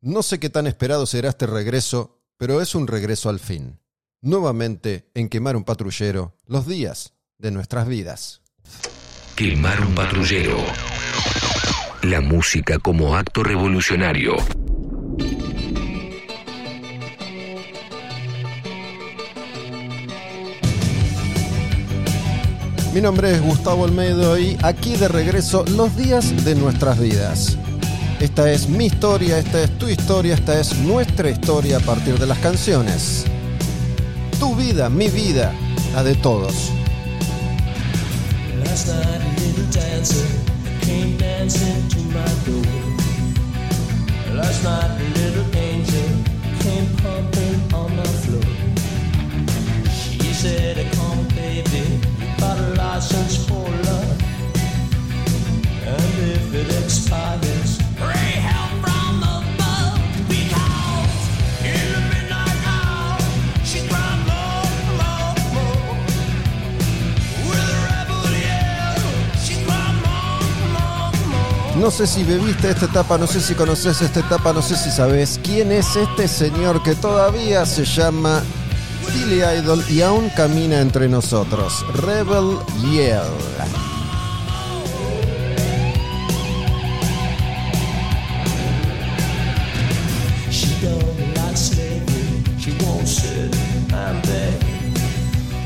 No 0.00 0.22
sé 0.22 0.38
qué 0.38 0.48
tan 0.48 0.68
esperado 0.68 1.06
será 1.06 1.30
este 1.30 1.46
regreso, 1.46 2.20
pero 2.36 2.62
es 2.62 2.76
un 2.76 2.86
regreso 2.86 3.30
al 3.30 3.40
fin. 3.40 3.80
Nuevamente 4.20 5.10
en 5.14 5.28
Quemar 5.28 5.56
un 5.56 5.64
Patrullero, 5.64 6.36
los 6.46 6.68
días 6.68 7.14
de 7.36 7.50
nuestras 7.50 7.88
vidas. 7.88 8.40
Quemar 9.34 9.80
un 9.80 9.96
patrullero. 9.96 10.56
La 12.02 12.20
música 12.20 12.78
como 12.78 13.16
acto 13.16 13.42
revolucionario. 13.42 14.36
Mi 22.94 23.00
nombre 23.00 23.32
es 23.32 23.42
Gustavo 23.42 23.82
Olmedo 23.82 24.38
y 24.38 24.56
aquí 24.62 24.96
de 24.96 25.08
regreso 25.08 25.64
los 25.76 25.96
días 25.96 26.44
de 26.44 26.54
nuestras 26.54 27.00
vidas. 27.00 27.58
Esta 28.20 28.50
es 28.50 28.68
mi 28.68 28.86
historia, 28.86 29.38
esta 29.38 29.62
es 29.62 29.78
tu 29.78 29.86
historia, 29.86 30.34
esta 30.34 30.58
es 30.58 30.76
nuestra 30.78 31.30
historia 31.30 31.76
a 31.76 31.80
partir 31.80 32.18
de 32.18 32.26
las 32.26 32.38
canciones. 32.38 33.24
Tu 34.40 34.56
vida, 34.56 34.90
mi 34.90 35.08
vida, 35.08 35.52
la 35.94 36.02
de 36.02 36.16
todos. 36.16 36.72
Last 38.64 38.88
night 38.88 39.20
a 39.20 39.40
little 39.40 39.64
dancer 39.70 40.26
came 40.80 41.16
dancing 41.16 41.88
to 41.90 41.98
my 42.10 42.26
door. 42.44 42.66
Last 44.34 44.64
night 44.64 44.90
little 45.14 45.46
angel 45.56 46.10
came 46.60 46.88
pumping 47.00 47.72
on 47.72 47.96
my 47.96 48.02
floor. 48.24 48.42
She 50.20 50.34
said, 50.34 50.76
"Come, 50.96 51.24
baby, 51.36 52.00
you 52.20 52.26
got 52.40 52.58
a 52.58 52.74
license 52.74 53.36
for 53.46 53.68
love, 53.84 54.16
and 55.86 56.14
if 56.34 56.52
it 56.52 56.68
expires, 56.84 57.78
pray 58.00 58.32
help 58.48 58.70
from 58.82 59.22
above 59.22 60.00
because 60.28 61.20
in 61.64 61.86
the 61.94 62.02
midnight 62.10 62.60
hour 62.66 63.18
she 63.64 63.80
cried 63.88 64.20
more, 64.30 64.68
more, 65.00 65.34
more." 65.54 65.96
With 67.48 67.58
a 67.58 67.80
rebel 67.88 68.24
yell, 68.44 69.02
she 69.44 69.54
cried 69.64 69.96
more, 70.06 70.46
more, 70.74 71.12
more. 71.32 71.76
No 71.76 71.90
sé 71.90 72.06
si 72.06 72.24
bebiste 72.24 72.70
esta 72.70 72.86
etapa, 72.86 73.18
no 73.18 73.26
sé 73.26 73.40
si 73.40 73.54
conoces 73.54 74.00
esta 74.02 74.20
etapa, 74.20 74.52
no 74.52 74.62
sé 74.62 74.76
si 74.76 74.90
sabes 74.90 75.40
quién 75.42 75.72
es 75.72 75.96
este 75.96 76.28
señor 76.28 76.82
que 76.82 76.94
todavía 76.94 77.66
se 77.66 77.84
llama 77.84 78.42
Billy 79.14 79.42
Idol 79.42 79.82
y 79.88 80.02
aún 80.02 80.28
camina 80.36 80.80
entre 80.80 81.08
nosotros. 81.08 81.84
Rebel 81.94 82.58
Yell. 82.92 83.87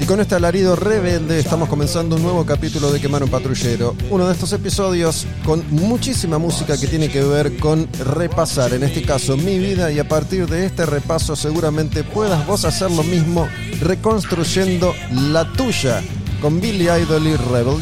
Y 0.02 0.04
con 0.04 0.18
este 0.18 0.34
alarido 0.34 0.74
rebelde 0.74 1.38
estamos 1.38 1.68
comenzando 1.68 2.16
un 2.16 2.24
nuevo 2.24 2.44
capítulo 2.44 2.90
de 2.90 3.00
Quemar 3.00 3.22
un 3.22 3.30
Patrullero. 3.30 3.94
Uno 4.10 4.26
de 4.26 4.32
estos 4.32 4.52
episodios 4.52 5.28
con 5.44 5.64
muchísima 5.70 6.38
música 6.38 6.76
que 6.76 6.88
tiene 6.88 7.08
que 7.08 7.22
ver 7.22 7.56
con 7.58 7.86
repasar, 8.04 8.72
en 8.72 8.82
este 8.82 9.02
caso, 9.02 9.36
mi 9.36 9.60
vida 9.60 9.92
y 9.92 10.00
a 10.00 10.08
partir 10.08 10.48
de 10.48 10.66
este 10.66 10.86
repaso 10.86 11.36
seguramente 11.36 12.02
puedas 12.02 12.44
vos 12.48 12.64
hacer 12.64 12.90
lo 12.90 13.04
mismo 13.04 13.46
reconstruyendo 13.80 14.92
la 15.12 15.44
tuya 15.52 16.02
con 16.40 16.60
Billy 16.60 16.88
Idol 16.90 17.24
y 17.28 17.36
Rebel 17.36 17.80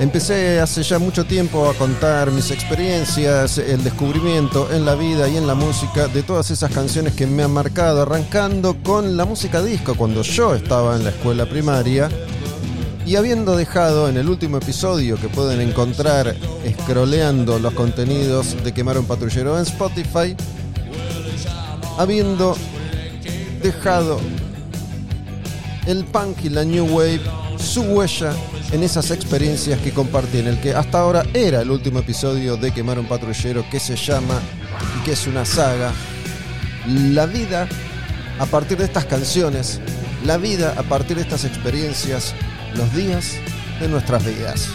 Empecé 0.00 0.60
hace 0.60 0.84
ya 0.84 1.00
mucho 1.00 1.24
tiempo 1.24 1.68
a 1.68 1.74
contar 1.74 2.30
mis 2.30 2.52
experiencias, 2.52 3.58
el 3.58 3.82
descubrimiento 3.82 4.72
en 4.72 4.84
la 4.84 4.94
vida 4.94 5.28
y 5.28 5.36
en 5.36 5.44
la 5.44 5.56
música 5.56 6.06
de 6.06 6.22
todas 6.22 6.52
esas 6.52 6.70
canciones 6.70 7.14
que 7.14 7.26
me 7.26 7.42
han 7.42 7.50
marcado, 7.50 8.02
arrancando 8.02 8.76
con 8.84 9.16
la 9.16 9.24
música 9.24 9.60
disco 9.60 9.96
cuando 9.96 10.22
yo 10.22 10.54
estaba 10.54 10.94
en 10.94 11.02
la 11.02 11.10
escuela 11.10 11.46
primaria. 11.46 12.08
Y 13.06 13.16
habiendo 13.16 13.56
dejado 13.56 14.08
en 14.08 14.18
el 14.18 14.28
último 14.28 14.58
episodio 14.58 15.16
que 15.16 15.28
pueden 15.28 15.60
encontrar 15.60 16.36
scrolleando 16.82 17.58
los 17.58 17.74
contenidos 17.74 18.62
de 18.62 18.72
Quemar 18.72 18.98
un 18.98 19.06
Patrullero 19.06 19.56
en 19.56 19.62
Spotify, 19.62 20.36
habiendo 21.98 22.56
dejado 23.64 24.20
el 25.86 26.04
punk 26.04 26.44
y 26.44 26.50
la 26.50 26.64
new 26.64 26.86
wave 26.86 27.20
su 27.56 27.82
huella 27.82 28.32
en 28.72 28.82
esas 28.82 29.10
experiencias 29.10 29.80
que 29.80 29.92
compartí 29.92 30.38
en 30.38 30.48
el 30.48 30.60
que 30.60 30.74
hasta 30.74 31.00
ahora 31.00 31.24
era 31.32 31.62
el 31.62 31.70
último 31.70 32.00
episodio 32.00 32.56
de 32.56 32.72
Quemar 32.72 32.98
un 32.98 33.06
Patrullero 33.06 33.64
que 33.70 33.80
se 33.80 33.96
llama 33.96 34.40
y 34.98 35.04
que 35.04 35.12
es 35.12 35.26
una 35.26 35.44
saga 35.44 35.92
La 36.86 37.26
vida 37.26 37.68
a 38.38 38.46
partir 38.46 38.78
de 38.78 38.84
estas 38.84 39.04
canciones, 39.04 39.80
la 40.24 40.36
vida 40.36 40.74
a 40.76 40.82
partir 40.82 41.16
de 41.16 41.22
estas 41.22 41.44
experiencias, 41.44 42.34
los 42.76 42.94
días 42.94 43.32
de 43.80 43.88
nuestras 43.88 44.24
vidas. 44.24 44.68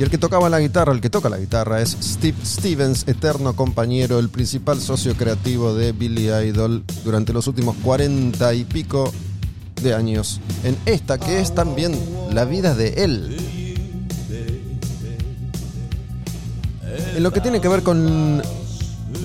Y 0.00 0.02
el 0.02 0.08
que 0.08 0.16
tocaba 0.16 0.48
la 0.48 0.60
guitarra, 0.60 0.94
el 0.94 1.02
que 1.02 1.10
toca 1.10 1.28
la 1.28 1.36
guitarra 1.36 1.82
es 1.82 1.94
Steve 2.00 2.38
Stevens, 2.42 3.06
eterno 3.06 3.54
compañero, 3.54 4.18
el 4.18 4.30
principal 4.30 4.80
socio 4.80 5.14
creativo 5.14 5.74
de 5.74 5.92
Billy 5.92 6.30
Idol 6.30 6.82
durante 7.04 7.34
los 7.34 7.46
últimos 7.48 7.76
cuarenta 7.84 8.54
y 8.54 8.64
pico 8.64 9.12
de 9.82 9.92
años. 9.92 10.40
En 10.64 10.78
esta 10.86 11.18
que 11.18 11.40
es 11.40 11.54
también 11.54 12.00
la 12.32 12.46
vida 12.46 12.74
de 12.74 13.04
él. 13.04 13.36
En 17.14 17.22
lo 17.22 17.30
que 17.30 17.42
tiene 17.42 17.60
que 17.60 17.68
ver 17.68 17.82
con 17.82 18.40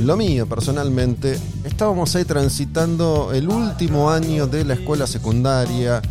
lo 0.02 0.18
mío 0.18 0.46
personalmente, 0.46 1.40
estábamos 1.64 2.14
ahí 2.18 2.26
transitando 2.26 3.32
el 3.34 3.48
último 3.48 4.12
año 4.12 4.46
de 4.46 4.66
la 4.66 4.74
escuela 4.74 5.08
secundaria, 5.08 6.02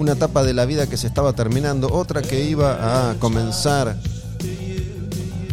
una 0.00 0.12
etapa 0.12 0.42
de 0.42 0.54
la 0.54 0.64
vida 0.64 0.86
que 0.86 0.96
se 0.96 1.06
estaba 1.06 1.34
terminando, 1.34 1.92
otra 1.92 2.22
que 2.22 2.42
iba 2.42 3.10
a 3.10 3.14
comenzar. 3.16 3.94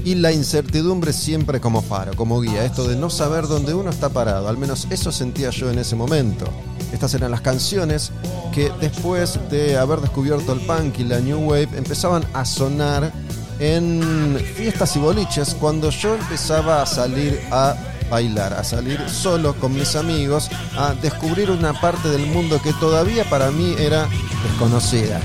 Y 0.05 0.15
la 0.15 0.31
incertidumbre 0.31 1.11
siempre 1.11 1.59
como 1.59 1.81
faro, 1.81 2.15
como 2.15 2.39
guía, 2.39 2.63
esto 2.63 2.87
de 2.87 2.95
no 2.95 3.09
saber 3.09 3.45
dónde 3.47 3.73
uno 3.73 3.89
está 3.89 4.07
parado, 4.07 4.47
al 4.47 4.57
menos 4.57 4.87
eso 4.89 5.11
sentía 5.11 5.49
yo 5.49 5.69
en 5.69 5.79
ese 5.79 5.97
momento. 5.97 6.45
Estas 6.93 7.13
eran 7.13 7.31
las 7.31 7.41
canciones 7.41 8.13
que 8.53 8.71
después 8.79 9.37
de 9.51 9.75
haber 9.75 9.99
descubierto 9.99 10.53
el 10.53 10.61
punk 10.61 10.97
y 10.99 11.03
la 11.03 11.19
new 11.19 11.39
wave 11.39 11.67
empezaban 11.75 12.23
a 12.33 12.45
sonar 12.45 13.11
en 13.59 14.39
fiestas 14.55 14.95
y 14.95 14.99
boliches 14.99 15.55
cuando 15.55 15.89
yo 15.89 16.15
empezaba 16.15 16.81
a 16.81 16.85
salir 16.85 17.37
a 17.51 17.75
bailar, 18.09 18.53
a 18.53 18.63
salir 18.63 18.99
solo 19.09 19.53
con 19.55 19.73
mis 19.73 19.95
amigos, 19.95 20.49
a 20.77 20.93
descubrir 20.93 21.51
una 21.51 21.73
parte 21.79 22.09
del 22.09 22.25
mundo 22.27 22.61
que 22.61 22.73
todavía 22.73 23.23
para 23.29 23.51
mí 23.51 23.75
era 23.77 24.07
desconocida. 24.43 25.19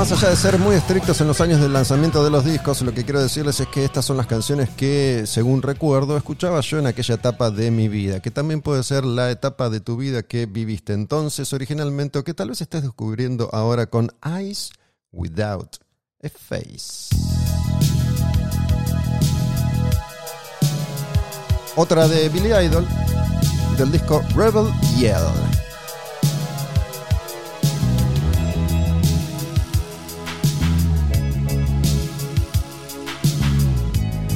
Más 0.00 0.12
allá 0.12 0.30
de 0.30 0.36
ser 0.36 0.58
muy 0.58 0.76
estrictos 0.76 1.20
en 1.20 1.26
los 1.26 1.42
años 1.42 1.60
del 1.60 1.74
lanzamiento 1.74 2.24
de 2.24 2.30
los 2.30 2.42
discos, 2.42 2.80
lo 2.80 2.94
que 2.94 3.04
quiero 3.04 3.20
decirles 3.20 3.60
es 3.60 3.68
que 3.68 3.84
estas 3.84 4.02
son 4.02 4.16
las 4.16 4.26
canciones 4.26 4.70
que, 4.70 5.24
según 5.26 5.60
recuerdo, 5.60 6.16
escuchaba 6.16 6.62
yo 6.62 6.78
en 6.78 6.86
aquella 6.86 7.16
etapa 7.16 7.50
de 7.50 7.70
mi 7.70 7.86
vida, 7.88 8.20
que 8.20 8.30
también 8.30 8.62
puede 8.62 8.82
ser 8.82 9.04
la 9.04 9.30
etapa 9.30 9.68
de 9.68 9.80
tu 9.80 9.98
vida 9.98 10.22
que 10.22 10.46
viviste 10.46 10.94
entonces 10.94 11.52
originalmente 11.52 12.18
o 12.18 12.24
que 12.24 12.32
tal 12.32 12.48
vez 12.48 12.62
estés 12.62 12.80
descubriendo 12.80 13.50
ahora 13.52 13.88
con 13.88 14.10
Eyes 14.24 14.70
Without 15.12 15.76
a 16.24 16.28
Face. 16.30 17.14
Otra 21.76 22.08
de 22.08 22.30
Billy 22.30 22.54
Idol, 22.54 22.88
del 23.76 23.92
disco 23.92 24.22
Rebel 24.34 24.72
Yell. 24.96 25.69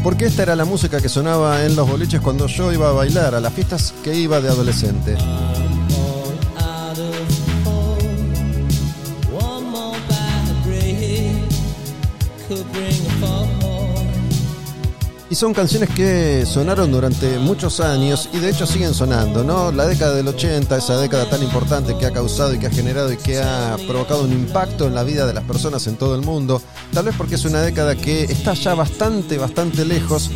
Porque 0.04 0.26
esta 0.26 0.42
era 0.42 0.54
la 0.54 0.66
música 0.66 1.00
que 1.00 1.08
sonaba 1.08 1.64
en 1.64 1.76
los 1.76 1.88
boliches 1.88 2.20
cuando 2.20 2.46
yo 2.46 2.70
iba 2.70 2.90
a 2.90 2.92
bailar, 2.92 3.34
a 3.34 3.40
las 3.40 3.54
fiestas 3.54 3.94
que 4.04 4.14
iba 4.14 4.38
de 4.38 4.50
adolescente. 4.50 5.16
Y 15.34 15.36
son 15.36 15.52
canciones 15.52 15.90
que 15.90 16.46
sonaron 16.46 16.92
durante 16.92 17.40
muchos 17.40 17.80
años 17.80 18.28
y 18.32 18.38
de 18.38 18.50
hecho 18.50 18.68
siguen 18.68 18.94
sonando, 18.94 19.42
¿no? 19.42 19.72
La 19.72 19.84
década 19.88 20.14
del 20.14 20.28
80, 20.28 20.76
esa 20.76 20.96
década 20.96 21.28
tan 21.28 21.42
importante 21.42 21.98
que 21.98 22.06
ha 22.06 22.12
causado 22.12 22.54
y 22.54 22.60
que 22.60 22.68
ha 22.68 22.70
generado 22.70 23.12
y 23.12 23.16
que 23.16 23.42
ha 23.42 23.76
provocado 23.88 24.22
un 24.22 24.32
impacto 24.32 24.86
en 24.86 24.94
la 24.94 25.02
vida 25.02 25.26
de 25.26 25.34
las 25.34 25.42
personas 25.42 25.88
en 25.88 25.96
todo 25.96 26.14
el 26.14 26.22
mundo. 26.22 26.62
Tal 26.92 27.06
vez 27.06 27.16
porque 27.18 27.34
es 27.34 27.44
una 27.44 27.62
década 27.62 27.96
que 27.96 28.22
está 28.22 28.54
ya 28.54 28.76
bastante, 28.76 29.36
bastante 29.36 29.84
lejos, 29.84 30.30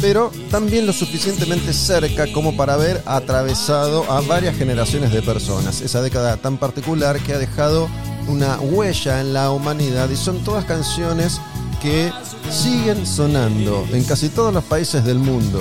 pero 0.00 0.32
también 0.50 0.84
lo 0.84 0.92
suficientemente 0.92 1.72
cerca 1.72 2.26
como 2.32 2.56
para 2.56 2.74
haber 2.74 3.00
atravesado 3.06 4.02
a 4.10 4.20
varias 4.22 4.56
generaciones 4.56 5.12
de 5.12 5.22
personas. 5.22 5.80
Esa 5.80 6.02
década 6.02 6.38
tan 6.38 6.56
particular 6.56 7.20
que 7.20 7.34
ha 7.34 7.38
dejado 7.38 7.88
una 8.26 8.58
huella 8.58 9.20
en 9.20 9.32
la 9.32 9.52
humanidad 9.52 10.10
y 10.10 10.16
son 10.16 10.42
todas 10.42 10.64
canciones 10.64 11.40
que 11.82 12.12
siguen 12.50 13.06
sonando 13.06 13.86
en 13.92 14.04
casi 14.04 14.28
todos 14.28 14.52
los 14.52 14.64
países 14.64 15.04
del 15.04 15.18
mundo. 15.18 15.60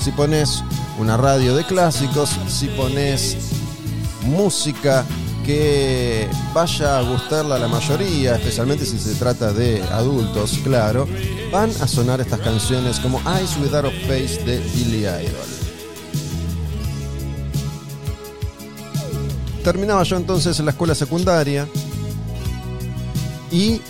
Si 0.00 0.12
pones 0.12 0.62
una 0.98 1.16
radio 1.16 1.54
de 1.54 1.64
clásicos, 1.64 2.30
si 2.48 2.66
pones 2.68 3.36
música 4.22 5.04
que 5.44 6.28
vaya 6.52 6.98
a 6.98 7.02
gustarla 7.02 7.56
a 7.56 7.58
la 7.58 7.68
mayoría, 7.68 8.36
especialmente 8.36 8.84
si 8.84 8.98
se 8.98 9.14
trata 9.14 9.52
de 9.52 9.82
adultos, 9.84 10.58
claro, 10.62 11.08
van 11.50 11.70
a 11.80 11.88
sonar 11.88 12.20
estas 12.20 12.40
canciones 12.40 13.00
como 13.00 13.18
Eyes 13.20 13.56
Without 13.58 13.86
a 13.86 13.90
Face 14.06 14.42
de 14.44 14.58
Billy 14.74 15.06
Idol. 15.06 15.48
Terminaba 19.64 20.02
yo 20.02 20.16
entonces 20.16 20.58
en 20.58 20.66
la 20.66 20.72
escuela 20.72 20.94
secundaria 20.94 21.66
y 23.50 23.80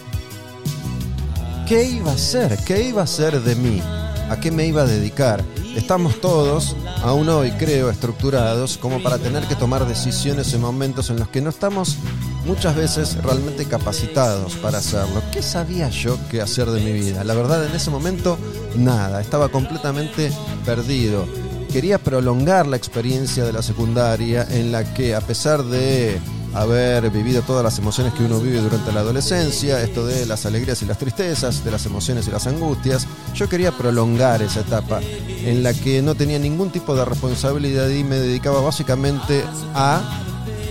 ¿qué 1.69 1.85
iba 1.85 2.13
a 2.13 2.15
hacer? 2.15 2.57
¿Qué 2.65 2.89
iba 2.89 3.03
a 3.03 3.05
hacer 3.05 3.43
de 3.43 3.55
mí? 3.55 3.83
¿A 4.31 4.41
qué 4.41 4.51
me 4.51 4.67
iba 4.67 4.83
a 4.83 4.87
dedicar? 4.87 5.45
Estamos 5.77 6.19
todos, 6.19 6.75
aún 7.03 7.29
hoy 7.29 7.51
creo, 7.53 7.91
estructurados 7.91 8.79
como 8.79 9.03
para 9.03 9.19
tener 9.19 9.45
que 9.45 9.55
tomar 9.55 9.87
decisiones 9.87 10.55
en 10.55 10.63
momentos 10.63 11.11
en 11.11 11.19
los 11.19 11.29
que 11.29 11.43
no 11.43 11.51
estamos 11.51 11.99
muchas 12.47 12.75
veces 12.75 13.23
realmente 13.23 13.67
capacitados 13.67 14.55
para 14.57 14.79
hacerlo. 14.79 15.23
¿Qué 15.31 15.43
sabía 15.43 15.91
yo 15.91 16.19
qué 16.31 16.41
hacer 16.41 16.71
de 16.71 16.81
mi 16.81 16.93
vida? 16.93 17.23
La 17.23 17.35
verdad, 17.35 17.65
en 17.67 17.77
ese 17.77 17.91
momento, 17.91 18.39
nada. 18.75 19.21
Estaba 19.21 19.51
completamente 19.51 20.33
perdido. 20.65 21.27
Quería 21.71 21.99
prolongar 21.99 22.67
la 22.67 22.79
experiencia 22.79 23.45
de 23.45 23.53
la 23.53 23.61
secundaria 23.61 24.47
en 24.51 24.73
la 24.73 24.95
que, 24.95 25.15
a 25.15 25.21
pesar 25.21 25.63
de 25.65 26.19
haber 26.61 27.11
vivido 27.11 27.43
todas 27.43 27.63
las 27.63 27.79
emociones 27.79 28.13
que 28.15 28.25
uno 28.25 28.41
vive 28.41 28.61
durante 28.61 28.93
la 28.93 29.01
adolescencia, 29.01 29.83
esto 29.83 30.07
de 30.07 30.27
las 30.27 30.45
alegrías 30.47 30.83
y 30.83 30.87
las 30.87 30.99
tristezas, 30.99 31.65
de 31.65 31.71
las 31.71 31.87
emociones 31.87 32.27
y 32.27 32.31
las 32.31 32.47
angustias, 32.47 33.07
yo 33.35 33.49
quería 33.49 33.73
prolongar 33.73 34.43
esa 34.43 34.61
etapa 34.61 35.01
en 35.29 35.63
la 35.63 35.73
que 35.73 36.03
no 36.03 36.15
tenía 36.15 36.39
ningún 36.39 36.71
tipo 36.71 36.95
de 36.97 37.05
responsabilidad 37.05 37.89
y 37.89 38.03
me 38.03 38.17
dedicaba 38.17 38.61
básicamente 38.61 39.45
a 39.75 40.01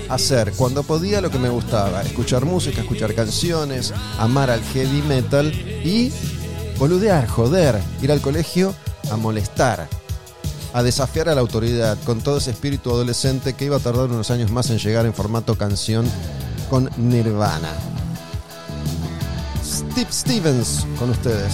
hacer 0.10 0.54
cuando 0.54 0.84
podía 0.84 1.22
lo 1.22 1.30
que 1.30 1.40
me 1.40 1.50
gustaba, 1.50 2.02
escuchar 2.02 2.46
música, 2.46 2.82
escuchar 2.82 3.14
canciones, 3.14 3.94
amar 4.20 4.50
al 4.50 4.62
heavy 4.64 5.02
metal 5.02 5.52
y 5.54 6.12
boludear, 6.78 7.28
joder, 7.28 7.82
ir 8.02 8.12
al 8.12 8.22
colegio 8.22 8.74
a 9.12 9.18
molestar, 9.18 9.88
a 10.78 10.84
desafiar 10.84 11.28
a 11.28 11.34
la 11.34 11.42
autoridad 11.42 11.98
con 12.06 12.22
todo 12.22 12.38
ese 12.38 12.52
espíritu 12.52 12.92
adolescente 12.92 13.56
que 13.56 13.66
iba 13.66 13.78
a 13.78 13.80
tardar 13.80 14.12
unos 14.12 14.30
años 14.30 14.52
más 14.52 14.70
en 14.70 14.78
llegar 14.78 15.08
en 15.08 15.14
formato 15.16 15.56
canción 15.58 16.06
con 16.70 16.88
Nirvana. 16.98 17.72
Steve 19.66 20.12
Stevens 20.12 20.86
con 21.00 21.10
ustedes. 21.10 21.54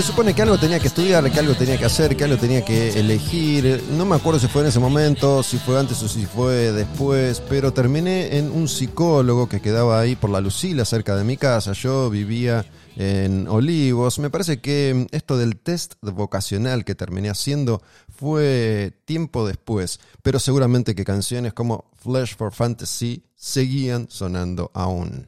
Se 0.00 0.06
supone 0.06 0.32
que 0.32 0.40
algo 0.40 0.56
tenía 0.56 0.80
que 0.80 0.86
estudiar, 0.86 1.30
que 1.30 1.40
algo 1.40 1.54
tenía 1.54 1.76
que 1.76 1.84
hacer, 1.84 2.16
que 2.16 2.24
algo 2.24 2.38
tenía 2.38 2.64
que 2.64 2.98
elegir. 2.98 3.84
No 3.98 4.06
me 4.06 4.16
acuerdo 4.16 4.40
si 4.40 4.46
fue 4.46 4.62
en 4.62 4.68
ese 4.68 4.78
momento, 4.78 5.42
si 5.42 5.58
fue 5.58 5.78
antes 5.78 6.02
o 6.02 6.08
si 6.08 6.24
fue 6.24 6.72
después, 6.72 7.42
pero 7.50 7.74
terminé 7.74 8.38
en 8.38 8.50
un 8.50 8.66
psicólogo 8.66 9.46
que 9.46 9.60
quedaba 9.60 10.00
ahí 10.00 10.16
por 10.16 10.30
la 10.30 10.40
Lucila, 10.40 10.86
cerca 10.86 11.16
de 11.16 11.24
mi 11.24 11.36
casa. 11.36 11.74
Yo 11.74 12.08
vivía 12.08 12.64
en 12.96 13.46
Olivos. 13.46 14.18
Me 14.20 14.30
parece 14.30 14.62
que 14.62 15.06
esto 15.10 15.36
del 15.36 15.58
test 15.58 15.96
vocacional 16.00 16.86
que 16.86 16.94
terminé 16.94 17.28
haciendo 17.28 17.82
fue 18.08 18.94
tiempo 19.04 19.46
después, 19.46 20.00
pero 20.22 20.38
seguramente 20.38 20.94
que 20.94 21.04
canciones 21.04 21.52
como 21.52 21.90
Flash 22.02 22.36
for 22.36 22.54
Fantasy 22.54 23.26
seguían 23.36 24.06
sonando 24.08 24.70
aún. 24.72 25.26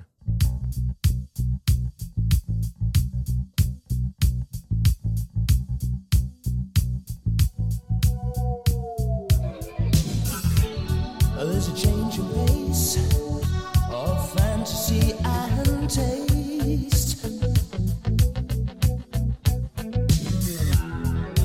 There's 11.44 11.66
a 11.66 11.74
change 11.74 12.18
in 12.18 12.46
pace 12.46 12.96
of 13.90 14.32
fantasy 14.32 15.12
and 15.24 15.90
taste. 15.90 17.24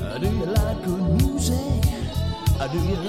Uh, 0.00 0.18
Do 0.18 0.26
you 0.28 0.46
like 0.46 0.84
good 0.84 1.02
music? 1.20 1.84
Uh, 2.60 2.68
Do 2.68 2.78
you? 2.78 3.07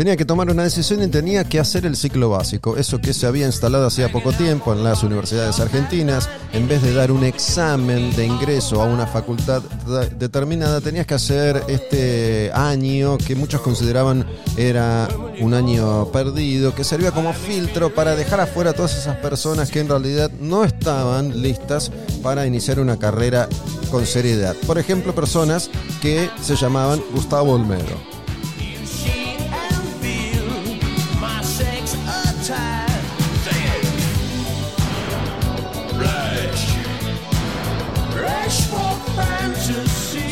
Tenía 0.00 0.16
que 0.16 0.24
tomar 0.24 0.48
una 0.48 0.62
decisión 0.62 1.02
y 1.02 1.08
tenía 1.08 1.44
que 1.44 1.60
hacer 1.60 1.84
el 1.84 1.94
ciclo 1.94 2.30
básico, 2.30 2.78
eso 2.78 3.02
que 3.02 3.12
se 3.12 3.26
había 3.26 3.44
instalado 3.44 3.86
hacía 3.86 4.10
poco 4.10 4.32
tiempo 4.32 4.72
en 4.72 4.82
las 4.82 5.02
universidades 5.02 5.60
argentinas. 5.60 6.26
En 6.54 6.66
vez 6.66 6.80
de 6.80 6.94
dar 6.94 7.12
un 7.12 7.22
examen 7.22 8.10
de 8.16 8.24
ingreso 8.24 8.80
a 8.80 8.86
una 8.86 9.06
facultad 9.06 9.60
de- 9.60 10.08
determinada, 10.08 10.80
tenías 10.80 11.06
que 11.06 11.12
hacer 11.12 11.62
este 11.68 12.50
año 12.54 13.18
que 13.18 13.34
muchos 13.34 13.60
consideraban 13.60 14.24
era 14.56 15.06
un 15.38 15.52
año 15.52 16.06
perdido, 16.06 16.74
que 16.74 16.82
servía 16.82 17.12
como 17.12 17.34
filtro 17.34 17.94
para 17.94 18.16
dejar 18.16 18.40
afuera 18.40 18.70
a 18.70 18.72
todas 18.72 18.96
esas 18.96 19.18
personas 19.18 19.70
que 19.70 19.80
en 19.80 19.88
realidad 19.90 20.30
no 20.40 20.64
estaban 20.64 21.42
listas 21.42 21.92
para 22.22 22.46
iniciar 22.46 22.80
una 22.80 22.98
carrera 22.98 23.50
con 23.90 24.06
seriedad. 24.06 24.56
Por 24.66 24.78
ejemplo, 24.78 25.14
personas 25.14 25.68
que 26.00 26.30
se 26.40 26.56
llamaban 26.56 27.02
Gustavo 27.12 27.52
Olmedo. 27.52 28.19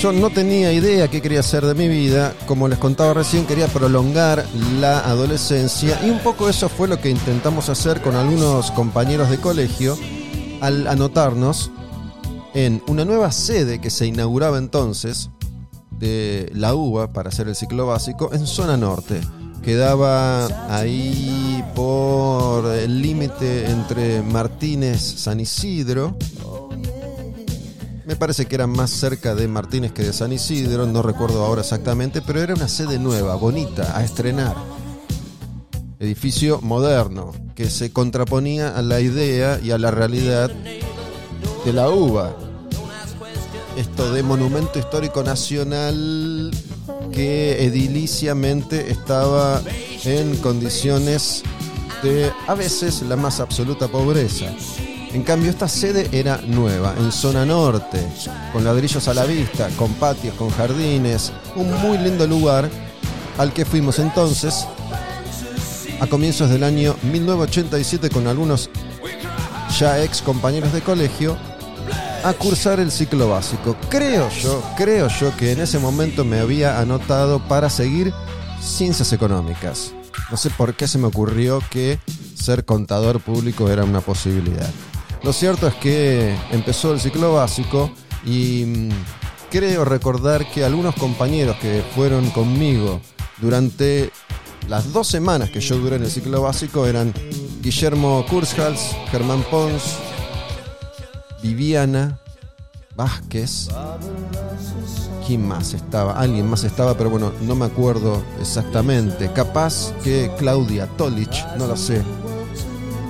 Yo 0.01 0.13
no 0.13 0.31
tenía 0.31 0.73
idea 0.73 1.09
qué 1.09 1.21
quería 1.21 1.41
hacer 1.41 1.67
de 1.67 1.75
mi 1.75 1.89
vida, 1.89 2.33
como 2.47 2.69
les 2.69 2.79
contaba 2.79 3.15
recién, 3.15 3.47
quería 3.47 3.67
prolongar 3.67 4.47
la 4.79 5.01
adolescencia 5.01 6.01
y 6.05 6.11
un 6.11 6.21
poco 6.21 6.49
eso 6.49 6.69
fue 6.69 6.87
lo 6.87 7.01
que 7.01 7.11
intentamos 7.11 7.69
hacer 7.69 8.01
con 8.01 8.15
algunos 8.15 8.71
compañeros 8.71 9.29
de 9.29 9.39
colegio 9.39 9.99
al 10.61 10.87
anotarnos 10.87 11.73
en 12.55 12.81
una 12.87 13.05
nueva 13.05 13.33
sede 13.33 13.81
que 13.81 13.91
se 13.91 14.07
inauguraba 14.07 14.59
entonces 14.59 15.31
de 15.91 16.49
la 16.55 16.77
UBA 16.77 17.13
para 17.13 17.31
hacer 17.31 17.49
el 17.49 17.57
ciclo 17.57 17.87
básico 17.87 18.31
en 18.33 18.47
zona 18.47 18.77
norte. 18.77 19.21
Quedaba 19.65 20.47
ahí 20.73 21.65
por 21.75 22.73
el 22.73 23.03
límite 23.03 23.69
entre 23.69 24.23
Martínez 24.23 25.01
San 25.01 25.41
Isidro 25.41 26.17
me 28.09 28.17
parece 28.17 28.47
que 28.47 28.55
era 28.55 28.67
más 28.67 28.89
cerca 28.89 29.35
de 29.35 29.47
Martínez 29.49 29.93
que 29.93 30.03
de 30.03 30.15
San 30.15 30.33
Isidro, 30.33 30.87
no 30.87 31.03
recuerdo 31.03 31.45
ahora 31.45 31.61
exactamente, 31.61 32.23
pero 32.23 32.41
era 32.41 32.55
una 32.55 32.67
sede 32.67 32.99
nueva, 32.99 33.35
bonita, 33.35 33.99
a 33.99 34.03
estrenar. 34.03 34.57
Edificio 36.01 36.59
moderno, 36.63 37.35
que 37.55 37.69
se 37.69 37.93
contraponía 37.93 38.71
a 38.75 38.81
la 38.81 39.03
idea 39.03 39.61
y 39.63 39.73
a 39.73 39.79
la 39.79 39.91
realidad 39.91 40.51
de 41.67 41.73
la 41.75 41.91
UBA. 41.91 42.35
Esto 43.77 44.11
de 44.11 44.23
monumento 44.23 44.79
histórico 44.79 45.23
nacional 45.23 46.51
que 47.13 47.63
ediliciamente 47.63 48.91
estaba 48.91 49.61
en 50.05 50.35
condiciones 50.37 51.43
de 52.03 52.33
a 52.47 52.55
veces 52.55 53.03
la 53.03 53.17
más 53.17 53.39
absoluta 53.39 53.87
pobreza. 53.87 54.47
En 55.13 55.23
cambio, 55.23 55.51
esta 55.51 55.69
sede 55.69 56.09
era 56.13 56.41
nueva, 56.47 56.95
en 56.99 57.11
zona 57.13 57.47
norte, 57.47 58.07
con 58.53 58.65
ladrillos 58.65 59.09
a 59.09 59.15
la 59.15 59.25
vista, 59.25 59.69
con 59.77 59.93
patios, 59.95 60.35
con 60.35 60.51
jardines, 60.51 61.33
un 61.57 61.73
muy 61.81 61.97
lindo 61.99 62.27
lugar 62.27 62.69
al 63.39 63.53
que 63.53 63.65
fuimos 63.65 63.99
entonces 63.99 64.67
a 66.01 66.07
comienzos 66.07 66.51
del 66.51 66.63
año 66.63 66.95
1987 67.03 68.11
con 68.11 68.27
algunos 68.27 68.71
ya 69.79 70.03
ex 70.03 70.23
compañeros 70.23 70.73
de 70.73 70.81
colegio, 70.81 71.37
a 72.25 72.33
cursar 72.33 72.81
el 72.81 72.91
ciclo 72.91 73.29
básico. 73.29 73.77
Creo 73.89 74.29
yo, 74.31 74.63
creo 74.77 75.09
yo 75.09 75.35
que 75.37 75.53
en 75.53 75.61
ese 75.61 75.79
momento 75.79 76.25
me 76.25 76.41
había 76.41 76.81
anotado 76.81 77.39
para 77.47 77.71
seguir 77.71 78.13
ciencias 78.61 79.13
económicas. 79.13 79.93
No 80.31 80.37
sé 80.37 80.51
por 80.51 80.75
qué 80.75 80.89
se 80.89 80.99
me 80.99 81.07
ocurrió 81.07 81.63
que 81.71 81.99
ser 82.35 82.65
contador 82.65 83.21
público 83.21 83.71
era 83.71 83.85
una 83.85 84.01
posibilidad. 84.01 84.69
Lo 85.23 85.33
cierto 85.33 85.67
es 85.67 85.75
que 85.75 86.37
empezó 86.51 86.93
el 86.93 87.01
ciclo 87.01 87.35
básico 87.35 87.91
y 88.25 88.65
mm, 88.65 88.89
creo 89.51 89.85
recordar 89.85 90.51
que 90.51 90.65
algunos 90.65 90.95
compañeros 90.95 91.57
que 91.57 91.83
fueron 91.95 92.31
conmigo 92.31 93.01
durante 93.39 94.11
las 94.69 94.93
dos 94.93 95.09
semanas 95.09 95.51
que 95.51 95.61
yo 95.61 95.77
duré 95.79 95.97
en 95.97 96.05
el 96.05 96.11
ciclo 96.11 96.43
básico 96.43 96.87
eran 96.87 97.13
Guillermo 97.63 98.25
Kurzhals, 98.29 98.97
Germán 99.11 99.43
Pons, 99.51 99.97
Viviana 101.43 102.21
Vázquez. 102.95 103.69
¿Quién 105.27 105.47
más 105.47 105.75
estaba? 105.75 106.19
Alguien 106.19 106.49
más 106.49 106.65
estaba, 106.65 106.97
pero 106.97 107.11
bueno, 107.11 107.33
no 107.43 107.55
me 107.55 107.67
acuerdo 107.67 108.23
exactamente. 108.41 109.31
Capaz 109.33 109.93
que 110.03 110.31
Claudia 110.39 110.87
Tolich, 110.97 111.45
no 111.59 111.67
lo 111.67 111.77
sé. 111.77 112.03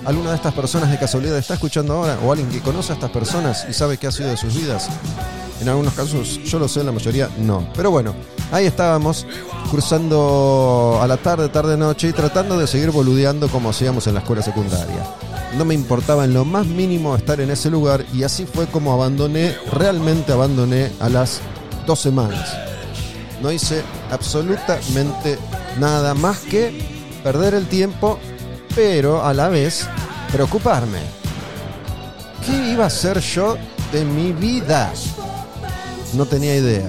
¿Alguna 0.05 0.31
de 0.31 0.37
estas 0.37 0.55
personas 0.55 0.91
de 0.91 0.99
casualidad 0.99 1.37
está 1.37 1.55
escuchando 1.55 1.95
ahora? 1.95 2.19
¿O 2.25 2.33
alguien 2.33 2.49
que 2.49 2.61
conoce 2.61 2.93
a 2.93 2.95
estas 2.95 3.11
personas 3.11 3.67
y 3.69 3.73
sabe 3.73 3.99
qué 3.99 4.07
ha 4.07 4.13
sido 4.13 4.31
de 4.31 4.37
sus 4.37 4.55
vidas? 4.55 4.89
En 5.61 5.69
algunos 5.69 5.93
casos 5.95 6.41
yo 6.45 6.59
lo 6.59 6.69
sé, 6.69 6.81
en 6.81 6.87
la 6.87 6.93
mayoría 6.93 7.29
no. 7.39 7.69
Pero 7.75 7.91
bueno, 7.91 8.15
ahí 8.53 8.67
estábamos 8.67 9.27
cruzando 9.71 10.99
a 11.03 11.07
la 11.07 11.17
tarde, 11.17 11.49
tarde, 11.49 11.77
noche 11.77 12.09
y 12.09 12.13
tratando 12.13 12.59
de 12.59 12.67
seguir 12.67 12.91
boludeando 12.91 13.49
como 13.49 13.71
hacíamos 13.71 14.07
en 14.07 14.15
la 14.15 14.21
escuela 14.21 14.43
secundaria. 14.43 15.05
No 15.57 15.65
me 15.65 15.75
importaba 15.75 16.25
en 16.25 16.35
lo 16.35 16.45
más 16.45 16.67
mínimo 16.67 17.17
estar 17.17 17.41
en 17.41 17.51
ese 17.51 17.71
lugar 17.71 18.05
y 18.15 18.23
así 18.23 18.47
fue 18.47 18.67
como 18.67 18.93
abandoné, 18.93 19.57
realmente 19.73 20.33
abandoné 20.33 20.93
a 21.01 21.09
las 21.09 21.41
dos 21.87 22.01
semanas. 22.01 22.57
No 23.43 23.51
hice 23.51 23.83
absolutamente 24.11 25.39
nada 25.79 26.15
más 26.15 26.39
que 26.41 26.99
perder 27.23 27.55
el 27.55 27.67
tiempo, 27.67 28.19
pero 28.79 29.25
a 29.25 29.35
la 29.35 29.49
vez 29.49 29.89
preocuparme. 30.31 31.01
¿Qué 32.47 32.75
iba 32.75 32.85
a 32.85 32.87
hacer 32.87 33.19
yo 33.19 33.57
de 33.91 34.05
mi 34.05 34.31
vida? 34.31 34.93
No 36.15 36.27
tenía 36.27 36.55
idea. 36.55 36.89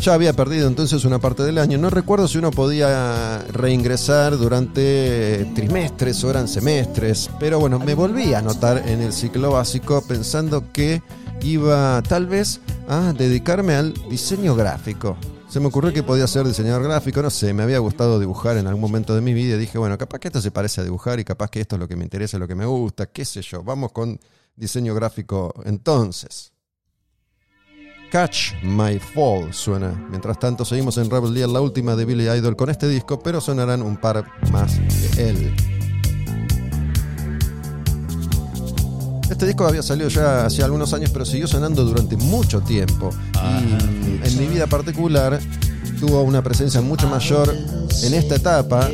Ya 0.00 0.14
había 0.14 0.32
perdido 0.32 0.66
entonces 0.66 1.04
una 1.04 1.18
parte 1.18 1.42
del 1.42 1.58
año. 1.58 1.76
No 1.76 1.90
recuerdo 1.90 2.26
si 2.26 2.38
uno 2.38 2.52
podía 2.52 3.44
reingresar 3.52 4.38
durante 4.38 5.44
trimestres 5.54 6.24
o 6.24 6.30
eran 6.30 6.48
semestres. 6.48 7.28
Pero 7.38 7.60
bueno, 7.60 7.78
me 7.78 7.92
volví 7.92 8.32
a 8.32 8.38
anotar 8.38 8.82
en 8.88 9.02
el 9.02 9.12
ciclo 9.12 9.50
básico 9.50 10.02
pensando 10.08 10.72
que 10.72 11.02
iba 11.42 12.02
tal 12.08 12.28
vez 12.28 12.62
a 12.88 13.12
dedicarme 13.12 13.74
al 13.74 13.92
diseño 14.08 14.54
gráfico. 14.54 15.18
Se 15.48 15.60
me 15.60 15.68
ocurrió 15.68 15.92
que 15.92 16.02
podía 16.02 16.26
ser 16.26 16.46
diseñador 16.46 16.82
gráfico, 16.82 17.22
no 17.22 17.30
sé, 17.30 17.54
me 17.54 17.62
había 17.62 17.78
gustado 17.78 18.18
dibujar 18.18 18.56
en 18.56 18.66
algún 18.66 18.80
momento 18.80 19.14
de 19.14 19.20
mi 19.20 19.32
vida 19.32 19.54
y 19.54 19.58
dije, 19.58 19.78
bueno, 19.78 19.96
capaz 19.96 20.18
que 20.18 20.28
esto 20.28 20.40
se 20.40 20.50
parece 20.50 20.80
a 20.80 20.84
dibujar 20.84 21.20
y 21.20 21.24
capaz 21.24 21.50
que 21.50 21.60
esto 21.60 21.76
es 21.76 21.80
lo 21.80 21.88
que 21.88 21.96
me 21.96 22.04
interesa, 22.04 22.36
lo 22.38 22.48
que 22.48 22.56
me 22.56 22.66
gusta, 22.66 23.06
qué 23.06 23.24
sé 23.24 23.42
yo, 23.42 23.62
vamos 23.62 23.92
con 23.92 24.18
diseño 24.56 24.94
gráfico 24.94 25.54
entonces. 25.64 26.52
Catch 28.10 28.62
My 28.62 28.98
Fall 28.98 29.52
suena. 29.52 29.90
Mientras 30.10 30.38
tanto, 30.38 30.64
seguimos 30.64 30.96
en 30.98 31.10
Rebel 31.10 31.52
la 31.52 31.60
última 31.60 31.96
de 31.96 32.04
Billy 32.04 32.28
Idol 32.28 32.56
con 32.56 32.70
este 32.70 32.88
disco, 32.88 33.18
pero 33.18 33.40
sonarán 33.40 33.82
un 33.82 33.96
par 33.96 34.24
más 34.50 34.76
de 34.76 35.28
él. 35.30 35.75
Este 39.30 39.44
disco 39.44 39.66
había 39.66 39.82
salido 39.82 40.08
ya 40.08 40.46
hace 40.46 40.62
algunos 40.62 40.92
años, 40.94 41.10
pero 41.10 41.24
siguió 41.24 41.48
sonando 41.48 41.84
durante 41.84 42.16
mucho 42.16 42.60
tiempo. 42.60 43.10
Y 43.34 44.26
en 44.26 44.38
mi 44.38 44.46
vida 44.46 44.66
particular 44.66 45.40
tuvo 45.98 46.22
una 46.22 46.42
presencia 46.42 46.80
mucho 46.80 47.08
mayor 47.08 47.54
en 48.02 48.14
esta 48.14 48.36
etapa, 48.36 48.88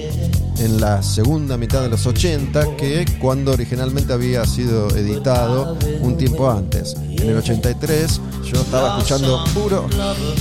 en 0.58 0.80
la 0.80 1.02
segunda 1.02 1.56
mitad 1.58 1.82
de 1.82 1.88
los 1.90 2.06
80, 2.06 2.76
que 2.76 3.04
cuando 3.20 3.52
originalmente 3.52 4.12
había 4.12 4.44
sido 4.46 4.88
editado 4.96 5.76
un 6.00 6.16
tiempo 6.16 6.50
antes. 6.50 6.94
En 6.94 7.28
el 7.28 7.36
83 7.36 8.20
yo 8.44 8.60
estaba 8.60 8.96
escuchando 8.96 9.44
puro 9.52 9.86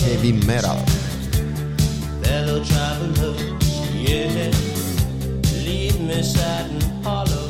heavy 0.05 0.33
metal. 0.33 0.77
Fellow 2.23 2.61
traveler, 2.63 3.35
yeah, 4.05 4.51
leave 5.65 5.99
me 5.99 6.23
sad 6.23 6.69
and 6.69 7.05
hollow. 7.05 7.40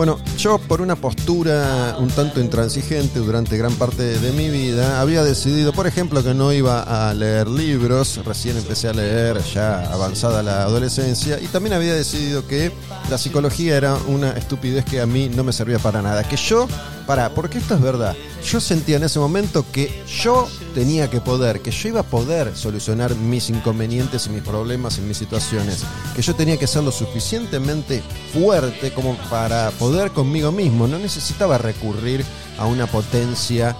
Bueno, 0.00 0.18
yo 0.38 0.56
por 0.56 0.80
una 0.80 0.96
postura 0.96 1.94
un 1.98 2.08
tanto 2.08 2.40
intransigente 2.40 3.18
durante 3.18 3.58
gran 3.58 3.74
parte 3.74 4.18
de 4.18 4.32
mi 4.32 4.48
vida, 4.48 4.98
había 4.98 5.22
decidido, 5.22 5.74
por 5.74 5.86
ejemplo, 5.86 6.24
que 6.24 6.32
no 6.32 6.54
iba 6.54 7.10
a 7.10 7.12
leer 7.12 7.48
libros, 7.48 8.18
recién 8.24 8.56
empecé 8.56 8.88
a 8.88 8.94
leer 8.94 9.42
ya 9.42 9.92
avanzada 9.92 10.42
la 10.42 10.62
adolescencia, 10.62 11.38
y 11.38 11.48
también 11.48 11.74
había 11.74 11.92
decidido 11.92 12.46
que 12.46 12.72
la 13.10 13.18
psicología 13.18 13.76
era 13.76 13.94
una 14.06 14.30
estupidez 14.30 14.86
que 14.86 15.02
a 15.02 15.06
mí 15.06 15.28
no 15.28 15.44
me 15.44 15.52
servía 15.52 15.78
para 15.78 16.00
nada, 16.00 16.24
que 16.24 16.36
yo, 16.36 16.66
para, 17.06 17.30
porque 17.30 17.58
esto 17.58 17.74
es 17.74 17.80
verdad, 17.80 18.14
yo 18.44 18.60
sentía 18.60 18.96
en 18.96 19.04
ese 19.04 19.18
momento 19.18 19.64
que 19.72 20.02
yo 20.06 20.48
tenía 20.74 21.10
que 21.10 21.20
poder, 21.20 21.60
que 21.60 21.70
yo 21.70 21.88
iba 21.88 22.00
a 22.00 22.04
poder 22.04 22.56
solucionar 22.56 23.14
mis 23.14 23.50
inconvenientes 23.50 24.26
y 24.26 24.30
mis 24.30 24.42
problemas 24.42 24.98
y 24.98 25.02
mis 25.02 25.16
situaciones, 25.16 25.82
que 26.14 26.22
yo 26.22 26.34
tenía 26.34 26.58
que 26.58 26.66
ser 26.66 26.82
lo 26.82 26.92
suficientemente 26.92 28.02
fuerte 28.32 28.92
como 28.92 29.16
para 29.28 29.70
poder 29.72 30.10
conmigo 30.12 30.52
mismo, 30.52 30.86
no 30.86 30.98
necesitaba 30.98 31.58
recurrir 31.58 32.24
a 32.58 32.66
una 32.66 32.86
potencia 32.86 33.76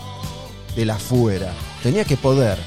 de 0.76 0.84
la 0.84 0.98
fuera, 0.98 1.52
tenía 1.82 2.04
que 2.04 2.16
poder. 2.16 2.58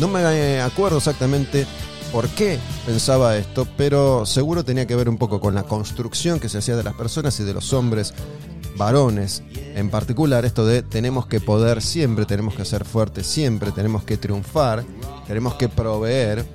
No 0.00 0.06
me 0.06 0.60
acuerdo 0.60 0.98
exactamente 0.98 1.66
por 2.12 2.28
qué 2.28 2.58
pensaba 2.86 3.36
esto, 3.36 3.66
pero 3.76 4.24
seguro 4.24 4.64
tenía 4.64 4.86
que 4.86 4.96
ver 4.96 5.08
un 5.08 5.18
poco 5.18 5.40
con 5.40 5.54
la 5.54 5.64
construcción 5.64 6.40
que 6.40 6.48
se 6.48 6.58
hacía 6.58 6.76
de 6.76 6.82
las 6.82 6.94
personas 6.94 7.38
y 7.40 7.44
de 7.44 7.54
los 7.54 7.72
hombres 7.72 8.14
varones 8.78 9.42
en 9.74 9.90
particular, 9.90 10.44
esto 10.44 10.64
de 10.64 10.82
tenemos 10.82 11.26
que 11.26 11.40
poder 11.40 11.82
siempre, 11.82 12.24
tenemos 12.24 12.54
que 12.54 12.64
ser 12.64 12.84
fuertes 12.84 13.26
siempre, 13.26 13.72
tenemos 13.72 14.04
que 14.04 14.16
triunfar, 14.16 14.84
tenemos 15.26 15.54
que 15.54 15.68
proveer. 15.68 16.46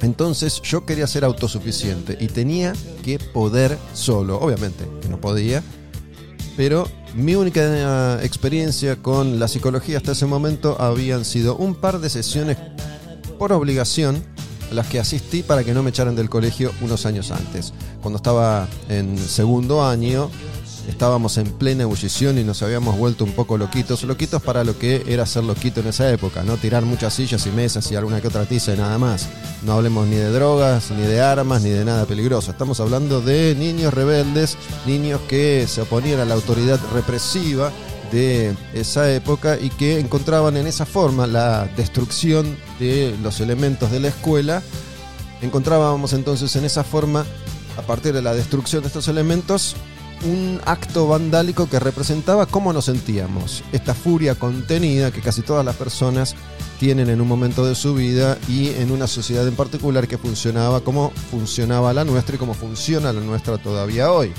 Entonces 0.00 0.62
yo 0.62 0.86
quería 0.86 1.06
ser 1.08 1.24
autosuficiente 1.24 2.16
y 2.20 2.28
tenía 2.28 2.72
que 3.02 3.18
poder 3.18 3.76
solo, 3.94 4.38
obviamente 4.38 4.84
que 5.02 5.08
no 5.08 5.20
podía, 5.20 5.62
pero 6.56 6.86
mi 7.14 7.34
única 7.34 7.60
eh, 7.64 8.24
experiencia 8.24 8.96
con 8.96 9.38
la 9.38 9.48
psicología 9.48 9.96
hasta 9.96 10.12
ese 10.12 10.26
momento 10.26 10.80
habían 10.80 11.24
sido 11.24 11.56
un 11.56 11.74
par 11.74 12.00
de 12.00 12.10
sesiones 12.10 12.56
por 13.38 13.52
obligación 13.52 14.22
a 14.70 14.74
las 14.74 14.86
que 14.86 14.98
asistí 15.00 15.42
para 15.42 15.64
que 15.64 15.72
no 15.72 15.82
me 15.82 15.90
echaran 15.90 16.14
del 16.14 16.28
colegio 16.28 16.72
unos 16.80 17.06
años 17.06 17.30
antes. 17.30 17.72
Cuando 18.02 18.16
estaba 18.18 18.68
en 18.88 19.18
segundo 19.18 19.84
año, 19.84 20.30
estábamos 20.88 21.36
en 21.36 21.46
plena 21.52 21.82
ebullición 21.82 22.38
y 22.38 22.44
nos 22.44 22.62
habíamos 22.62 22.96
vuelto 22.96 23.24
un 23.24 23.32
poco 23.32 23.58
loquitos. 23.58 24.02
Loquitos 24.04 24.42
para 24.42 24.64
lo 24.64 24.78
que 24.78 25.04
era 25.06 25.26
ser 25.26 25.44
loquito 25.44 25.80
en 25.80 25.88
esa 25.88 26.10
época, 26.10 26.42
¿no? 26.42 26.56
Tirar 26.56 26.84
muchas 26.84 27.14
sillas 27.14 27.46
y 27.46 27.50
mesas 27.50 27.90
y 27.92 27.96
alguna 27.96 28.20
que 28.20 28.28
otra 28.28 28.46
tiza 28.46 28.74
y 28.74 28.78
nada 28.78 28.98
más. 28.98 29.28
No 29.62 29.74
hablemos 29.74 30.06
ni 30.08 30.16
de 30.16 30.30
drogas, 30.30 30.90
ni 30.90 31.02
de 31.02 31.20
armas, 31.20 31.62
ni 31.62 31.70
de 31.70 31.84
nada 31.84 32.06
peligroso. 32.06 32.50
Estamos 32.50 32.80
hablando 32.80 33.20
de 33.20 33.54
niños 33.54 33.92
rebeldes, 33.92 34.56
niños 34.86 35.20
que 35.28 35.66
se 35.68 35.82
oponían 35.82 36.20
a 36.20 36.24
la 36.24 36.34
autoridad 36.34 36.80
represiva 36.92 37.70
de 38.10 38.56
esa 38.72 39.12
época 39.12 39.58
y 39.60 39.68
que 39.68 40.00
encontraban 40.00 40.56
en 40.56 40.66
esa 40.66 40.86
forma 40.86 41.26
la 41.26 41.68
destrucción 41.76 42.56
de 42.80 43.14
los 43.22 43.40
elementos 43.40 43.90
de 43.90 44.00
la 44.00 44.08
escuela. 44.08 44.62
Encontrábamos 45.42 46.14
entonces 46.14 46.56
en 46.56 46.64
esa 46.64 46.82
forma, 46.82 47.26
a 47.76 47.82
partir 47.82 48.14
de 48.14 48.22
la 48.22 48.34
destrucción 48.34 48.82
de 48.82 48.88
estos 48.88 49.06
elementos, 49.08 49.76
un 50.24 50.60
acto 50.64 51.06
vandálico 51.06 51.68
que 51.68 51.78
representaba 51.78 52.46
cómo 52.46 52.72
nos 52.72 52.86
sentíamos, 52.86 53.62
esta 53.72 53.94
furia 53.94 54.34
contenida 54.34 55.10
que 55.10 55.20
casi 55.20 55.42
todas 55.42 55.64
las 55.64 55.76
personas 55.76 56.34
tienen 56.78 57.10
en 57.10 57.20
un 57.20 57.28
momento 57.28 57.66
de 57.66 57.74
su 57.74 57.94
vida 57.94 58.38
y 58.48 58.68
en 58.70 58.90
una 58.90 59.06
sociedad 59.06 59.46
en 59.46 59.56
particular 59.56 60.06
que 60.06 60.18
funcionaba 60.18 60.80
como 60.80 61.10
funcionaba 61.30 61.92
la 61.92 62.04
nuestra 62.04 62.36
y 62.36 62.38
como 62.38 62.54
funciona 62.54 63.12
la 63.12 63.20
nuestra 63.20 63.58
todavía 63.58 64.12
hoy. 64.12 64.32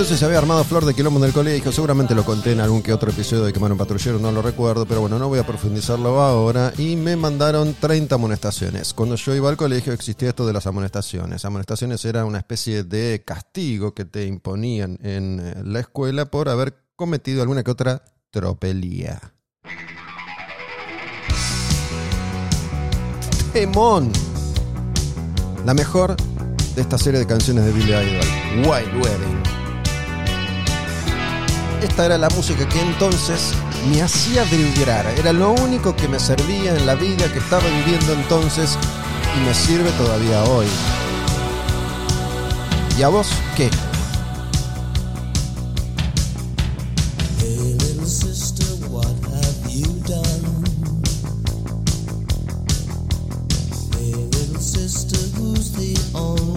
Entonces 0.00 0.18
se 0.18 0.24
había 0.24 0.38
armado 0.38 0.64
flor 0.64 0.86
de 0.86 0.94
quilombo 0.94 1.20
en 1.20 1.26
el 1.26 1.34
colegio. 1.34 1.70
Seguramente 1.70 2.14
lo 2.14 2.24
conté 2.24 2.52
en 2.52 2.60
algún 2.60 2.82
que 2.82 2.90
otro 2.90 3.10
episodio 3.10 3.44
de 3.44 3.52
Quemar 3.52 3.70
un 3.70 3.76
Patrullero, 3.76 4.18
no 4.18 4.32
lo 4.32 4.40
recuerdo, 4.40 4.86
pero 4.86 5.02
bueno, 5.02 5.18
no 5.18 5.28
voy 5.28 5.38
a 5.38 5.46
profundizarlo 5.46 6.18
ahora. 6.22 6.72
Y 6.78 6.96
me 6.96 7.16
mandaron 7.16 7.74
30 7.78 8.14
amonestaciones. 8.14 8.94
Cuando 8.94 9.16
yo 9.16 9.34
iba 9.34 9.50
al 9.50 9.58
colegio 9.58 9.92
existía 9.92 10.30
esto 10.30 10.46
de 10.46 10.54
las 10.54 10.66
amonestaciones. 10.66 11.44
Amonestaciones 11.44 12.02
era 12.06 12.24
una 12.24 12.38
especie 12.38 12.82
de 12.82 13.22
castigo 13.26 13.92
que 13.92 14.06
te 14.06 14.24
imponían 14.24 14.98
en 15.02 15.38
eh, 15.38 15.54
la 15.66 15.80
escuela 15.80 16.24
por 16.24 16.48
haber 16.48 16.82
cometido 16.96 17.42
alguna 17.42 17.62
que 17.62 17.70
otra 17.70 18.02
tropelía. 18.30 19.20
Temón. 23.52 24.10
La 25.66 25.74
mejor 25.74 26.16
de 26.74 26.80
esta 26.80 26.96
serie 26.96 27.20
de 27.20 27.26
canciones 27.26 27.66
de 27.66 27.72
Billy 27.72 27.90
Idol, 27.90 28.66
Wild 28.66 29.04
Wedding. 29.04 29.59
Esta 31.82 32.04
era 32.04 32.18
la 32.18 32.28
música 32.30 32.68
que 32.68 32.80
entonces 32.80 33.54
me 33.90 34.02
hacía 34.02 34.44
vibrar. 34.44 35.06
Era 35.16 35.32
lo 35.32 35.52
único 35.52 35.96
que 35.96 36.08
me 36.08 36.18
servía 36.18 36.76
en 36.76 36.84
la 36.84 36.94
vida 36.94 37.32
que 37.32 37.38
estaba 37.38 37.62
viviendo 37.68 38.12
entonces 38.12 38.78
y 39.36 39.40
me 39.46 39.54
sirve 39.54 39.90
todavía 39.92 40.44
hoy. 40.44 40.66
¿Y 42.98 43.02
a 43.02 43.08
vos 43.08 43.28
qué? 43.56 43.70
Sister, 54.60 55.18
who's 55.38 55.72
the 55.72 55.96
only 56.14 56.49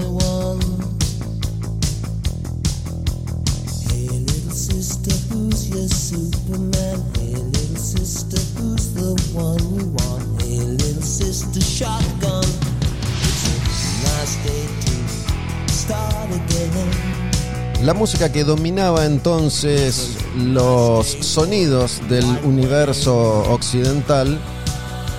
La 17.84 17.94
música 17.94 18.32
que 18.32 18.44
dominaba 18.44 19.06
entonces 19.06 20.16
los 20.38 21.08
sonidos 21.08 22.02
del 22.08 22.26
universo 22.44 23.44
occidental 23.52 24.40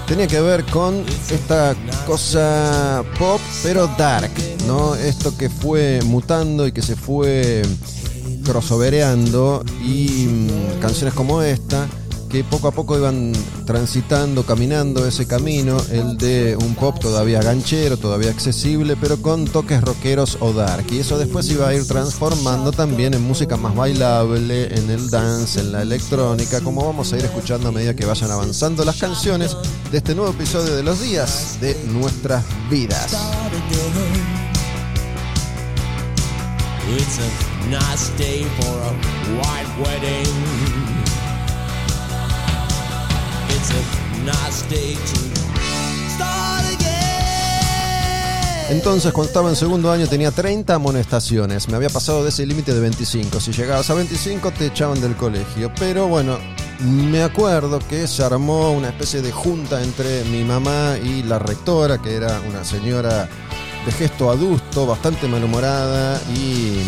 tenía 0.06 0.28
que 0.28 0.40
ver 0.40 0.64
con 0.66 1.04
esta 1.30 1.74
cosa 2.06 3.02
pop 3.18 3.40
pero 3.62 3.86
dark, 3.98 4.30
¿no? 4.66 4.94
Esto 4.94 5.36
que 5.36 5.50
fue 5.50 6.00
mutando 6.04 6.66
y 6.66 6.72
que 6.72 6.80
se 6.80 6.94
fue 6.96 7.62
crossovereando 8.44 9.64
y 9.82 10.26
mm, 10.26 10.80
canciones 10.80 11.14
como 11.14 11.42
esta 11.42 11.88
que 12.34 12.42
poco 12.42 12.66
a 12.66 12.72
poco 12.72 12.98
iban 12.98 13.32
transitando, 13.64 14.42
caminando 14.42 15.06
ese 15.06 15.24
camino, 15.24 15.76
el 15.92 16.18
de 16.18 16.56
un 16.56 16.74
pop 16.74 16.98
todavía 16.98 17.40
ganchero, 17.40 17.96
todavía 17.96 18.30
accesible, 18.30 18.96
pero 19.00 19.22
con 19.22 19.44
toques 19.44 19.80
rockeros 19.80 20.38
o 20.40 20.52
dark. 20.52 20.84
Y 20.90 20.98
eso 20.98 21.16
después 21.16 21.48
iba 21.50 21.68
a 21.68 21.74
ir 21.74 21.86
transformando 21.86 22.72
también 22.72 23.14
en 23.14 23.22
música 23.22 23.56
más 23.56 23.76
bailable, 23.76 24.64
en 24.76 24.90
el 24.90 25.10
dance, 25.10 25.60
en 25.60 25.70
la 25.70 25.82
electrónica, 25.82 26.60
como 26.60 26.84
vamos 26.84 27.12
a 27.12 27.18
ir 27.18 27.24
escuchando 27.24 27.68
a 27.68 27.70
medida 27.70 27.94
que 27.94 28.04
vayan 28.04 28.32
avanzando 28.32 28.84
las 28.84 28.96
canciones 28.96 29.56
de 29.92 29.98
este 29.98 30.16
nuevo 30.16 30.32
episodio 30.32 30.74
de 30.74 30.82
los 30.82 31.00
días 31.00 31.58
de 31.60 31.76
nuestras 31.86 32.44
vidas. 32.68 33.16
Nice 37.70 38.10
day 38.18 38.44
for 38.60 38.76
a 38.82 38.92
white 39.38 39.70
wedding. 39.78 40.26
It's 43.48 43.70
a 43.70 43.82
nice 44.24 44.62
day 44.68 44.94
to 44.94 45.16
start 46.10 46.64
again. 46.74 46.94
Entonces, 48.70 49.12
cuando 49.12 49.28
estaba 49.28 49.50
en 49.50 49.56
segundo 49.56 49.90
año 49.92 50.06
tenía 50.06 50.30
30 50.30 50.74
amonestaciones. 50.74 51.68
Me 51.68 51.76
había 51.76 51.90
pasado 51.90 52.22
de 52.22 52.30
ese 52.30 52.46
límite 52.46 52.74
de 52.74 52.80
25. 52.80 53.40
Si 53.40 53.52
llegabas 53.52 53.88
a 53.90 53.94
25 53.94 54.50
te 54.52 54.66
echaban 54.66 55.00
del 55.00 55.16
colegio. 55.16 55.72
Pero 55.78 56.08
bueno, 56.08 56.38
me 56.80 57.22
acuerdo 57.22 57.78
que 57.78 58.06
se 58.06 58.22
armó 58.24 58.72
una 58.72 58.88
especie 58.88 59.22
de 59.22 59.32
junta 59.32 59.82
entre 59.82 60.24
mi 60.24 60.44
mamá 60.44 60.96
y 61.02 61.22
la 61.22 61.38
rectora, 61.38 61.98
que 61.98 62.14
era 62.14 62.40
una 62.48 62.64
señora 62.64 63.28
de 63.86 63.92
gesto 63.92 64.30
adusto, 64.30 64.86
bastante 64.86 65.28
malhumorada 65.28 66.20
y 66.34 66.78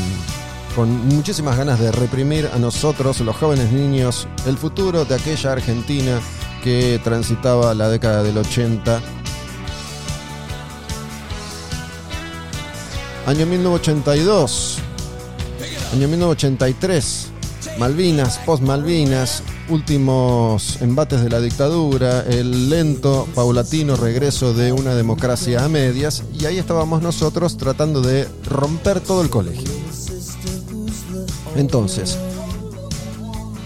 con 0.77 1.09
muchísimas 1.09 1.57
ganas 1.57 1.81
de 1.81 1.91
reprimir 1.91 2.49
a 2.55 2.59
nosotros, 2.59 3.21
los 3.21 3.35
jóvenes 3.35 3.73
niños, 3.73 4.29
el 4.47 4.57
futuro 4.57 5.05
de 5.05 5.17
aquella 5.17 5.53
Argentina 5.53 6.21
que 6.63 7.01
transitaba 7.03 7.75
la 7.75 7.89
década 7.89 8.23
del 8.23 8.39
80 8.39 9.01
Año 13.27 13.45
1982. 13.45 14.79
Año 15.93 16.07
1983. 16.07 17.33
Malvinas, 17.77 18.39
post-Malvinas, 18.47 19.43
últimos 19.69 20.81
embates 20.81 21.23
de 21.23 21.29
la 21.29 21.41
dictadura, 21.41 22.21
el 22.21 22.71
lento, 22.71 23.27
paulatino 23.35 23.97
regreso 23.97 24.55
de 24.55 24.71
una 24.71 24.95
democracia 24.95 25.65
a 25.65 25.69
medias, 25.69 26.23
y 26.39 26.47
ahí 26.47 26.57
estábamos 26.57 27.03
nosotros 27.03 27.59
tratando 27.59 28.01
de 28.01 28.29
romper 28.45 29.01
todo 29.01 29.23
el 29.23 29.29
colegio. 29.29 29.76
Entonces, 31.57 32.19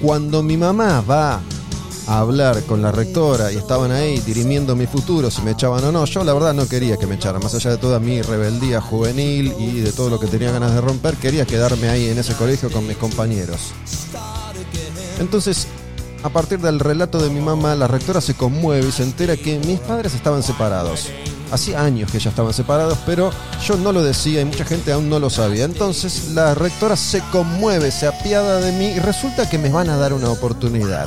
cuando 0.00 0.42
mi 0.42 0.56
mamá 0.56 1.02
va 1.02 1.40
a 2.06 2.18
hablar 2.18 2.62
con 2.64 2.82
la 2.82 2.90
rectora 2.90 3.52
y 3.52 3.56
estaban 3.56 3.92
ahí 3.92 4.18
dirimiendo 4.20 4.74
mi 4.74 4.86
futuro, 4.86 5.30
si 5.30 5.42
me 5.42 5.52
echaban 5.52 5.84
o 5.84 5.92
no, 5.92 6.04
yo 6.06 6.24
la 6.24 6.32
verdad 6.32 6.54
no 6.54 6.66
quería 6.66 6.96
que 6.96 7.06
me 7.06 7.16
echaran, 7.16 7.42
más 7.42 7.54
allá 7.54 7.70
de 7.70 7.76
toda 7.76 8.00
mi 8.00 8.22
rebeldía 8.22 8.80
juvenil 8.80 9.54
y 9.58 9.80
de 9.80 9.92
todo 9.92 10.10
lo 10.10 10.18
que 10.18 10.26
tenía 10.26 10.50
ganas 10.50 10.74
de 10.74 10.80
romper, 10.80 11.16
quería 11.16 11.46
quedarme 11.46 11.88
ahí 11.88 12.08
en 12.08 12.18
ese 12.18 12.34
colegio 12.34 12.70
con 12.70 12.86
mis 12.86 12.96
compañeros. 12.96 13.72
Entonces, 15.18 15.66
a 16.22 16.28
partir 16.30 16.60
del 16.60 16.80
relato 16.80 17.18
de 17.18 17.30
mi 17.30 17.40
mamá, 17.40 17.74
la 17.74 17.86
rectora 17.86 18.20
se 18.20 18.34
conmueve 18.34 18.88
y 18.88 18.92
se 18.92 19.02
entera 19.02 19.36
que 19.36 19.58
mis 19.58 19.80
padres 19.80 20.14
estaban 20.14 20.42
separados. 20.42 21.08
Hacía 21.50 21.82
años 21.82 22.10
que 22.10 22.18
ya 22.18 22.30
estaban 22.30 22.52
separados, 22.52 22.98
pero 23.04 23.30
yo 23.66 23.76
no 23.76 23.92
lo 23.92 24.02
decía 24.02 24.40
y 24.40 24.44
mucha 24.44 24.64
gente 24.64 24.92
aún 24.92 25.08
no 25.08 25.18
lo 25.18 25.30
sabía. 25.30 25.64
Entonces 25.64 26.30
la 26.32 26.54
rectora 26.54 26.96
se 26.96 27.20
conmueve, 27.32 27.90
se 27.90 28.06
apiada 28.06 28.60
de 28.60 28.72
mí 28.72 28.86
y 28.86 28.98
resulta 29.00 29.48
que 29.48 29.58
me 29.58 29.70
van 29.70 29.88
a 29.88 29.96
dar 29.96 30.12
una 30.12 30.30
oportunidad. 30.30 31.06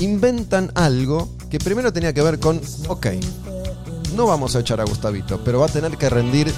Inventan 0.00 0.70
algo 0.74 1.28
que 1.50 1.58
primero 1.58 1.92
tenía 1.92 2.12
que 2.12 2.22
ver 2.22 2.38
con, 2.38 2.60
ok, 2.86 3.06
no 4.14 4.26
vamos 4.26 4.54
a 4.54 4.60
echar 4.60 4.80
a 4.80 4.84
Gustavito, 4.84 5.40
pero 5.44 5.60
va 5.60 5.66
a 5.66 5.68
tener 5.68 5.96
que 5.96 6.08
rendir 6.08 6.52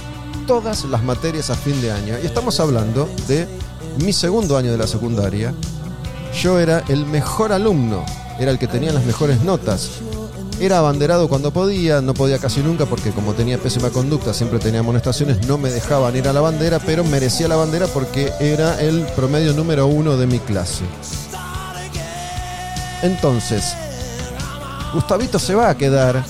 todas 0.47 0.85
las 0.85 1.03
materias 1.03 1.49
a 1.49 1.55
fin 1.55 1.79
de 1.81 1.91
año. 1.91 2.15
Y 2.21 2.25
estamos 2.25 2.59
hablando 2.59 3.09
de 3.27 3.47
mi 4.03 4.13
segundo 4.13 4.57
año 4.57 4.71
de 4.71 4.77
la 4.77 4.87
secundaria. 4.87 5.53
Yo 6.41 6.59
era 6.59 6.83
el 6.87 7.05
mejor 7.05 7.51
alumno, 7.51 8.05
era 8.39 8.51
el 8.51 8.59
que 8.59 8.67
tenía 8.67 8.91
las 8.91 9.05
mejores 9.05 9.41
notas. 9.43 9.89
Era 10.61 10.77
abanderado 10.77 11.27
cuando 11.27 11.49
podía, 11.49 12.01
no 12.01 12.13
podía 12.13 12.37
casi 12.37 12.59
nunca 12.61 12.85
porque 12.85 13.09
como 13.09 13.33
tenía 13.33 13.57
pésima 13.57 13.89
conducta, 13.89 14.31
siempre 14.31 14.59
tenía 14.59 14.81
amonestaciones, 14.81 15.47
no 15.47 15.57
me 15.57 15.71
dejaban 15.71 16.15
ir 16.15 16.27
a 16.27 16.33
la 16.33 16.41
bandera, 16.41 16.77
pero 16.77 17.03
merecía 17.03 17.47
la 17.47 17.55
bandera 17.55 17.87
porque 17.87 18.31
era 18.39 18.79
el 18.79 19.01
promedio 19.15 19.53
número 19.53 19.87
uno 19.87 20.17
de 20.17 20.27
mi 20.27 20.37
clase. 20.37 20.83
Entonces, 23.01 23.73
Gustavito 24.93 25.39
se 25.39 25.55
va 25.55 25.71
a 25.71 25.75
quedar, 25.75 26.23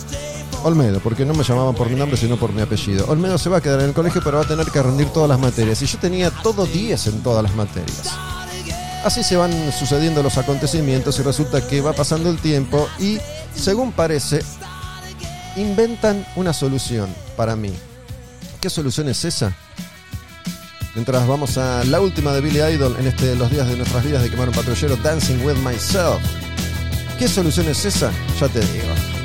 Olmedo, 0.63 1.01
porque 1.01 1.25
no 1.25 1.33
me 1.33 1.43
llamaban 1.43 1.75
por 1.75 1.89
mi 1.89 1.97
nombre 1.97 2.15
sino 2.15 2.37
por 2.37 2.53
mi 2.53 2.61
apellido. 2.61 3.07
Olmedo 3.09 3.37
se 3.37 3.49
va 3.49 3.57
a 3.57 3.61
quedar 3.61 3.81
en 3.81 3.87
el 3.87 3.93
colegio 3.93 4.21
pero 4.23 4.37
va 4.37 4.43
a 4.43 4.47
tener 4.47 4.67
que 4.67 4.81
rendir 4.81 5.09
todas 5.09 5.27
las 5.27 5.39
materias. 5.39 5.81
Y 5.81 5.87
yo 5.87 5.97
tenía 5.97 6.31
todo 6.31 6.65
10 6.65 7.07
en 7.07 7.21
todas 7.21 7.43
las 7.43 7.53
materias. 7.53 8.11
Así 9.03 9.23
se 9.23 9.35
van 9.35 9.51
sucediendo 9.73 10.23
los 10.23 10.37
acontecimientos 10.37 11.19
y 11.19 11.23
resulta 11.23 11.67
que 11.67 11.81
va 11.81 11.91
pasando 11.91 12.29
el 12.29 12.37
tiempo 12.37 12.87
y, 12.97 13.17
según 13.55 13.91
parece, 13.91 14.41
inventan 15.55 16.25
una 16.35 16.53
solución 16.53 17.13
para 17.35 17.55
mí. 17.55 17.73
¿Qué 18.59 18.69
solución 18.69 19.09
es 19.09 19.25
esa? 19.25 19.55
Mientras 20.93 21.25
vamos 21.25 21.57
a 21.57 21.83
la 21.85 22.01
última 22.01 22.33
de 22.33 22.41
Billy 22.41 22.59
Idol 22.59 22.97
en 22.99 23.07
este 23.07 23.35
Los 23.35 23.49
días 23.49 23.67
de 23.67 23.77
nuestras 23.77 24.03
vidas 24.03 24.23
de 24.23 24.29
quemar 24.29 24.49
un 24.49 24.55
patrullero, 24.55 24.97
Dancing 24.97 25.41
with 25.43 25.55
Myself. 25.55 26.21
¿Qué 27.17 27.27
solución 27.27 27.69
es 27.69 27.85
esa? 27.85 28.11
Ya 28.39 28.47
te 28.49 28.59
digo. 28.59 29.21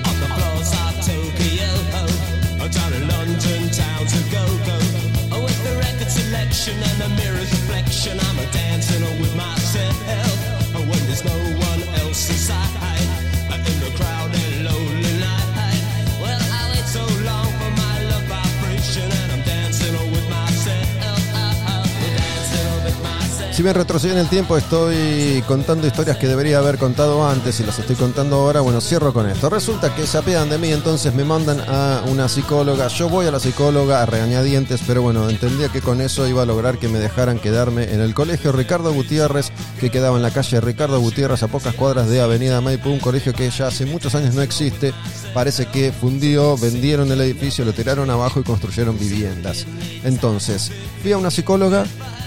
Si 23.57 23.63
bien 23.63 23.75
retrocedí 23.75 24.13
en 24.13 24.19
el 24.19 24.29
tiempo, 24.29 24.59
estoy 24.59 25.43
contando 25.49 25.87
historias 25.87 26.19
que 26.19 26.29
debería 26.29 26.59
haber 26.59 26.77
contado 26.77 27.27
antes 27.27 27.59
y 27.59 27.65
las 27.65 27.79
estoy 27.79 27.97
contando 27.97 28.37
ahora. 28.37 28.61
Bueno, 28.61 28.83
cierro 28.83 29.15
con 29.15 29.27
esto. 29.31 29.49
Resulta 29.49 29.95
que 29.95 30.07
se 30.07 30.19
apean 30.19 30.51
de 30.51 30.59
mí, 30.59 30.71
entonces 30.73 31.15
me 31.15 31.25
mandan 31.25 31.63
a 31.67 32.03
una 32.07 32.29
psicóloga. 32.29 32.89
Yo 32.89 33.09
voy 33.09 33.25
a 33.25 33.31
la 33.31 33.41
psicóloga 33.41 34.03
a 34.03 34.05
regañadientes, 34.05 34.83
pero 34.87 35.01
bueno, 35.01 35.27
entendía 35.31 35.71
que 35.71 35.81
con 35.81 36.03
eso 36.03 36.29
iba 36.29 36.43
a 36.43 36.45
lograr 36.45 36.77
que 36.77 36.89
me 36.89 36.99
dejaran 36.99 37.39
quedarme 37.39 37.95
en 37.95 38.03
el 38.03 38.13
colegio 38.13 38.53
Ricardo 38.53 38.93
Gutiérrez, 38.93 39.51
que 39.81 39.89
quedaba 39.89 40.19
en 40.19 40.23
la 40.23 40.33
calle 40.33 40.61
Ricardo 40.61 41.01
Gutiérrez 41.01 41.43
a 41.43 41.49
pocas 41.49 41.75
cuadras 41.75 42.11
de 42.11 42.21
Avenida 42.21 42.61
Maipú, 42.61 42.91
un 42.91 43.01
colegio 43.01 43.33
que 43.33 43.49
ya 43.49 43.69
hace 43.69 43.87
muchos 43.87 44.15
años 44.15 44.35
no 44.35 44.43
existe. 44.43 44.93
Parece 45.33 45.65
que 45.65 45.93
fundió, 45.93 46.59
vendieron 46.59 47.11
el 47.11 47.23
edificio, 47.23 47.65
lo 47.65 47.73
tiraron 47.73 48.11
abajo 48.11 48.39
y 48.39 48.43
construyeron 48.43 48.99
viviendas. 48.99 49.65
Entonces, 50.05 50.71
fui 51.01 51.13
a 51.13 51.17
una 51.17 51.31
psicóloga 51.31 51.87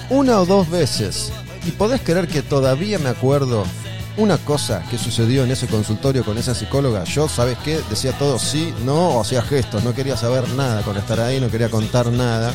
una 0.09 0.39
o 0.39 0.45
dos 0.45 0.69
veces. 0.69 1.31
Y 1.65 1.71
podés 1.71 2.01
creer 2.01 2.27
que 2.27 2.41
todavía 2.41 2.99
me 2.99 3.09
acuerdo 3.09 3.63
una 4.17 4.37
cosa 4.37 4.83
que 4.89 4.97
sucedió 4.97 5.43
en 5.43 5.51
ese 5.51 5.67
consultorio 5.67 6.25
con 6.25 6.37
esa 6.37 6.55
psicóloga. 6.55 7.03
Yo, 7.05 7.27
¿sabes 7.29 7.57
qué? 7.63 7.79
Decía 7.89 8.17
todo 8.17 8.37
sí, 8.39 8.73
no, 8.83 9.09
o 9.09 9.21
hacía 9.21 9.41
gestos. 9.41 9.83
No 9.83 9.93
quería 9.93 10.17
saber 10.17 10.47
nada 10.49 10.81
con 10.81 10.97
estar 10.97 11.19
ahí, 11.19 11.39
no 11.39 11.49
quería 11.49 11.69
contar 11.69 12.07
nada. 12.11 12.53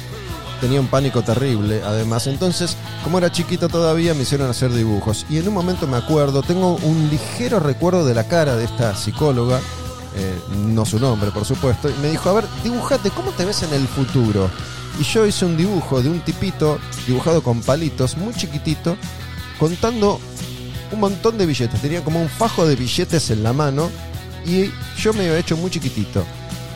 Tenía 0.61 0.81
un 0.81 0.89
pánico 0.89 1.23
terrible, 1.23 1.83
además. 1.85 2.27
Entonces, 2.27 2.77
como 3.03 3.19
era 3.19 3.31
chiquito 3.31 3.69
todavía, 3.69 4.15
me 4.15 4.23
hicieron 4.23 4.49
hacer 4.49 4.73
dibujos. 4.73 5.27
Y 5.29 5.39
en 5.39 5.49
un 5.49 5.55
momento 5.55 5.87
me 5.87 5.97
acuerdo, 5.97 6.43
tengo 6.43 6.77
un 6.77 7.09
ligero 7.11 7.61
recuerdo 7.61 8.05
de 8.05 8.15
la 8.15 8.25
cara 8.25 8.57
de 8.57 8.65
esta 8.65 8.95
psicóloga. 8.97 9.61
eh, 10.17 10.39
no 10.69 10.85
su 10.85 10.99
nombre, 11.01 11.31
por 11.33 11.45
supuesto. 11.45 11.91
Y 11.91 11.95
me 11.95 12.09
dijo, 12.09 12.31
a 12.31 12.35
ver, 12.35 12.45
dibujate, 12.63 13.11
¿cómo 13.11 13.33
te 13.33 13.45
ves 13.45 13.63
en 13.65 13.75
el 13.75 13.87
futuro? 13.89 14.49
Y 14.99 15.03
yo 15.03 15.27
hice 15.27 15.45
un 15.45 15.57
dibujo 15.57 16.03
de 16.03 16.09
un 16.09 16.21
tipito 16.21 16.79
dibujado 17.07 17.43
con 17.43 17.63
palitos, 17.63 18.17
muy 18.17 18.33
chiquitito, 18.35 18.97
contando 19.59 20.21
un 20.93 21.01
montón 21.01 21.37
de 21.37 21.47
billetes. 21.47 21.81
Tenía 21.81 22.05
como 22.05 22.21
un 22.21 22.29
fajo 22.29 22.67
de 22.67 22.77
billetes 22.77 23.31
en 23.31 23.43
la 23.43 23.53
mano 23.53 23.91
y 24.47 24.71
yo 24.99 25.13
me 25.13 25.27
había 25.27 25.39
hecho 25.39 25.57
muy 25.57 25.71
chiquitito. 25.71 26.25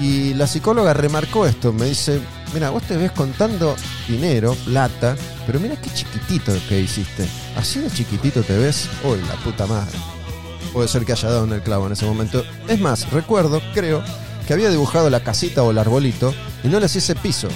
Y 0.00 0.34
la 0.34 0.46
psicóloga 0.46 0.94
remarcó 0.94 1.46
esto, 1.46 1.72
me 1.72 1.86
dice, 1.86 2.20
mira, 2.54 2.70
vos 2.70 2.82
te 2.84 2.96
ves 2.96 3.10
contando 3.10 3.74
dinero, 4.06 4.56
plata, 4.64 5.16
pero 5.46 5.58
mira 5.58 5.76
qué 5.76 5.90
chiquitito 5.92 6.52
que 6.68 6.80
hiciste. 6.80 7.28
Así 7.56 7.80
de 7.80 7.90
chiquitito 7.90 8.42
te 8.42 8.56
ves, 8.56 8.88
uy, 9.04 9.18
la 9.28 9.34
puta 9.42 9.66
madre. 9.66 9.98
Puede 10.72 10.86
ser 10.86 11.04
que 11.04 11.12
haya 11.12 11.30
dado 11.30 11.44
en 11.44 11.52
el 11.52 11.62
clavo 11.62 11.86
en 11.86 11.92
ese 11.92 12.06
momento. 12.06 12.44
Es 12.68 12.78
más, 12.78 13.10
recuerdo, 13.10 13.60
creo, 13.74 14.02
que 14.46 14.52
había 14.52 14.70
dibujado 14.70 15.10
la 15.10 15.20
casita 15.20 15.62
o 15.62 15.72
el 15.72 15.78
arbolito 15.78 16.32
y 16.62 16.68
no 16.68 16.78
les 16.78 16.94
hice 16.94 17.16
piso. 17.16 17.48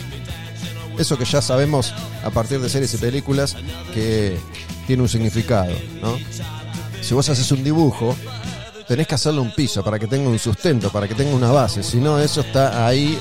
Eso 0.99 1.19
que 1.19 1.25
ya 1.25 1.41
sabemos 1.41 1.93
a 2.25 2.31
partir 2.31 2.61
de 2.61 2.69
series 2.69 2.95
y 2.95 2.99
películas 2.99 3.57
que 3.95 4.39
tiene 4.87 5.03
un 5.03 5.09
significado, 5.09 5.73
¿no? 6.01 6.19
Si 7.01 7.15
vos 7.15 7.29
haces 7.29 7.51
un 7.51 7.65
dibujo, 7.65 8.15
tenés 8.87 9.07
que 9.07 9.15
hacerle 9.15 9.41
un 9.41 9.53
piso 9.55 9.83
para 9.83 9.99
que 9.99 10.07
tenga 10.07 10.29
un 10.29 10.39
sustento, 10.39 10.91
para 10.91 11.09
que 11.09 11.15
tenga 11.15 11.35
una 11.35 11.51
base. 11.51 11.83
Si 11.83 11.97
no, 11.97 12.19
eso 12.19 12.43
está 12.43 12.87
ahí 12.87 13.19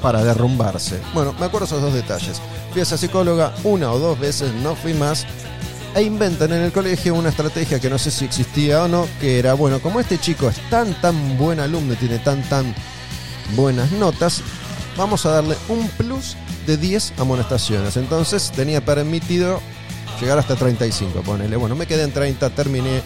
para 0.00 0.22
derrumbarse. 0.22 1.00
Bueno, 1.14 1.34
me 1.38 1.46
acuerdo 1.46 1.66
esos 1.66 1.82
dos 1.82 1.94
detalles. 1.94 2.40
Fui 2.70 2.80
a 2.80 2.82
esa 2.82 2.96
psicóloga 2.96 3.52
una 3.64 3.90
o 3.92 3.98
dos 3.98 4.18
veces, 4.18 4.52
no 4.54 4.74
fui 4.76 4.94
más. 4.94 5.26
E 5.94 6.02
inventan 6.02 6.52
en 6.52 6.62
el 6.62 6.72
colegio 6.72 7.14
una 7.14 7.30
estrategia 7.30 7.80
que 7.80 7.90
no 7.90 7.98
sé 7.98 8.12
si 8.12 8.24
existía 8.24 8.84
o 8.84 8.88
no, 8.88 9.08
que 9.20 9.40
era, 9.40 9.54
bueno, 9.54 9.80
como 9.80 9.98
este 9.98 10.18
chico 10.18 10.48
es 10.48 10.56
tan, 10.70 10.94
tan 11.00 11.36
buen 11.36 11.58
alumno 11.58 11.94
y 11.94 11.96
tiene 11.96 12.20
tan, 12.20 12.42
tan 12.48 12.72
buenas 13.56 13.90
notas, 13.92 14.40
vamos 15.00 15.24
a 15.24 15.30
darle 15.30 15.56
un 15.68 15.88
plus 15.88 16.36
de 16.66 16.76
10 16.76 17.14
amonestaciones. 17.18 17.96
Entonces 17.96 18.52
tenía 18.54 18.84
permitido 18.84 19.60
llegar 20.20 20.38
hasta 20.38 20.56
35, 20.56 21.22
ponele. 21.22 21.56
Bueno, 21.56 21.74
me 21.74 21.86
quedé 21.86 22.04
en 22.04 22.12
30, 22.12 22.50
terminé 22.50 23.02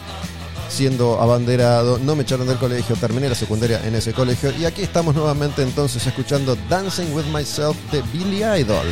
siendo 0.68 1.20
abanderado, 1.20 2.00
no 2.00 2.16
me 2.16 2.24
echaron 2.24 2.48
del 2.48 2.59
colegio, 2.59 2.96
terminé 2.96 3.28
la 3.28 3.37
secundaria 3.37 3.80
en 3.87 3.94
ese 3.94 4.12
colegio 4.12 4.50
y 4.59 4.64
aquí 4.64 4.83
estamos 4.83 5.14
nuevamente 5.14 5.62
entonces 5.62 6.04
escuchando 6.04 6.57
Dancing 6.68 7.12
with 7.12 7.26
Myself 7.26 7.76
de 7.92 8.02
Billy 8.12 8.42
Idol. 8.42 8.87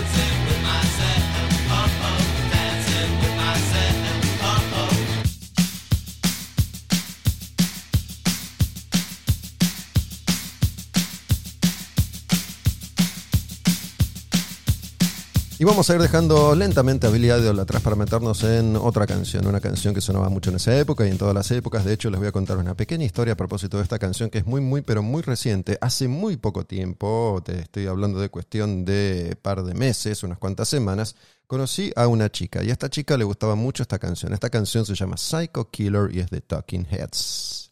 Y 15.63 15.65
vamos 15.65 15.89
a 15.89 15.95
ir 15.95 16.01
dejando 16.01 16.57
lentamente 16.57 17.09
Billy 17.09 17.29
Idol 17.29 17.61
atrás 17.61 17.83
para 17.83 17.95
meternos 17.95 18.43
en 18.43 18.75
otra 18.75 19.07
canción, 19.07 19.47
una 19.47 19.61
canción 19.61 19.95
que 19.95 20.01
sonaba 20.01 20.29
mucho 20.29 20.51
en 20.51 20.57
esa 20.57 20.77
época 20.77 21.07
y 21.07 21.11
en 21.13 21.19
todas 21.19 21.37
las 21.37 21.49
épocas. 21.53 21.85
De 21.85 21.93
hecho, 21.93 22.11
les 22.11 22.19
voy 22.19 22.27
a 22.27 22.33
contar 22.33 22.59
una 22.59 22.75
pequeña 22.75 23.05
historia 23.05 23.35
a 23.35 23.37
propósito 23.37 23.77
de 23.77 23.85
esta 23.85 24.01
canción 24.01 24.29
que 24.29 24.39
es 24.39 24.45
muy, 24.45 24.61
muy, 24.61 24.81
pero 24.81 25.05
muy 25.05 25.23
reciente. 25.23 25.79
Hace 25.81 26.09
muy 26.09 26.37
poco 26.37 26.67
tiempo, 26.67 27.41
te 27.45 27.61
estoy 27.61 27.87
hablando 27.87 28.19
de 28.19 28.29
cuestión 28.29 28.85
de 28.85 29.37
par 29.41 29.63
de 29.63 29.75
meses, 29.75 30.25
unas 30.25 30.39
cuantas 30.39 30.69
semanas, 30.69 31.15
conocí 31.47 31.93
a 31.95 32.09
una 32.09 32.29
chica 32.29 32.65
y 32.65 32.71
a 32.71 32.73
esta 32.73 32.91
chica 32.91 33.17
le 33.17 33.23
gustaba 33.23 33.55
mucho 33.55 33.85
esta 33.85 34.01
canción. 34.01 34.33
Esta 34.33 34.51
canción 34.51 34.85
se 34.85 34.97
llama 34.97 35.17
Psycho 35.17 35.71
Killer 35.71 36.11
y 36.13 36.19
es 36.19 36.31
de 36.31 36.41
Talking 36.41 36.89
Heads. 36.91 37.71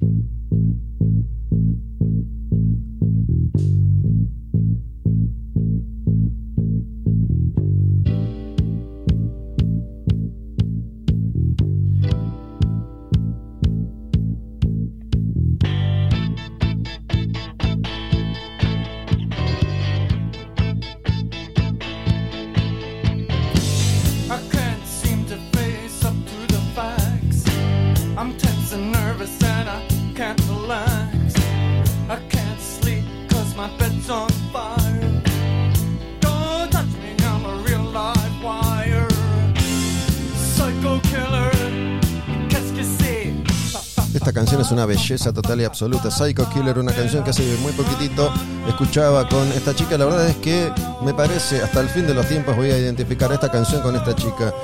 Una 44.81 44.87
belleza 44.87 45.31
total 45.31 45.61
y 45.61 45.65
absoluta. 45.65 46.11
Psycho 46.11 46.49
Killer, 46.49 46.79
una 46.79 46.95
canción 46.95 47.23
que 47.23 47.31
hace 47.31 47.43
muy 47.59 47.71
poquitito 47.73 48.33
escuchaba 48.67 49.29
con 49.29 49.47
esta 49.53 49.75
chica. 49.75 49.99
La 49.99 50.07
verdad 50.07 50.27
es 50.27 50.37
que 50.37 50.73
me 51.03 51.13
parece, 51.13 51.61
hasta 51.61 51.81
el 51.81 51.91
fin 51.91 52.07
de 52.07 52.15
los 52.15 52.27
tiempos 52.27 52.57
voy 52.57 52.71
a 52.71 52.79
identificar 52.79 53.31
esta 53.31 53.51
canción 53.51 53.83
con 53.83 53.95
esta 53.95 54.17
chica. 54.17 54.55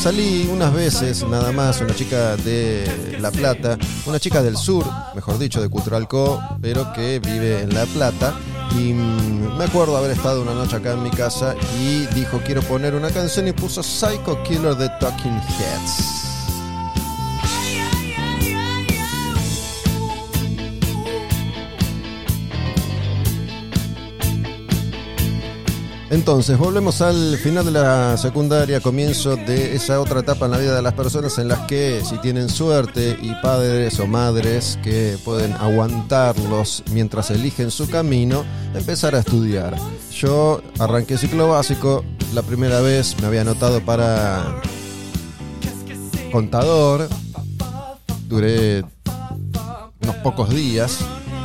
Salí 0.00 0.48
unas 0.52 0.74
veces 0.74 1.24
nada 1.28 1.52
más, 1.52 1.80
una 1.80 1.94
chica 1.94 2.36
de 2.38 3.16
La 3.20 3.30
Plata, 3.30 3.78
una 4.04 4.18
chica 4.18 4.42
del 4.42 4.56
sur, 4.56 4.84
mejor 5.14 5.38
dicho, 5.38 5.62
de 5.62 5.68
Cutralcó, 5.68 6.42
pero 6.60 6.92
que 6.92 7.20
vive 7.20 7.60
en 7.62 7.72
La 7.72 7.86
Plata. 7.86 8.34
Y 8.72 8.94
mm, 8.94 9.58
me 9.58 9.64
acuerdo 9.64 9.96
haber 9.96 10.10
estado 10.10 10.42
una 10.42 10.54
noche 10.54 10.74
acá 10.74 10.94
en 10.94 11.04
mi 11.04 11.10
casa 11.10 11.54
y 11.80 12.06
dijo 12.16 12.40
quiero 12.44 12.62
poner 12.62 12.96
una 12.96 13.10
canción 13.10 13.46
y 13.46 13.52
puso 13.52 13.80
Psycho 13.80 14.42
Killer 14.42 14.74
de 14.74 14.88
Talking 14.98 15.40
Heads. 15.40 16.31
Entonces, 26.12 26.58
volvemos 26.58 27.00
al 27.00 27.38
final 27.38 27.64
de 27.64 27.70
la 27.70 28.18
secundaria, 28.18 28.80
comienzo 28.80 29.34
de 29.34 29.74
esa 29.74 29.98
otra 29.98 30.20
etapa 30.20 30.44
en 30.44 30.50
la 30.50 30.58
vida 30.58 30.74
de 30.74 30.82
las 30.82 30.92
personas 30.92 31.38
en 31.38 31.48
las 31.48 31.60
que 31.60 32.02
si 32.04 32.18
tienen 32.18 32.50
suerte 32.50 33.16
y 33.22 33.32
padres 33.40 33.98
o 33.98 34.06
madres 34.06 34.78
que 34.82 35.16
pueden 35.24 35.54
aguantarlos 35.54 36.84
mientras 36.92 37.30
eligen 37.30 37.70
su 37.70 37.88
camino, 37.88 38.44
empezar 38.74 39.14
a 39.14 39.20
estudiar. 39.20 39.74
Yo 40.10 40.60
arranqué 40.78 41.16
ciclo 41.16 41.48
básico, 41.48 42.04
la 42.34 42.42
primera 42.42 42.82
vez 42.82 43.16
me 43.22 43.28
había 43.28 43.40
anotado 43.40 43.82
para 43.82 44.60
contador, 46.30 47.08
duré 48.28 48.84
unos 50.02 50.16
pocos 50.16 50.50
días 50.50 50.98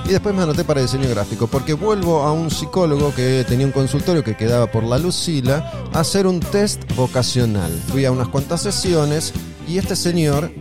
y 0.08 0.12
después 0.12 0.34
me 0.34 0.44
anoté 0.44 0.64
para 0.64 0.82
diseño 0.82 1.10
gráfico 1.10 1.48
porque 1.48 1.74
vuelvo 1.74 2.22
a 2.22 2.32
un 2.32 2.50
psicólogo 2.50 3.14
que 3.14 3.44
tenía 3.46 3.66
un 3.66 3.74
consultorio 3.74 4.24
que 4.24 4.38
quedaba 4.38 4.72
por 4.72 4.84
la 4.84 4.98
Lucila 4.98 5.72
a 5.94 6.00
hacer 6.00 6.28
un 6.28 6.40
test 6.40 6.82
vocacional. 6.96 7.72
Fui 7.90 8.06
a 8.06 8.12
unas 8.12 8.30
cuantas 8.30 8.62
sesiones 8.62 9.34
y 9.68 9.78
este 9.78 9.96
señor 9.98 10.52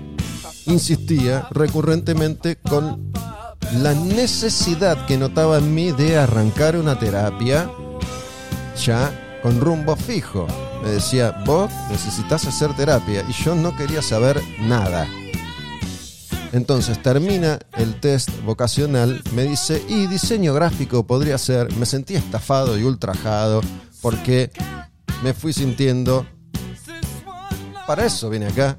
insistía 0.67 1.47
recurrentemente 1.51 2.57
con 2.57 3.13
la 3.75 3.95
necesidad 3.95 5.07
que 5.07 5.17
notaba 5.17 5.59
en 5.59 5.75
mí 5.75 5.93
de 5.93 6.19
arrancar 6.19 6.77
una 6.77 6.99
terapia 6.99 7.71
ya 8.85 9.39
con 9.43 9.61
rumbo 9.61 9.95
fijo. 9.95 10.47
me 10.83 10.91
decía, 10.91 11.31
vos 11.47 11.71
necesitas 11.91 12.47
hacer 12.47 12.75
terapia. 12.75 13.25
Y 13.29 13.33
yo 13.33 13.55
no 13.55 13.77
quería 13.77 14.03
saber 14.03 14.41
nada. 14.59 15.07
Entonces 16.53 17.03
termina 17.03 17.59
el 17.77 18.01
test 18.01 18.31
vocacional, 18.45 19.23
me 19.35 19.45
dice, 19.45 19.83
y 19.89 20.07
diseño 20.07 20.55
gráfico 20.55 21.07
podría 21.07 21.39
ser. 21.39 21.73
Me 21.77 21.87
sentí 21.87 22.15
estafado 22.15 22.79
y 22.79 22.85
ultrajado 22.85 23.61
porque 24.01 24.51
me 25.23 25.35
fui 25.35 25.53
sintiendo, 25.53 26.27
para 27.87 28.07
eso 28.07 28.31
vine 28.31 28.47
acá, 28.47 28.79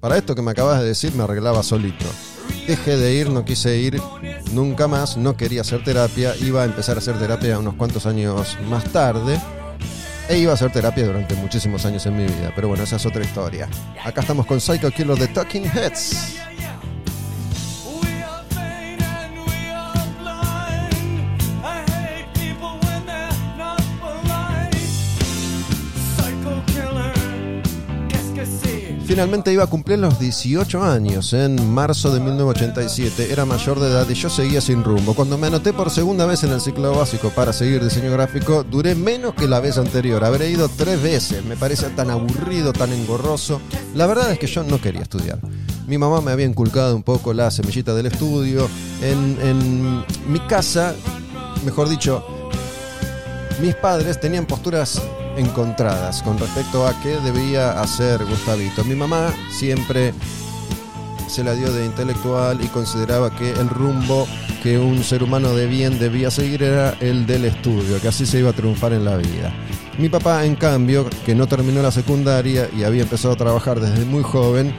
para 0.00 0.16
esto 0.16 0.34
que 0.34 0.42
me 0.42 0.50
acabas 0.50 0.80
de 0.80 0.88
decir 0.88 1.14
me 1.14 1.24
arreglaba 1.24 1.62
solito. 1.62 2.06
Dejé 2.66 2.96
de 2.96 3.14
ir, 3.14 3.30
no 3.30 3.44
quise 3.44 3.76
ir 3.78 4.00
nunca 4.52 4.86
más, 4.86 5.16
no 5.16 5.36
quería 5.36 5.62
hacer 5.62 5.82
terapia, 5.82 6.34
iba 6.36 6.62
a 6.62 6.64
empezar 6.64 6.96
a 6.96 7.00
hacer 7.00 7.18
terapia 7.18 7.58
unos 7.58 7.74
cuantos 7.74 8.06
años 8.06 8.56
más 8.68 8.84
tarde. 8.92 9.40
E 10.28 10.38
iba 10.38 10.52
a 10.52 10.54
hacer 10.54 10.70
terapia 10.70 11.04
durante 11.04 11.34
muchísimos 11.34 11.84
años 11.84 12.06
en 12.06 12.16
mi 12.16 12.24
vida, 12.24 12.52
pero 12.54 12.68
bueno, 12.68 12.84
esa 12.84 12.96
es 12.96 13.06
otra 13.06 13.24
historia. 13.24 13.68
Acá 14.04 14.20
estamos 14.20 14.46
con 14.46 14.60
Psycho 14.60 14.88
Killer 14.92 15.18
de 15.18 15.26
Talking 15.26 15.64
Heads. 15.64 16.36
Finalmente 29.10 29.52
iba 29.52 29.64
a 29.64 29.66
cumplir 29.66 29.98
los 29.98 30.20
18 30.20 30.84
años 30.84 31.32
en 31.32 31.68
marzo 31.74 32.14
de 32.14 32.20
1987. 32.20 33.32
Era 33.32 33.44
mayor 33.44 33.80
de 33.80 33.88
edad 33.88 34.08
y 34.08 34.14
yo 34.14 34.30
seguía 34.30 34.60
sin 34.60 34.84
rumbo. 34.84 35.14
Cuando 35.14 35.36
me 35.36 35.48
anoté 35.48 35.72
por 35.72 35.90
segunda 35.90 36.26
vez 36.26 36.44
en 36.44 36.52
el 36.52 36.60
ciclo 36.60 36.94
básico 36.94 37.30
para 37.30 37.52
seguir 37.52 37.82
diseño 37.82 38.12
gráfico, 38.12 38.62
duré 38.62 38.94
menos 38.94 39.34
que 39.34 39.48
la 39.48 39.58
vez 39.58 39.78
anterior. 39.78 40.22
Habré 40.22 40.50
ido 40.50 40.68
tres 40.68 41.02
veces. 41.02 41.44
Me 41.44 41.56
parece 41.56 41.88
tan 41.88 42.08
aburrido, 42.08 42.72
tan 42.72 42.92
engorroso. 42.92 43.60
La 43.96 44.06
verdad 44.06 44.30
es 44.30 44.38
que 44.38 44.46
yo 44.46 44.62
no 44.62 44.80
quería 44.80 45.02
estudiar. 45.02 45.40
Mi 45.88 45.98
mamá 45.98 46.20
me 46.20 46.30
había 46.30 46.46
inculcado 46.46 46.94
un 46.94 47.02
poco 47.02 47.34
la 47.34 47.50
semillita 47.50 47.94
del 47.94 48.06
estudio. 48.06 48.68
En, 49.02 49.38
en 49.42 50.04
mi 50.32 50.38
casa, 50.46 50.94
mejor 51.64 51.88
dicho, 51.88 52.24
mis 53.60 53.74
padres 53.74 54.20
tenían 54.20 54.46
posturas 54.46 55.02
encontradas 55.36 56.22
con 56.22 56.38
respecto 56.38 56.86
a 56.86 56.98
qué 57.00 57.18
debía 57.20 57.80
hacer 57.80 58.24
Gustavito. 58.24 58.84
Mi 58.84 58.94
mamá 58.94 59.32
siempre 59.50 60.12
se 61.28 61.44
la 61.44 61.54
dio 61.54 61.72
de 61.72 61.86
intelectual 61.86 62.62
y 62.62 62.66
consideraba 62.68 63.30
que 63.30 63.50
el 63.50 63.68
rumbo 63.68 64.26
que 64.62 64.78
un 64.78 65.02
ser 65.02 65.22
humano 65.22 65.54
de 65.54 65.66
bien 65.66 65.98
debía 65.98 66.30
seguir 66.30 66.62
era 66.62 66.94
el 67.00 67.26
del 67.26 67.46
estudio, 67.46 68.00
que 68.00 68.08
así 68.08 68.26
se 68.26 68.40
iba 68.40 68.50
a 68.50 68.52
triunfar 68.52 68.92
en 68.92 69.04
la 69.04 69.16
vida. 69.16 69.54
Mi 69.98 70.08
papá, 70.08 70.44
en 70.44 70.56
cambio, 70.56 71.08
que 71.24 71.34
no 71.34 71.46
terminó 71.46 71.82
la 71.82 71.90
secundaria 71.90 72.68
y 72.76 72.84
había 72.84 73.02
empezado 73.02 73.34
a 73.34 73.36
trabajar 73.36 73.80
desde 73.80 74.04
muy 74.04 74.22
joven, 74.22 74.74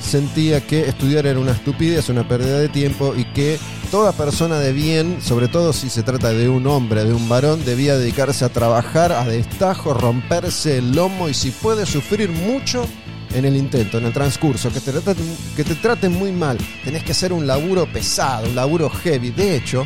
sentía 0.00 0.66
que 0.66 0.88
estudiar 0.88 1.26
era 1.26 1.38
una 1.38 1.52
estupidez, 1.52 2.08
una 2.08 2.26
pérdida 2.26 2.58
de 2.58 2.68
tiempo 2.68 3.14
y 3.16 3.24
que 3.26 3.58
toda 3.90 4.12
persona 4.12 4.58
de 4.58 4.72
bien, 4.72 5.18
sobre 5.20 5.48
todo 5.48 5.72
si 5.72 5.88
se 5.90 6.02
trata 6.02 6.32
de 6.32 6.48
un 6.48 6.66
hombre, 6.66 7.04
de 7.04 7.12
un 7.12 7.28
varón, 7.28 7.64
debía 7.64 7.96
dedicarse 7.96 8.44
a 8.44 8.48
trabajar 8.48 9.12
a 9.12 9.24
destajo, 9.24 9.94
romperse 9.94 10.78
el 10.78 10.92
lomo 10.92 11.28
y 11.28 11.34
si 11.34 11.50
puede 11.50 11.86
sufrir 11.86 12.30
mucho 12.30 12.86
en 13.34 13.44
el 13.44 13.56
intento, 13.56 13.98
en 13.98 14.06
el 14.06 14.12
transcurso, 14.12 14.72
que 14.72 14.80
te, 14.80 14.92
traten, 14.92 15.36
que 15.56 15.64
te 15.64 15.74
traten 15.76 16.12
muy 16.12 16.32
mal, 16.32 16.58
tenés 16.84 17.04
que 17.04 17.12
hacer 17.12 17.32
un 17.32 17.46
laburo 17.46 17.86
pesado, 17.86 18.48
un 18.48 18.56
laburo 18.56 18.90
heavy. 18.90 19.30
De 19.30 19.56
hecho, 19.56 19.84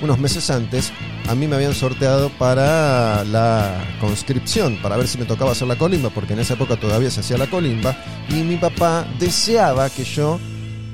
unos 0.00 0.18
meses 0.18 0.48
antes, 0.50 0.92
a 1.28 1.34
mí 1.34 1.46
me 1.46 1.56
habían 1.56 1.74
sorteado 1.74 2.30
para 2.38 3.24
la 3.24 3.96
conscripción, 4.00 4.78
para 4.82 4.96
ver 4.96 5.06
si 5.06 5.18
me 5.18 5.24
tocaba 5.24 5.52
hacer 5.52 5.68
la 5.68 5.76
colimba, 5.76 6.10
porque 6.10 6.32
en 6.32 6.40
esa 6.40 6.54
época 6.54 6.78
todavía 6.78 7.10
se 7.10 7.20
hacía 7.20 7.38
la 7.38 7.48
colimba, 7.48 7.96
y 8.28 8.42
mi 8.42 8.56
papá 8.56 9.06
deseaba 9.18 9.88
que 9.90 10.04
yo 10.04 10.38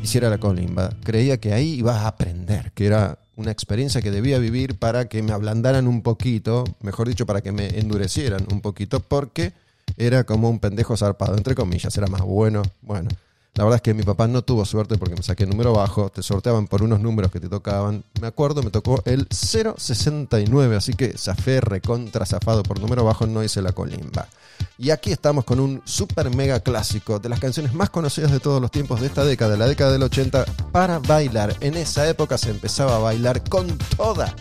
hiciera 0.02 0.28
la 0.28 0.38
colimba. 0.38 0.90
Creía 1.02 1.38
que 1.38 1.52
ahí 1.52 1.74
iba 1.74 2.00
a 2.00 2.08
aprender, 2.08 2.72
que 2.72 2.86
era 2.86 3.18
una 3.36 3.50
experiencia 3.50 4.00
que 4.00 4.10
debía 4.10 4.38
vivir 4.38 4.78
para 4.78 5.08
que 5.08 5.22
me 5.22 5.32
ablandaran 5.32 5.86
un 5.86 6.02
poquito, 6.02 6.64
mejor 6.80 7.08
dicho, 7.08 7.26
para 7.26 7.40
que 7.42 7.52
me 7.52 7.78
endurecieran 7.78 8.46
un 8.50 8.60
poquito, 8.60 9.00
porque 9.00 9.52
era 9.96 10.24
como 10.24 10.50
un 10.50 10.58
pendejo 10.58 10.96
zarpado, 10.96 11.36
entre 11.36 11.54
comillas, 11.54 11.96
era 11.96 12.06
más 12.06 12.22
bueno. 12.22 12.62
Bueno, 12.82 13.08
la 13.56 13.64
verdad 13.64 13.76
es 13.76 13.82
que 13.82 13.94
mi 13.94 14.02
papá 14.02 14.28
no 14.28 14.42
tuvo 14.42 14.66
suerte 14.66 14.98
porque 14.98 15.14
me 15.14 15.22
saqué 15.22 15.46
número 15.46 15.72
bajo, 15.72 16.10
te 16.10 16.22
sorteaban 16.22 16.66
por 16.66 16.82
unos 16.82 17.00
números 17.00 17.32
que 17.32 17.40
te 17.40 17.48
tocaban. 17.48 18.04
Me 18.20 18.26
acuerdo, 18.26 18.62
me 18.62 18.70
tocó 18.70 19.02
el 19.06 19.26
069, 19.30 20.76
así 20.76 20.92
que 20.92 21.16
zafé 21.16 21.62
recontra 21.62 22.26
zafado 22.26 22.62
por 22.62 22.78
número 22.78 23.02
bajo, 23.02 23.26
no 23.26 23.42
hice 23.42 23.62
la 23.62 23.72
colimba. 23.72 24.28
Y 24.76 24.90
aquí 24.90 25.10
estamos 25.10 25.46
con 25.46 25.58
un 25.58 25.80
super 25.86 26.34
mega 26.34 26.60
clásico 26.60 27.18
de 27.18 27.30
las 27.30 27.40
canciones 27.40 27.72
más 27.72 27.88
conocidas 27.88 28.30
de 28.30 28.40
todos 28.40 28.60
los 28.60 28.70
tiempos 28.70 29.00
de 29.00 29.06
esta 29.06 29.24
década, 29.24 29.56
la 29.56 29.66
década 29.66 29.92
del 29.92 30.02
80, 30.02 30.44
para 30.70 30.98
bailar. 30.98 31.56
En 31.60 31.78
esa 31.78 32.06
época 32.06 32.36
se 32.36 32.50
empezaba 32.50 32.96
a 32.96 32.98
bailar 32.98 33.42
con 33.48 33.78
toda 33.96 34.34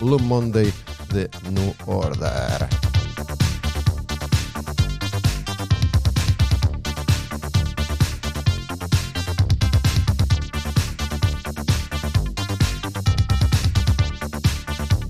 Blue 0.00 0.18
Monday 0.18 0.72
de 1.12 1.28
New 1.50 1.74
Order. 1.84 2.66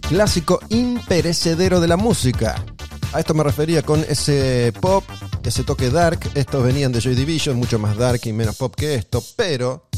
Clásico 0.09 0.61
imperecedero 0.69 1.81
de 1.81 1.89
la 1.89 1.97
música. 1.97 2.65
A 3.13 3.19
esto 3.19 3.35
me 3.35 3.43
refería 3.43 3.83
con 3.83 4.05
ese 4.09 4.73
pop, 4.81 5.03
ese 5.43 5.65
toque 5.65 5.91
dark. 5.91 6.21
Estos 6.35 6.63
venían 6.63 6.93
de 6.93 7.01
Joy 7.01 7.17
Division, 7.17 7.57
mucho 7.57 7.81
más 7.81 7.97
dark 7.97 8.21
y 8.25 8.33
menos 8.33 8.55
pop 8.55 8.73
que 8.77 8.95
esto, 8.95 9.21
pero. 9.35 9.89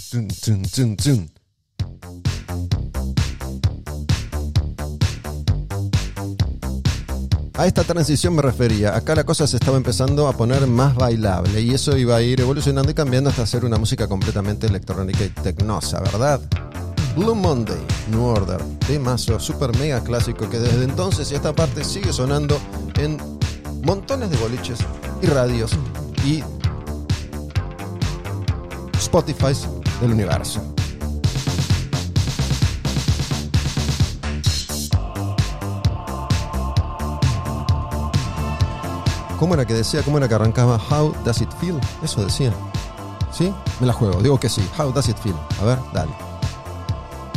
A 7.55 7.67
esta 7.67 7.85
transición 7.85 8.35
me 8.35 8.41
refería. 8.41 8.97
Acá 8.97 9.15
la 9.15 9.25
cosa 9.25 9.47
se 9.47 9.59
estaba 9.59 9.77
empezando 9.77 10.27
a 10.27 10.33
poner 10.33 10.67
más 10.67 10.95
bailable 10.95 11.61
y 11.61 11.75
eso 11.75 11.99
iba 11.99 12.17
a 12.17 12.23
ir 12.23 12.41
evolucionando 12.41 12.91
y 12.91 12.95
cambiando 12.95 13.29
hasta 13.29 13.47
ser 13.47 13.67
una 13.67 13.77
música 13.77 14.09
completamente 14.09 14.69
electrónica 14.69 15.25
y 15.25 15.29
tecnosa, 15.29 16.01
¿verdad? 16.01 16.41
Blue 17.17 17.35
Monday, 17.35 17.81
New 18.11 18.25
Order, 18.25 18.63
temazo 18.87 19.39
super 19.41 19.77
mega 19.79 20.01
clásico 20.03 20.49
que 20.49 20.59
desde 20.59 20.85
entonces 20.85 21.31
y 21.33 21.35
esta 21.35 21.53
parte 21.53 21.85
sigue 21.85 22.13
sonando 22.13 22.59
en 22.97 23.19
montones 23.85 24.31
de 24.31 24.37
boliches 24.37 24.79
y 25.23 25.27
radios 25.27 25.73
y 26.25 26.43
Spotify 28.99 29.53
del 30.01 30.13
universo. 30.13 30.63
¿Cómo 39.39 39.55
era 39.55 39.65
que 39.65 39.75
decía? 39.75 40.03
¿Cómo 40.03 40.19
era 40.19 40.29
que 40.29 40.35
arrancaba? 40.35 40.81
How 40.91 41.15
does 41.25 41.41
it 41.41 41.51
feel? 41.61 41.79
Eso 42.03 42.25
decía. 42.25 42.53
¿Sí? 43.31 43.55
Me 43.79 43.87
la 43.87 43.93
juego, 43.93 44.21
digo 44.21 44.39
que 44.41 44.49
sí. 44.49 44.69
How 44.77 44.93
does 44.93 45.09
it 45.09 45.17
feel? 45.19 45.37
A 45.63 45.65
ver, 45.65 45.79
dale. 45.93 46.28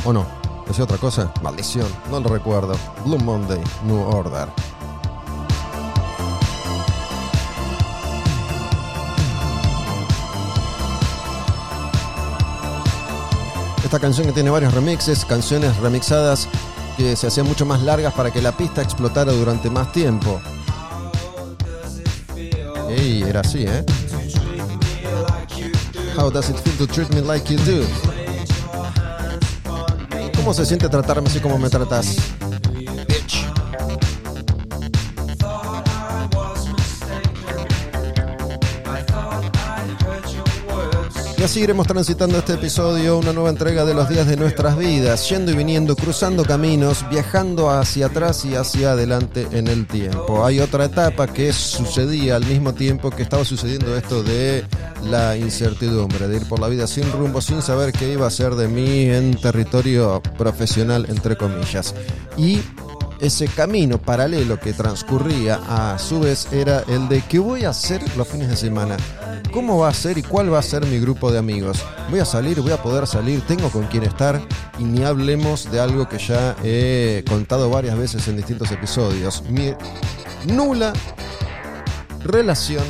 ¿O 0.03 0.11
no? 0.11 0.25
¿Decía 0.67 0.83
otra 0.83 0.97
cosa? 0.97 1.31
Maldición, 1.43 1.87
no 2.09 2.19
lo 2.19 2.29
recuerdo. 2.29 2.75
Blue 3.05 3.19
Monday, 3.19 3.61
New 3.85 3.99
Order. 3.99 4.47
Esta 13.83 13.99
canción 13.99 14.25
que 14.25 14.33
tiene 14.33 14.49
varios 14.49 14.73
remixes, 14.73 15.25
canciones 15.25 15.75
remixadas 15.77 16.47
que 16.97 17.15
se 17.15 17.27
hacían 17.27 17.45
mucho 17.45 17.65
más 17.65 17.81
largas 17.81 18.13
para 18.13 18.31
que 18.31 18.41
la 18.41 18.53
pista 18.53 18.81
explotara 18.81 19.31
durante 19.33 19.69
más 19.69 19.91
tiempo. 19.91 20.39
Ey, 22.89 23.23
era 23.23 23.41
así, 23.41 23.65
¿eh? 23.67 23.85
How 26.17 26.31
does 26.31 26.49
it 26.49 26.57
feel 26.57 26.77
to 26.77 26.87
treat 26.87 27.09
me 27.13 27.21
like 27.21 27.51
you 27.53 27.59
do? 27.65 28.10
¿Cómo 30.41 30.55
se 30.55 30.65
siente 30.65 30.89
tratarme 30.89 31.29
así 31.29 31.39
como 31.39 31.59
me 31.59 31.69
tratas? 31.69 32.15
Y 41.41 41.43
así 41.43 41.61
iremos 41.61 41.87
transitando 41.87 42.37
este 42.37 42.53
episodio, 42.53 43.17
una 43.17 43.33
nueva 43.33 43.49
entrega 43.49 43.83
de 43.83 43.95
los 43.95 44.07
días 44.07 44.27
de 44.27 44.37
nuestras 44.37 44.77
vidas, 44.77 45.27
yendo 45.27 45.51
y 45.51 45.55
viniendo, 45.55 45.95
cruzando 45.95 46.45
caminos, 46.45 47.03
viajando 47.09 47.71
hacia 47.71 48.05
atrás 48.05 48.45
y 48.45 48.53
hacia 48.53 48.91
adelante 48.91 49.47
en 49.51 49.67
el 49.67 49.87
tiempo. 49.87 50.45
Hay 50.45 50.59
otra 50.59 50.85
etapa 50.85 51.25
que 51.25 51.51
sucedía 51.51 52.35
al 52.35 52.45
mismo 52.45 52.75
tiempo 52.75 53.09
que 53.09 53.23
estaba 53.23 53.43
sucediendo 53.43 53.97
esto 53.97 54.21
de 54.21 54.63
la 55.09 55.35
incertidumbre, 55.35 56.27
de 56.27 56.37
ir 56.37 56.47
por 56.47 56.59
la 56.59 56.67
vida 56.67 56.85
sin 56.85 57.11
rumbo, 57.11 57.41
sin 57.41 57.63
saber 57.63 57.91
qué 57.91 58.13
iba 58.13 58.27
a 58.27 58.29
ser 58.29 58.53
de 58.53 58.67
mí 58.67 59.09
en 59.09 59.33
territorio 59.33 60.21
profesional, 60.37 61.07
entre 61.09 61.37
comillas. 61.37 61.95
Y 62.37 62.61
ese 63.21 63.47
camino 63.47 63.99
paralelo 63.99 64.59
que 64.59 64.73
transcurría 64.73 65.59
a 65.69 65.99
su 65.99 66.19
vez 66.19 66.47
era 66.51 66.83
el 66.87 67.07
de 67.07 67.21
qué 67.21 67.37
voy 67.37 67.63
a 67.63 67.69
hacer 67.69 68.01
los 68.17 68.27
fines 68.27 68.49
de 68.49 68.55
semana. 68.55 68.97
¿Cómo 69.53 69.77
va 69.77 69.89
a 69.89 69.93
ser 69.93 70.17
y 70.17 70.23
cuál 70.23 70.51
va 70.51 70.59
a 70.59 70.63
ser 70.63 70.85
mi 70.87 70.99
grupo 70.99 71.31
de 71.31 71.37
amigos? 71.37 71.83
¿Voy 72.09 72.19
a 72.19 72.25
salir? 72.25 72.59
¿Voy 72.61 72.71
a 72.71 72.81
poder 72.81 73.05
salir? 73.05 73.41
¿Tengo 73.41 73.69
con 73.69 73.85
quién 73.87 74.03
estar? 74.03 74.41
Y 74.79 74.83
ni 74.83 75.03
hablemos 75.03 75.71
de 75.71 75.79
algo 75.79 76.09
que 76.09 76.17
ya 76.17 76.55
he 76.63 77.23
contado 77.27 77.69
varias 77.69 77.97
veces 77.97 78.27
en 78.27 78.37
distintos 78.37 78.71
episodios. 78.71 79.43
Mi 79.49 79.73
nula 80.45 80.91
relación 82.23 82.83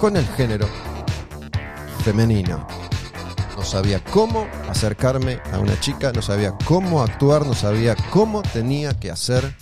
con 0.00 0.16
el 0.16 0.26
género 0.28 0.66
femenino. 2.04 2.83
No 3.56 3.64
sabía 3.64 4.02
cómo 4.02 4.46
acercarme 4.68 5.40
a 5.52 5.58
una 5.58 5.78
chica, 5.78 6.12
no 6.12 6.22
sabía 6.22 6.54
cómo 6.64 7.02
actuar, 7.02 7.46
no 7.46 7.54
sabía 7.54 7.96
cómo 8.10 8.42
tenía 8.42 8.98
que 8.98 9.10
hacer 9.10 9.54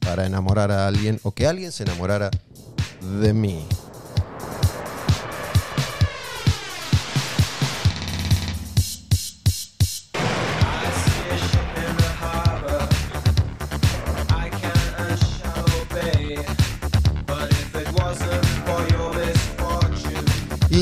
para 0.00 0.26
enamorar 0.26 0.70
a 0.70 0.86
alguien 0.86 1.20
o 1.22 1.32
que 1.32 1.46
alguien 1.46 1.70
se 1.70 1.82
enamorara 1.82 2.30
de 3.20 3.34
mí. 3.34 3.66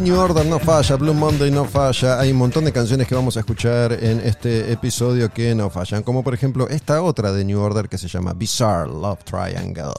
New 0.00 0.18
Order 0.18 0.44
no 0.44 0.58
falla, 0.58 0.96
Blue 0.96 1.14
Monday 1.14 1.50
no 1.50 1.64
falla. 1.64 2.20
Hay 2.20 2.30
un 2.30 2.36
montón 2.36 2.64
de 2.64 2.72
canciones 2.72 3.06
que 3.06 3.14
vamos 3.14 3.36
a 3.36 3.40
escuchar 3.40 3.92
en 3.92 4.20
este 4.20 4.70
episodio 4.72 5.32
que 5.32 5.54
no 5.54 5.70
fallan. 5.70 6.02
Como 6.02 6.22
por 6.22 6.34
ejemplo 6.34 6.68
esta 6.68 7.02
otra 7.02 7.32
de 7.32 7.44
New 7.44 7.60
Order 7.60 7.88
que 7.88 7.96
se 7.96 8.08
llama 8.08 8.32
Bizarre 8.34 8.88
Love 8.88 9.24
Triangle. 9.24 9.92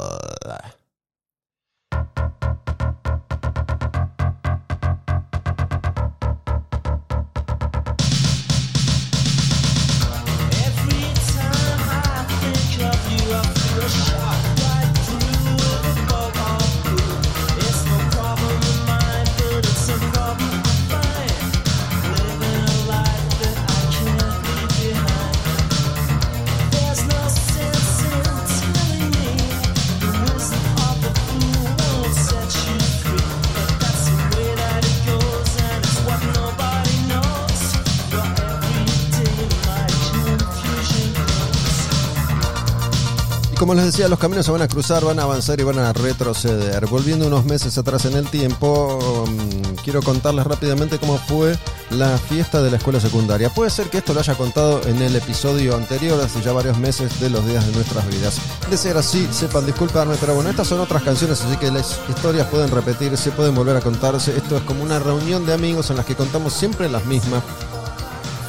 Como 43.67 43.82
les 43.82 43.88
decía, 43.88 44.08
los 44.08 44.17
caminos 44.17 44.45
se 44.45 44.51
van 44.53 44.62
a 44.62 44.69
cruzar, 44.69 45.03
van 45.03 45.19
a 45.19 45.23
avanzar 45.23 45.60
y 45.60 45.63
van 45.63 45.77
a 45.77 45.91
retroceder. 45.91 46.88
Volviendo 46.88 47.27
unos 47.27 47.43
meses 47.43 47.77
atrás 47.77 48.06
en 48.06 48.13
el 48.13 48.30
tiempo, 48.30 49.25
mm, 49.27 49.84
quiero 49.84 50.01
contarles 50.01 50.47
rápidamente 50.47 50.97
cómo 50.99 51.17
fue 51.17 51.60
la 51.89 52.17
fiesta 52.17 52.62
de 52.62 52.71
la 52.71 52.77
escuela 52.77 53.01
secundaria. 53.01 53.49
Puede 53.49 53.69
ser 53.69 53.89
que 53.89 53.97
esto 53.97 54.13
lo 54.13 54.21
haya 54.21 54.36
contado 54.36 54.82
en 54.88 55.01
el 55.01 55.13
episodio 55.17 55.75
anterior, 55.75 56.17
hace 56.21 56.41
ya 56.41 56.53
varios 56.53 56.77
meses 56.77 57.19
de 57.19 57.30
los 57.30 57.45
días 57.45 57.67
de 57.67 57.73
nuestras 57.73 58.08
vidas. 58.08 58.38
De 58.69 58.77
ser 58.77 58.95
así, 58.95 59.27
sepan 59.32 59.65
disculparme, 59.65 60.15
pero 60.17 60.34
bueno, 60.34 60.49
estas 60.49 60.69
son 60.69 60.80
otras 60.80 61.03
canciones, 61.03 61.41
así 61.41 61.58
que 61.58 61.69
las 61.69 61.99
historias 62.08 62.47
pueden 62.47 62.71
repetirse, 62.71 63.32
pueden 63.32 63.53
volver 63.53 63.75
a 63.75 63.82
contarse. 63.82 64.38
Esto 64.38 64.56
es 64.56 64.63
como 64.63 64.82
una 64.82 64.97
reunión 64.97 65.45
de 65.45 65.51
amigos 65.51 65.89
en 65.89 65.97
las 65.97 66.06
que 66.06 66.15
contamos 66.15 66.53
siempre 66.53 66.88
las 66.88 67.06
mismas 67.06 67.43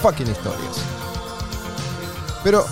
fucking 0.00 0.31
historias. 0.31 0.76
Pero 2.44 2.64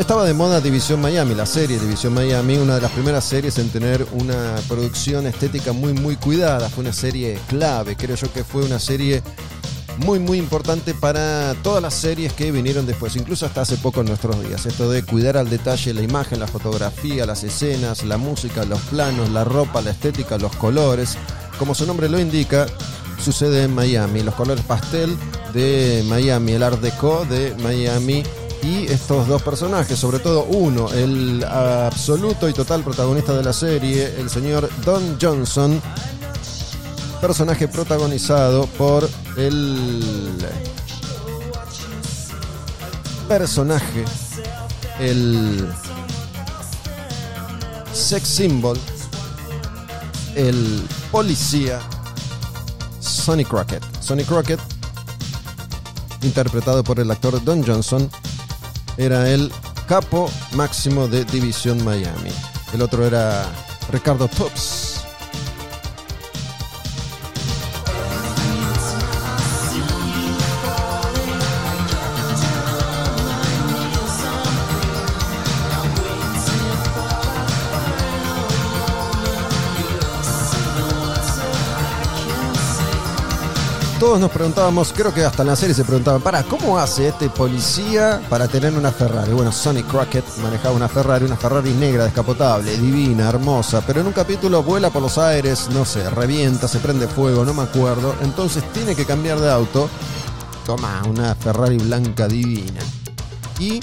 estaba 0.00 0.24
de 0.24 0.32
moda 0.32 0.62
División 0.62 0.98
Miami, 1.02 1.34
la 1.34 1.44
serie 1.44 1.78
División 1.78 2.14
Miami, 2.14 2.56
una 2.56 2.76
de 2.76 2.80
las 2.80 2.90
primeras 2.90 3.22
series 3.22 3.58
en 3.58 3.68
tener 3.68 4.06
una 4.12 4.54
producción 4.66 5.26
estética 5.26 5.72
muy 5.72 5.92
muy 5.92 6.16
cuidada. 6.16 6.70
Fue 6.70 6.82
una 6.82 6.94
serie 6.94 7.38
clave, 7.48 7.96
creo 7.96 8.16
yo 8.16 8.32
que 8.32 8.42
fue 8.42 8.64
una 8.64 8.78
serie 8.78 9.22
muy 9.98 10.18
muy 10.18 10.38
importante 10.38 10.94
para 10.94 11.54
todas 11.62 11.82
las 11.82 11.92
series 11.92 12.32
que 12.32 12.50
vinieron 12.50 12.86
después, 12.86 13.14
incluso 13.14 13.44
hasta 13.44 13.60
hace 13.60 13.76
poco 13.76 14.00
en 14.00 14.06
nuestros 14.06 14.42
días. 14.42 14.64
Esto 14.64 14.90
de 14.90 15.02
cuidar 15.02 15.36
al 15.36 15.50
detalle 15.50 15.92
la 15.92 16.00
imagen, 16.00 16.40
la 16.40 16.46
fotografía, 16.46 17.26
las 17.26 17.44
escenas, 17.44 18.02
la 18.02 18.16
música, 18.16 18.64
los 18.64 18.80
planos, 18.80 19.28
la 19.28 19.44
ropa, 19.44 19.82
la 19.82 19.90
estética, 19.90 20.38
los 20.38 20.56
colores. 20.56 21.18
Como 21.58 21.74
su 21.74 21.86
nombre 21.86 22.08
lo 22.08 22.18
indica, 22.18 22.66
sucede 23.22 23.64
en 23.64 23.74
Miami. 23.74 24.22
Los 24.22 24.34
colores 24.34 24.64
pastel 24.64 25.14
de 25.52 26.02
Miami, 26.08 26.52
el 26.52 26.62
art 26.62 26.80
deco 26.80 27.26
de 27.26 27.54
Miami 27.62 28.22
y 28.62 28.86
estos 28.86 29.26
dos 29.26 29.42
personajes, 29.42 29.98
sobre 29.98 30.18
todo 30.18 30.44
uno, 30.44 30.90
el 30.92 31.44
absoluto 31.44 32.48
y 32.48 32.52
total 32.52 32.82
protagonista 32.82 33.34
de 33.34 33.42
la 33.42 33.52
serie, 33.52 34.14
el 34.18 34.28
señor 34.28 34.68
Don 34.84 35.18
Johnson, 35.20 35.80
personaje 37.20 37.68
protagonizado 37.68 38.66
por 38.66 39.08
el 39.36 40.36
personaje, 43.28 44.04
el 44.98 45.68
sex 47.92 48.28
symbol, 48.28 48.78
el 50.34 50.82
policía 51.10 51.80
Sonny 53.00 53.44
Crockett. 53.44 53.82
Sonny 54.00 54.24
Crockett, 54.24 54.60
interpretado 56.22 56.82
por 56.82 57.00
el 57.00 57.10
actor 57.10 57.42
Don 57.44 57.64
Johnson, 57.64 58.10
era 58.96 59.28
el 59.30 59.50
capo 59.88 60.30
máximo 60.52 61.08
de 61.08 61.24
División 61.24 61.84
Miami. 61.84 62.30
El 62.72 62.82
otro 62.82 63.06
era 63.06 63.44
Ricardo 63.90 64.28
Tubbs. 64.28 64.79
Todos 84.10 84.22
nos 84.22 84.32
preguntábamos, 84.32 84.92
creo 84.92 85.14
que 85.14 85.24
hasta 85.24 85.42
en 85.42 85.48
la 85.50 85.54
serie 85.54 85.72
se 85.72 85.84
preguntaban, 85.84 86.20
para, 86.20 86.42
¿cómo 86.42 86.76
hace 86.76 87.06
este 87.06 87.28
policía 87.28 88.20
para 88.28 88.48
tener 88.48 88.74
una 88.74 88.90
Ferrari? 88.90 89.30
Bueno, 89.30 89.52
Sonny 89.52 89.84
Crockett 89.84 90.24
manejaba 90.38 90.74
una 90.74 90.88
Ferrari, 90.88 91.24
una 91.24 91.36
Ferrari 91.36 91.70
negra 91.74 92.06
descapotable, 92.06 92.76
divina, 92.76 93.28
hermosa, 93.28 93.84
pero 93.86 94.00
en 94.00 94.08
un 94.08 94.12
capítulo 94.12 94.64
vuela 94.64 94.90
por 94.90 95.00
los 95.00 95.16
aires, 95.16 95.68
no 95.70 95.84
sé, 95.84 96.10
revienta, 96.10 96.66
se 96.66 96.80
prende 96.80 97.06
fuego, 97.06 97.44
no 97.44 97.54
me 97.54 97.62
acuerdo, 97.62 98.16
entonces 98.22 98.64
tiene 98.72 98.96
que 98.96 99.04
cambiar 99.04 99.38
de 99.38 99.48
auto, 99.48 99.88
toma 100.66 101.00
una 101.08 101.36
Ferrari 101.36 101.78
blanca 101.78 102.26
divina. 102.26 102.80
Y 103.60 103.78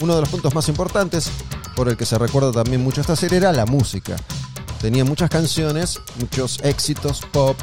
uno 0.00 0.14
de 0.14 0.20
los 0.22 0.30
puntos 0.30 0.54
más 0.54 0.66
importantes, 0.70 1.30
por 1.76 1.90
el 1.90 1.98
que 1.98 2.06
se 2.06 2.16
recuerda 2.16 2.52
también 2.52 2.82
mucho 2.82 3.02
esta 3.02 3.16
serie, 3.16 3.36
era 3.36 3.52
la 3.52 3.66
música. 3.66 4.16
Tenía 4.80 5.04
muchas 5.04 5.28
canciones, 5.28 6.00
muchos 6.18 6.58
éxitos 6.62 7.20
pop, 7.30 7.54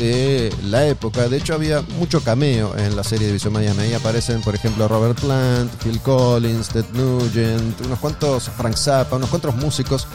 de 0.00 0.52
la 0.64 0.86
época. 0.86 1.28
De 1.28 1.36
hecho, 1.36 1.54
había 1.54 1.82
mucho 1.98 2.22
cameo 2.22 2.76
en 2.76 2.96
la 2.96 3.04
serie 3.04 3.26
División 3.28 3.52
Miami. 3.52 3.80
Ahí 3.82 3.94
aparecen, 3.94 4.40
por 4.40 4.54
ejemplo, 4.54 4.88
Robert 4.88 5.20
Plant, 5.20 5.70
Phil 5.82 6.00
Collins, 6.00 6.68
Ted 6.68 6.86
Nugent, 6.94 7.80
unos 7.86 7.98
cuantos, 7.98 8.50
Frank 8.56 8.76
Zappa, 8.76 9.16
unos 9.16 9.28
cuantos 9.28 9.54
músicos 9.54 10.06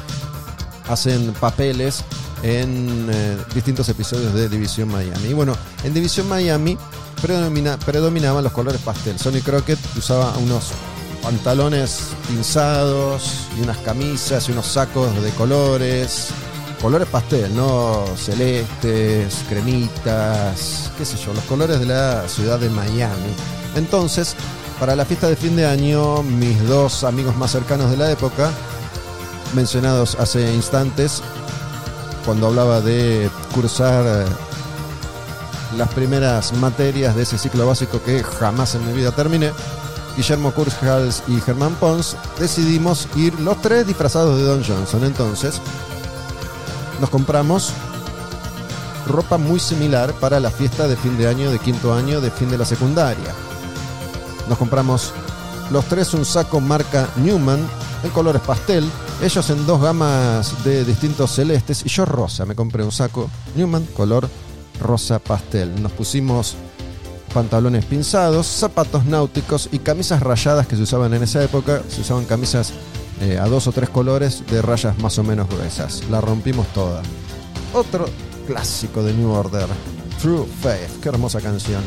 hacen 0.89 1.33
papeles 1.39 2.03
en 2.43 3.07
eh, 3.11 3.37
distintos 3.53 3.87
episodios 3.89 4.33
de 4.33 4.49
División 4.49 4.89
Miami. 4.89 5.29
Y 5.29 5.33
bueno, 5.33 5.55
en 5.83 5.93
División 5.93 6.27
Miami 6.27 6.77
predomina- 7.21 7.77
predominaban 7.77 8.43
los 8.43 8.53
colores 8.53 8.81
pastel. 8.81 9.17
Sonny 9.19 9.41
Crockett 9.41 9.79
usaba 9.97 10.35
unos 10.37 10.71
pantalones 11.23 11.99
pinzados 12.27 13.47
y 13.57 13.61
unas 13.63 13.77
camisas 13.77 14.47
y 14.47 14.51
unos 14.51 14.65
sacos 14.67 15.21
de 15.23 15.29
colores. 15.31 16.27
Colores 16.81 17.07
pastel, 17.07 17.55
¿no? 17.55 18.05
Celestes, 18.15 19.43
cremitas, 19.49 20.91
qué 20.97 21.05
sé 21.05 21.17
yo, 21.17 21.33
los 21.33 21.43
colores 21.45 21.79
de 21.79 21.85
la 21.85 22.27
ciudad 22.27 22.59
de 22.59 22.69
Miami. 22.69 23.33
Entonces, 23.75 24.35
para 24.79 24.95
la 24.95 25.05
fiesta 25.05 25.27
de 25.27 25.35
fin 25.35 25.55
de 25.55 25.65
año, 25.65 26.21
mis 26.21 26.67
dos 26.67 27.03
amigos 27.03 27.35
más 27.37 27.51
cercanos 27.51 27.89
de 27.89 27.97
la 27.97 28.11
época, 28.11 28.51
mencionados 29.53 30.15
hace 30.19 30.53
instantes, 30.53 31.21
cuando 32.25 32.47
hablaba 32.47 32.81
de 32.81 33.29
cursar 33.53 34.05
eh, 34.05 34.25
las 35.77 35.93
primeras 35.93 36.53
materias 36.53 37.15
de 37.15 37.23
ese 37.23 37.37
ciclo 37.37 37.67
básico 37.67 38.01
que 38.03 38.23
jamás 38.23 38.75
en 38.75 38.85
mi 38.85 38.93
vida 38.93 39.11
terminé, 39.11 39.51
Guillermo 40.17 40.51
Kurzhals 40.53 41.23
y 41.27 41.39
Germán 41.41 41.75
Pons, 41.75 42.15
decidimos 42.39 43.07
ir 43.15 43.39
los 43.39 43.61
tres 43.61 43.85
disfrazados 43.85 44.37
de 44.37 44.43
Don 44.43 44.63
Johnson. 44.63 45.03
Entonces, 45.03 45.61
nos 46.99 47.09
compramos 47.09 47.73
ropa 49.07 49.37
muy 49.37 49.59
similar 49.59 50.13
para 50.13 50.39
la 50.39 50.49
fiesta 50.49 50.87
de 50.87 50.95
fin 50.95 51.17
de 51.17 51.27
año, 51.27 51.51
de 51.51 51.59
quinto 51.59 51.93
año, 51.93 52.21
de 52.21 52.31
fin 52.31 52.49
de 52.49 52.57
la 52.57 52.65
secundaria. 52.65 53.33
Nos 54.49 54.57
compramos 54.57 55.13
los 55.71 55.85
tres 55.85 56.13
un 56.13 56.25
saco 56.25 56.59
marca 56.61 57.07
Newman 57.17 57.59
en 58.03 58.09
colores 58.11 58.41
pastel, 58.41 58.89
ellos 59.21 59.49
en 59.49 59.65
dos 59.65 59.81
gamas 59.81 60.63
de 60.63 60.83
distintos 60.85 61.31
celestes 61.31 61.83
y 61.85 61.89
yo 61.89 62.05
rosa. 62.05 62.45
Me 62.45 62.55
compré 62.55 62.83
un 62.83 62.91
saco 62.91 63.29
Newman 63.55 63.85
color 63.95 64.29
rosa 64.79 65.19
pastel. 65.19 65.81
Nos 65.81 65.91
pusimos 65.91 66.55
pantalones 67.33 67.85
pinzados, 67.85 68.47
zapatos 68.47 69.05
náuticos 69.05 69.69
y 69.71 69.79
camisas 69.79 70.21
rayadas 70.21 70.67
que 70.67 70.75
se 70.75 70.83
usaban 70.83 71.13
en 71.13 71.23
esa 71.23 71.43
época. 71.43 71.81
Se 71.89 72.01
usaban 72.01 72.25
camisas 72.25 72.73
eh, 73.21 73.37
a 73.39 73.45
dos 73.45 73.67
o 73.67 73.71
tres 73.71 73.89
colores 73.89 74.43
de 74.47 74.61
rayas 74.61 74.97
más 74.99 75.17
o 75.19 75.23
menos 75.23 75.47
gruesas. 75.49 76.03
La 76.09 76.21
rompimos 76.21 76.67
toda. 76.67 77.01
Otro 77.73 78.05
clásico 78.47 79.03
de 79.03 79.13
New 79.13 79.31
Order, 79.31 79.67
True 80.21 80.45
Faith. 80.61 81.01
Qué 81.01 81.09
hermosa 81.09 81.41
canción. 81.41 81.83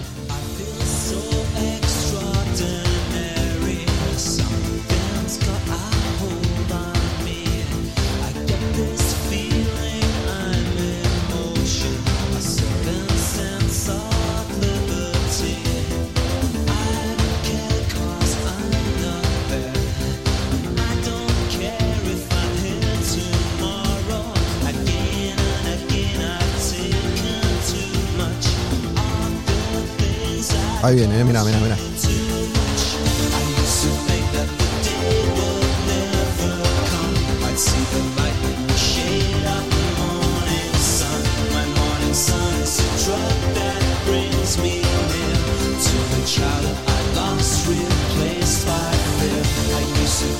Ahí 30.82 30.94
viene, 30.94 31.20
eh, 31.20 31.24
mira, 31.24 31.42
mira, 31.42 31.58
mira. 31.58 31.76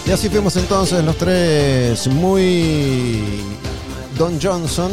Y 0.06 0.10
así 0.10 0.28
fuimos 0.30 0.56
entonces 0.56 1.04
los 1.04 1.16
tres 1.16 2.06
muy 2.06 3.42
Don 4.16 4.40
Johnson 4.40 4.90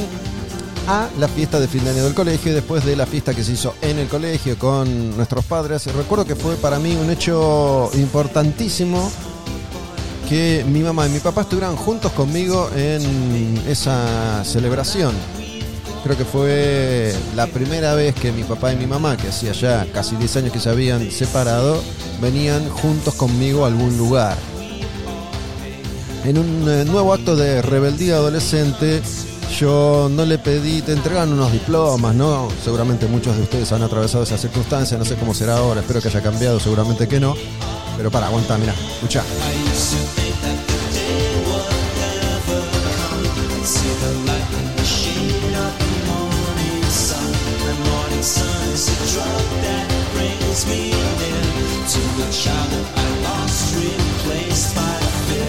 a 0.87 1.09
la 1.19 1.27
fiesta 1.27 1.59
de 1.59 1.67
fin 1.67 1.83
de 1.83 1.91
año 1.91 2.03
del 2.03 2.13
colegio 2.13 2.51
y 2.51 2.55
después 2.55 2.85
de 2.85 2.95
la 2.95 3.05
fiesta 3.05 3.33
que 3.33 3.43
se 3.43 3.53
hizo 3.53 3.75
en 3.81 3.97
el 3.97 4.07
colegio 4.07 4.57
con 4.57 5.15
nuestros 5.15 5.45
padres. 5.45 5.85
Recuerdo 5.93 6.25
que 6.25 6.35
fue 6.35 6.55
para 6.55 6.79
mí 6.79 6.95
un 6.95 7.09
hecho 7.09 7.89
importantísimo 7.93 9.11
que 10.29 10.65
mi 10.67 10.81
mamá 10.81 11.07
y 11.07 11.11
mi 11.11 11.19
papá 11.19 11.41
estuvieran 11.41 11.75
juntos 11.75 12.11
conmigo 12.11 12.69
en 12.75 13.61
esa 13.67 14.43
celebración. 14.43 15.13
Creo 16.03 16.17
que 16.17 16.25
fue 16.25 17.13
la 17.35 17.47
primera 17.47 17.95
vez 17.95 18.13
que 18.13 18.31
mi 18.31 18.43
papá 18.43 18.71
y 18.71 18.75
mi 18.75 18.85
mamá, 18.85 19.17
que 19.17 19.29
hacía 19.29 19.53
ya 19.53 19.87
casi 19.91 20.15
10 20.15 20.37
años 20.37 20.53
que 20.53 20.59
se 20.59 20.69
habían 20.69 21.09
separado, 21.09 21.81
venían 22.21 22.69
juntos 22.69 23.15
conmigo 23.15 23.65
a 23.65 23.67
algún 23.67 23.97
lugar. 23.97 24.37
En 26.23 26.37
un 26.37 26.69
eh, 26.69 26.85
nuevo 26.85 27.13
acto 27.13 27.35
de 27.35 27.61
rebeldía 27.61 28.15
adolescente, 28.15 29.01
yo 29.59 30.09
no 30.11 30.25
le 30.25 30.37
pedí, 30.37 30.81
te 30.81 30.91
entregan 30.91 31.31
unos 31.31 31.51
diplomas, 31.51 32.13
¿no? 32.13 32.49
Seguramente 32.63 33.07
muchos 33.07 33.35
de 33.35 33.43
ustedes 33.43 33.71
han 33.71 33.83
atravesado 33.83 34.23
esa 34.23 34.37
circunstancia, 34.37 34.97
no 34.97 35.05
sé 35.05 35.15
cómo 35.15 35.33
será 35.33 35.57
ahora, 35.57 35.81
espero 35.81 36.01
que 36.01 36.09
haya 36.09 36.21
cambiado, 36.21 36.59
seguramente 36.59 37.07
que 37.07 37.19
no. 37.19 37.35
Pero 37.97 38.11
para, 38.11 38.27
aguanta, 38.27 38.57
mira, 38.57 38.73
escucha. 38.73 39.23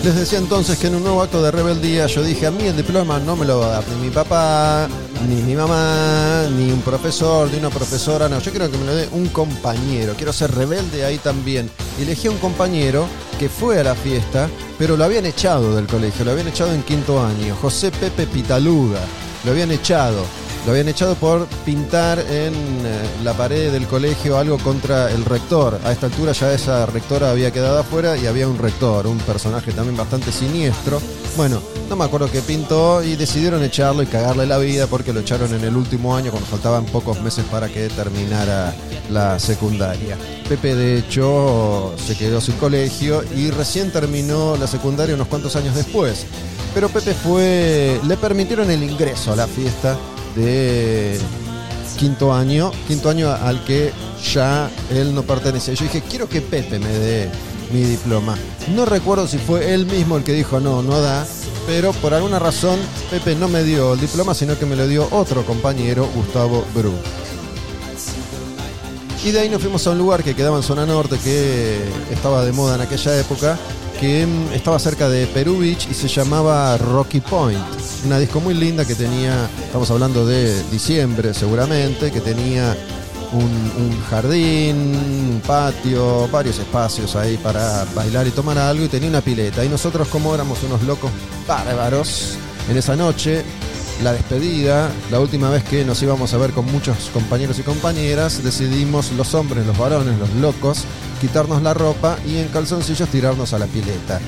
Les 0.06 0.14
decía 0.14 0.38
entonces 0.38 0.78
que 0.78 0.86
en 0.86 0.94
un 0.94 1.02
nuevo 1.02 1.20
acto 1.20 1.42
de 1.42 1.50
rebeldía 1.50 2.06
yo 2.06 2.22
dije, 2.22 2.46
a 2.46 2.52
mí 2.52 2.62
el 2.62 2.76
diploma 2.76 3.18
no 3.18 3.34
me 3.34 3.44
lo 3.44 3.58
va 3.58 3.66
a 3.66 3.70
dar 3.70 3.88
ni 3.88 4.06
mi 4.06 4.10
papá, 4.10 4.86
ni 5.28 5.42
mi 5.42 5.56
mamá, 5.56 6.44
ni 6.56 6.70
un 6.70 6.80
profesor, 6.82 7.50
ni 7.50 7.58
una 7.58 7.70
profesora, 7.70 8.28
no, 8.28 8.38
yo 8.38 8.52
quiero 8.52 8.70
que 8.70 8.78
me 8.78 8.86
lo 8.86 8.94
dé 8.94 9.08
un 9.10 9.26
compañero, 9.30 10.14
quiero 10.16 10.32
ser 10.32 10.54
rebelde 10.54 11.04
ahí 11.04 11.18
también. 11.18 11.68
Elegí 11.98 12.28
a 12.28 12.30
un 12.30 12.38
compañero 12.38 13.08
que 13.36 13.48
fue 13.48 13.80
a 13.80 13.82
la 13.82 13.96
fiesta, 13.96 14.48
pero 14.78 14.96
lo 14.96 15.02
habían 15.02 15.26
echado 15.26 15.74
del 15.74 15.88
colegio, 15.88 16.24
lo 16.24 16.30
habían 16.30 16.46
echado 16.46 16.72
en 16.72 16.84
quinto 16.84 17.20
año, 17.20 17.56
José 17.60 17.90
Pepe 17.90 18.28
Pitaluga, 18.28 19.00
lo 19.44 19.50
habían 19.50 19.72
echado. 19.72 20.22
Lo 20.66 20.72
habían 20.72 20.88
echado 20.88 21.14
por 21.14 21.46
pintar 21.64 22.18
en 22.18 22.52
eh, 22.52 23.02
la 23.22 23.34
pared 23.34 23.70
del 23.70 23.86
colegio 23.86 24.36
algo 24.36 24.58
contra 24.58 25.12
el 25.12 25.24
rector. 25.24 25.78
A 25.84 25.92
esta 25.92 26.06
altura 26.06 26.32
ya 26.32 26.52
esa 26.52 26.86
rectora 26.86 27.30
había 27.30 27.52
quedado 27.52 27.78
afuera 27.78 28.16
y 28.16 28.26
había 28.26 28.48
un 28.48 28.58
rector, 28.58 29.06
un 29.06 29.18
personaje 29.18 29.70
también 29.70 29.96
bastante 29.96 30.32
siniestro. 30.32 31.00
Bueno, 31.36 31.62
no 31.88 31.94
me 31.94 32.04
acuerdo 32.04 32.28
qué 32.28 32.40
pintó 32.40 33.00
y 33.04 33.14
decidieron 33.14 33.62
echarlo 33.62 34.02
y 34.02 34.06
cagarle 34.06 34.44
la 34.44 34.58
vida 34.58 34.88
porque 34.88 35.12
lo 35.12 35.20
echaron 35.20 35.54
en 35.54 35.62
el 35.62 35.76
último 35.76 36.16
año 36.16 36.32
cuando 36.32 36.48
faltaban 36.48 36.84
pocos 36.86 37.22
meses 37.22 37.44
para 37.44 37.68
que 37.68 37.88
terminara 37.88 38.74
la 39.12 39.38
secundaria. 39.38 40.18
Pepe 40.48 40.74
de 40.74 40.98
hecho 40.98 41.94
se 41.96 42.16
quedó 42.16 42.40
sin 42.40 42.56
colegio 42.56 43.22
y 43.36 43.52
recién 43.52 43.92
terminó 43.92 44.56
la 44.56 44.66
secundaria 44.66 45.14
unos 45.14 45.28
cuantos 45.28 45.54
años 45.54 45.76
después. 45.76 46.26
Pero 46.74 46.88
Pepe 46.88 47.14
fue, 47.14 48.00
le 48.04 48.16
permitieron 48.16 48.68
el 48.68 48.82
ingreso 48.82 49.32
a 49.32 49.36
la 49.36 49.46
fiesta 49.46 49.96
de 50.36 51.18
quinto 51.98 52.32
año, 52.32 52.70
quinto 52.86 53.08
año 53.08 53.30
al 53.30 53.64
que 53.64 53.92
ya 54.32 54.70
él 54.90 55.14
no 55.14 55.22
pertenece. 55.22 55.74
Yo 55.74 55.84
dije, 55.84 56.02
quiero 56.08 56.28
que 56.28 56.40
Pepe 56.40 56.78
me 56.78 56.88
dé 56.88 57.30
mi 57.72 57.82
diploma. 57.82 58.36
No 58.74 58.84
recuerdo 58.84 59.26
si 59.26 59.38
fue 59.38 59.72
él 59.74 59.86
mismo 59.86 60.16
el 60.16 60.24
que 60.24 60.32
dijo, 60.32 60.60
no, 60.60 60.82
no 60.82 61.00
da, 61.00 61.26
pero 61.66 61.92
por 61.92 62.14
alguna 62.14 62.38
razón 62.38 62.78
Pepe 63.10 63.34
no 63.34 63.48
me 63.48 63.64
dio 63.64 63.94
el 63.94 64.00
diploma, 64.00 64.34
sino 64.34 64.58
que 64.58 64.66
me 64.66 64.76
lo 64.76 64.86
dio 64.86 65.08
otro 65.10 65.44
compañero, 65.44 66.08
Gustavo 66.14 66.64
Bru. 66.74 66.92
Y 69.24 69.32
de 69.32 69.40
ahí 69.40 69.48
nos 69.48 69.60
fuimos 69.60 69.84
a 69.86 69.90
un 69.90 69.98
lugar 69.98 70.22
que 70.22 70.36
quedaba 70.36 70.56
en 70.56 70.62
zona 70.62 70.86
norte, 70.86 71.18
que 71.18 71.78
estaba 72.12 72.44
de 72.44 72.52
moda 72.52 72.76
en 72.76 72.82
aquella 72.82 73.18
época, 73.18 73.58
que 74.00 74.26
mm, 74.26 74.52
estaba 74.52 74.78
cerca 74.78 75.08
de 75.08 75.26
Perú 75.26 75.58
Beach 75.58 75.88
y 75.90 75.94
se 75.94 76.08
llamaba 76.08 76.76
Rocky 76.76 77.20
Point. 77.20 77.58
Una 78.04 78.18
disco 78.18 78.40
muy 78.40 78.54
linda 78.54 78.84
que 78.84 78.94
tenía, 78.94 79.48
estamos 79.64 79.90
hablando 79.90 80.26
de 80.26 80.62
diciembre 80.70 81.34
seguramente, 81.34 82.10
que 82.10 82.20
tenía 82.20 82.76
un, 83.32 83.42
un 83.42 84.02
jardín, 84.08 84.76
un 84.76 85.42
patio, 85.46 86.28
varios 86.28 86.58
espacios 86.58 87.16
ahí 87.16 87.36
para 87.38 87.84
bailar 87.94 88.26
y 88.26 88.30
tomar 88.30 88.58
algo 88.58 88.84
y 88.84 88.88
tenía 88.88 89.08
una 89.08 89.20
pileta. 89.20 89.64
Y 89.64 89.68
nosotros 89.68 90.08
como 90.08 90.34
éramos 90.34 90.62
unos 90.62 90.82
locos 90.82 91.10
bárbaros 91.46 92.34
en 92.68 92.76
esa 92.76 92.96
noche, 92.96 93.44
la 94.02 94.12
despedida, 94.12 94.90
la 95.10 95.20
última 95.20 95.50
vez 95.50 95.64
que 95.64 95.84
nos 95.84 96.02
íbamos 96.02 96.32
a 96.34 96.38
ver 96.38 96.50
con 96.52 96.70
muchos 96.70 97.10
compañeros 97.12 97.58
y 97.58 97.62
compañeras, 97.62 98.42
decidimos 98.42 99.12
los 99.12 99.34
hombres, 99.34 99.66
los 99.66 99.76
varones, 99.78 100.18
los 100.18 100.32
locos, 100.34 100.84
quitarnos 101.20 101.62
la 101.62 101.74
ropa 101.74 102.18
y 102.26 102.36
en 102.38 102.48
calzoncillos 102.48 103.08
tirarnos 103.08 103.52
a 103.52 103.58
la 103.58 103.66
pileta. 103.66 104.20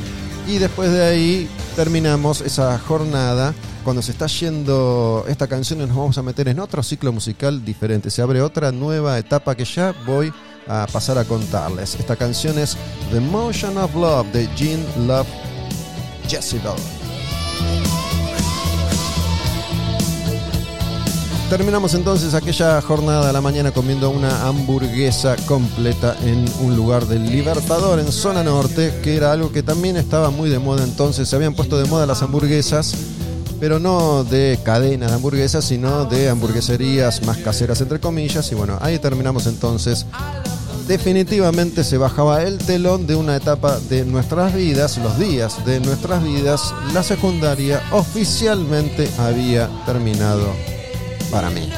Y 0.46 0.58
después 0.58 0.90
de 0.90 1.04
ahí 1.04 1.48
terminamos 1.76 2.40
esa 2.40 2.78
jornada. 2.78 3.54
Cuando 3.84 4.02
se 4.02 4.12
está 4.12 4.26
yendo 4.26 5.24
esta 5.28 5.46
canción 5.46 5.78
nos 5.78 5.88
vamos 5.90 6.18
a 6.18 6.22
meter 6.22 6.48
en 6.48 6.58
otro 6.60 6.82
ciclo 6.82 7.12
musical 7.12 7.64
diferente. 7.64 8.10
Se 8.10 8.22
abre 8.22 8.40
otra 8.40 8.72
nueva 8.72 9.18
etapa 9.18 9.54
que 9.54 9.64
ya 9.64 9.94
voy 10.06 10.32
a 10.66 10.86
pasar 10.90 11.18
a 11.18 11.24
contarles. 11.24 11.94
Esta 11.94 12.16
canción 12.16 12.58
es 12.58 12.76
The 13.12 13.20
Motion 13.20 13.76
of 13.76 13.94
Love 13.94 14.26
de 14.32 14.48
Jean 14.56 14.84
Love 15.06 15.28
Jezebel. 16.28 16.97
Terminamos 21.50 21.94
entonces 21.94 22.34
aquella 22.34 22.78
jornada 22.82 23.30
a 23.30 23.32
la 23.32 23.40
mañana 23.40 23.70
comiendo 23.70 24.10
una 24.10 24.46
hamburguesa 24.46 25.34
completa 25.46 26.14
en 26.22 26.44
un 26.60 26.76
lugar 26.76 27.06
del 27.06 27.24
Libertador 27.24 27.98
en 28.00 28.12
zona 28.12 28.44
norte, 28.44 28.92
que 29.02 29.16
era 29.16 29.32
algo 29.32 29.50
que 29.50 29.62
también 29.62 29.96
estaba 29.96 30.28
muy 30.28 30.50
de 30.50 30.58
moda 30.58 30.84
entonces. 30.84 31.26
Se 31.26 31.36
habían 31.36 31.54
puesto 31.54 31.78
de 31.78 31.88
moda 31.88 32.04
las 32.04 32.20
hamburguesas, 32.20 32.94
pero 33.58 33.78
no 33.78 34.24
de 34.24 34.58
cadenas 34.62 35.08
de 35.08 35.16
hamburguesas, 35.16 35.64
sino 35.64 36.04
de 36.04 36.28
hamburgueserías 36.28 37.24
más 37.24 37.38
caseras 37.38 37.80
entre 37.80 37.98
comillas. 37.98 38.52
Y 38.52 38.54
bueno, 38.54 38.76
ahí 38.82 38.98
terminamos 38.98 39.46
entonces 39.46 40.04
definitivamente 40.86 41.84
se 41.84 41.98
bajaba 41.98 42.42
el 42.42 42.56
telón 42.56 43.06
de 43.06 43.14
una 43.14 43.36
etapa 43.36 43.78
de 43.90 44.06
nuestras 44.06 44.54
vidas, 44.54 44.96
los 44.96 45.18
días 45.18 45.64
de 45.66 45.80
nuestras 45.80 46.24
vidas, 46.24 46.74
la 46.94 47.02
secundaria 47.02 47.82
oficialmente 47.92 49.10
había 49.18 49.68
terminado 49.84 50.77
para 51.30 51.50
mí. 51.50 51.68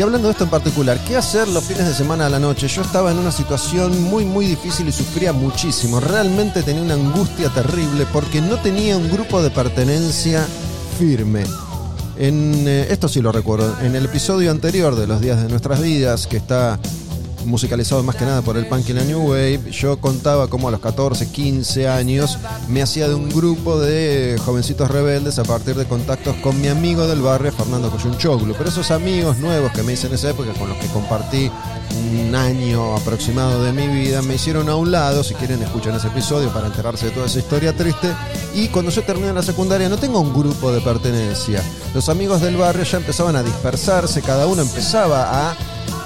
Y 0.00 0.02
hablando 0.02 0.28
de 0.28 0.32
esto 0.32 0.44
en 0.44 0.50
particular, 0.50 0.98
¿qué 1.04 1.18
hacer 1.18 1.46
los 1.46 1.62
fines 1.62 1.86
de 1.86 1.92
semana 1.92 2.24
a 2.24 2.30
la 2.30 2.38
noche? 2.38 2.68
Yo 2.68 2.80
estaba 2.80 3.10
en 3.10 3.18
una 3.18 3.30
situación 3.30 4.02
muy 4.04 4.24
muy 4.24 4.46
difícil 4.46 4.88
y 4.88 4.92
sufría 4.92 5.34
muchísimo. 5.34 6.00
Realmente 6.00 6.62
tenía 6.62 6.80
una 6.80 6.94
angustia 6.94 7.50
terrible 7.50 8.06
porque 8.10 8.40
no 8.40 8.56
tenía 8.56 8.96
un 8.96 9.10
grupo 9.10 9.42
de 9.42 9.50
pertenencia 9.50 10.46
firme. 11.00 11.44
En, 12.18 12.68
eh, 12.68 12.88
esto 12.90 13.08
sí 13.08 13.22
lo 13.22 13.32
recuerdo, 13.32 13.74
en 13.80 13.96
el 13.96 14.04
episodio 14.04 14.50
anterior 14.50 14.94
de 14.96 15.06
Los 15.06 15.22
días 15.22 15.42
de 15.42 15.48
nuestras 15.48 15.80
vidas, 15.80 16.26
que 16.26 16.36
está 16.36 16.78
musicalizado 17.44 18.02
más 18.02 18.16
que 18.16 18.24
nada 18.24 18.42
por 18.42 18.56
el 18.56 18.66
punk 18.66 18.88
y 18.88 18.92
la 18.92 19.04
new 19.04 19.28
wave, 19.28 19.70
yo 19.70 20.00
contaba 20.00 20.48
como 20.48 20.68
a 20.68 20.70
los 20.70 20.80
14, 20.80 21.28
15 21.30 21.88
años 21.88 22.38
me 22.68 22.82
hacía 22.82 23.08
de 23.08 23.14
un 23.14 23.28
grupo 23.28 23.78
de 23.78 24.40
jovencitos 24.44 24.90
rebeldes 24.90 25.38
a 25.38 25.44
partir 25.44 25.74
de 25.74 25.86
contactos 25.86 26.36
con 26.36 26.60
mi 26.60 26.68
amigo 26.68 27.06
del 27.06 27.20
barrio, 27.20 27.52
Fernando 27.52 27.90
Coyunchoglu. 27.90 28.54
Pero 28.54 28.68
esos 28.68 28.90
amigos 28.90 29.38
nuevos 29.38 29.72
que 29.72 29.82
me 29.82 29.92
hice 29.92 30.06
en 30.06 30.14
esa 30.14 30.30
época, 30.30 30.52
con 30.54 30.68
los 30.68 30.78
que 30.78 30.86
compartí 30.88 31.50
un 32.12 32.34
año 32.34 32.96
aproximado 32.96 33.62
de 33.64 33.72
mi 33.72 33.86
vida, 33.88 34.22
me 34.22 34.34
hicieron 34.34 34.68
a 34.68 34.76
un 34.76 34.90
lado, 34.90 35.24
si 35.24 35.34
quieren 35.34 35.62
escuchan 35.62 35.94
ese 35.94 36.08
episodio 36.08 36.52
para 36.52 36.66
enterarse 36.66 37.06
de 37.06 37.12
toda 37.12 37.26
esa 37.26 37.38
historia 37.38 37.76
triste. 37.76 38.12
Y 38.54 38.68
cuando 38.68 38.90
yo 38.90 39.02
terminé 39.02 39.32
la 39.32 39.42
secundaria 39.42 39.88
no 39.88 39.98
tengo 39.98 40.20
un 40.20 40.32
grupo 40.32 40.72
de 40.72 40.80
pertenencia. 40.80 41.62
Los 41.94 42.08
amigos 42.08 42.40
del 42.40 42.56
barrio 42.56 42.84
ya 42.84 42.98
empezaban 42.98 43.36
a 43.36 43.42
dispersarse, 43.42 44.22
cada 44.22 44.46
uno 44.46 44.62
empezaba 44.62 45.50
a 45.50 45.56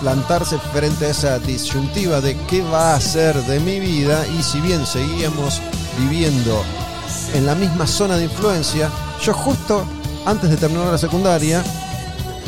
plantarse 0.00 0.58
frente 0.72 1.06
a 1.06 1.10
esa 1.10 1.38
disyuntiva 1.38 2.20
de 2.20 2.36
qué 2.48 2.62
va 2.62 2.92
a 2.92 2.96
hacer 2.96 3.34
de 3.44 3.60
mi 3.60 3.80
vida 3.80 4.24
y 4.38 4.42
si 4.42 4.60
bien 4.60 4.86
seguíamos 4.86 5.60
viviendo 5.98 6.62
en 7.34 7.46
la 7.46 7.54
misma 7.54 7.86
zona 7.86 8.16
de 8.16 8.24
influencia, 8.24 8.90
yo 9.22 9.32
justo 9.32 9.84
antes 10.26 10.50
de 10.50 10.56
terminar 10.56 10.86
la 10.88 10.98
secundaria 10.98 11.62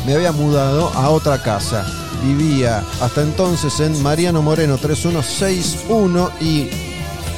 me 0.05 0.13
había 0.13 0.31
mudado 0.31 0.89
a 0.95 1.09
otra 1.09 1.41
casa. 1.41 1.85
Vivía 2.23 2.83
hasta 3.01 3.21
entonces 3.21 3.79
en 3.79 4.01
Mariano 4.01 4.41
Moreno 4.41 4.77
3161 4.77 6.31
y 6.41 6.69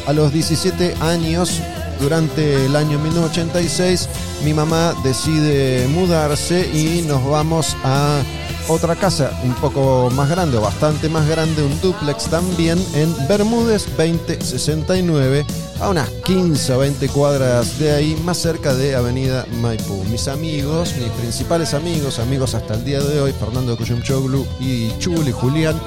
a 0.08 0.14
los 0.14 0.32
17 0.32 0.96
años, 1.02 1.62
durante 2.00 2.66
el 2.66 2.76
año 2.76 2.98
1986, 3.00 4.08
mi 4.44 4.54
mamá 4.54 4.94
decide 5.04 5.88
mudarse 5.88 6.68
y 6.74 7.02
nos 7.02 7.26
vamos 7.26 7.76
a 7.84 8.22
otra 8.68 8.96
casa 8.96 9.32
un 9.44 9.54
poco 9.56 10.10
más 10.12 10.30
grande 10.30 10.58
o 10.58 10.62
bastante 10.62 11.10
más 11.10 11.28
grande, 11.28 11.64
un 11.64 11.80
duplex 11.82 12.26
también 12.26 12.84
en 12.94 13.16
Bermúdez 13.28 13.86
2069, 13.98 15.46
a 15.80 15.90
unas 15.90 16.10
15 16.10 16.74
o 16.74 16.80
20 16.80 17.08
cuadras 17.10 17.80
de 17.80 17.92
ahí, 17.92 18.22
más 18.24 18.38
cerca 18.38 18.74
de 18.74 18.96
Avenida 18.96 19.46
Maipú. 19.62 20.04
Mis 20.06 20.28
amigos, 20.28 20.94
mis 20.98 21.10
principales 21.10 21.74
amigos, 21.74 22.20
amigos 22.20 22.54
hasta 22.54 22.76
el 22.76 22.84
día 22.84 23.00
de 23.00 23.22
hoy, 23.22 23.34
Fernando 23.34 23.78
Cuyumchoglu 23.78 24.46
y 24.60 24.92
Chuli 25.00 25.32
Julián, 25.32 25.80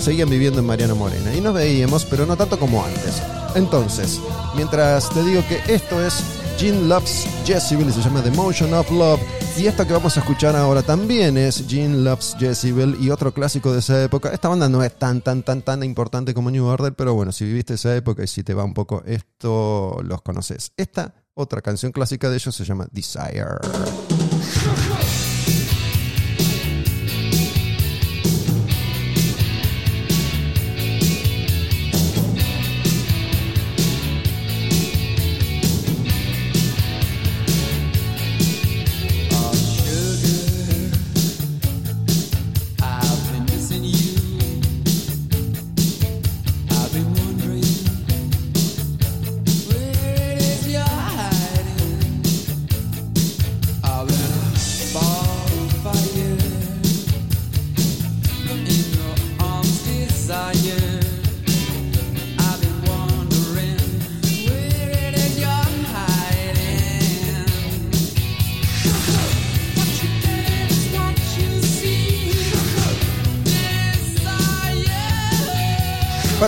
seguían 0.00 0.30
viviendo 0.30 0.60
en 0.60 0.66
Mariano 0.66 0.96
Morena 0.96 1.34
y 1.34 1.40
nos 1.40 1.54
veíamos, 1.54 2.04
pero 2.04 2.26
no 2.26 2.36
tanto 2.36 2.58
como 2.58 2.84
antes. 2.84 3.22
Entonces, 3.54 4.20
mientras 4.54 5.10
te 5.10 5.22
digo 5.24 5.42
que 5.48 5.60
esto 5.72 6.04
es 6.04 6.22
Gene 6.58 6.88
Loves 6.88 7.26
Jezebel 7.44 7.92
se 7.92 8.02
llama 8.02 8.20
The 8.20 8.32
Motion 8.32 8.74
of 8.74 8.90
Love. 8.90 9.20
Y 9.58 9.66
esto 9.66 9.84
que 9.84 9.92
vamos 9.92 10.16
a 10.16 10.20
escuchar 10.20 10.54
ahora 10.54 10.82
también 10.82 11.36
es 11.36 11.64
Gene 11.66 11.96
Loves 11.96 12.36
Jezebel 12.38 12.96
y 13.00 13.10
otro 13.10 13.34
clásico 13.34 13.72
de 13.72 13.80
esa 13.80 14.04
época. 14.04 14.28
Esta 14.28 14.48
banda 14.48 14.68
no 14.68 14.84
es 14.84 14.96
tan, 14.96 15.20
tan, 15.20 15.42
tan, 15.42 15.62
tan 15.62 15.82
importante 15.82 16.32
como 16.32 16.52
New 16.52 16.64
Order, 16.64 16.94
pero 16.94 17.14
bueno, 17.14 17.32
si 17.32 17.44
viviste 17.44 17.74
esa 17.74 17.96
época 17.96 18.22
y 18.22 18.28
si 18.28 18.44
te 18.44 18.54
va 18.54 18.62
un 18.62 18.72
poco 18.72 19.02
esto, 19.04 19.98
los 20.04 20.22
conoces. 20.22 20.70
Esta 20.76 21.12
otra 21.34 21.60
canción 21.60 21.90
clásica 21.90 22.30
de 22.30 22.36
ellos 22.36 22.54
se 22.54 22.64
llama 22.64 22.86
Desire. 22.92 23.58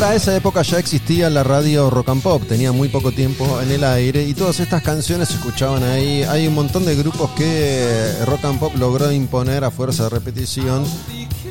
Para 0.00 0.14
esa 0.14 0.34
época 0.34 0.62
ya 0.62 0.78
existía 0.78 1.28
la 1.28 1.44
radio 1.44 1.90
rock 1.90 2.08
and 2.08 2.22
pop, 2.22 2.42
tenía 2.48 2.72
muy 2.72 2.88
poco 2.88 3.12
tiempo 3.12 3.60
en 3.60 3.70
el 3.70 3.84
aire 3.84 4.26
y 4.26 4.32
todas 4.32 4.58
estas 4.58 4.82
canciones 4.82 5.28
se 5.28 5.34
escuchaban 5.34 5.82
ahí. 5.82 6.22
Hay 6.22 6.46
un 6.46 6.54
montón 6.54 6.86
de 6.86 6.96
grupos 6.96 7.30
que 7.32 8.14
rock 8.24 8.46
and 8.46 8.58
pop 8.58 8.74
logró 8.78 9.12
imponer 9.12 9.62
a 9.62 9.70
fuerza 9.70 10.04
de 10.04 10.08
repetición. 10.08 10.84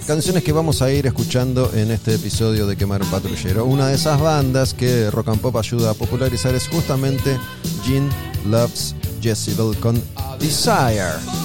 Canciones 0.08 0.44
que 0.44 0.52
vamos 0.52 0.82
a 0.82 0.92
ir 0.92 1.06
escuchando 1.06 1.72
en 1.76 1.92
este 1.92 2.16
episodio 2.16 2.66
de 2.66 2.76
Quemar 2.76 3.04
un 3.04 3.12
Patrullero. 3.12 3.66
Una 3.66 3.88
de 3.88 3.94
esas 3.94 4.20
bandas 4.20 4.74
que 4.74 5.12
rock 5.12 5.28
and 5.28 5.42
pop 5.42 5.56
ayuda 5.56 5.92
a 5.92 5.94
popularizar 5.94 6.56
es 6.56 6.68
justamente 6.70 7.38
Gene 7.86 8.10
Loves 8.48 8.96
Jezebel 9.22 9.78
con 9.78 10.02
Desire. 10.40 11.39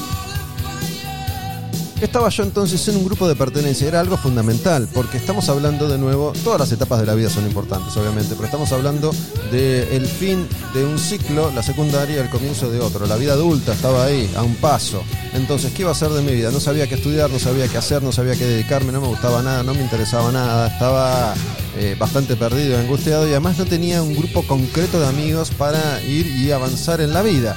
Estaba 2.00 2.28
yo 2.28 2.42
entonces 2.42 2.86
en 2.88 2.96
un 2.96 3.04
grupo 3.04 3.28
de 3.28 3.36
pertenencia, 3.36 3.86
era 3.88 4.00
algo 4.00 4.16
fundamental, 4.16 4.88
porque 4.92 5.16
estamos 5.16 5.48
hablando 5.48 5.88
de 5.88 5.96
nuevo, 5.96 6.32
todas 6.42 6.60
las 6.60 6.72
etapas 6.72 7.00
de 7.00 7.06
la 7.06 7.14
vida 7.14 7.30
son 7.30 7.46
importantes, 7.46 7.96
obviamente, 7.96 8.34
pero 8.34 8.46
estamos 8.46 8.72
hablando 8.72 9.12
del 9.50 10.06
fin 10.06 10.46
de 10.74 10.84
un 10.84 10.98
ciclo, 10.98 11.50
la 11.52 11.62
secundaria, 11.62 12.20
el 12.20 12.28
comienzo 12.30 12.70
de 12.70 12.80
otro. 12.80 13.06
La 13.06 13.16
vida 13.16 13.34
adulta 13.34 13.72
estaba 13.72 14.04
ahí, 14.04 14.30
a 14.36 14.42
un 14.42 14.54
paso. 14.56 15.02
Entonces, 15.32 15.72
¿qué 15.72 15.82
iba 15.82 15.90
a 15.90 15.94
hacer 15.94 16.10
de 16.10 16.22
mi 16.22 16.32
vida? 16.32 16.50
No 16.50 16.60
sabía 16.60 16.86
qué 16.88 16.96
estudiar, 16.96 17.30
no 17.30 17.38
sabía 17.38 17.68
qué 17.68 17.78
hacer, 17.78 18.02
no 18.02 18.12
sabía 18.12 18.34
qué 18.34 18.44
dedicarme, 18.44 18.92
no 18.92 19.00
me 19.00 19.08
gustaba 19.08 19.42
nada, 19.42 19.62
no 19.62 19.72
me 19.72 19.80
interesaba 19.80 20.30
nada, 20.32 20.66
estaba 20.66 21.34
eh, 21.76 21.96
bastante 21.98 22.36
perdido, 22.36 22.78
angustiado 22.78 23.26
y 23.26 23.30
además 23.30 23.56
no 23.58 23.64
tenía 23.64 24.02
un 24.02 24.14
grupo 24.14 24.42
concreto 24.46 25.00
de 25.00 25.06
amigos 25.06 25.50
para 25.50 26.02
ir 26.02 26.26
y 26.26 26.52
avanzar 26.52 27.00
en 27.00 27.12
la 27.12 27.22
vida. 27.22 27.56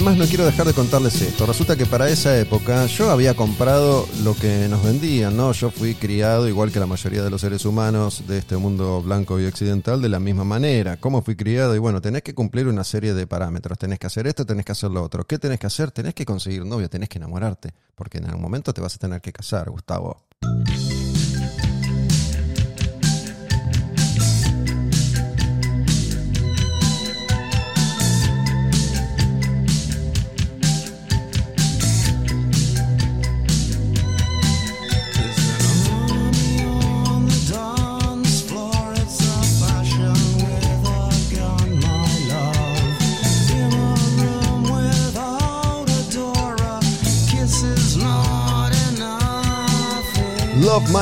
Además 0.00 0.16
no 0.16 0.24
quiero 0.24 0.46
dejar 0.46 0.66
de 0.66 0.72
contarles 0.72 1.20
esto. 1.20 1.44
Resulta 1.44 1.76
que 1.76 1.84
para 1.84 2.08
esa 2.08 2.38
época 2.38 2.86
yo 2.86 3.10
había 3.10 3.34
comprado 3.34 4.08
lo 4.24 4.34
que 4.34 4.66
nos 4.70 4.82
vendían, 4.82 5.36
¿no? 5.36 5.52
Yo 5.52 5.70
fui 5.70 5.94
criado 5.94 6.48
igual 6.48 6.72
que 6.72 6.80
la 6.80 6.86
mayoría 6.86 7.22
de 7.22 7.28
los 7.28 7.42
seres 7.42 7.66
humanos 7.66 8.22
de 8.26 8.38
este 8.38 8.56
mundo 8.56 9.02
blanco 9.02 9.38
y 9.38 9.44
occidental 9.44 10.00
de 10.00 10.08
la 10.08 10.18
misma 10.18 10.42
manera. 10.42 10.96
¿Cómo 10.96 11.20
fui 11.20 11.36
criado? 11.36 11.76
Y 11.76 11.78
bueno, 11.80 12.00
tenés 12.00 12.22
que 12.22 12.34
cumplir 12.34 12.66
una 12.66 12.82
serie 12.82 13.12
de 13.12 13.26
parámetros. 13.26 13.76
Tenés 13.76 13.98
que 13.98 14.06
hacer 14.06 14.26
esto, 14.26 14.46
tenés 14.46 14.64
que 14.64 14.72
hacer 14.72 14.90
lo 14.90 15.02
otro. 15.02 15.26
¿Qué 15.26 15.38
tenés 15.38 15.60
que 15.60 15.66
hacer? 15.66 15.90
Tenés 15.90 16.14
que 16.14 16.24
conseguir 16.24 16.64
novio, 16.64 16.88
tenés 16.88 17.10
que 17.10 17.18
enamorarte. 17.18 17.74
Porque 17.94 18.16
en 18.16 18.24
algún 18.24 18.40
momento 18.40 18.72
te 18.72 18.80
vas 18.80 18.94
a 18.94 18.98
tener 18.98 19.20
que 19.20 19.34
casar, 19.34 19.68
Gustavo. 19.68 20.24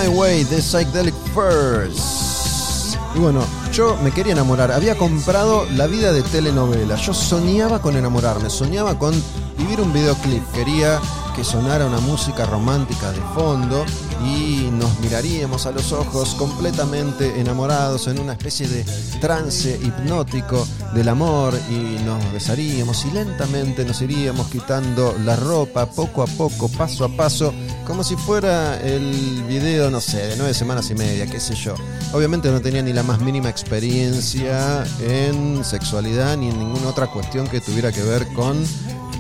Way 0.09 0.45
de 0.45 0.61
Psychedelic 0.61 1.15
First. 1.35 2.97
Y 3.15 3.19
bueno, 3.19 3.45
yo 3.73 3.97
me 4.03 4.11
quería 4.11 4.33
enamorar. 4.33 4.73
Había 4.73 4.97
comprado 4.97 5.67
la 5.77 5.87
vida 5.87 6.13
de 6.13 6.23
telenovela. 6.23 6.97
Yo 6.97 7.15
soñaba 7.15 7.81
con 7.81 7.97
enamorarme, 7.97 8.51
soñaba 8.51 8.99
con 8.99 9.15
vivir 9.57 9.81
un 9.81 9.93
videoclip. 9.93 10.43
Quería 10.53 11.01
que 11.39 11.45
sonara 11.45 11.87
una 11.87 12.01
música 12.01 12.47
romántica 12.47 13.13
de 13.13 13.21
fondo 13.33 13.85
y 14.27 14.71
nos 14.73 14.99
miraríamos 14.99 15.67
a 15.67 15.71
los 15.71 15.93
ojos 15.93 16.35
completamente 16.35 17.39
enamorados 17.39 18.09
en 18.09 18.19
una 18.19 18.33
especie 18.33 18.67
de 18.67 18.85
trance 19.21 19.79
hipnótico 19.81 20.67
del 20.95 21.09
amor 21.09 21.55
y 21.71 22.03
nos 22.03 22.33
besaríamos 22.33 23.05
y 23.05 23.13
lentamente 23.13 23.85
nos 23.85 24.03
iríamos 24.03 24.49
quitando 24.49 25.15
la 25.25 25.37
ropa 25.37 25.87
poco 25.87 26.25
a 26.25 26.27
poco, 26.27 26.69
paso 26.71 27.05
a 27.05 27.09
paso, 27.09 27.55
como 27.87 28.03
si 28.03 28.17
fuera 28.17 28.81
el 28.81 29.45
video, 29.45 29.93
no 29.93 30.01
sé, 30.01 30.27
de 30.27 30.37
nueve 30.37 30.55
semanas 30.55 30.91
y 30.91 30.97
media, 30.97 31.29
qué 31.29 31.39
sé 31.39 31.55
yo. 31.55 31.77
Obviamente 32.13 32.51
no 32.51 32.61
tenía 32.61 32.83
ni 32.83 32.93
la 32.93 33.05
más 33.05 33.21
mínima 33.21 33.49
experiencia 33.49 34.85
en 35.01 35.65
sexualidad 35.65 36.37
ni 36.37 36.49
en 36.49 36.59
ninguna 36.59 36.89
otra 36.89 37.07
cuestión 37.07 37.47
que 37.47 37.61
tuviera 37.61 37.93
que 37.93 38.03
ver 38.03 38.27
con 38.35 38.57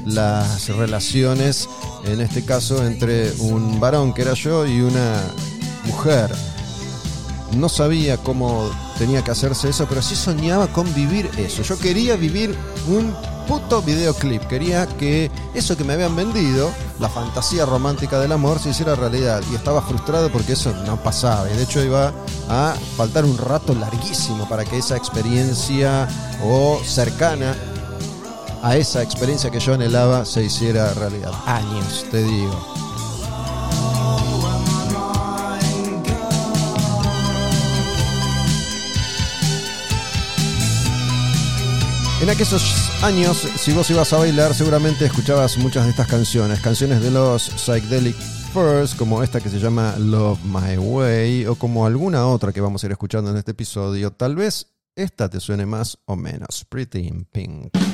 las 0.08 0.68
relaciones, 0.68 1.68
en 2.04 2.20
este 2.20 2.44
caso 2.44 2.84
entre 2.86 3.32
un 3.38 3.78
varón 3.80 4.12
que 4.12 4.22
era 4.22 4.34
yo 4.34 4.66
y 4.66 4.80
una 4.80 5.22
mujer. 5.84 6.34
No 7.56 7.68
sabía 7.68 8.18
cómo 8.18 8.70
tenía 8.98 9.22
que 9.22 9.30
hacerse 9.30 9.70
eso, 9.70 9.86
pero 9.88 10.02
sí 10.02 10.14
soñaba 10.14 10.66
con 10.68 10.92
vivir 10.94 11.30
eso. 11.38 11.62
Yo 11.62 11.78
quería 11.78 12.16
vivir 12.16 12.54
un 12.88 13.14
puto 13.48 13.80
videoclip. 13.80 14.42
Quería 14.42 14.86
que 14.86 15.30
eso 15.54 15.76
que 15.76 15.82
me 15.82 15.94
habían 15.94 16.14
vendido, 16.14 16.70
la 17.00 17.08
fantasía 17.08 17.64
romántica 17.64 18.20
del 18.20 18.32
amor, 18.32 18.58
se 18.58 18.68
hiciera 18.68 18.94
realidad. 18.94 19.42
Y 19.50 19.54
estaba 19.54 19.80
frustrado 19.80 20.30
porque 20.30 20.52
eso 20.52 20.74
no 20.84 21.02
pasaba. 21.02 21.50
Y 21.50 21.56
de 21.56 21.62
hecho 21.62 21.82
iba 21.82 22.12
a 22.50 22.74
faltar 22.96 23.24
un 23.24 23.38
rato 23.38 23.74
larguísimo 23.74 24.46
para 24.48 24.64
que 24.64 24.76
esa 24.76 24.96
experiencia 24.96 26.06
o 26.44 26.78
cercana 26.84 27.56
a 28.62 28.76
esa 28.76 29.02
experiencia 29.02 29.50
que 29.50 29.60
yo 29.60 29.74
anhelaba 29.74 30.24
se 30.24 30.44
hiciera 30.44 30.92
realidad. 30.94 31.32
Años, 31.46 32.04
te 32.10 32.22
digo. 32.22 32.78
En 42.20 42.28
aquellos 42.28 42.90
años, 43.02 43.48
si 43.56 43.72
vos 43.72 43.88
ibas 43.90 44.12
a 44.12 44.18
bailar, 44.18 44.52
seguramente 44.52 45.04
escuchabas 45.04 45.56
muchas 45.56 45.84
de 45.84 45.90
estas 45.90 46.08
canciones. 46.08 46.60
Canciones 46.60 47.00
de 47.00 47.12
los 47.12 47.44
Psychedelic 47.44 48.16
First, 48.52 48.96
como 48.96 49.22
esta 49.22 49.40
que 49.40 49.48
se 49.48 49.60
llama 49.60 49.94
Love 49.98 50.40
My 50.44 50.76
Way, 50.76 51.46
o 51.46 51.54
como 51.54 51.86
alguna 51.86 52.26
otra 52.26 52.52
que 52.52 52.60
vamos 52.60 52.82
a 52.82 52.86
ir 52.86 52.92
escuchando 52.92 53.30
en 53.30 53.36
este 53.36 53.52
episodio. 53.52 54.10
Tal 54.10 54.34
vez 54.34 54.66
esta 54.96 55.30
te 55.30 55.38
suene 55.38 55.64
más 55.64 55.98
o 56.06 56.16
menos. 56.16 56.64
Pretty 56.68 57.06
in 57.06 57.24
Pink. 57.24 57.87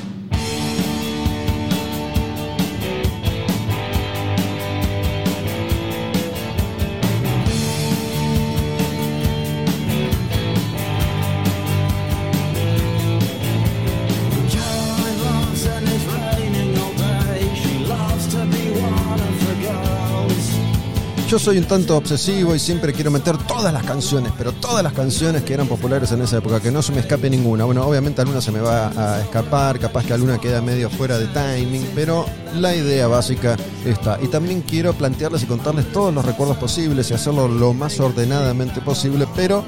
Yo 21.35 21.39
soy 21.39 21.57
un 21.57 21.65
tanto 21.65 21.97
obsesivo 21.97 22.55
y 22.55 22.59
siempre 22.59 22.93
quiero 22.93 23.11
meter 23.11 23.37
todas 23.37 23.73
las 23.73 23.83
canciones, 23.83 24.31
pero 24.37 24.53
todas 24.53 24.81
las 24.81 24.93
canciones 24.93 25.43
que 25.43 25.53
eran 25.53 25.67
populares 25.67 26.09
en 26.13 26.21
esa 26.21 26.37
época, 26.37 26.61
que 26.61 26.71
no 26.71 26.81
se 26.81 26.93
me 26.93 27.01
escape 27.01 27.29
ninguna. 27.29 27.65
Bueno, 27.65 27.85
obviamente 27.85 28.21
alguna 28.21 28.39
se 28.39 28.53
me 28.53 28.61
va 28.61 28.87
a 28.95 29.19
escapar, 29.19 29.77
capaz 29.77 30.05
que 30.05 30.13
alguna 30.13 30.37
queda 30.37 30.61
medio 30.61 30.89
fuera 30.89 31.17
de 31.17 31.27
timing, 31.27 31.89
pero 31.93 32.25
la 32.55 32.73
idea 32.73 33.07
básica 33.07 33.57
está. 33.85 34.17
Y 34.21 34.29
también 34.29 34.61
quiero 34.61 34.93
plantearles 34.93 35.43
y 35.43 35.45
contarles 35.45 35.91
todos 35.91 36.13
los 36.13 36.23
recuerdos 36.23 36.55
posibles 36.55 37.11
y 37.11 37.15
hacerlo 37.15 37.49
lo 37.49 37.73
más 37.73 37.99
ordenadamente 37.99 38.79
posible, 38.79 39.27
pero 39.35 39.65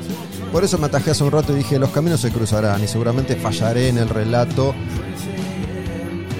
por 0.54 0.64
eso 0.64 0.78
me 0.78 0.86
atajé 0.86 1.12
hace 1.12 1.26
un 1.26 1.32
rato 1.32 1.52
y 1.52 1.58
dije, 1.58 1.78
los 1.80 1.90
caminos 1.90 2.22
se 2.22 2.32
cruzarán 2.32 2.82
y 2.82 2.88
seguramente 2.88 3.36
fallaré 3.36 3.90
en 3.90 3.98
el 3.98 4.08
relato 4.08 4.74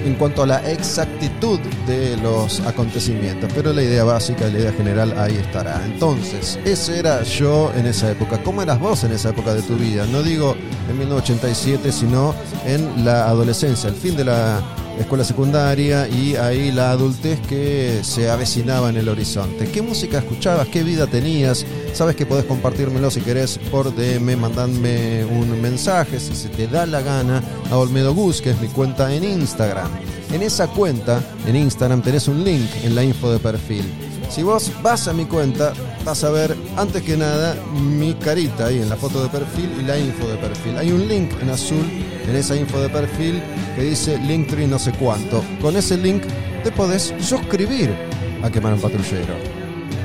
en 0.08 0.14
cuanto 0.14 0.42
a 0.42 0.46
la 0.46 0.70
exactitud 0.70 1.60
de 1.86 2.16
los 2.16 2.60
acontecimientos, 2.60 3.52
pero 3.54 3.74
la 3.74 3.82
idea 3.82 4.04
básica, 4.04 4.48
la 4.48 4.58
idea 4.58 4.72
general 4.72 5.14
ahí 5.18 5.36
estará. 5.36 5.84
Entonces, 5.84 6.58
ese 6.64 6.98
era 6.98 7.22
yo 7.22 7.70
en 7.76 7.86
esa 7.86 8.10
época. 8.10 8.42
¿Cómo 8.42 8.62
eras 8.62 8.80
vos 8.80 9.04
en 9.04 9.12
esa 9.12 9.28
época 9.30 9.52
de 9.52 9.60
tu 9.60 9.76
vida? 9.76 10.06
No 10.06 10.22
digo 10.22 10.56
en 10.88 10.98
1987, 10.98 11.92
sino 11.92 12.34
en 12.64 13.04
la 13.04 13.28
adolescencia, 13.28 13.90
el 13.90 13.96
fin 13.96 14.16
de 14.16 14.24
la 14.24 14.62
escuela 15.02 15.24
secundaria 15.24 16.08
y 16.08 16.36
ahí 16.36 16.72
la 16.72 16.90
adultez 16.90 17.40
que 17.40 18.00
se 18.02 18.30
avecinaba 18.30 18.90
en 18.90 18.96
el 18.96 19.08
horizonte. 19.08 19.70
¿Qué 19.70 19.82
música 19.82 20.18
escuchabas? 20.18 20.68
¿Qué 20.68 20.82
vida 20.82 21.06
tenías? 21.06 21.64
Sabes 21.92 22.16
que 22.16 22.26
podés 22.26 22.44
compartírmelo 22.44 23.10
si 23.10 23.20
querés 23.20 23.58
por 23.70 23.94
DM, 23.94 24.36
mandadme 24.36 25.24
un 25.24 25.60
mensaje 25.60 26.20
si 26.20 26.34
se 26.34 26.48
te 26.48 26.66
da 26.66 26.86
la 26.86 27.00
gana 27.00 27.42
a 27.70 27.76
Olmedo 27.76 28.14
Gus, 28.14 28.40
que 28.40 28.50
es 28.50 28.60
mi 28.60 28.68
cuenta 28.68 29.12
en 29.14 29.24
Instagram. 29.24 29.90
En 30.32 30.42
esa 30.42 30.66
cuenta, 30.68 31.22
en 31.46 31.56
Instagram, 31.56 32.02
tenés 32.02 32.28
un 32.28 32.44
link 32.44 32.68
en 32.82 32.94
la 32.94 33.02
info 33.02 33.30
de 33.30 33.38
perfil. 33.38 33.84
Si 34.28 34.42
vos 34.42 34.70
vas 34.82 35.08
a 35.08 35.12
mi 35.12 35.24
cuenta, 35.24 35.72
vas 36.04 36.22
a 36.22 36.30
ver 36.30 36.54
antes 36.76 37.02
que 37.02 37.16
nada 37.16 37.56
mi 37.72 38.14
carita 38.14 38.66
ahí 38.66 38.80
en 38.80 38.88
la 38.88 38.96
foto 38.96 39.22
de 39.22 39.28
perfil 39.28 39.70
y 39.80 39.82
la 39.82 39.98
info 39.98 40.28
de 40.28 40.36
perfil. 40.36 40.76
Hay 40.76 40.92
un 40.92 41.08
link 41.08 41.30
en 41.40 41.50
azul 41.50 41.84
en 42.28 42.36
esa 42.36 42.54
info 42.54 42.80
de 42.80 42.88
perfil 42.88 43.42
que 43.74 43.82
dice 43.82 44.18
Linktree 44.18 44.66
no 44.66 44.78
sé 44.78 44.92
cuánto. 44.92 45.42
Con 45.60 45.76
ese 45.76 45.96
link 45.96 46.22
te 46.62 46.70
podés 46.70 47.14
suscribir 47.20 47.94
a 48.42 48.50
Quemar 48.50 48.74
un 48.74 48.80
Patrullero. 48.80 49.34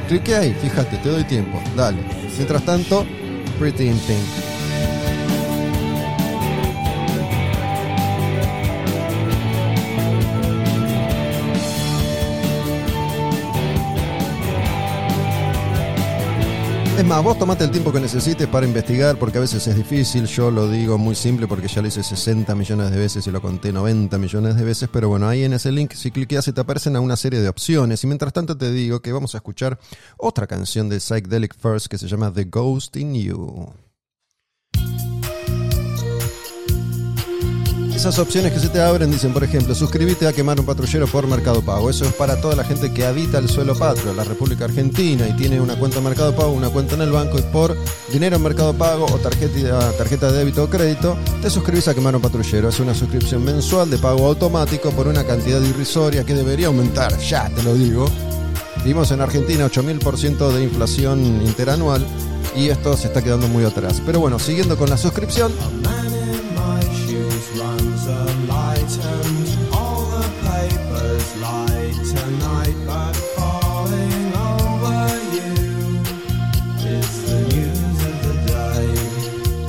Clique 0.07 0.35
ahí, 0.35 0.53
fíjate, 0.61 0.97
te 0.97 1.09
doy 1.09 1.23
tiempo, 1.25 1.61
dale. 1.75 1.99
Mientras 2.37 2.63
tanto, 2.63 3.05
Pretty 3.59 3.87
in 3.87 3.97
Pink. 3.99 4.52
Más, 17.07 17.21
vos 17.21 17.37
tomate 17.37 17.65
el 17.65 17.71
tiempo 17.71 17.91
que 17.91 17.99
necesites 17.99 18.47
para 18.47 18.65
investigar, 18.65 19.17
porque 19.17 19.37
a 19.37 19.41
veces 19.41 19.67
es 19.67 19.75
difícil. 19.75 20.25
Yo 20.25 20.49
lo 20.49 20.69
digo 20.69 20.97
muy 20.97 21.15
simple 21.15 21.47
porque 21.47 21.67
ya 21.67 21.81
lo 21.81 21.89
hice 21.89 22.01
60 22.01 22.55
millones 22.55 22.91
de 22.91 22.97
veces 22.97 23.27
y 23.27 23.31
lo 23.31 23.41
conté 23.41 23.73
90 23.73 24.17
millones 24.17 24.55
de 24.55 24.63
veces. 24.63 24.89
Pero 24.91 25.09
bueno, 25.09 25.27
ahí 25.27 25.43
en 25.43 25.53
ese 25.53 25.71
link, 25.71 25.91
si 25.93 26.11
cliqueas, 26.11 26.49
te 26.53 26.61
aparecen 26.61 26.95
a 26.95 27.01
una 27.01 27.17
serie 27.17 27.41
de 27.41 27.49
opciones. 27.49 28.03
Y 28.03 28.07
mientras 28.07 28.31
tanto, 28.31 28.57
te 28.57 28.71
digo 28.71 29.01
que 29.01 29.11
vamos 29.11 29.35
a 29.35 29.39
escuchar 29.39 29.77
otra 30.17 30.47
canción 30.47 30.87
de 30.87 30.99
Psychedelic 30.99 31.55
First 31.57 31.87
que 31.87 31.97
se 31.97 32.07
llama 32.07 32.31
The 32.31 32.45
Ghost 32.45 32.95
in 32.95 33.13
You. 33.15 33.73
Esas 38.03 38.19
opciones 38.19 38.51
que 38.51 38.59
se 38.59 38.67
te 38.67 38.81
abren 38.81 39.09
dicen, 39.09 39.31
por 39.31 39.45
ejemplo, 39.45 39.73
suscríbete 39.73 40.27
a 40.27 40.33
Quemar 40.33 40.59
un 40.59 40.65
Patrullero 40.65 41.07
por 41.07 41.25
Mercado 41.25 41.61
Pago. 41.61 41.89
Eso 41.89 42.03
es 42.03 42.11
para 42.11 42.41
toda 42.41 42.53
la 42.53 42.65
gente 42.65 42.93
que 42.93 43.05
habita 43.05 43.37
el 43.37 43.47
suelo 43.47 43.75
patrio, 43.75 44.13
la 44.13 44.25
República 44.25 44.65
Argentina, 44.65 45.25
y 45.25 45.31
tiene 45.37 45.61
una 45.61 45.79
cuenta 45.79 45.99
en 45.99 46.03
Mercado 46.03 46.35
Pago, 46.35 46.51
una 46.51 46.67
cuenta 46.67 46.95
en 46.95 47.01
el 47.03 47.13
banco, 47.13 47.39
y 47.39 47.43
por 47.43 47.77
dinero 48.11 48.35
en 48.35 48.43
Mercado 48.43 48.73
Pago 48.73 49.05
o 49.05 49.17
tarjeta, 49.19 49.93
tarjeta 49.93 50.33
de 50.33 50.39
débito 50.39 50.65
o 50.65 50.69
crédito, 50.69 51.17
te 51.41 51.49
suscribís 51.49 51.87
a 51.87 51.93
Quemar 51.93 52.13
un 52.13 52.21
Patrullero. 52.21 52.67
Es 52.67 52.81
una 52.81 52.93
suscripción 52.93 53.41
mensual 53.45 53.89
de 53.89 53.97
pago 53.97 54.27
automático 54.27 54.91
por 54.91 55.07
una 55.07 55.23
cantidad 55.23 55.61
irrisoria 55.61 56.25
que 56.25 56.33
debería 56.33 56.67
aumentar, 56.67 57.17
ya 57.19 57.47
te 57.51 57.63
lo 57.63 57.73
digo. 57.73 58.11
Vivimos 58.79 59.11
en 59.11 59.21
Argentina 59.21 59.65
8000% 59.65 60.51
de 60.51 60.61
inflación 60.61 61.41
interanual 61.45 62.05
y 62.53 62.67
esto 62.67 62.97
se 62.97 63.07
está 63.07 63.23
quedando 63.23 63.47
muy 63.47 63.63
atrás. 63.63 64.01
Pero 64.05 64.19
bueno, 64.19 64.39
siguiendo 64.39 64.75
con 64.75 64.89
la 64.89 64.97
suscripción. 64.97 65.53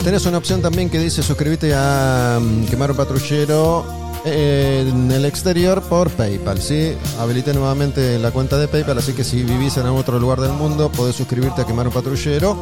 Tenés 0.05 0.27
una 0.27 0.37
opción 0.37 0.61
también 0.61 0.91
que 0.91 0.99
dice 0.99 1.23
suscribirte 1.23 1.73
a 1.75 2.39
um, 2.39 2.67
Quemar 2.67 2.91
un 2.91 2.97
Patrullero 2.99 3.87
eh, 4.27 4.87
en 4.87 5.11
el 5.11 5.25
exterior 5.25 5.81
por 5.81 6.11
PayPal, 6.11 6.61
¿sí? 6.61 6.93
Habilité 7.19 7.55
nuevamente 7.55 8.19
la 8.19 8.31
cuenta 8.31 8.59
de 8.59 8.69
PayPal, 8.69 8.99
así 8.99 9.15
que 9.15 9.25
si 9.25 9.43
vivís 9.43 9.79
en 9.79 9.87
otro 9.87 10.19
lugar 10.21 10.41
del 10.43 10.53
mundo 10.53 10.93
podés 10.93 11.17
suscribirte 11.17 11.63
a 11.63 11.65
Quemar 11.65 11.87
un 11.87 11.95
Patrullero, 11.95 12.55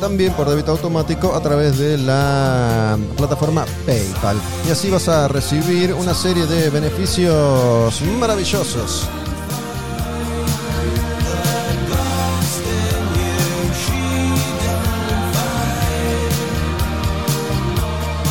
también 0.00 0.34
por 0.34 0.48
débito 0.48 0.70
automático 0.70 1.34
a 1.34 1.40
través 1.40 1.78
de 1.78 1.98
la 1.98 2.96
plataforma 3.16 3.64
PayPal. 3.84 4.36
Y 4.68 4.70
así 4.70 4.88
vas 4.88 5.08
a 5.08 5.26
recibir 5.26 5.92
una 5.94 6.14
serie 6.14 6.46
de 6.46 6.70
beneficios 6.70 8.00
maravillosos. 8.20 9.08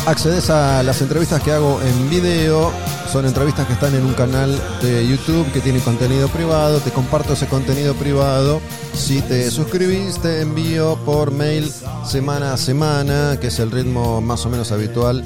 Accedes 0.06 0.50
a 0.50 0.82
las 0.82 1.00
entrevistas 1.02 1.42
que 1.42 1.52
hago 1.52 1.80
en 1.80 2.10
video. 2.10 2.72
Son 3.12 3.26
entrevistas 3.26 3.66
que 3.66 3.74
están 3.74 3.94
en 3.94 4.04
un 4.04 4.14
canal 4.14 4.60
de 4.82 5.06
YouTube 5.06 5.50
que 5.52 5.60
tiene 5.60 5.78
contenido 5.80 6.28
privado. 6.28 6.80
Te 6.80 6.90
comparto 6.90 7.34
ese 7.34 7.46
contenido 7.46 7.94
privado. 7.94 8.60
Si 8.92 9.20
te 9.22 9.50
suscribís, 9.50 10.20
te 10.20 10.40
envío 10.40 10.96
por 11.04 11.30
mail 11.30 11.72
semana 12.04 12.52
a 12.52 12.56
semana, 12.56 13.38
que 13.40 13.48
es 13.48 13.58
el 13.58 13.70
ritmo 13.70 14.20
más 14.20 14.44
o 14.46 14.50
menos 14.50 14.72
habitual 14.72 15.24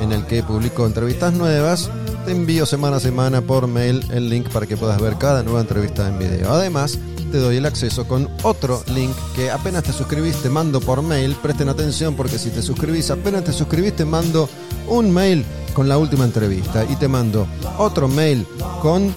en 0.00 0.12
el 0.12 0.26
que 0.26 0.42
publico 0.42 0.86
entrevistas 0.86 1.32
nuevas. 1.32 1.90
Te 2.24 2.32
envío 2.32 2.66
semana 2.66 2.96
a 2.96 3.00
semana 3.00 3.40
por 3.40 3.66
mail 3.66 4.04
el 4.10 4.28
link 4.28 4.48
para 4.48 4.66
que 4.66 4.76
puedas 4.76 5.00
ver 5.00 5.16
cada 5.16 5.42
nueva 5.42 5.60
entrevista 5.60 6.08
en 6.08 6.18
video. 6.18 6.52
Además, 6.52 6.98
te 7.30 7.38
doy 7.38 7.56
el 7.56 7.66
acceso 7.66 8.06
con 8.06 8.28
otro 8.42 8.82
link 8.94 9.14
que 9.34 9.50
apenas 9.50 9.84
te 9.84 9.92
suscribís 9.92 10.36
te 10.36 10.48
mando 10.48 10.80
por 10.80 11.02
mail. 11.02 11.36
Presten 11.42 11.68
atención 11.68 12.14
porque 12.14 12.38
si 12.38 12.50
te 12.50 12.62
suscribís, 12.62 13.10
apenas 13.10 13.44
te 13.44 13.52
suscribís 13.52 13.94
te 13.94 14.04
mando 14.04 14.48
un 14.86 15.10
mail 15.10 15.44
con 15.74 15.88
la 15.88 15.98
última 15.98 16.24
entrevista 16.24 16.84
y 16.88 16.96
te 16.96 17.08
mando 17.08 17.46
otro 17.78 18.08
mail 18.08 18.46
con 18.82 19.14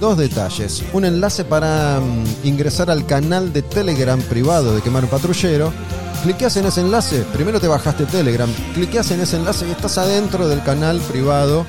dos 0.00 0.18
detalles. 0.18 0.82
Un 0.92 1.04
enlace 1.04 1.44
para 1.44 2.00
mm, 2.00 2.46
ingresar 2.46 2.90
al 2.90 3.06
canal 3.06 3.52
de 3.52 3.62
Telegram 3.62 4.20
privado 4.20 4.74
de 4.74 4.82
Quemar 4.82 5.04
un 5.04 5.10
Patrullero. 5.10 5.72
Cliqueas 6.24 6.56
en 6.56 6.64
ese 6.64 6.80
enlace, 6.80 7.20
primero 7.34 7.60
te 7.60 7.68
bajaste 7.68 8.06
Telegram, 8.06 8.50
cliqueas 8.72 9.10
en 9.10 9.20
ese 9.20 9.36
enlace 9.36 9.68
y 9.68 9.72
estás 9.72 9.98
adentro 9.98 10.48
del 10.48 10.62
canal 10.62 10.98
privado 11.00 11.66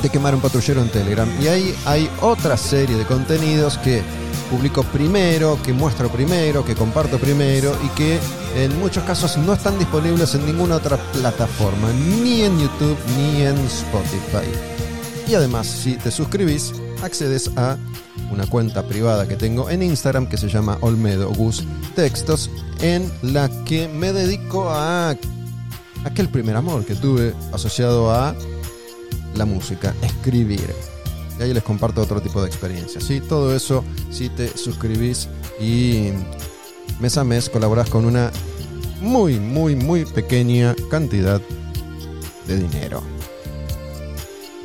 de 0.00 0.08
Quemar 0.10 0.32
un 0.32 0.40
Patrullero 0.40 0.80
en 0.80 0.88
Telegram. 0.90 1.28
Y 1.42 1.48
ahí 1.48 1.74
hay 1.84 2.08
otra 2.20 2.56
serie 2.56 2.96
de 2.96 3.04
contenidos 3.04 3.76
que 3.78 4.00
publico 4.48 4.84
primero, 4.84 5.58
que 5.60 5.72
muestro 5.72 6.08
primero, 6.08 6.64
que 6.64 6.76
comparto 6.76 7.18
primero 7.18 7.76
y 7.84 7.88
que 7.96 8.20
en 8.54 8.78
muchos 8.78 9.02
casos 9.02 9.36
no 9.38 9.54
están 9.54 9.76
disponibles 9.76 10.36
en 10.36 10.46
ninguna 10.46 10.76
otra 10.76 10.96
plataforma, 11.12 11.88
ni 12.22 12.42
en 12.42 12.56
YouTube 12.60 12.96
ni 13.16 13.42
en 13.42 13.58
Spotify. 13.66 14.46
Y 15.26 15.34
además, 15.34 15.66
si 15.66 15.96
te 15.96 16.12
suscribís, 16.12 16.72
accedes 17.04 17.50
a 17.56 17.76
una 18.30 18.46
cuenta 18.46 18.86
privada 18.86 19.28
que 19.28 19.36
tengo 19.36 19.70
en 19.70 19.82
Instagram 19.82 20.28
que 20.28 20.36
se 20.36 20.48
llama 20.48 20.78
Olmedo 20.80 21.32
Gus 21.32 21.64
Textos, 21.94 22.50
en 22.80 23.10
la 23.22 23.48
que 23.64 23.88
me 23.88 24.12
dedico 24.12 24.68
a 24.70 25.16
aquel 26.04 26.28
primer 26.28 26.56
amor 26.56 26.84
que 26.84 26.94
tuve 26.94 27.34
asociado 27.52 28.10
a 28.10 28.34
la 29.34 29.44
música, 29.44 29.94
escribir. 30.02 30.74
Y 31.38 31.42
ahí 31.42 31.54
les 31.54 31.62
comparto 31.62 32.02
otro 32.02 32.20
tipo 32.20 32.40
de 32.40 32.48
experiencias. 32.48 33.04
¿sí? 33.04 33.20
Todo 33.20 33.54
eso 33.54 33.84
si 34.10 34.28
te 34.28 34.56
suscribís 34.56 35.28
y 35.60 36.10
mes 37.00 37.16
a 37.18 37.24
mes 37.24 37.48
colaborás 37.48 37.90
con 37.90 38.04
una 38.04 38.30
muy, 39.00 39.38
muy, 39.38 39.74
muy 39.76 40.04
pequeña 40.04 40.74
cantidad 40.90 41.40
de 42.46 42.56
dinero. 42.56 43.13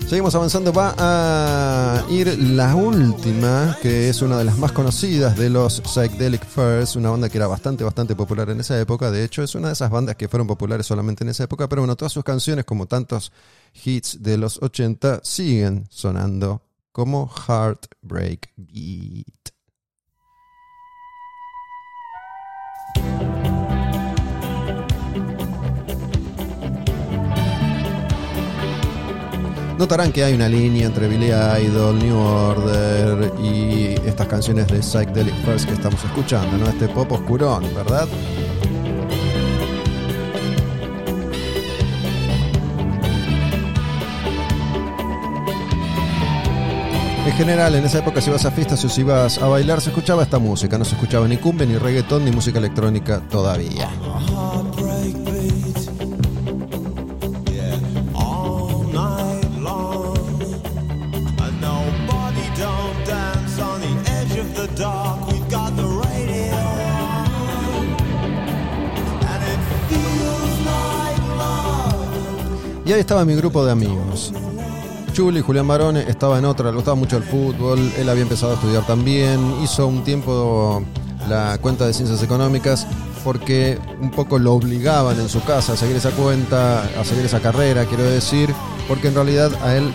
Seguimos 0.09 0.33
avanzando, 0.33 0.73
va 0.73 0.95
a 0.97 2.03
ir 2.09 2.35
la 2.39 2.73
última, 2.73 3.77
que 3.79 4.09
es 4.09 4.23
una 4.23 4.39
de 4.39 4.43
las 4.43 4.57
más 4.57 4.71
conocidas 4.71 5.37
de 5.37 5.51
los 5.51 5.83
Psychedelic 5.85 6.43
Furs, 6.47 6.95
una 6.95 7.11
banda 7.11 7.29
que 7.29 7.37
era 7.37 7.45
bastante, 7.45 7.83
bastante 7.83 8.15
popular 8.15 8.49
en 8.49 8.59
esa 8.59 8.79
época. 8.79 9.11
De 9.11 9.23
hecho, 9.23 9.43
es 9.43 9.53
una 9.53 9.67
de 9.67 9.73
esas 9.73 9.91
bandas 9.91 10.15
que 10.15 10.27
fueron 10.27 10.47
populares 10.47 10.87
solamente 10.87 11.23
en 11.23 11.29
esa 11.29 11.43
época, 11.43 11.69
pero 11.69 11.83
bueno, 11.83 11.95
todas 11.95 12.11
sus 12.11 12.23
canciones, 12.23 12.65
como 12.65 12.87
tantos 12.87 13.31
hits 13.85 14.23
de 14.23 14.39
los 14.39 14.59
80, 14.63 15.21
siguen 15.23 15.85
sonando 15.91 16.63
como 16.91 17.29
Heartbreak 17.29 18.51
Beat. 18.55 19.53
Notarán 29.79 30.11
que 30.11 30.25
hay 30.25 30.33
una 30.33 30.49
línea 30.49 30.87
entre 30.87 31.07
Billy 31.07 31.27
Idol, 31.27 31.99
New 31.99 32.17
Order 32.17 33.31
y 33.41 33.95
estas 34.05 34.27
canciones 34.27 34.67
de 34.67 34.83
Psychedelic 34.83 35.33
First 35.45 35.69
que 35.69 35.73
estamos 35.73 36.03
escuchando, 36.03 36.57
¿no? 36.57 36.67
Este 36.67 36.89
pop 36.89 37.09
oscurón, 37.13 37.63
¿verdad? 37.73 38.05
En 47.25 47.33
general, 47.37 47.73
en 47.75 47.85
esa 47.85 47.99
época 47.99 48.19
si 48.19 48.29
ibas 48.29 48.43
a 48.43 48.51
fiestas 48.51 48.83
o 48.83 48.89
si 48.89 48.99
ibas 48.99 49.37
a 49.37 49.47
bailar, 49.47 49.79
se 49.79 49.91
escuchaba 49.91 50.23
esta 50.23 50.39
música. 50.39 50.77
No 50.77 50.83
se 50.83 50.95
escuchaba 50.95 51.25
ni 51.25 51.37
cumbia, 51.37 51.65
ni 51.65 51.77
reggaetón, 51.77 52.25
ni 52.25 52.31
música 52.31 52.59
electrónica 52.59 53.21
todavía. 53.29 53.89
Y 72.89 72.91
ahí 72.91 73.01
estaba 73.01 73.23
mi 73.23 73.35
grupo 73.35 73.63
de 73.63 73.71
amigos. 73.71 74.33
Chuli, 75.13 75.41
Julián 75.41 75.67
Barone, 75.67 76.05
estaba 76.07 76.39
en 76.39 76.45
otra, 76.45 76.71
le 76.71 76.75
gustaba 76.77 76.95
mucho 76.95 77.17
el 77.17 77.23
fútbol, 77.23 77.79
él 77.95 78.09
había 78.09 78.23
empezado 78.23 78.53
a 78.53 78.55
estudiar 78.55 78.83
también, 78.87 79.39
hizo 79.61 79.85
un 79.85 80.03
tiempo 80.03 80.83
la 81.29 81.59
cuenta 81.61 81.85
de 81.85 81.93
ciencias 81.93 82.23
económicas 82.23 82.87
porque 83.23 83.77
un 84.01 84.09
poco 84.09 84.39
lo 84.39 84.55
obligaban 84.55 85.19
en 85.19 85.29
su 85.29 85.39
casa 85.43 85.73
a 85.73 85.77
seguir 85.77 85.97
esa 85.97 86.09
cuenta, 86.09 86.81
a 86.81 87.05
seguir 87.05 87.25
esa 87.25 87.39
carrera, 87.39 87.85
quiero 87.85 88.05
decir, 88.05 88.51
porque 88.87 89.09
en 89.09 89.13
realidad 89.13 89.51
a 89.63 89.75
él 89.75 89.91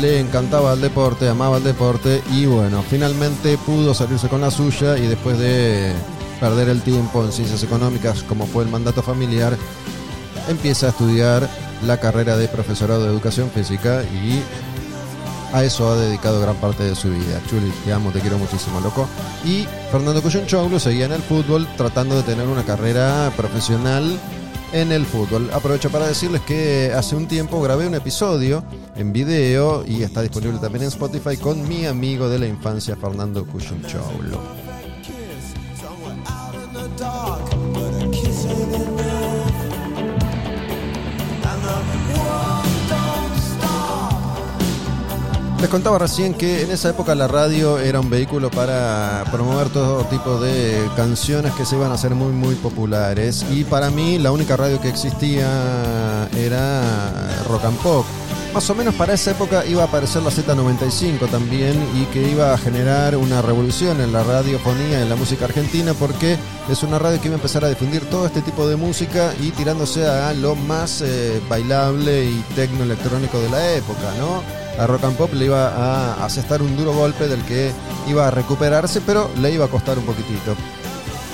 le 0.00 0.20
encantaba 0.20 0.74
el 0.74 0.80
deporte, 0.80 1.28
amaba 1.28 1.56
el 1.56 1.64
deporte 1.64 2.22
y 2.30 2.46
bueno, 2.46 2.84
finalmente 2.88 3.58
pudo 3.58 3.92
salirse 3.92 4.28
con 4.28 4.40
la 4.40 4.52
suya 4.52 4.96
y 4.96 5.08
después 5.08 5.36
de 5.40 5.92
perder 6.38 6.68
el 6.68 6.80
tiempo 6.82 7.24
en 7.24 7.32
ciencias 7.32 7.64
económicas 7.64 8.22
como 8.22 8.46
fue 8.46 8.62
el 8.62 8.70
mandato 8.70 9.02
familiar, 9.02 9.56
empieza 10.48 10.86
a 10.86 10.90
estudiar 10.90 11.65
la 11.86 11.98
carrera 11.98 12.36
de 12.36 12.48
profesorado 12.48 13.04
de 13.04 13.10
educación 13.10 13.50
física 13.50 14.02
y 14.02 14.42
a 15.52 15.64
eso 15.64 15.88
ha 15.88 15.96
dedicado 15.96 16.40
gran 16.40 16.56
parte 16.56 16.82
de 16.82 16.94
su 16.94 17.08
vida. 17.08 17.40
Chuli, 17.48 17.72
te 17.84 17.92
amo, 17.92 18.10
te 18.10 18.20
quiero 18.20 18.38
muchísimo, 18.38 18.80
loco. 18.80 19.08
Y 19.44 19.66
Fernando 19.90 20.20
Cuyunchoglu 20.20 20.78
seguía 20.78 21.06
en 21.06 21.12
el 21.12 21.22
fútbol 21.22 21.66
tratando 21.76 22.16
de 22.16 22.22
tener 22.24 22.46
una 22.46 22.64
carrera 22.64 23.32
profesional 23.36 24.18
en 24.72 24.92
el 24.92 25.06
fútbol. 25.06 25.48
Aprovecho 25.52 25.90
para 25.90 26.08
decirles 26.08 26.42
que 26.42 26.92
hace 26.94 27.14
un 27.16 27.26
tiempo 27.26 27.60
grabé 27.62 27.86
un 27.86 27.94
episodio 27.94 28.64
en 28.96 29.12
video 29.12 29.84
y 29.86 30.02
está 30.02 30.22
disponible 30.22 30.58
también 30.58 30.82
en 30.82 30.88
Spotify 30.88 31.36
con 31.36 31.66
mi 31.68 31.86
amigo 31.86 32.28
de 32.28 32.40
la 32.40 32.46
infancia, 32.46 32.96
Fernando 32.96 33.46
Cuyunchoglu. 33.46 34.38
Kiss 34.38 34.65
Les 45.60 45.70
contaba 45.70 45.98
recién 45.98 46.34
que 46.34 46.62
en 46.62 46.70
esa 46.70 46.90
época 46.90 47.14
la 47.14 47.26
radio 47.26 47.78
era 47.78 47.98
un 47.98 48.10
vehículo 48.10 48.50
para 48.50 49.24
promover 49.32 49.70
todo 49.70 50.04
tipo 50.04 50.38
de 50.38 50.86
canciones 50.96 51.54
que 51.54 51.64
se 51.64 51.76
iban 51.76 51.90
a 51.90 51.94
hacer 51.94 52.14
muy 52.14 52.32
muy 52.32 52.54
populares 52.56 53.44
y 53.50 53.64
para 53.64 53.90
mí 53.90 54.18
la 54.18 54.32
única 54.32 54.56
radio 54.56 54.78
que 54.80 54.90
existía 54.90 56.28
era 56.36 56.82
rock 57.48 57.64
and 57.64 57.78
pop. 57.78 58.04
Más 58.52 58.68
o 58.70 58.74
menos 58.74 58.94
para 58.94 59.14
esa 59.14 59.30
época 59.30 59.64
iba 59.66 59.82
a 59.82 59.86
aparecer 59.86 60.22
la 60.22 60.30
Z95 60.30 61.28
también 61.30 61.74
y 61.94 62.04
que 62.06 62.30
iba 62.30 62.52
a 62.52 62.58
generar 62.58 63.16
una 63.16 63.40
revolución 63.40 64.00
en 64.00 64.12
la 64.12 64.22
radiofonía 64.22 65.00
en 65.00 65.08
la 65.08 65.16
música 65.16 65.46
argentina 65.46 65.94
porque 65.94 66.36
es 66.70 66.82
una 66.82 66.98
radio 66.98 67.18
que 67.20 67.28
iba 67.28 67.34
a 67.34 67.38
empezar 67.38 67.64
a 67.64 67.68
difundir 67.68 68.04
todo 68.10 68.26
este 68.26 68.42
tipo 68.42 68.68
de 68.68 68.76
música 68.76 69.34
y 69.40 69.50
tirándose 69.50 70.06
a 70.06 70.32
lo 70.34 70.54
más 70.54 71.02
eh, 71.02 71.40
bailable 71.48 72.26
y 72.26 72.44
tecno 72.54 72.84
electrónico 72.84 73.38
de 73.40 73.48
la 73.48 73.72
época, 73.72 74.12
¿no? 74.18 74.65
A 74.78 74.86
Rock 74.86 75.04
and 75.04 75.16
Pop 75.16 75.32
le 75.32 75.46
iba 75.46 75.68
a 75.68 76.24
asestar 76.24 76.62
un 76.62 76.76
duro 76.76 76.92
golpe 76.92 77.28
del 77.28 77.42
que 77.44 77.72
iba 78.08 78.26
a 78.26 78.30
recuperarse, 78.30 79.00
pero 79.00 79.30
le 79.40 79.52
iba 79.52 79.64
a 79.64 79.68
costar 79.68 79.98
un 79.98 80.04
poquitito. 80.04 80.54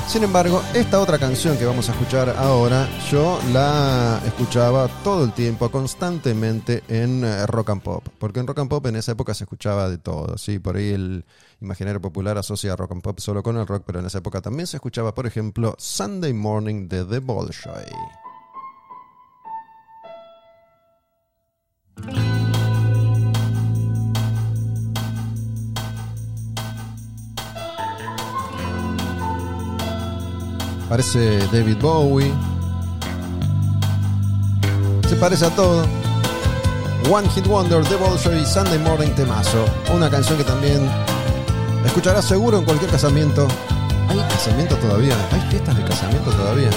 Sin 0.07 0.24
embargo, 0.24 0.62
esta 0.74 1.01
otra 1.01 1.18
canción 1.18 1.57
que 1.57 1.64
vamos 1.64 1.88
a 1.88 1.93
escuchar 1.93 2.28
ahora, 2.30 2.88
yo 3.11 3.38
la 3.53 4.20
escuchaba 4.26 4.88
todo 5.03 5.24
el 5.24 5.32
tiempo, 5.32 5.70
constantemente 5.70 6.82
en 6.88 7.24
eh, 7.24 7.47
Rock 7.47 7.70
and 7.70 7.82
Pop. 7.82 8.07
Porque 8.18 8.40
en 8.40 8.47
Rock 8.47 8.59
and 8.59 8.68
Pop 8.68 8.84
en 8.86 8.97
esa 8.97 9.12
época 9.12 9.32
se 9.32 9.45
escuchaba 9.45 9.88
de 9.88 9.99
todo, 9.99 10.36
¿sí? 10.36 10.59
Por 10.59 10.76
ahí 10.76 10.90
el 10.90 11.24
imaginario 11.61 12.01
popular 12.01 12.36
asocia 12.36 12.76
Rock 12.76 12.93
and 12.93 13.03
Pop 13.03 13.20
solo 13.20 13.43
con 13.43 13.57
el 13.57 13.66
rock, 13.66 13.84
pero 13.86 14.01
en 14.01 14.07
esa 14.07 14.18
época 14.18 14.43
también 14.43 14.66
se 14.66 14.76
escuchaba, 14.76 15.14
por 15.14 15.26
ejemplo, 15.26 15.74
Sunday 15.78 16.32
Morning 16.32 16.88
de 16.88 17.05
The 17.05 17.20
Bolshoi. 17.20 17.86
Parece 30.93 31.38
David 31.51 31.78
Bowie. 31.80 32.30
se 35.09 35.16
parece 35.16 35.47
a 35.47 35.49
todo. 35.49 35.86
One 37.11 37.26
Hit 37.30 37.47
Wonder, 37.47 37.82
The 37.82 37.97
Bolshoi, 37.97 38.45
Sunday 38.45 38.78
Morning 38.78 39.09
Temazo. 39.14 39.64
Una 39.95 40.11
canción 40.11 40.36
que 40.36 40.45
también 40.45 40.86
escucharás 41.86 42.26
seguro 42.26 42.59
en 42.59 42.66
cualquier 42.66 42.90
casamiento. 42.90 43.49
¿Hay 44.07 44.18
casamiento 44.18 44.76
todavía? 44.76 45.16
¿Hay 45.32 45.40
fiestas 45.49 45.78
de 45.78 45.82
casamiento 45.82 46.30
todavía? 46.30 46.68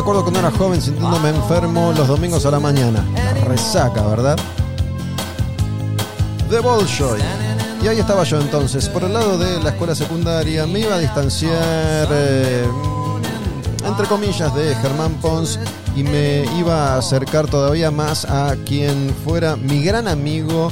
Acuerdo 0.00 0.22
cuando 0.22 0.40
era 0.40 0.50
joven 0.50 0.80
sintiéndome 0.80 1.30
enfermo 1.30 1.92
los 1.96 2.08
domingos 2.08 2.46
a 2.46 2.50
la 2.50 2.60
mañana. 2.60 3.04
Resaca, 3.46 4.06
¿verdad? 4.06 4.38
The 6.48 6.60
Bolshoi. 6.60 7.20
Y 7.82 7.88
ahí 7.88 7.98
estaba 7.98 8.24
yo 8.24 8.40
entonces, 8.40 8.88
por 8.88 9.04
el 9.04 9.12
lado 9.12 9.38
de 9.38 9.62
la 9.62 9.70
escuela 9.70 9.94
secundaria, 9.94 10.66
me 10.66 10.80
iba 10.80 10.96
a 10.96 10.98
distanciar, 10.98 12.08
eh, 12.10 12.66
entre 13.86 14.06
comillas, 14.06 14.54
de 14.54 14.74
Germán 14.76 15.14
Pons 15.14 15.58
y 15.96 16.02
me 16.02 16.44
iba 16.58 16.94
a 16.94 16.98
acercar 16.98 17.46
todavía 17.46 17.90
más 17.90 18.24
a 18.24 18.56
quien 18.66 19.14
fuera 19.24 19.56
mi 19.56 19.82
gran 19.82 20.08
amigo 20.08 20.70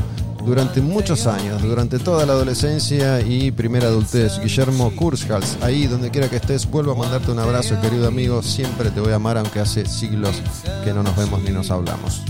durante 0.49 0.81
muchos 0.81 1.27
años, 1.27 1.61
durante 1.61 1.99
toda 1.99 2.25
la 2.25 2.33
adolescencia 2.33 3.21
y 3.21 3.51
primera 3.51 3.89
adultez, 3.89 4.41
Guillermo 4.41 4.91
Kurschals. 4.97 5.59
Ahí, 5.61 5.87
donde 5.87 6.11
quiera 6.11 6.31
que 6.31 6.37
estés, 6.37 6.69
vuelvo 6.69 6.93
a 6.93 6.95
mandarte 6.95 7.31
un 7.31 7.39
abrazo, 7.39 7.79
querido 7.83 8.09
amigo. 8.09 8.43
Siempre 8.43 8.91
te 8.91 9.01
voy 9.01 9.13
a 9.13 9.17
amar, 9.17 9.37
aunque 9.37 9.61
hace 9.61 9.85
siglos 9.85 10.43
que 10.85 10.95
no 10.95 11.03
nos 11.03 11.15
vemos 11.17 11.43
ni 11.43 11.51
nos 11.51 11.71
hablamos. 11.71 12.23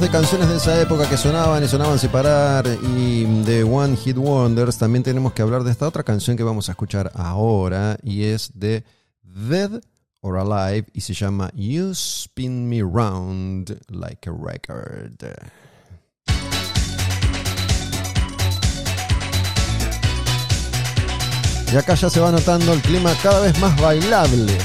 De 0.00 0.08
canciones 0.08 0.48
de 0.48 0.56
esa 0.56 0.80
época 0.80 1.06
que 1.06 1.18
sonaban 1.18 1.62
y 1.62 1.68
sonaban 1.68 1.98
sin 1.98 2.08
parar 2.08 2.66
y 2.96 3.24
de 3.42 3.62
One 3.62 3.94
Hit 3.94 4.16
Wonders, 4.16 4.78
también 4.78 5.02
tenemos 5.02 5.34
que 5.34 5.42
hablar 5.42 5.64
de 5.64 5.70
esta 5.70 5.86
otra 5.86 6.02
canción 6.02 6.34
que 6.34 6.42
vamos 6.42 6.68
a 6.68 6.72
escuchar 6.72 7.12
ahora 7.14 7.98
y 8.02 8.24
es 8.24 8.52
de 8.54 8.84
Dead 9.22 9.82
or 10.20 10.38
Alive 10.38 10.86
y 10.94 11.02
se 11.02 11.12
llama 11.12 11.50
You 11.54 11.90
Spin 11.90 12.68
Me 12.70 12.80
Round 12.80 13.78
Like 13.88 14.30
a 14.30 14.32
Record. 14.32 15.22
Y 21.70 21.76
acá 21.76 21.94
ya 21.94 22.08
se 22.08 22.18
va 22.18 22.32
notando 22.32 22.72
el 22.72 22.80
clima 22.80 23.12
cada 23.22 23.40
vez 23.40 23.60
más 23.60 23.78
bailable, 23.78 24.56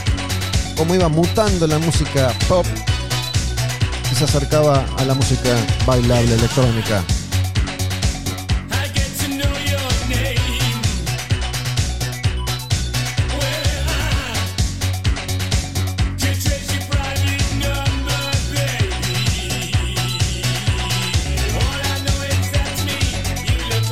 como 0.77 0.95
iba 0.95 1.09
mutando 1.09 1.67
la 1.67 1.79
música 1.79 2.31
pop 2.47 2.65
se 4.15 4.23
acercaba 4.23 4.85
a 4.97 5.05
la 5.05 5.13
música 5.13 5.55
bailable 5.85 6.33
electrónica. 6.33 7.03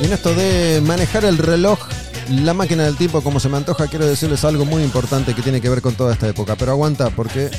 En 0.00 0.12
esto 0.12 0.34
de 0.34 0.80
manejar 0.84 1.24
el 1.24 1.36
reloj, 1.36 1.78
la 2.30 2.54
máquina 2.54 2.84
del 2.84 2.96
tiempo 2.96 3.22
como 3.22 3.40
se 3.40 3.48
me 3.48 3.56
antoja, 3.56 3.86
quiero 3.86 4.06
decirles 4.06 4.44
algo 4.44 4.64
muy 4.64 4.82
importante 4.82 5.34
que 5.34 5.42
tiene 5.42 5.60
que 5.60 5.68
ver 5.68 5.82
con 5.82 5.94
toda 5.94 6.12
esta 6.12 6.28
época. 6.28 6.56
Pero 6.56 6.72
aguanta, 6.72 7.10
porque 7.10 7.50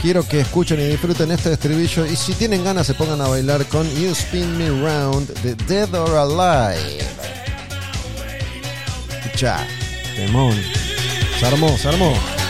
quiero 0.00 0.26
que 0.26 0.40
escuchen 0.40 0.80
y 0.80 0.84
disfruten 0.84 1.30
este 1.30 1.52
estribillo. 1.52 2.06
Y 2.06 2.16
si 2.16 2.32
tienen 2.34 2.64
ganas, 2.64 2.86
se 2.86 2.94
pongan 2.94 3.20
a 3.20 3.28
bailar 3.28 3.64
con 3.66 3.88
You 3.94 4.12
Spin 4.12 4.56
Me 4.58 4.68
Round 4.68 5.28
de 5.42 5.54
Dead 5.54 5.92
or 5.94 6.16
Alive. 6.16 6.98
Escucha, 9.24 9.66
temón. 10.16 10.54
Se 11.38 11.46
armó, 11.46 11.76
se 11.76 11.88
armó. 11.88 12.43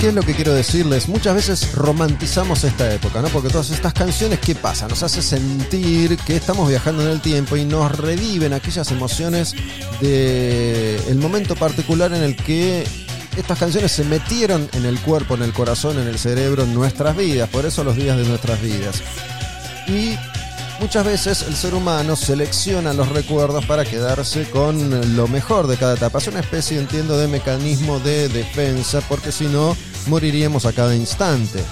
¿Qué 0.00 0.08
es 0.08 0.14
lo 0.14 0.22
que 0.22 0.32
quiero 0.32 0.54
decirles? 0.54 1.08
Muchas 1.10 1.34
veces 1.34 1.74
romantizamos 1.74 2.64
esta 2.64 2.90
época, 2.90 3.20
¿no? 3.20 3.28
Porque 3.28 3.50
todas 3.50 3.68
estas 3.68 3.92
canciones, 3.92 4.38
¿qué 4.38 4.54
pasa? 4.54 4.88
Nos 4.88 5.02
hace 5.02 5.20
sentir 5.20 6.16
que 6.16 6.36
estamos 6.36 6.70
viajando 6.70 7.02
en 7.02 7.08
el 7.08 7.20
tiempo 7.20 7.54
y 7.54 7.66
nos 7.66 7.94
reviven 7.98 8.54
aquellas 8.54 8.90
emociones 8.92 9.54
de 10.00 10.96
el 11.10 11.18
momento 11.18 11.54
particular 11.54 12.14
en 12.14 12.22
el 12.22 12.34
que 12.34 12.86
estas 13.36 13.58
canciones 13.58 13.92
se 13.92 14.04
metieron 14.04 14.70
en 14.72 14.86
el 14.86 14.98
cuerpo, 15.00 15.34
en 15.34 15.42
el 15.42 15.52
corazón, 15.52 15.98
en 15.98 16.08
el 16.08 16.18
cerebro, 16.18 16.62
en 16.62 16.72
nuestras 16.72 17.14
vidas. 17.14 17.50
Por 17.50 17.66
eso 17.66 17.84
los 17.84 17.94
días 17.94 18.16
de 18.16 18.24
nuestras 18.24 18.62
vidas. 18.62 19.02
Y 19.86 20.16
muchas 20.80 21.04
veces 21.04 21.42
el 21.42 21.54
ser 21.54 21.74
humano 21.74 22.16
selecciona 22.16 22.92
los 22.92 23.08
recuerdos 23.10 23.66
para 23.66 23.84
quedarse 23.84 24.48
con 24.50 25.16
lo 25.16 25.28
mejor 25.28 25.66
de 25.66 25.76
cada 25.76 25.94
etapa. 25.94 26.18
Es 26.18 26.26
una 26.26 26.40
especie, 26.40 26.78
entiendo, 26.78 27.18
de 27.18 27.28
mecanismo 27.28 28.00
de 28.00 28.28
defensa, 28.28 29.00
porque 29.08 29.30
si 29.30 29.46
no, 29.46 29.76
moriríamos 30.06 30.64
a 30.66 30.72
cada 30.72 30.96
instante. 30.96 31.62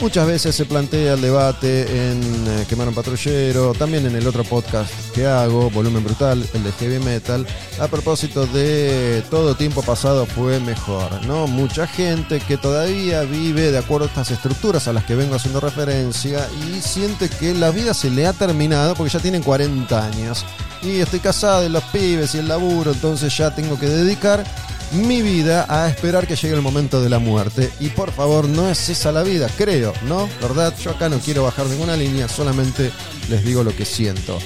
Muchas 0.00 0.28
veces 0.28 0.54
se 0.54 0.64
plantea 0.64 1.14
el 1.14 1.20
debate 1.20 1.82
en 1.82 2.20
eh, 2.46 2.66
Quemar 2.68 2.86
un 2.86 2.94
Patrullero, 2.94 3.74
también 3.74 4.06
en 4.06 4.14
el 4.14 4.28
otro 4.28 4.44
podcast 4.44 4.92
que 5.12 5.26
hago, 5.26 5.70
Volumen 5.70 6.04
Brutal, 6.04 6.48
el 6.54 6.62
de 6.62 6.70
Heavy 6.72 7.04
Metal, 7.04 7.44
a 7.80 7.88
propósito 7.88 8.46
de 8.46 9.24
todo 9.28 9.56
tiempo 9.56 9.82
pasado 9.82 10.24
fue 10.24 10.60
mejor, 10.60 11.26
¿no? 11.26 11.48
Mucha 11.48 11.88
gente 11.88 12.38
que 12.38 12.56
todavía 12.56 13.22
vive 13.22 13.72
de 13.72 13.78
acuerdo 13.78 14.06
a 14.06 14.08
estas 14.08 14.30
estructuras 14.30 14.86
a 14.86 14.92
las 14.92 15.04
que 15.04 15.16
vengo 15.16 15.34
haciendo 15.34 15.58
referencia 15.58 16.48
y 16.68 16.80
siente 16.80 17.28
que 17.28 17.52
la 17.54 17.70
vida 17.72 17.92
se 17.92 18.08
le 18.08 18.26
ha 18.28 18.32
terminado 18.32 18.94
porque 18.94 19.12
ya 19.12 19.20
tienen 19.20 19.42
40 19.42 20.06
años. 20.06 20.44
Y 20.80 21.00
estoy 21.00 21.18
casado 21.18 21.66
y 21.66 21.70
los 21.70 21.82
pibes 21.84 22.36
y 22.36 22.38
el 22.38 22.46
laburo, 22.46 22.92
entonces 22.92 23.36
ya 23.36 23.52
tengo 23.52 23.76
que 23.76 23.86
dedicar 23.86 24.44
mi 24.92 25.22
vida 25.22 25.66
a 25.68 25.88
esperar 25.88 26.26
que 26.26 26.36
llegue 26.36 26.54
el 26.54 26.62
momento 26.62 27.00
de 27.00 27.08
la 27.08 27.18
muerte. 27.18 27.70
Y 27.80 27.88
por 27.88 28.12
favor, 28.12 28.48
no 28.48 28.68
es 28.68 28.88
esa 28.88 29.12
la 29.12 29.22
vida, 29.22 29.48
creo, 29.56 29.92
¿no? 30.06 30.28
¿Verdad? 30.40 30.74
Yo 30.82 30.90
acá 30.90 31.08
no 31.08 31.18
quiero 31.18 31.44
bajar 31.44 31.66
ninguna 31.66 31.96
línea, 31.96 32.28
solamente 32.28 32.90
les 33.28 33.44
digo 33.44 33.62
lo 33.62 33.74
que 33.74 33.84
siento. 33.84 34.38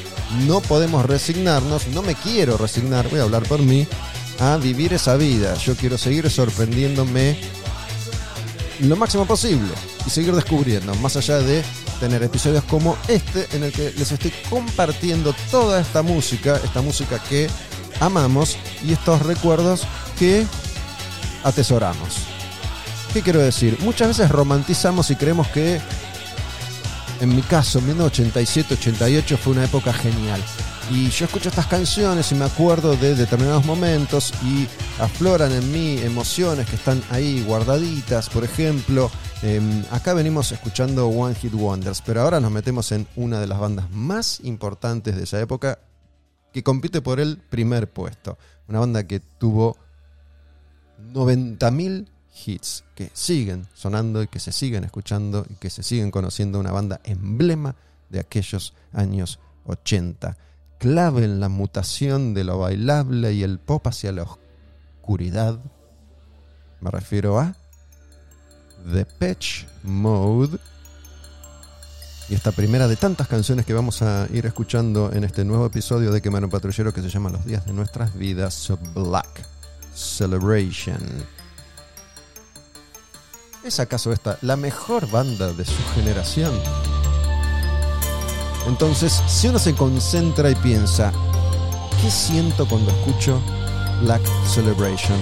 No 0.46 0.60
podemos 0.60 1.04
resignarnos, 1.06 1.88
no 1.88 2.02
me 2.02 2.14
quiero 2.14 2.56
resignar, 2.56 3.08
voy 3.08 3.20
a 3.20 3.24
hablar 3.24 3.42
por 3.44 3.60
mí, 3.60 3.86
a 4.40 4.56
vivir 4.56 4.92
esa 4.92 5.16
vida. 5.16 5.54
Yo 5.54 5.76
quiero 5.76 5.98
seguir 5.98 6.28
sorprendiéndome 6.30 7.36
lo 8.80 8.96
máximo 8.96 9.26
posible 9.26 9.70
y 10.06 10.10
seguir 10.10 10.34
descubriendo, 10.34 10.94
más 10.96 11.16
allá 11.16 11.38
de 11.38 11.62
tener 12.00 12.22
episodios 12.24 12.64
como 12.64 12.96
este 13.06 13.46
en 13.52 13.62
el 13.62 13.72
que 13.72 13.92
les 13.96 14.10
estoy 14.10 14.32
compartiendo 14.50 15.32
toda 15.52 15.80
esta 15.80 16.02
música, 16.02 16.60
esta 16.64 16.82
música 16.82 17.22
que 17.28 17.48
amamos 18.02 18.56
y 18.84 18.92
estos 18.92 19.22
recuerdos 19.22 19.82
que 20.18 20.44
atesoramos. 21.44 22.16
¿Qué 23.12 23.22
quiero 23.22 23.40
decir? 23.40 23.78
Muchas 23.80 24.08
veces 24.08 24.30
romantizamos 24.30 25.10
y 25.10 25.16
creemos 25.16 25.46
que, 25.48 25.80
en 27.20 27.36
mi 27.36 27.42
caso, 27.42 27.80
1987-88 27.80 29.36
fue 29.36 29.52
una 29.52 29.64
época 29.64 29.92
genial. 29.92 30.42
Y 30.90 31.10
yo 31.10 31.26
escucho 31.26 31.48
estas 31.48 31.68
canciones 31.68 32.32
y 32.32 32.34
me 32.34 32.44
acuerdo 32.44 32.96
de 32.96 33.14
determinados 33.14 33.64
momentos 33.64 34.32
y 34.42 34.66
afloran 35.00 35.52
en 35.52 35.72
mí 35.72 35.98
emociones 35.98 36.68
que 36.68 36.76
están 36.76 37.02
ahí 37.10 37.44
guardaditas. 37.46 38.28
Por 38.28 38.44
ejemplo, 38.44 39.10
em, 39.42 39.84
acá 39.90 40.12
venimos 40.12 40.50
escuchando 40.50 41.06
One 41.06 41.36
Hit 41.36 41.54
Wonders, 41.54 42.02
pero 42.04 42.22
ahora 42.22 42.40
nos 42.40 42.50
metemos 42.50 42.90
en 42.92 43.06
una 43.14 43.40
de 43.40 43.46
las 43.46 43.60
bandas 43.60 43.90
más 43.90 44.40
importantes 44.42 45.14
de 45.16 45.22
esa 45.22 45.40
época 45.40 45.78
que 46.52 46.62
compite 46.62 47.00
por 47.00 47.20
el 47.20 47.38
primer 47.38 47.90
puesto. 47.90 48.38
Una 48.68 48.80
banda 48.80 49.06
que 49.06 49.20
tuvo 49.20 49.76
90.000 51.12 52.08
hits 52.46 52.84
que 52.94 53.10
siguen 53.12 53.66
sonando 53.74 54.22
y 54.22 54.28
que 54.28 54.38
se 54.38 54.52
siguen 54.52 54.84
escuchando 54.84 55.44
y 55.48 55.54
que 55.54 55.70
se 55.70 55.82
siguen 55.82 56.10
conociendo. 56.10 56.60
Una 56.60 56.72
banda 56.72 57.00
emblema 57.04 57.74
de 58.10 58.20
aquellos 58.20 58.74
años 58.92 59.38
80. 59.66 60.36
Clave 60.78 61.24
en 61.24 61.40
la 61.40 61.48
mutación 61.48 62.34
de 62.34 62.44
lo 62.44 62.58
bailable 62.58 63.32
y 63.32 63.42
el 63.42 63.58
pop 63.58 63.86
hacia 63.86 64.12
la 64.12 64.24
oscuridad. 64.24 65.58
Me 66.80 66.90
refiero 66.90 67.38
a 67.38 67.54
The 68.92 69.04
Patch 69.06 69.64
Mode. 69.84 70.58
Y 72.32 72.34
esta 72.34 72.50
primera 72.50 72.88
de 72.88 72.96
tantas 72.96 73.28
canciones 73.28 73.66
que 73.66 73.74
vamos 73.74 74.00
a 74.00 74.26
ir 74.32 74.46
escuchando 74.46 75.12
en 75.12 75.22
este 75.22 75.44
nuevo 75.44 75.66
episodio 75.66 76.10
de 76.10 76.22
Quemar 76.22 76.42
un 76.42 76.48
Patrullero 76.48 76.90
que 76.90 77.02
se 77.02 77.10
llama 77.10 77.28
Los 77.28 77.44
Días 77.44 77.66
de 77.66 77.74
Nuestras 77.74 78.16
Vidas 78.16 78.72
Black 78.94 79.46
Celebration. 79.94 80.96
¿Es 83.62 83.78
acaso 83.80 84.14
esta 84.14 84.38
la 84.40 84.56
mejor 84.56 85.10
banda 85.10 85.52
de 85.52 85.66
su 85.66 85.76
generación? 85.94 86.54
Entonces, 88.66 89.12
si 89.28 89.48
uno 89.48 89.58
se 89.58 89.74
concentra 89.74 90.48
y 90.48 90.54
piensa, 90.54 91.12
¿qué 92.00 92.10
siento 92.10 92.66
cuando 92.66 92.92
escucho 92.92 93.42
Black 94.04 94.22
Celebration? 94.46 95.18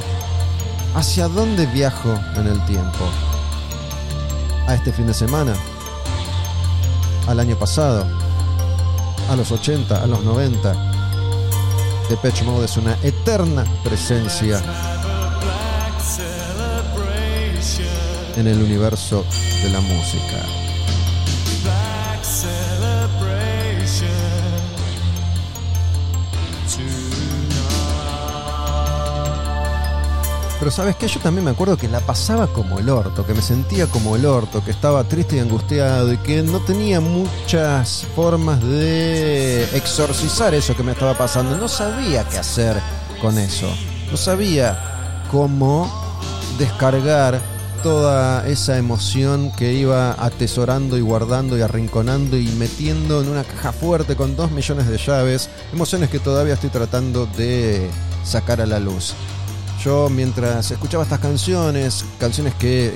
¿Hacia 0.94 1.26
dónde 1.26 1.66
viajo 1.66 2.14
en 2.36 2.46
el 2.46 2.64
tiempo? 2.66 3.04
¿A 4.68 4.76
este 4.76 4.92
fin 4.92 5.08
de 5.08 5.14
semana? 5.14 5.56
¿Al 7.26 7.40
año 7.40 7.56
pasado? 7.56 8.06
¿A 9.28 9.36
los 9.36 9.52
80? 9.52 10.02
¿A 10.02 10.06
los 10.06 10.24
90? 10.24 10.90
Depeche 12.08 12.44
Mode 12.44 12.64
es 12.64 12.76
una 12.76 12.96
eterna 13.02 13.64
presencia 13.84 14.60
en 18.36 18.46
el 18.46 18.60
universo 18.62 19.24
de 19.62 19.70
la 19.70 19.80
música. 19.80 20.59
Pero 30.60 30.70
sabes 30.70 30.94
que 30.96 31.08
yo 31.08 31.20
también 31.20 31.46
me 31.46 31.52
acuerdo 31.52 31.78
que 31.78 31.88
la 31.88 32.00
pasaba 32.00 32.46
como 32.46 32.78
el 32.78 32.90
orto, 32.90 33.24
que 33.24 33.32
me 33.32 33.40
sentía 33.40 33.86
como 33.86 34.14
el 34.14 34.26
orto, 34.26 34.62
que 34.62 34.70
estaba 34.70 35.02
triste 35.04 35.36
y 35.36 35.38
angustiado 35.38 36.12
y 36.12 36.18
que 36.18 36.42
no 36.42 36.60
tenía 36.60 37.00
muchas 37.00 38.06
formas 38.14 38.62
de 38.62 39.64
exorcizar 39.74 40.52
eso 40.52 40.76
que 40.76 40.82
me 40.82 40.92
estaba 40.92 41.14
pasando. 41.14 41.56
No 41.56 41.66
sabía 41.66 42.28
qué 42.28 42.36
hacer 42.36 42.76
con 43.22 43.38
eso. 43.38 43.68
No 44.10 44.18
sabía 44.18 45.24
cómo 45.30 45.90
descargar 46.58 47.40
toda 47.82 48.46
esa 48.46 48.76
emoción 48.76 49.52
que 49.52 49.72
iba 49.72 50.14
atesorando 50.22 50.98
y 50.98 51.00
guardando 51.00 51.56
y 51.56 51.62
arrinconando 51.62 52.36
y 52.36 52.48
metiendo 52.48 53.22
en 53.22 53.30
una 53.30 53.44
caja 53.44 53.72
fuerte 53.72 54.14
con 54.14 54.36
dos 54.36 54.50
millones 54.50 54.88
de 54.88 54.98
llaves. 54.98 55.48
Emociones 55.72 56.10
que 56.10 56.18
todavía 56.18 56.52
estoy 56.52 56.68
tratando 56.68 57.24
de 57.24 57.88
sacar 58.24 58.60
a 58.60 58.66
la 58.66 58.78
luz. 58.78 59.14
Yo 59.84 60.08
mientras 60.10 60.70
escuchaba 60.70 61.04
estas 61.04 61.20
canciones, 61.20 62.04
canciones 62.18 62.54
que 62.54 62.92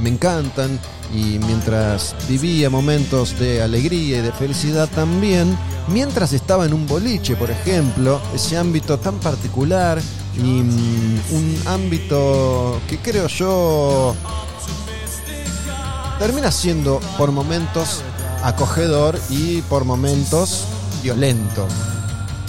me 0.00 0.10
encantan, 0.10 0.78
y 1.14 1.38
mientras 1.38 2.14
vivía 2.28 2.68
momentos 2.68 3.38
de 3.38 3.62
alegría 3.62 4.18
y 4.18 4.20
de 4.20 4.32
felicidad 4.32 4.88
también, 4.88 5.56
mientras 5.88 6.32
estaba 6.32 6.66
en 6.66 6.74
un 6.74 6.86
boliche, 6.86 7.34
por 7.36 7.50
ejemplo, 7.50 8.20
ese 8.34 8.58
ámbito 8.58 8.98
tan 8.98 9.18
particular 9.18 10.00
y 10.36 10.40
mm, 10.40 11.20
un 11.32 11.62
ámbito 11.66 12.80
que 12.88 12.98
creo 12.98 13.26
yo 13.28 14.14
termina 16.18 16.50
siendo 16.50 17.00
por 17.16 17.32
momentos 17.32 18.02
acogedor 18.42 19.18
y 19.30 19.62
por 19.62 19.84
momentos 19.84 20.64
violento. 21.02 21.66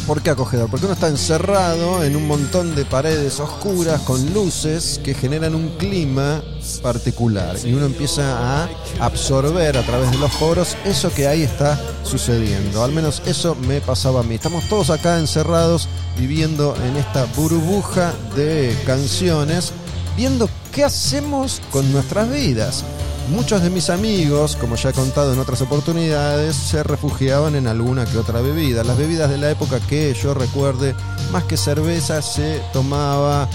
¿Por 0.09 0.23
qué 0.23 0.31
acogedor? 0.31 0.71
Porque 0.71 0.87
uno 0.87 0.95
está 0.95 1.07
encerrado 1.07 2.03
en 2.03 2.15
un 2.15 2.27
montón 2.27 2.73
de 2.73 2.83
paredes 2.83 3.39
oscuras 3.39 4.01
con 4.01 4.33
luces 4.33 4.99
que 5.03 5.13
generan 5.13 5.53
un 5.53 5.69
clima 5.77 6.41
particular 6.81 7.55
y 7.63 7.73
uno 7.73 7.85
empieza 7.85 8.63
a 8.63 8.69
absorber 9.01 9.77
a 9.77 9.83
través 9.83 10.09
de 10.09 10.17
los 10.17 10.31
poros 10.37 10.75
eso 10.83 11.13
que 11.13 11.27
ahí 11.27 11.43
está 11.43 11.79
sucediendo. 12.01 12.83
Al 12.83 12.91
menos 12.91 13.21
eso 13.27 13.53
me 13.53 13.81
pasaba 13.81 14.21
a 14.21 14.23
mí. 14.23 14.33
Estamos 14.33 14.67
todos 14.67 14.89
acá 14.89 15.19
encerrados 15.19 15.87
viviendo 16.17 16.75
en 16.87 16.97
esta 16.97 17.25
burbuja 17.35 18.11
de 18.35 18.75
canciones, 18.87 19.73
viendo 20.17 20.49
qué 20.73 20.85
hacemos 20.85 21.61
con 21.71 21.93
nuestras 21.93 22.31
vidas. 22.31 22.83
Muchos 23.29 23.61
de 23.61 23.69
mis 23.69 23.91
amigos, 23.91 24.55
como 24.55 24.75
ya 24.75 24.89
he 24.89 24.93
contado 24.93 25.33
en 25.33 25.39
otras 25.39 25.61
oportunidades, 25.61 26.55
se 26.55 26.81
refugiaban 26.81 27.55
en 27.55 27.67
alguna 27.67 28.05
que 28.05 28.17
otra 28.17 28.41
bebida. 28.41 28.83
Las 28.83 28.97
bebidas 28.97 29.29
de 29.29 29.37
la 29.37 29.51
época 29.51 29.79
que 29.79 30.15
yo 30.15 30.33
recuerde, 30.33 30.95
más 31.31 31.43
que 31.43 31.55
cerveza, 31.55 32.23
se 32.23 32.59
tomaba 32.73 33.47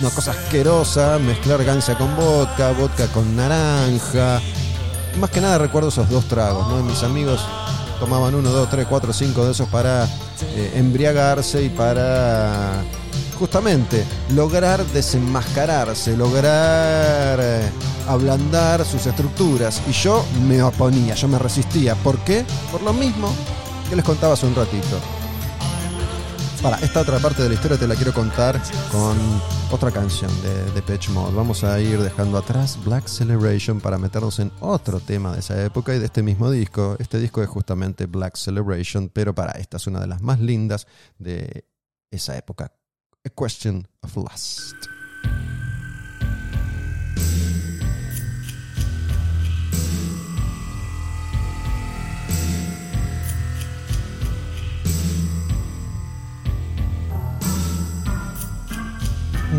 una 0.00 0.10
cosa 0.10 0.30
asquerosa, 0.30 1.18
mezclar 1.18 1.64
gancia 1.64 1.98
con 1.98 2.14
vodka, 2.14 2.70
vodka 2.72 3.08
con 3.08 3.34
naranja. 3.34 4.40
Más 5.18 5.30
que 5.30 5.40
nada 5.40 5.58
recuerdo 5.58 5.88
esos 5.88 6.08
dos 6.08 6.26
tragos, 6.26 6.68
¿no? 6.68 6.80
Mis 6.84 7.02
amigos 7.02 7.40
tomaban 7.98 8.36
uno, 8.36 8.50
dos, 8.50 8.70
tres, 8.70 8.86
cuatro, 8.88 9.12
cinco 9.12 9.44
de 9.44 9.50
esos 9.50 9.68
para 9.68 10.04
eh, 10.04 10.72
embriagarse 10.76 11.64
y 11.64 11.70
para 11.70 12.84
justamente 13.36 14.04
lograr 14.30 14.84
desenmascararse, 14.86 16.16
lograr 16.16 17.38
eh, 17.42 17.68
ablandar 18.08 18.84
sus 18.84 19.06
estructuras. 19.06 19.82
Y 19.88 19.92
yo 19.92 20.24
me 20.46 20.62
oponía, 20.62 21.14
yo 21.14 21.28
me 21.28 21.38
resistía. 21.38 21.94
¿Por 21.96 22.18
qué? 22.20 22.44
Por 22.70 22.82
lo 22.82 22.92
mismo 22.92 23.34
que 23.88 23.96
les 23.96 24.04
contaba 24.04 24.34
hace 24.34 24.46
un 24.46 24.54
ratito. 24.54 24.98
Para, 26.62 26.78
esta 26.78 27.00
otra 27.02 27.18
parte 27.18 27.42
de 27.42 27.50
la 27.50 27.54
historia 27.54 27.78
te 27.78 27.86
la 27.86 27.94
quiero 27.94 28.12
contar 28.12 28.60
con 28.90 29.16
otra 29.70 29.90
canción 29.90 30.30
de 30.42 30.72
Depeche 30.72 31.12
Mode. 31.12 31.34
Vamos 31.34 31.64
a 31.64 31.78
ir 31.80 32.00
dejando 32.00 32.38
atrás 32.38 32.78
Black 32.84 33.06
Celebration 33.06 33.80
para 33.80 33.98
meternos 33.98 34.38
en 34.38 34.50
otro 34.60 35.00
tema 35.00 35.32
de 35.32 35.40
esa 35.40 35.62
época 35.64 35.94
y 35.94 35.98
de 35.98 36.06
este 36.06 36.22
mismo 36.22 36.50
disco. 36.50 36.96
Este 36.98 37.18
disco 37.18 37.42
es 37.42 37.48
justamente 37.48 38.06
Black 38.06 38.36
Celebration, 38.36 39.10
pero 39.12 39.34
para, 39.34 39.52
esta 39.52 39.76
es 39.76 39.86
una 39.86 40.00
de 40.00 40.06
las 40.06 40.22
más 40.22 40.40
lindas 40.40 40.86
de 41.18 41.66
esa 42.10 42.36
época. 42.36 42.72
A 43.24 43.28
Question 43.28 43.86
of 44.02 44.16
Lust. 44.16 44.76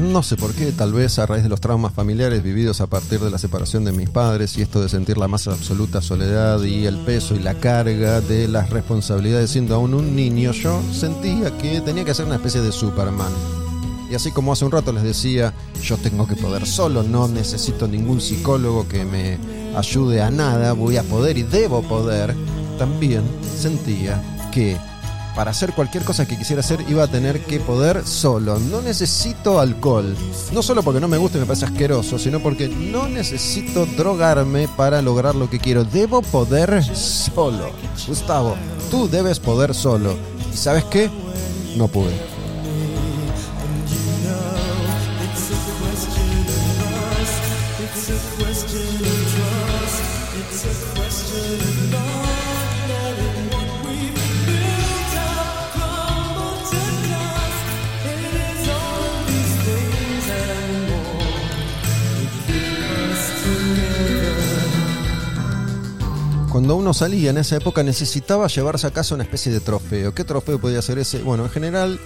No 0.01 0.21
sé 0.21 0.35
por 0.35 0.53
qué, 0.53 0.71
tal 0.71 0.93
vez 0.93 1.17
a 1.17 1.25
raíz 1.25 1.41
de 1.41 1.49
los 1.49 1.59
traumas 1.59 1.91
familiares 1.91 2.43
vividos 2.43 2.81
a 2.81 2.87
partir 2.87 3.19
de 3.19 3.31
la 3.31 3.39
separación 3.39 3.83
de 3.83 3.91
mis 3.91 4.09
padres 4.09 4.55
y 4.55 4.61
esto 4.61 4.79
de 4.79 4.89
sentir 4.89 5.17
la 5.17 5.27
más 5.27 5.47
absoluta 5.47 6.01
soledad 6.01 6.61
y 6.61 6.85
el 6.85 6.97
peso 6.97 7.35
y 7.35 7.39
la 7.39 7.55
carga 7.55 8.21
de 8.21 8.47
las 8.47 8.69
responsabilidades 8.69 9.49
siendo 9.49 9.73
aún 9.73 9.95
un 9.95 10.15
niño, 10.15 10.51
yo 10.51 10.81
sentía 10.93 11.57
que 11.57 11.81
tenía 11.81 12.05
que 12.05 12.13
ser 12.13 12.25
una 12.25 12.35
especie 12.35 12.61
de 12.61 12.71
Superman. 12.71 13.31
Y 14.11 14.13
así 14.13 14.31
como 14.31 14.53
hace 14.53 14.65
un 14.65 14.71
rato 14.71 14.93
les 14.93 15.01
decía, 15.01 15.53
yo 15.81 15.97
tengo 15.97 16.27
que 16.27 16.35
poder 16.35 16.67
solo, 16.67 17.01
no 17.01 17.27
necesito 17.27 17.87
ningún 17.87 18.21
psicólogo 18.21 18.87
que 18.87 19.03
me 19.03 19.39
ayude 19.75 20.21
a 20.21 20.29
nada, 20.29 20.73
voy 20.73 20.97
a 20.97 21.03
poder 21.03 21.39
y 21.39 21.43
debo 21.43 21.81
poder, 21.81 22.35
también 22.77 23.23
sentía 23.57 24.21
que 24.51 24.77
para 25.37 25.51
hacer 25.51 25.73
cualquier 25.73 26.03
cosa 26.03 26.25
que 26.27 26.35
quisiera 26.35 26.61
hacer 26.61 26.83
iba 26.89 27.03
a 27.03 27.07
tener 27.07 27.41
que 27.41 27.59
poder 27.59 28.03
solo. 28.07 28.57
No 28.57 28.81
necesito 28.81 29.59
alcohol. 29.59 30.17
No 30.51 30.63
solo 30.63 30.81
porque 30.81 30.99
no 30.99 31.07
me 31.07 31.17
gusta 31.17 31.37
y 31.37 31.41
me 31.41 31.45
parece 31.45 31.65
asqueroso, 31.65 32.17
sino 32.17 32.39
porque 32.39 32.67
no 32.67 33.07
necesito 33.07 33.85
drogarme 33.85 34.67
para 34.67 34.99
lograr 35.03 35.35
lo 35.35 35.47
que 35.47 35.59
quiero. 35.59 35.83
Debo 35.83 36.23
poder 36.23 36.83
solo. 36.83 37.69
Gustavo, 38.07 38.55
tú 38.89 39.07
debes 39.07 39.39
poder 39.39 39.75
solo. 39.75 40.15
¿Y 40.51 40.57
sabes 40.57 40.85
qué? 40.85 41.07
No 41.75 41.87
pude. 41.87 42.36
Cuando 66.67 66.83
uno 66.83 66.93
salía 66.93 67.29
en 67.29 67.37
esa 67.37 67.55
época 67.55 67.81
necesitaba 67.81 68.47
llevarse 68.47 68.87
a 68.87 68.91
casa 68.91 69.15
una 69.15 69.23
especie 69.23 69.53
de 69.53 69.61
trofeo. 69.61 70.13
¿Qué 70.13 70.25
trofeo 70.25 70.59
podía 70.59 70.81
ser 70.81 70.99
ese? 70.99 71.19
Bueno, 71.19 71.45
en 71.45 71.49
general 71.49 71.97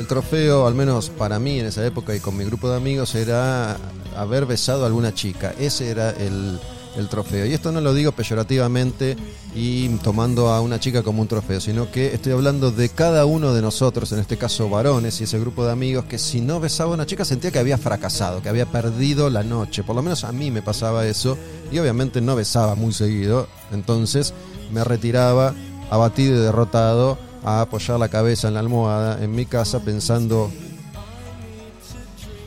el 0.00 0.06
trofeo, 0.06 0.66
al 0.66 0.74
menos 0.74 1.10
para 1.10 1.38
mí 1.38 1.60
en 1.60 1.66
esa 1.66 1.84
época 1.84 2.16
y 2.16 2.20
con 2.20 2.34
mi 2.34 2.46
grupo 2.46 2.70
de 2.70 2.78
amigos, 2.78 3.14
era 3.14 3.76
haber 4.16 4.46
besado 4.46 4.84
a 4.84 4.86
alguna 4.86 5.12
chica. 5.12 5.54
Ese 5.58 5.90
era 5.90 6.12
el, 6.12 6.58
el 6.96 7.08
trofeo. 7.08 7.46
Y 7.46 7.52
esto 7.52 7.72
no 7.72 7.80
lo 7.80 7.94
digo 7.94 8.12
peyorativamente 8.12 9.16
y 9.54 9.88
tomando 9.98 10.48
a 10.48 10.60
una 10.60 10.80
chica 10.80 11.02
como 11.02 11.22
un 11.22 11.28
trofeo, 11.28 11.60
sino 11.60 11.90
que 11.90 12.14
estoy 12.14 12.32
hablando 12.32 12.70
de 12.70 12.88
cada 12.88 13.24
uno 13.26 13.54
de 13.54 13.62
nosotros, 13.62 14.12
en 14.12 14.18
este 14.18 14.36
caso 14.36 14.68
varones 14.68 15.20
y 15.20 15.24
ese 15.24 15.38
grupo 15.38 15.64
de 15.64 15.72
amigos, 15.72 16.04
que 16.06 16.18
si 16.18 16.40
no 16.40 16.60
besaba 16.60 16.90
a 16.90 16.94
una 16.94 17.06
chica 17.06 17.24
sentía 17.24 17.50
que 17.50 17.58
había 17.58 17.78
fracasado, 17.78 18.42
que 18.42 18.48
había 18.48 18.66
perdido 18.66 19.30
la 19.30 19.42
noche. 19.42 19.84
Por 19.84 19.96
lo 19.96 20.02
menos 20.02 20.24
a 20.24 20.32
mí 20.32 20.50
me 20.50 20.62
pasaba 20.62 21.06
eso 21.06 21.38
y 21.70 21.78
obviamente 21.78 22.20
no 22.20 22.36
besaba 22.36 22.74
muy 22.74 22.92
seguido. 22.92 23.48
Entonces 23.72 24.34
me 24.72 24.84
retiraba 24.84 25.54
abatido 25.90 26.36
y 26.36 26.40
derrotado 26.40 27.18
a 27.44 27.60
apoyar 27.60 27.98
la 28.00 28.08
cabeza 28.08 28.48
en 28.48 28.54
la 28.54 28.60
almohada 28.60 29.22
en 29.22 29.34
mi 29.34 29.46
casa 29.46 29.80
pensando, 29.80 30.50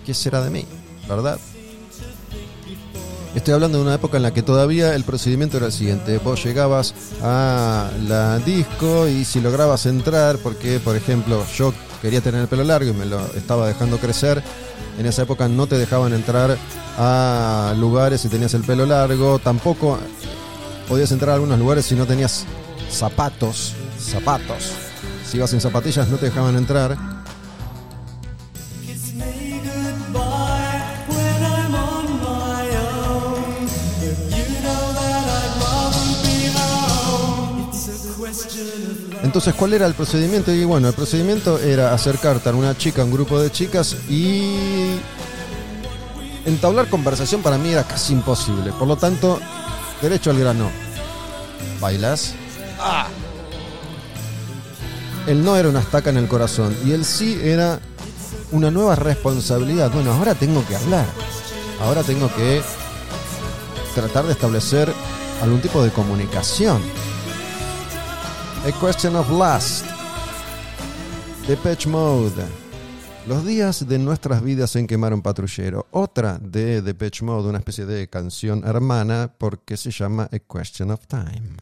¿qué 0.05 0.13
será 0.13 0.41
de 0.41 0.49
mí? 0.49 0.65
¿Verdad? 1.07 1.39
Estoy 3.35 3.53
hablando 3.53 3.77
de 3.77 3.83
una 3.83 3.93
época 3.93 4.17
en 4.17 4.23
la 4.23 4.33
que 4.33 4.41
todavía 4.41 4.95
el 4.95 5.03
procedimiento 5.03 5.57
era 5.57 5.67
el 5.67 5.71
siguiente. 5.71 6.17
Vos 6.17 6.43
llegabas 6.43 6.95
a 7.21 7.89
la 8.07 8.39
disco 8.39 9.07
y 9.07 9.23
si 9.23 9.39
lograbas 9.39 9.85
entrar, 9.85 10.37
porque 10.39 10.79
por 10.79 10.95
ejemplo 10.95 11.45
yo 11.55 11.71
quería 12.01 12.21
tener 12.21 12.41
el 12.41 12.47
pelo 12.47 12.63
largo 12.63 12.89
y 12.89 12.93
me 12.93 13.05
lo 13.05 13.23
estaba 13.35 13.67
dejando 13.67 13.97
crecer, 13.97 14.41
en 14.97 15.05
esa 15.05 15.23
época 15.23 15.47
no 15.47 15.67
te 15.67 15.77
dejaban 15.77 16.13
entrar 16.13 16.57
a 16.97 17.73
lugares 17.77 18.21
si 18.21 18.29
tenías 18.29 18.53
el 18.55 18.63
pelo 18.63 18.85
largo, 18.85 19.37
tampoco 19.37 19.99
podías 20.87 21.11
entrar 21.11 21.31
a 21.31 21.33
algunos 21.35 21.59
lugares 21.59 21.85
si 21.85 21.95
no 21.95 22.07
tenías 22.07 22.45
zapatos, 22.91 23.75
zapatos. 23.99 24.71
Si 25.29 25.37
ibas 25.37 25.51
sin 25.51 25.61
zapatillas 25.61 26.09
no 26.09 26.17
te 26.17 26.25
dejaban 26.25 26.55
entrar. 26.55 27.18
Entonces, 39.23 39.53
¿cuál 39.53 39.73
era 39.73 39.85
el 39.85 39.93
procedimiento? 39.93 40.51
Y 40.51 40.63
bueno, 40.63 40.87
el 40.87 40.93
procedimiento 40.93 41.59
era 41.59 41.93
acercarte 41.93 42.49
a 42.49 42.53
una 42.53 42.77
chica, 42.77 43.01
a 43.01 43.05
un 43.05 43.11
grupo 43.11 43.39
de 43.39 43.51
chicas 43.51 43.97
y 44.09 44.95
entablar 46.45 46.87
conversación 46.87 47.41
para 47.41 47.57
mí 47.57 47.69
era 47.69 47.83
casi 47.83 48.13
imposible. 48.13 48.71
Por 48.71 48.87
lo 48.87 48.95
tanto, 48.95 49.39
derecho 50.01 50.31
al 50.31 50.39
grano. 50.39 50.69
¿Bailas? 51.81 52.33
¡Ah! 52.79 53.07
El 55.27 55.43
no 55.43 55.55
era 55.57 55.69
una 55.69 55.81
estaca 55.81 56.09
en 56.09 56.17
el 56.17 56.27
corazón 56.27 56.75
y 56.85 56.91
el 56.91 57.05
sí 57.05 57.39
era 57.43 57.79
una 58.51 58.71
nueva 58.71 58.95
responsabilidad. 58.95 59.91
Bueno, 59.91 60.13
ahora 60.13 60.33
tengo 60.33 60.65
que 60.65 60.75
hablar. 60.75 61.05
Ahora 61.81 62.03
tengo 62.03 62.33
que 62.35 62.61
tratar 63.93 64.25
de 64.25 64.31
establecer 64.31 64.91
algún 65.41 65.61
tipo 65.61 65.83
de 65.83 65.91
comunicación. 65.91 66.81
A 68.65 68.71
Question 68.73 69.15
of 69.15 69.29
Lust. 69.29 69.85
Depeche 71.47 71.87
Mode. 71.87 72.43
Los 73.25 73.45
días 73.45 73.87
de 73.87 73.97
nuestras 73.97 74.43
vidas 74.43 74.75
en 74.75 74.85
quemar 74.85 75.13
un 75.13 75.21
patrullero. 75.21 75.87
Otra 75.91 76.37
de 76.37 76.81
Depeche 76.81 77.23
Mode, 77.23 77.47
una 77.47 77.59
especie 77.59 77.85
de 77.85 78.09
canción 78.09 78.65
hermana, 78.65 79.33
porque 79.37 79.77
se 79.77 79.91
llama 79.91 80.29
A 80.29 80.39
Question 80.39 80.91
of 80.91 81.07
Time. 81.07 81.55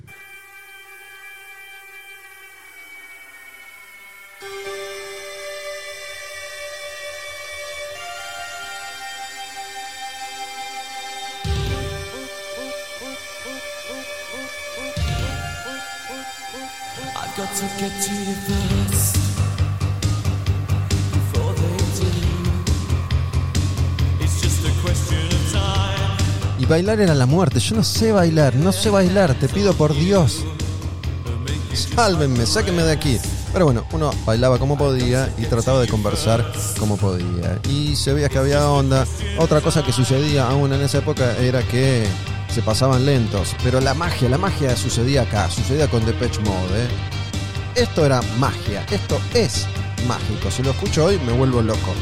Y 26.59 26.65
bailar 26.65 26.99
era 26.99 27.13
la 27.13 27.25
muerte. 27.27 27.59
Yo 27.59 27.75
no 27.75 27.83
sé 27.83 28.11
bailar, 28.11 28.55
no 28.55 28.71
sé 28.71 28.89
bailar. 28.89 29.35
Te 29.35 29.47
pido 29.47 29.73
por 29.73 29.93
Dios. 29.95 30.43
Sálvenme, 31.73 32.45
sáquenme 32.47 32.81
de 32.83 32.91
aquí. 32.93 33.19
Pero 33.53 33.65
bueno, 33.65 33.85
uno 33.93 34.11
bailaba 34.25 34.57
como 34.57 34.77
podía 34.77 35.31
y 35.37 35.45
trataba 35.45 35.79
de 35.79 35.87
conversar 35.87 36.51
como 36.79 36.97
podía. 36.97 37.59
Y 37.69 37.95
se 37.95 38.13
veía 38.13 38.29
que 38.29 38.39
había 38.39 38.69
onda. 38.69 39.05
Otra 39.37 39.61
cosa 39.61 39.83
que 39.83 39.93
sucedía 39.93 40.47
aún 40.47 40.73
en 40.73 40.81
esa 40.81 40.97
época 40.97 41.37
era 41.37 41.61
que 41.61 42.07
se 42.49 42.61
pasaban 42.63 43.05
lentos. 43.05 43.55
Pero 43.63 43.79
la 43.81 43.93
magia, 43.93 44.29
la 44.29 44.39
magia 44.39 44.75
sucedía 44.75 45.21
acá, 45.21 45.49
sucedía 45.51 45.87
con 45.87 46.05
Depeche 46.05 46.41
Mode. 46.41 46.83
¿eh? 46.83 47.16
Esto 47.77 48.07
era 48.07 48.23
magia, 48.39 48.83
esto 48.89 49.21
es 49.35 49.67
mágico. 50.07 50.49
Si 50.49 50.63
lo 50.63 50.71
escucho 50.71 51.05
hoy 51.05 51.19
me 51.19 51.31
vuelvo 51.31 51.61
loco. 51.61 51.93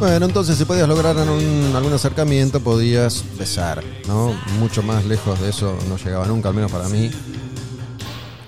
Bueno, 0.00 0.24
entonces 0.24 0.56
si 0.56 0.64
podías 0.64 0.88
lograr 0.88 1.14
algún 1.18 1.92
acercamiento, 1.92 2.58
podías 2.58 3.22
besar, 3.38 3.84
¿no? 4.08 4.32
Mucho 4.58 4.82
más 4.82 5.04
lejos 5.04 5.38
de 5.38 5.50
eso 5.50 5.76
no 5.90 5.98
llegaba 5.98 6.26
nunca, 6.26 6.48
al 6.48 6.54
menos 6.54 6.72
para 6.72 6.88
mí. 6.88 7.10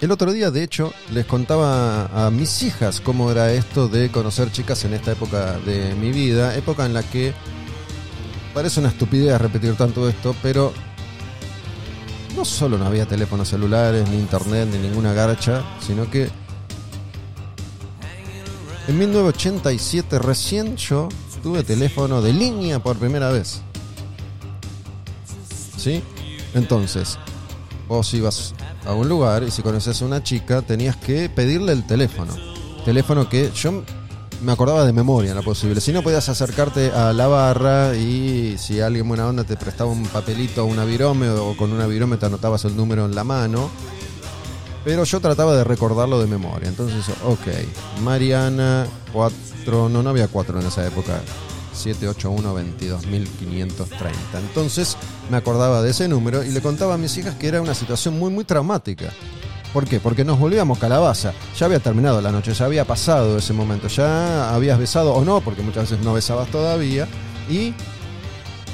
El 0.01 0.11
otro 0.12 0.33
día, 0.33 0.51
de 0.51 0.62
hecho, 0.62 0.95
les 1.11 1.27
contaba 1.27 2.07
a 2.07 2.31
mis 2.31 2.62
hijas 2.62 3.03
cómo 3.03 3.31
era 3.31 3.53
esto 3.53 3.87
de 3.87 4.11
conocer 4.11 4.51
chicas 4.51 4.83
en 4.87 4.95
esta 4.95 5.12
época 5.12 5.59
de 5.59 5.95
mi 5.95 6.11
vida, 6.11 6.57
época 6.57 6.87
en 6.87 6.95
la 6.95 7.03
que 7.03 7.35
parece 8.55 8.81
una 8.81 8.89
estupidez 8.89 9.39
repetir 9.39 9.74
tanto 9.74 10.09
esto, 10.09 10.35
pero 10.43 10.73
no 12.35 12.47
solo 12.47 12.79
no 12.79 12.87
había 12.87 13.05
teléfonos 13.05 13.51
celulares, 13.51 14.09
ni 14.09 14.16
internet, 14.16 14.70
ni 14.73 14.79
ninguna 14.79 15.12
garcha, 15.12 15.62
sino 15.87 16.11
que 16.11 16.31
en 18.89 18.99
1987 18.99 20.19
recién 20.19 20.77
yo 20.77 21.11
tuve 21.43 21.62
teléfono 21.62 22.23
de 22.23 22.32
línea 22.32 22.78
por 22.78 22.97
primera 22.97 23.31
vez. 23.31 23.60
¿Sí? 25.77 26.02
Entonces, 26.55 27.19
vos 27.89 28.12
ibas 28.14 28.55
a 28.86 28.94
un 28.94 29.09
lugar 29.09 29.43
y 29.43 29.51
si 29.51 29.62
conoces 29.62 30.01
a 30.01 30.05
una 30.05 30.23
chica 30.23 30.62
tenías 30.62 30.97
que 30.97 31.28
pedirle 31.28 31.73
el 31.73 31.86
teléfono. 31.86 32.32
Teléfono 32.85 33.28
que 33.28 33.51
yo 33.55 33.82
me 34.43 34.52
acordaba 34.52 34.85
de 34.85 34.93
memoria 34.93 35.35
lo 35.35 35.43
posible. 35.43 35.81
Si 35.81 35.93
no 35.93 36.02
podías 36.02 36.28
acercarte 36.28 36.90
a 36.90 37.12
la 37.12 37.27
barra 37.28 37.94
y 37.94 38.56
si 38.59 38.81
alguien 38.81 39.09
buena 39.09 39.28
onda 39.28 39.44
te 39.44 39.56
prestaba 39.56 39.90
un 39.90 40.05
papelito 40.05 40.64
o 40.64 40.66
una 40.66 40.85
virome 40.85 41.28
o 41.28 41.56
con 41.56 41.73
una 41.73 41.86
virome 41.86 42.16
te 42.16 42.27
anotabas 42.27 42.64
el 42.64 42.77
número 42.77 43.05
en 43.05 43.14
la 43.14 43.24
mano. 43.24 43.70
Pero 44.85 45.05
yo 45.05 45.20
trataba 45.20 45.55
de 45.55 45.62
recordarlo 45.62 46.20
de 46.20 46.27
memoria. 46.27 46.69
Entonces, 46.69 47.05
ok. 47.24 48.02
Mariana 48.02 48.86
4. 49.12 49.52
No, 49.67 49.89
no 49.89 50.11
había 50.11 50.29
4 50.29 50.61
en 50.61 50.67
esa 50.67 50.87
época. 50.87 51.21
781 51.73 52.53
22530. 52.53 54.39
Entonces 54.39 54.97
me 55.31 55.37
acordaba 55.37 55.83
de 55.83 55.91
ese 55.91 56.09
número 56.09 56.45
y 56.45 56.51
le 56.51 56.61
contaba 56.61 56.95
a 56.95 56.99
mis 56.99 57.17
hijas 57.17 57.35
que 57.37 57.49
era 57.49 57.63
una 57.63 57.75
situación 57.75 58.19
muy, 58.19 58.31
muy 58.31 58.45
traumática. 58.45 59.11
¿Por 59.73 59.87
qué? 59.87 60.01
Porque 60.01 60.25
nos 60.25 60.39
volvíamos 60.39 60.79
calabaza. 60.79 61.33
Ya 61.59 61.67
había 61.67 61.81
terminado 61.81 62.21
la 62.21 62.31
noche, 62.31 62.53
ya 62.53 62.67
había 62.67 62.85
pasado 62.85 63.39
ese 63.39 63.55
momento. 63.55 63.89
Ya 63.89 64.55
habías 64.55 64.79
besado 64.79 65.15
o 65.15 65.25
no, 65.25 65.41
porque 65.41 65.63
muchas 65.63 65.91
veces 65.91 66.05
no 66.05 66.13
besabas 66.13 66.51
todavía. 66.51 67.09
Y 67.49 67.73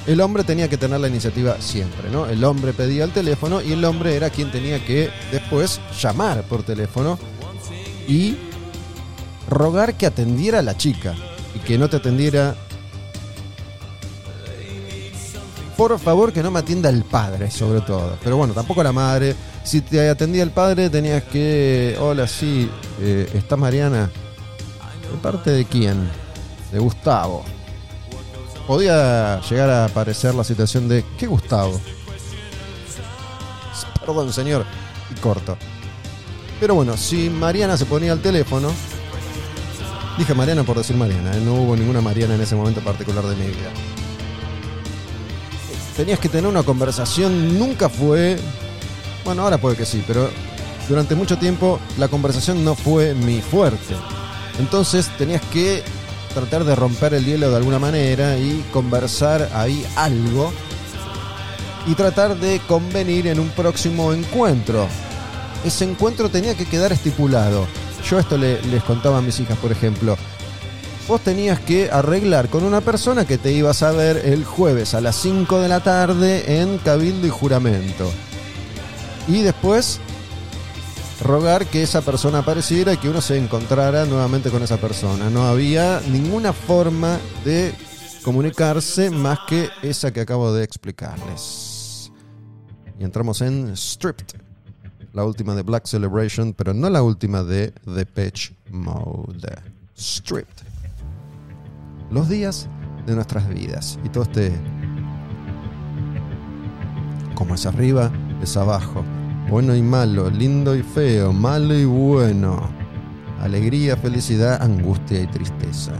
el 0.09 0.21
hombre 0.21 0.43
tenía 0.43 0.69
que 0.69 0.77
tener 0.77 0.99
la 0.99 1.09
iniciativa 1.09 1.61
siempre, 1.61 2.11
¿no? 2.11 2.27
El 2.27 2.43
hombre 2.43 2.73
pedía 2.73 3.05
el 3.05 3.13
teléfono 3.13 3.61
y 3.61 3.73
el 3.73 3.85
hombre 3.85 4.17
era 4.17 4.31
quien 4.31 4.51
tenía 4.51 4.85
que 4.85 5.11
después 5.31 5.81
llamar 6.01 6.43
por 6.45 6.65
teléfono 6.65 7.19
y 8.09 8.37
rogar 9.49 9.95
que 9.95 10.07
atendiera 10.07 10.61
a 10.61 10.63
la 10.63 10.77
chica 10.77 11.15
y 11.55 11.59
que 11.61 11.79
no 11.79 11.89
te 11.89 11.97
atendiera. 11.97 12.55
Por 15.77 15.99
favor, 15.99 16.33
que 16.33 16.43
no 16.43 16.51
me 16.51 16.59
atienda 16.59 16.89
el 16.89 17.05
padre, 17.05 17.51
sobre 17.51 17.81
todo. 17.81 18.17
Pero 18.23 18.37
bueno, 18.37 18.53
tampoco 18.53 18.83
la 18.83 18.93
madre. 18.93 19.35
Si 19.63 19.81
te 19.81 20.09
atendía 20.09 20.43
el 20.43 20.51
padre, 20.51 20.91
tenías 20.91 21.23
que. 21.25 21.97
Hola, 22.01 22.27
sí, 22.27 22.69
eh, 23.01 23.31
¿está 23.35 23.57
Mariana? 23.57 24.11
¿De 25.11 25.19
parte 25.23 25.51
de 25.51 25.65
quién? 25.65 26.09
De 26.73 26.79
Gustavo. 26.79 27.45
Podía 28.67 29.41
llegar 29.49 29.71
a 29.71 29.85
aparecer 29.85 30.35
la 30.35 30.43
situación 30.43 30.89
de. 30.89 31.05
¿Qué 31.17 31.27
Gustavo? 31.27 31.81
Perdón, 34.01 34.33
señor. 34.33 34.65
Y 35.15 35.21
corto. 35.21 35.57
Pero 36.59 36.75
bueno, 36.75 36.97
si 36.97 37.31
Mariana 37.31 37.77
se 37.77 37.87
ponía 37.87 38.13
al 38.13 38.21
teléfono. 38.21 38.73
Dije 40.19 40.35
Mariana 40.35 40.65
por 40.65 40.77
decir 40.77 40.97
Mariana, 40.97 41.37
¿eh? 41.37 41.41
no 41.41 41.55
hubo 41.55 41.77
ninguna 41.77 42.01
Mariana 42.01 42.35
en 42.35 42.41
ese 42.41 42.57
momento 42.57 42.81
particular 42.81 43.25
de 43.25 43.37
mi 43.37 43.47
vida. 43.47 43.71
Tenías 45.97 46.19
que 46.19 46.29
tener 46.29 46.51
una 46.51 46.65
conversación, 46.65 47.57
nunca 47.57 47.89
fue. 47.89 48.37
Bueno, 49.25 49.43
ahora 49.43 49.59
puede 49.59 49.77
que 49.77 49.87
sí, 49.87 50.03
pero 50.07 50.29
durante 50.89 51.15
mucho 51.15 51.39
tiempo 51.39 51.79
la 51.99 52.09
conversación 52.09 52.65
no 52.65 52.75
fue 52.75 53.15
mi 53.15 53.41
fuerte. 53.41 53.95
Entonces 54.59 55.09
tenías 55.19 55.43
que 55.53 55.85
tratar 56.35 56.65
de 56.65 56.75
romper 56.75 57.15
el 57.15 57.25
hielo 57.25 57.51
de 57.51 57.57
alguna 57.57 57.79
manera 57.79 58.37
y 58.39 58.65
conversar 58.73 59.49
ahí 59.55 59.87
algo 59.95 60.53
y 61.87 61.95
tratar 61.95 62.37
de 62.37 62.59
convenir 62.67 63.29
en 63.29 63.39
un 63.39 63.51
próximo 63.51 64.13
encuentro. 64.13 64.89
Ese 65.65 65.85
encuentro 65.85 66.29
tenía 66.29 66.57
que 66.57 66.67
quedar 66.67 66.93
estipulado. 66.93 67.69
Yo 68.05 68.19
esto 68.19 68.37
le- 68.39 68.63
les 68.63 68.83
contaba 68.85 69.19
a 69.19 69.23
mis 69.23 69.39
hijas, 69.41 69.59
por 69.59 69.73
ejemplo. 69.73 70.17
Vos 71.07 71.21
tenías 71.23 71.59
que 71.61 71.91
arreglar 71.91 72.49
con 72.49 72.65
una 72.65 72.81
persona 72.83 73.27
que 73.27 73.39
te 73.39 73.53
ibas 73.53 73.83
a 73.83 73.93
ver 73.93 74.19
el 74.27 74.45
jueves 74.45 74.93
a 74.95 75.01
las 75.01 75.17
5 75.17 75.59
de 75.61 75.69
la 75.69 75.81
tarde 75.81 76.61
en 76.61 76.79
Cabildo 76.79 77.27
y 77.27 77.31
Juramento. 77.31 78.11
Y 79.27 79.41
después 79.43 80.01
rogar 81.23 81.67
que 81.67 81.83
esa 81.83 82.03
persona 82.03 82.39
apareciera 82.41 82.93
y 82.93 82.97
que 82.99 83.09
uno 83.09 83.21
se 83.21 83.37
encontrara 83.39 84.05
nuevamente 84.05 84.51
con 84.51 84.63
esa 84.63 84.77
persona. 84.77 85.31
No 85.31 85.47
había 85.47 86.01
ninguna 86.09 86.53
forma 86.53 87.19
de 87.45 87.75
comunicarse 88.23 89.11
más 89.11 89.41
que 89.49 89.69
esa 89.83 90.13
que 90.13 90.21
acabo 90.21 90.53
de 90.53 90.63
explicarles. 90.65 92.13
Y 92.99 93.05
entramos 93.05 93.41
en 93.41 93.75
Stripped, 93.77 94.41
la 95.13 95.25
última 95.25 95.55
de 95.55 95.63
Black 95.63 95.87
Celebration, 95.87 96.53
pero 96.53 96.75
no 96.75 96.91
la 96.91 97.03
última 97.03 97.43
de 97.43 97.73
The 97.85 98.07
Pitch 98.07 98.55
Mode. 98.71 99.63
Stripped. 99.97 100.67
Los 102.11 102.29
días 102.29 102.69
de 103.07 103.15
nuestras 103.15 103.49
vidas. 103.49 103.99
Y 104.05 104.09
todo 104.09 104.25
este... 104.25 104.53
Como 107.35 107.55
es 107.55 107.67
arriba, 107.67 108.11
es 108.43 108.57
abajo. 108.57 109.05
Bueno 109.49 109.75
y 109.75 109.83
malo, 109.83 110.29
lindo 110.29 110.77
y 110.77 110.83
feo, 110.83 111.33
malo 111.33 111.75
y 111.75 111.85
bueno. 111.85 112.69
Alegría, 113.41 113.97
felicidad, 113.97 114.61
angustia 114.61 115.23
y 115.23 115.27
tristeza. 115.29 115.93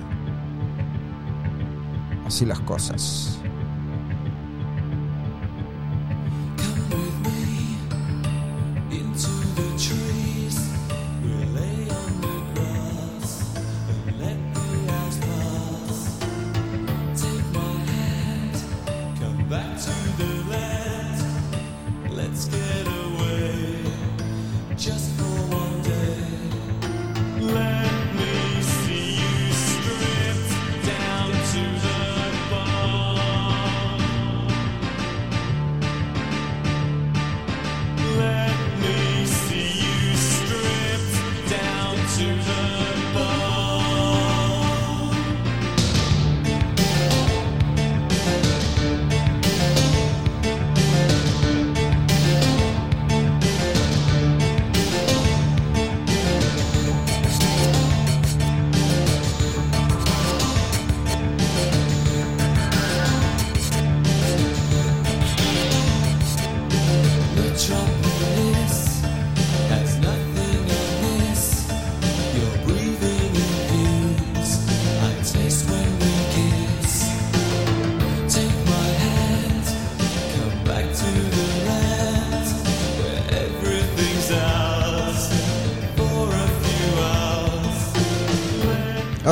Así 2.27 2.45
las 2.45 2.61
cosas. 2.61 3.38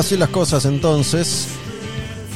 Así 0.07 0.15
las 0.15 0.29
cosas 0.29 0.63
entonces. 0.63 1.49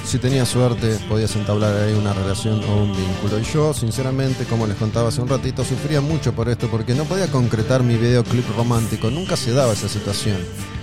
Si 0.04 0.18
tenías 0.18 0.50
suerte, 0.50 1.00
podías 1.08 1.34
entablar 1.38 1.74
ahí 1.74 1.94
una 1.94 2.12
relación 2.12 2.62
o 2.66 2.84
un 2.84 2.92
vínculo. 2.92 3.40
Y 3.40 3.44
yo, 3.44 3.74
sinceramente, 3.74 4.44
como 4.44 4.68
les 4.68 4.76
contaba 4.76 5.08
hace 5.08 5.22
un 5.22 5.30
ratito, 5.30 5.64
sufría 5.64 6.02
mucho 6.02 6.34
por 6.34 6.50
esto 6.50 6.68
porque 6.70 6.94
no 6.94 7.06
podía 7.06 7.28
concretar 7.28 7.82
mi 7.82 7.96
videoclip 7.96 8.44
romántico. 8.58 9.10
Nunca 9.10 9.38
se 9.38 9.54
daba 9.54 9.72
esa 9.72 9.88
situación. 9.88 10.36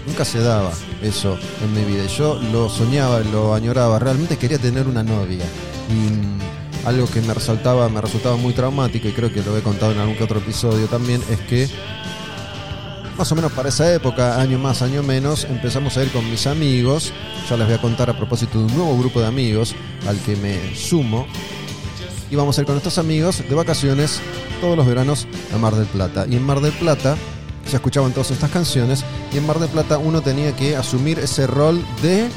Nunca 0.06 0.24
se 0.24 0.40
daba 0.40 0.73
eso 1.02 1.36
en 1.62 1.74
mi 1.74 1.85
vida. 1.85 2.06
Yo 2.06 2.40
lo 2.40 2.70
soñaba, 2.70 3.20
lo 3.20 3.52
añoraba. 3.52 3.98
Realmente 3.98 4.39
quería 4.39 4.59
tener 4.59 4.89
una 4.89 5.02
novia. 5.02 5.44
Y 5.90 5.93
mm, 5.93 6.86
algo 6.86 7.06
que 7.06 7.20
me 7.20 7.35
resaltaba, 7.35 7.86
me 7.90 8.01
resultaba 8.01 8.36
muy 8.36 8.55
traumático, 8.55 9.09
y 9.09 9.12
creo 9.12 9.31
que 9.31 9.43
lo 9.43 9.55
he 9.59 9.60
contado 9.60 9.93
en 9.93 9.98
algún 9.98 10.16
que 10.16 10.24
otro 10.24 10.39
episodio 10.39 10.86
también, 10.86 11.20
es 11.28 11.39
que 11.40 11.69
más 13.18 13.32
o 13.32 13.34
menos 13.34 13.50
para 13.50 13.68
esa 13.68 13.92
época, 13.92 14.40
año 14.40 14.60
más, 14.60 14.80
año 14.80 15.02
menos, 15.02 15.44
empezamos 15.44 15.96
a 15.96 16.04
ir 16.04 16.12
con 16.12 16.30
mis 16.30 16.46
amigos. 16.46 17.12
Ya 17.50 17.56
les 17.56 17.66
voy 17.66 17.74
a 17.74 17.80
contar 17.80 18.08
a 18.08 18.16
propósito 18.16 18.58
de 18.58 18.66
un 18.66 18.76
nuevo 18.76 18.96
grupo 18.96 19.20
de 19.20 19.26
amigos 19.26 19.74
al 20.06 20.16
que 20.20 20.36
me 20.36 20.76
sumo. 20.76 21.26
Y 22.30 22.36
vamos 22.36 22.56
a 22.56 22.60
ir 22.60 22.66
con 22.66 22.76
estos 22.76 22.96
amigos 22.96 23.42
de 23.46 23.54
vacaciones 23.56 24.20
todos 24.60 24.76
los 24.76 24.86
veranos 24.86 25.26
a 25.52 25.58
Mar 25.58 25.74
del 25.74 25.86
Plata. 25.86 26.26
Y 26.30 26.36
en 26.36 26.44
Mar 26.44 26.60
del 26.60 26.72
Plata 26.74 27.16
se 27.66 27.74
escuchaban 27.74 28.12
todas 28.12 28.30
estas 28.30 28.50
canciones. 28.50 29.04
Y 29.34 29.38
en 29.38 29.46
Mar 29.46 29.58
del 29.58 29.68
Plata 29.68 29.98
uno 29.98 30.20
tenía 30.20 30.54
que 30.54 30.76
asumir 30.76 31.18
ese 31.18 31.48
rol 31.48 31.82
de 32.02 32.28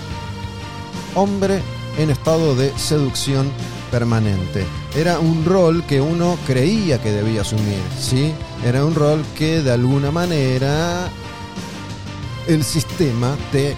hombre 1.14 1.60
en 2.00 2.10
estado 2.10 2.56
de 2.56 2.76
seducción 2.76 3.52
permanente. 3.92 4.66
Era 4.96 5.20
un 5.20 5.46
rol 5.46 5.84
que 5.84 6.02
uno 6.02 6.40
creía 6.48 7.00
que 7.00 7.12
debía 7.12 7.42
asumir, 7.42 7.82
¿sí? 8.00 8.34
Era 8.64 8.86
un 8.86 8.94
rol 8.94 9.24
que 9.36 9.62
de 9.62 9.72
alguna 9.72 10.12
manera 10.12 11.10
el 12.48 12.64
sistema 12.64 13.36
te 13.52 13.76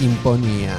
imponía. 0.00 0.74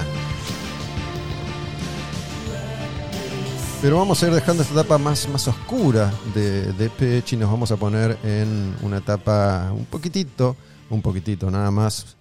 Pero 3.82 3.98
vamos 3.98 4.24
a 4.24 4.28
ir 4.28 4.34
dejando 4.34 4.64
esta 4.64 4.80
etapa 4.80 4.98
más, 4.98 5.28
más 5.30 5.48
oscura 5.48 6.12
de, 6.34 6.72
de 6.74 6.90
Pech 6.90 7.34
y 7.34 7.38
nos 7.38 7.52
vamos 7.52 7.70
a 7.72 7.76
poner 7.76 8.18
en 8.24 8.76
una 8.82 8.98
etapa 8.98 9.72
un 9.72 9.86
poquitito, 9.86 10.56
un 10.90 11.02
poquitito 11.02 11.52
nada 11.52 11.70
más, 11.70 12.16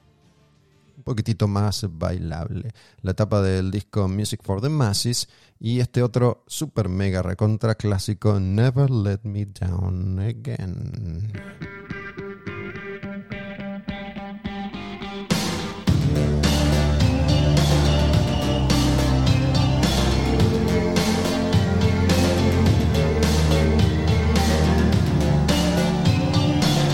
poquitito 1.03 1.49
más 1.49 1.87
bailable. 1.91 2.73
La 3.03 3.13
etapa 3.13 3.43
del 3.43 3.71
disco 3.71 4.09
Music 4.09 4.41
for 4.43 4.61
the 4.61 4.69
Masses 4.69 5.29
y 5.61 5.81
este 5.81 6.03
otro 6.03 6.45
super 6.47 6.89
mega 6.89 7.23
recontra 7.23 7.75
clásico 7.75 8.41
Never 8.41 8.91
Let 8.91 9.21
Me 9.25 9.47
Down 9.47 10.19
Again. 10.19 11.33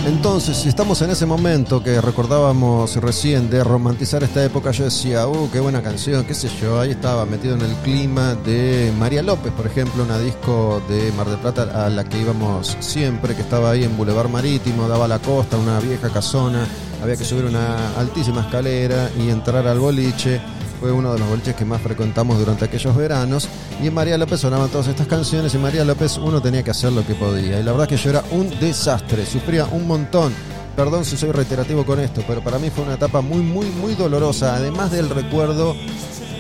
Entonces, 0.09 0.65
estamos 0.65 1.03
en 1.03 1.11
ese 1.11 1.27
momento 1.27 1.83
que 1.83 2.01
recordábamos 2.01 2.97
recién 2.97 3.51
de 3.51 3.63
romantizar 3.63 4.23
esta 4.23 4.43
época, 4.43 4.71
yo 4.71 4.85
decía, 4.85 5.29
uh, 5.29 5.51
qué 5.51 5.61
buena 5.61 5.83
canción, 5.83 6.25
qué 6.25 6.33
sé 6.33 6.49
yo, 6.63 6.81
ahí 6.81 6.93
estaba 6.93 7.27
metido 7.27 7.55
en 7.55 7.61
el 7.61 7.75
clima 7.85 8.35
de 8.35 8.91
María 8.99 9.23
López, 9.23 9.53
por 9.53 9.67
ejemplo, 9.67 10.03
una 10.03 10.19
disco 10.19 10.81
de 10.89 11.13
Mar 11.13 11.29
del 11.29 11.39
Plata 11.39 11.85
a 11.85 11.91
la 11.91 12.05
que 12.05 12.19
íbamos 12.19 12.75
siempre, 12.81 13.37
que 13.37 13.43
estaba 13.43 13.71
ahí 13.71 13.85
en 13.85 13.99
Boulevard 13.99 14.31
Marítimo, 14.31 14.89
daba 14.89 15.07
la 15.07 15.19
costa, 15.19 15.59
una 15.59 15.79
vieja 15.79 16.09
casona, 16.09 16.67
había 17.03 17.17
que 17.17 17.25
subir 17.25 17.45
una 17.45 17.99
altísima 17.99 18.41
escalera 18.41 19.11
y 19.21 19.29
entrar 19.29 19.67
al 19.67 19.79
boliche. 19.79 20.41
Fue 20.81 20.93
uno 20.93 21.13
de 21.13 21.19
los 21.19 21.29
boliches 21.29 21.55
que 21.55 21.65
más 21.65 21.81
frecuentamos 21.81 22.39
durante 22.39 22.65
aquellos 22.65 22.97
veranos. 22.97 23.49
Y 23.83 23.89
en 23.89 23.95
María 23.95 24.17
López 24.17 24.41
sonaban 24.41 24.69
todas 24.69 24.89
estas 24.89 25.07
canciones. 25.07 25.55
Y 25.55 25.59
María 25.59 25.85
López 25.85 26.17
uno 26.19 26.41
tenía 26.41 26.63
que 26.63 26.71
hacer 26.71 26.93
lo 26.93 27.07
que 27.07 27.15
podía. 27.15 27.59
Y 27.59 27.63
la 27.63 27.73
verdad 27.73 27.89
que 27.89 27.97
yo 27.97 28.11
era 28.11 28.23
un 28.31 28.49
desastre. 28.61 29.27
Sufría 29.27 29.67
un 29.67 29.87
montón. 29.87 30.33
Perdón 30.77 31.05
si 31.05 31.17
soy 31.17 31.33
reiterativo 31.33 31.85
con 31.85 31.99
esto, 31.99 32.23
pero 32.29 32.41
para 32.41 32.61
mí 32.61 32.71
fue 32.71 32.85
una 32.85 32.95
etapa 32.95 33.21
muy, 33.21 33.41
muy, 33.41 33.67
muy 33.67 33.95
dolorosa. 33.95 34.55
Además 34.55 34.93
del 34.93 35.11
recuerdo 35.11 35.75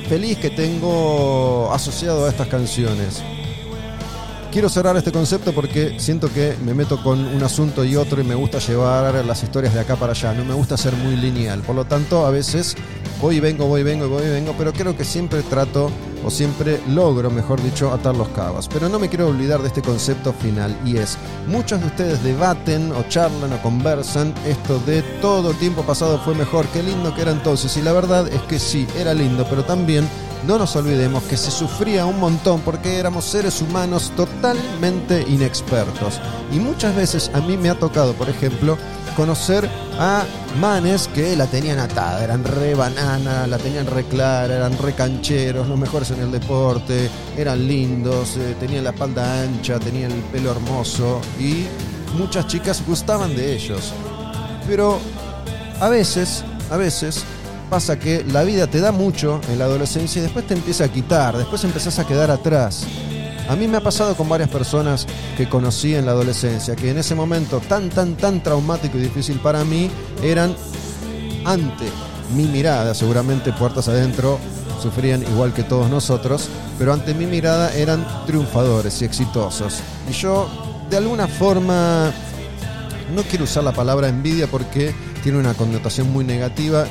feliz 0.08 0.38
que 0.38 0.50
tengo 0.50 1.70
asociado 1.72 2.24
a 2.24 2.28
estas 2.28 2.46
canciones. 2.46 3.22
Quiero 4.50 4.70
cerrar 4.70 4.96
este 4.96 5.12
concepto 5.12 5.52
porque 5.52 6.00
siento 6.00 6.32
que 6.32 6.56
me 6.64 6.72
meto 6.72 7.02
con 7.02 7.18
un 7.18 7.42
asunto 7.42 7.84
y 7.84 7.96
otro 7.96 8.22
y 8.22 8.24
me 8.24 8.34
gusta 8.34 8.58
llevar 8.58 9.22
las 9.24 9.42
historias 9.42 9.74
de 9.74 9.80
acá 9.80 9.96
para 9.96 10.12
allá. 10.12 10.32
No 10.32 10.42
me 10.44 10.54
gusta 10.54 10.76
ser 10.78 10.94
muy 10.94 11.16
lineal. 11.16 11.60
Por 11.60 11.76
lo 11.76 11.84
tanto, 11.84 12.24
a 12.24 12.30
veces 12.30 12.74
voy 13.20 13.36
y 13.36 13.40
vengo, 13.40 13.66
voy 13.66 13.82
y 13.82 13.84
vengo, 13.84 14.08
voy 14.08 14.24
y 14.24 14.30
vengo, 14.30 14.54
pero 14.56 14.72
creo 14.72 14.96
que 14.96 15.04
siempre 15.04 15.42
trato 15.42 15.90
o 16.24 16.30
siempre 16.30 16.80
logro, 16.88 17.30
mejor 17.30 17.62
dicho, 17.62 17.92
atar 17.92 18.16
los 18.16 18.28
cabos. 18.28 18.68
Pero 18.68 18.88
no 18.88 18.98
me 18.98 19.08
quiero 19.08 19.28
olvidar 19.28 19.60
de 19.62 19.68
este 19.68 19.82
concepto 19.82 20.32
final 20.32 20.76
y 20.84 20.96
es, 20.96 21.16
muchos 21.46 21.80
de 21.80 21.86
ustedes 21.86 22.22
debaten 22.22 22.92
o 22.92 23.02
charlan 23.08 23.52
o 23.52 23.62
conversan 23.62 24.34
esto 24.46 24.78
de 24.80 25.02
todo 25.20 25.54
tiempo 25.54 25.82
pasado 25.82 26.18
fue 26.18 26.34
mejor, 26.34 26.66
qué 26.68 26.82
lindo 26.82 27.14
que 27.14 27.22
era 27.22 27.32
entonces. 27.32 27.76
Y 27.76 27.82
la 27.82 27.92
verdad 27.92 28.28
es 28.28 28.42
que 28.42 28.58
sí, 28.58 28.86
era 28.96 29.14
lindo, 29.14 29.46
pero 29.48 29.64
también 29.64 30.08
no 30.46 30.58
nos 30.58 30.76
olvidemos 30.76 31.24
que 31.24 31.36
se 31.36 31.50
sufría 31.50 32.06
un 32.06 32.20
montón 32.20 32.60
porque 32.60 32.98
éramos 32.98 33.24
seres 33.24 33.60
humanos 33.60 34.12
totalmente 34.16 35.24
inexpertos. 35.28 36.20
Y 36.52 36.60
muchas 36.60 36.94
veces 36.94 37.30
a 37.34 37.40
mí 37.40 37.56
me 37.56 37.70
ha 37.70 37.78
tocado, 37.78 38.12
por 38.14 38.28
ejemplo, 38.28 38.78
conocer 39.18 39.68
a 39.98 40.24
manes 40.60 41.08
que 41.08 41.34
la 41.34 41.46
tenían 41.46 41.80
atada, 41.80 42.22
eran 42.22 42.44
re 42.44 42.76
banana, 42.76 43.48
la 43.48 43.58
tenían 43.58 43.84
re 43.86 44.04
clara, 44.04 44.54
eran 44.54 44.78
re 44.78 44.92
cancheros, 44.92 45.66
los 45.66 45.76
mejores 45.76 46.12
en 46.12 46.20
el 46.20 46.30
deporte, 46.30 47.10
eran 47.36 47.66
lindos, 47.66 48.36
eh, 48.36 48.54
tenían 48.60 48.84
la 48.84 48.90
espalda 48.90 49.42
ancha, 49.42 49.80
tenían 49.80 50.12
el 50.12 50.20
pelo 50.30 50.52
hermoso 50.52 51.20
y 51.36 51.66
muchas 52.16 52.46
chicas 52.46 52.80
gustaban 52.86 53.34
de 53.34 53.56
ellos. 53.56 53.92
Pero 54.68 55.00
a 55.80 55.88
veces, 55.88 56.44
a 56.70 56.76
veces 56.76 57.24
pasa 57.68 57.98
que 57.98 58.22
la 58.22 58.44
vida 58.44 58.68
te 58.68 58.78
da 58.78 58.92
mucho 58.92 59.40
en 59.50 59.58
la 59.58 59.64
adolescencia 59.64 60.20
y 60.20 60.22
después 60.22 60.46
te 60.46 60.54
empieza 60.54 60.84
a 60.84 60.88
quitar, 60.88 61.36
después 61.36 61.64
empezás 61.64 61.98
a 61.98 62.06
quedar 62.06 62.30
atrás. 62.30 62.86
A 63.48 63.56
mí 63.56 63.66
me 63.66 63.78
ha 63.78 63.80
pasado 63.80 64.14
con 64.14 64.28
varias 64.28 64.50
personas 64.50 65.06
que 65.36 65.48
conocí 65.48 65.94
en 65.94 66.04
la 66.04 66.12
adolescencia, 66.12 66.76
que 66.76 66.90
en 66.90 66.98
ese 66.98 67.14
momento 67.14 67.60
tan, 67.60 67.88
tan, 67.88 68.14
tan 68.14 68.42
traumático 68.42 68.98
y 68.98 69.00
difícil 69.00 69.40
para 69.40 69.64
mí, 69.64 69.90
eran 70.22 70.54
ante 71.44 71.86
mi 72.34 72.44
mirada, 72.44 72.94
seguramente 72.94 73.52
puertas 73.54 73.88
adentro 73.88 74.38
sufrían 74.82 75.22
igual 75.22 75.52
que 75.54 75.62
todos 75.62 75.90
nosotros, 75.90 76.48
pero 76.78 76.92
ante 76.92 77.14
mi 77.14 77.26
mirada 77.26 77.74
eran 77.74 78.06
triunfadores 78.26 79.00
y 79.02 79.06
exitosos. 79.06 79.80
Y 80.08 80.12
yo, 80.12 80.48
de 80.90 80.98
alguna 80.98 81.26
forma, 81.26 82.12
no 83.14 83.22
quiero 83.22 83.44
usar 83.44 83.64
la 83.64 83.72
palabra 83.72 84.08
envidia 84.08 84.46
porque 84.46 84.94
tiene 85.22 85.38
una 85.38 85.54
connotación 85.54 86.12
muy 86.12 86.24
negativa 86.24 86.84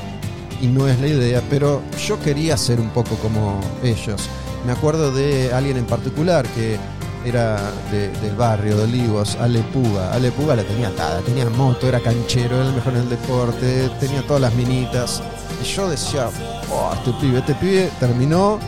y 0.59 0.67
no 0.67 0.87
es 0.87 0.99
la 0.99 1.07
idea, 1.07 1.41
pero 1.49 1.81
yo 2.05 2.19
quería 2.19 2.57
ser 2.57 2.79
un 2.79 2.89
poco 2.89 3.15
como 3.17 3.61
ellos. 3.83 4.27
Me 4.67 4.73
acuerdo 4.73 5.11
de 5.11 5.51
alguien 5.53 5.77
en 5.77 5.85
particular 5.85 6.45
que 6.49 6.77
era 7.25 7.57
de- 7.91 8.09
del 8.19 8.35
barrio 8.35 8.75
de 8.77 8.83
Olivos, 8.83 9.35
Ale 9.39 9.61
Puga. 9.61 10.11
Ale 10.13 10.29
Puga 10.31 10.55
la 10.57 10.63
tenía 10.63 10.89
atada, 10.89 11.21
tenía 11.21 11.49
moto, 11.49 11.87
era 11.87 11.99
canchero, 12.01 12.57
era 12.57 12.65
el 12.67 12.73
mejor 12.73 12.93
en 12.93 12.99
el 12.99 13.09
deporte, 13.09 13.89
tenía 13.99 14.21
todas 14.23 14.41
las 14.41 14.53
minitas. 14.53 15.23
Y 15.63 15.65
yo 15.65 15.89
decía, 15.89 16.29
oh, 16.69 16.91
este 16.93 17.11
pibe, 17.19 17.39
este 17.39 17.55
pibe 17.55 17.89
terminó. 17.99 18.59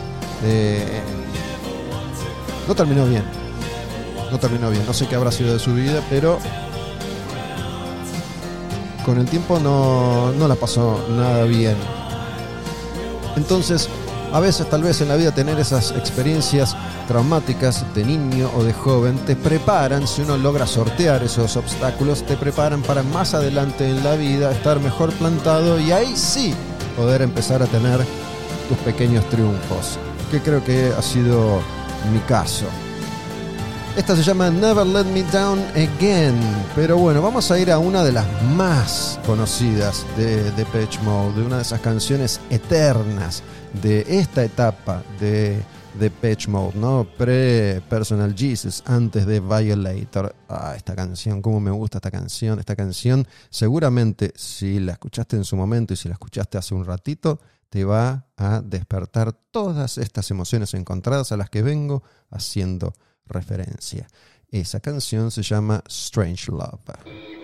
eh, 0.42 1.02
no 2.66 2.74
terminó 2.74 3.04
bien. 3.04 3.22
No 4.32 4.38
terminó 4.38 4.70
bien. 4.70 4.86
No 4.86 4.94
sé 4.94 5.06
qué 5.06 5.16
habrá 5.16 5.30
sido 5.30 5.52
de 5.52 5.58
su 5.58 5.74
vida, 5.74 6.00
pero 6.08 6.38
con 9.04 9.18
el 9.18 9.26
tiempo 9.26 9.58
no, 9.60 10.32
no 10.32 10.48
la 10.48 10.54
pasó 10.54 11.04
nada 11.10 11.44
bien. 11.44 11.76
Entonces, 13.36 13.88
a 14.32 14.40
veces 14.40 14.68
tal 14.68 14.82
vez 14.82 15.00
en 15.00 15.08
la 15.08 15.16
vida 15.16 15.32
tener 15.32 15.58
esas 15.58 15.92
experiencias 15.92 16.76
traumáticas 17.08 17.84
de 17.94 18.04
niño 18.04 18.50
o 18.56 18.62
de 18.62 18.72
joven 18.72 19.16
te 19.26 19.36
preparan, 19.36 20.06
si 20.06 20.22
uno 20.22 20.36
logra 20.36 20.66
sortear 20.66 21.22
esos 21.22 21.56
obstáculos, 21.56 22.24
te 22.24 22.36
preparan 22.36 22.82
para 22.82 23.02
más 23.02 23.34
adelante 23.34 23.88
en 23.88 24.04
la 24.04 24.14
vida 24.14 24.52
estar 24.52 24.80
mejor 24.80 25.12
plantado 25.14 25.80
y 25.80 25.92
ahí 25.92 26.16
sí 26.16 26.54
poder 26.96 27.22
empezar 27.22 27.62
a 27.62 27.66
tener 27.66 28.00
tus 28.68 28.78
pequeños 28.78 29.28
triunfos, 29.30 29.98
que 30.30 30.40
creo 30.40 30.62
que 30.64 30.92
ha 30.96 31.02
sido 31.02 31.60
mi 32.12 32.20
caso. 32.20 32.66
Esta 33.96 34.14
se 34.14 34.22
llama 34.22 34.50
Never 34.50 34.86
Let 34.86 35.04
Me 35.06 35.24
Down 35.24 35.58
Again. 35.74 36.38
Pero 36.76 36.96
bueno, 36.96 37.20
vamos 37.20 37.50
a 37.50 37.58
ir 37.58 37.72
a 37.72 37.78
una 37.78 38.04
de 38.04 38.12
las 38.12 38.24
más 38.54 39.18
conocidas 39.26 40.06
de 40.16 40.50
Depeche 40.52 41.00
Mode, 41.02 41.40
de 41.40 41.46
una 41.46 41.56
de 41.56 41.62
esas 41.62 41.80
canciones 41.80 42.40
eternas 42.50 43.42
de 43.82 44.04
esta 44.08 44.44
etapa 44.44 45.02
de 45.18 45.62
Depeche 45.98 46.48
Mode, 46.48 46.78
¿no? 46.78 47.06
Pre-Personal 47.18 48.34
Jesus, 48.36 48.82
antes 48.86 49.26
de 49.26 49.40
Violator. 49.40 50.34
Ah, 50.48 50.74
esta 50.76 50.94
canción, 50.94 51.42
cómo 51.42 51.60
me 51.60 51.70
gusta 51.70 51.98
esta 51.98 52.10
canción. 52.10 52.58
Esta 52.58 52.76
canción, 52.76 53.26
seguramente, 53.50 54.32
si 54.36 54.80
la 54.80 54.92
escuchaste 54.92 55.36
en 55.36 55.44
su 55.44 55.56
momento 55.56 55.94
y 55.94 55.96
si 55.96 56.08
la 56.08 56.14
escuchaste 56.14 56.58
hace 56.58 56.74
un 56.74 56.84
ratito, 56.84 57.40
te 57.68 57.84
va 57.84 58.26
a 58.36 58.60
despertar 58.60 59.32
todas 59.32 59.98
estas 59.98 60.30
emociones 60.30 60.74
encontradas 60.74 61.32
a 61.32 61.36
las 61.36 61.50
que 61.50 61.62
vengo 61.62 62.02
haciendo 62.30 62.92
referencia. 63.26 64.08
Esa 64.50 64.80
canción 64.80 65.30
se 65.30 65.42
llama 65.42 65.82
Strange 65.86 66.50
Love. 66.50 67.39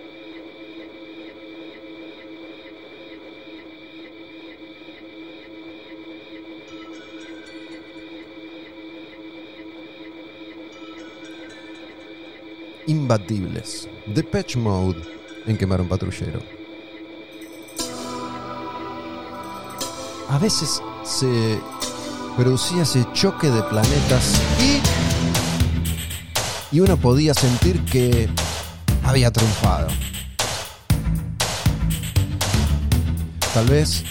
Imbatibles. 12.87 13.87
Depeche 14.07 14.57
Mode 14.57 15.01
en 15.45 15.57
Quemar 15.57 15.81
un 15.81 15.87
Patrullero. 15.87 16.41
A 20.29 20.37
veces 20.39 20.81
se 21.03 21.59
producía 22.35 22.83
ese 22.83 23.05
choque 23.13 23.49
de 23.49 23.63
planetas 23.63 24.41
y 24.59 24.81
y 26.71 26.79
uno 26.79 26.97
podía 26.97 27.33
sentir 27.33 27.83
que 27.85 28.29
había 29.03 29.31
triunfado. 29.31 29.87
Tal 33.53 33.65
vez 33.67 34.03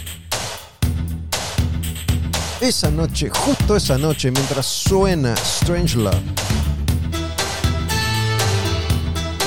esa 2.61 2.90
noche, 2.90 3.28
justo 3.28 3.77
esa 3.77 3.98
noche, 3.98 4.31
mientras 4.31 4.66
suena 4.66 5.35
Strange 5.35 5.98
Love, 5.98 6.35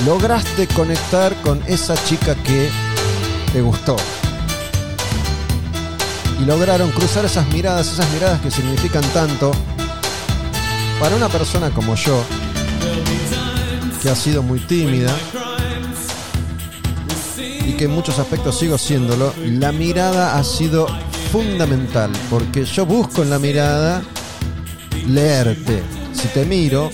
lograste 0.04 0.66
conectar 0.68 1.34
con 1.42 1.62
esa 1.66 1.94
chica 2.04 2.34
que 2.34 2.70
te 3.52 3.60
gustó. 3.60 3.96
Y 6.40 6.44
lograron 6.44 6.90
cruzar 6.90 7.24
esas 7.24 7.46
miradas, 7.48 7.92
esas 7.92 8.10
miradas 8.12 8.40
que 8.40 8.50
significan 8.50 9.04
tanto 9.12 9.50
para 10.98 11.16
una 11.16 11.28
persona 11.28 11.70
como 11.70 11.94
yo, 11.94 12.22
que 14.02 14.08
ha 14.08 14.14
sido 14.14 14.42
muy 14.42 14.60
tímida 14.60 15.14
y 17.66 17.72
que 17.72 17.84
en 17.84 17.90
muchos 17.90 18.18
aspectos 18.18 18.58
sigo 18.58 18.78
siéndolo, 18.78 19.34
la 19.44 19.72
mirada 19.72 20.38
ha 20.38 20.44
sido 20.44 20.86
fundamental, 21.30 22.10
porque 22.30 22.64
yo 22.64 22.86
busco 22.86 23.22
en 23.22 23.30
la 23.30 23.38
mirada 23.38 24.02
leerte. 25.06 25.82
Si 26.12 26.28
te 26.28 26.44
miro 26.44 26.90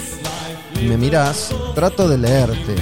me 0.83 0.97
mirás, 0.97 1.51
trato 1.77 2.09
de 2.09 2.17
leerte. 2.17 2.75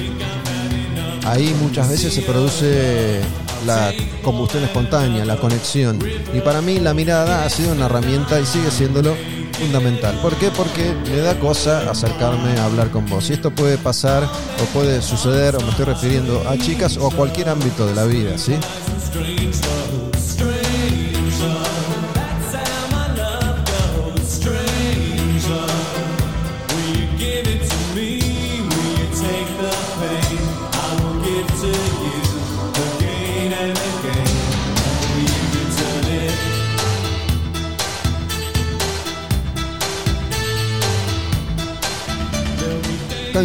Ahí 1.27 1.53
muchas 1.61 1.89
veces 1.89 2.15
se 2.15 2.23
produce 2.23 3.21
la 3.67 3.93
combustión 4.23 4.63
espontánea, 4.63 5.25
la 5.25 5.37
conexión. 5.37 5.99
Y 6.33 6.41
para 6.41 6.63
mí 6.63 6.79
la 6.79 6.95
mirada 6.95 7.45
ha 7.45 7.51
sido 7.51 7.73
una 7.73 7.87
herramienta 7.87 8.41
y 8.41 8.47
sigue 8.47 8.71
siéndolo 8.71 9.17
fundamental. 9.59 10.17
¿Por 10.23 10.37
qué? 10.37 10.53
Porque 10.57 10.95
me 11.11 11.17
da 11.17 11.37
cosa 11.41 11.91
acercarme 11.91 12.57
a 12.57 12.67
hablar 12.67 12.91
con 12.91 13.05
vos. 13.07 13.29
Y 13.31 13.33
esto 13.33 13.51
puede 13.51 13.79
pasar 13.79 14.23
o 14.23 14.65
puede 14.73 15.03
suceder, 15.03 15.57
o 15.57 15.61
me 15.61 15.71
estoy 15.71 15.87
refiriendo 15.87 16.49
a 16.49 16.57
chicas 16.57 16.97
o 16.97 17.09
a 17.09 17.11
cualquier 17.11 17.49
ámbito 17.49 17.87
de 17.87 17.97
la 17.97 18.05
vida, 18.05 18.39
¿sí? 18.39 18.55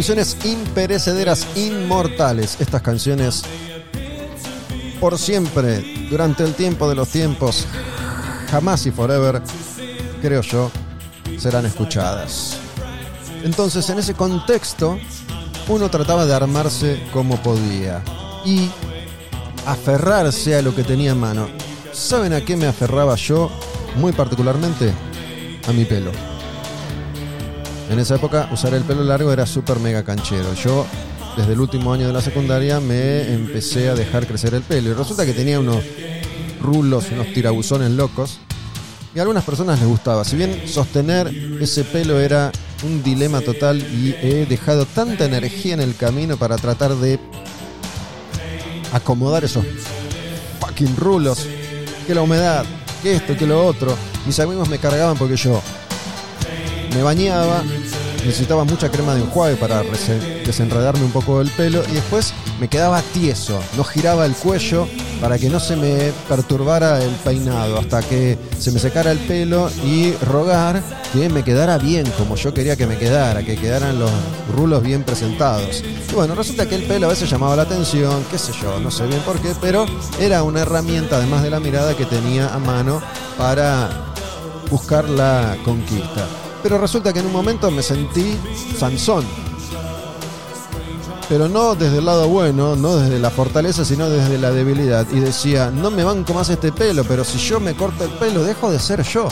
Canciones 0.00 0.34
imperecederas, 0.46 1.46
inmortales. 1.56 2.56
Estas 2.58 2.80
canciones 2.80 3.42
por 4.98 5.18
siempre, 5.18 6.08
durante 6.08 6.42
el 6.42 6.54
tiempo 6.54 6.88
de 6.88 6.94
los 6.94 7.10
tiempos, 7.10 7.66
jamás 8.50 8.86
y 8.86 8.92
forever, 8.92 9.42
creo 10.22 10.40
yo, 10.40 10.70
serán 11.36 11.66
escuchadas. 11.66 12.56
Entonces, 13.44 13.90
en 13.90 13.98
ese 13.98 14.14
contexto, 14.14 14.98
uno 15.68 15.90
trataba 15.90 16.24
de 16.24 16.34
armarse 16.34 17.02
como 17.12 17.36
podía 17.42 18.02
y 18.46 18.70
aferrarse 19.66 20.56
a 20.56 20.62
lo 20.62 20.74
que 20.74 20.82
tenía 20.82 21.10
en 21.10 21.20
mano. 21.20 21.46
¿Saben 21.92 22.32
a 22.32 22.40
qué 22.40 22.56
me 22.56 22.66
aferraba 22.66 23.16
yo 23.16 23.50
muy 23.96 24.12
particularmente? 24.12 24.94
A 25.68 25.72
mi 25.72 25.84
pelo. 25.84 26.29
En 27.90 27.98
esa 27.98 28.14
época 28.14 28.48
usar 28.52 28.72
el 28.74 28.84
pelo 28.84 29.02
largo 29.02 29.32
era 29.32 29.44
súper 29.46 29.80
mega 29.80 30.04
canchero. 30.04 30.54
Yo 30.54 30.86
desde 31.36 31.54
el 31.54 31.60
último 31.60 31.92
año 31.92 32.06
de 32.06 32.12
la 32.12 32.20
secundaria 32.20 32.78
me 32.78 33.34
empecé 33.34 33.88
a 33.88 33.96
dejar 33.96 34.28
crecer 34.28 34.54
el 34.54 34.62
pelo 34.62 34.90
y 34.90 34.92
resulta 34.92 35.26
que 35.26 35.32
tenía 35.32 35.58
unos 35.58 35.82
rulos, 36.60 37.06
unos 37.10 37.32
tirabuzones 37.32 37.90
locos 37.90 38.38
y 39.12 39.18
a 39.18 39.22
algunas 39.22 39.42
personas 39.42 39.80
les 39.80 39.88
gustaba. 39.88 40.24
Si 40.24 40.36
bien 40.36 40.68
sostener 40.68 41.34
ese 41.60 41.82
pelo 41.82 42.20
era 42.20 42.52
un 42.84 43.02
dilema 43.02 43.40
total 43.40 43.80
y 43.80 44.14
he 44.22 44.46
dejado 44.46 44.86
tanta 44.86 45.24
energía 45.24 45.74
en 45.74 45.80
el 45.80 45.96
camino 45.96 46.36
para 46.36 46.58
tratar 46.58 46.94
de 46.94 47.18
acomodar 48.92 49.42
esos 49.42 49.64
fucking 50.60 50.94
rulos, 50.94 51.44
que 52.06 52.14
la 52.14 52.22
humedad, 52.22 52.64
que 53.02 53.16
esto, 53.16 53.36
que 53.36 53.46
lo 53.48 53.66
otro. 53.66 53.96
Mis 54.26 54.38
amigos 54.38 54.68
me 54.68 54.78
cargaban 54.78 55.18
porque 55.18 55.36
yo 55.36 55.60
me 56.94 57.02
bañaba, 57.02 57.62
necesitaba 58.24 58.64
mucha 58.64 58.90
crema 58.90 59.14
de 59.14 59.22
enjuague 59.22 59.56
para 59.56 59.82
desenredarme 60.44 61.04
un 61.04 61.12
poco 61.12 61.40
el 61.40 61.50
pelo 61.50 61.82
y 61.88 61.92
después 61.92 62.32
me 62.60 62.68
quedaba 62.68 63.02
tieso, 63.14 63.60
no 63.76 63.84
giraba 63.84 64.26
el 64.26 64.34
cuello 64.34 64.86
para 65.20 65.38
que 65.38 65.48
no 65.48 65.60
se 65.60 65.76
me 65.76 66.12
perturbara 66.28 67.02
el 67.02 67.10
peinado 67.16 67.78
hasta 67.78 68.02
que 68.02 68.38
se 68.58 68.70
me 68.70 68.80
secara 68.80 69.12
el 69.12 69.18
pelo 69.18 69.70
y 69.84 70.12
rogar 70.26 70.82
que 71.12 71.28
me 71.28 71.42
quedara 71.42 71.78
bien 71.78 72.10
como 72.16 72.36
yo 72.36 72.54
quería 72.54 72.76
que 72.76 72.86
me 72.86 72.96
quedara, 72.96 73.42
que 73.42 73.56
quedaran 73.56 73.98
los 73.98 74.10
rulos 74.54 74.82
bien 74.82 75.02
presentados. 75.02 75.82
Y 76.10 76.14
bueno, 76.14 76.34
resulta 76.34 76.68
que 76.68 76.76
el 76.76 76.84
pelo 76.84 77.06
a 77.06 77.10
veces 77.10 77.28
llamaba 77.30 77.56
la 77.56 77.62
atención, 77.62 78.24
qué 78.30 78.38
sé 78.38 78.52
yo, 78.60 78.78
no 78.80 78.90
sé 78.90 79.06
bien 79.06 79.20
por 79.20 79.38
qué, 79.40 79.52
pero 79.60 79.86
era 80.18 80.42
una 80.42 80.60
herramienta 80.60 81.16
además 81.16 81.42
de 81.42 81.50
la 81.50 81.60
mirada 81.60 81.96
que 81.96 82.06
tenía 82.06 82.54
a 82.54 82.58
mano 82.58 83.02
para 83.36 83.90
buscar 84.70 85.08
la 85.08 85.56
conquista. 85.64 86.26
Pero 86.62 86.78
resulta 86.78 87.12
que 87.12 87.20
en 87.20 87.26
un 87.26 87.32
momento 87.32 87.70
me 87.70 87.82
sentí 87.82 88.38
Sansón. 88.78 89.24
Pero 91.28 91.48
no 91.48 91.76
desde 91.76 91.98
el 91.98 92.06
lado 92.06 92.28
bueno, 92.28 92.74
no 92.74 92.96
desde 92.96 93.20
la 93.20 93.30
fortaleza, 93.30 93.84
sino 93.84 94.08
desde 94.08 94.36
la 94.36 94.50
debilidad. 94.50 95.06
Y 95.12 95.20
decía, 95.20 95.70
no 95.70 95.90
me 95.90 96.02
banco 96.02 96.34
más 96.34 96.50
este 96.50 96.72
pelo, 96.72 97.04
pero 97.04 97.24
si 97.24 97.38
yo 97.38 97.60
me 97.60 97.74
corto 97.74 98.04
el 98.04 98.10
pelo, 98.10 98.42
dejo 98.42 98.70
de 98.70 98.80
ser 98.80 99.02
yo. 99.04 99.28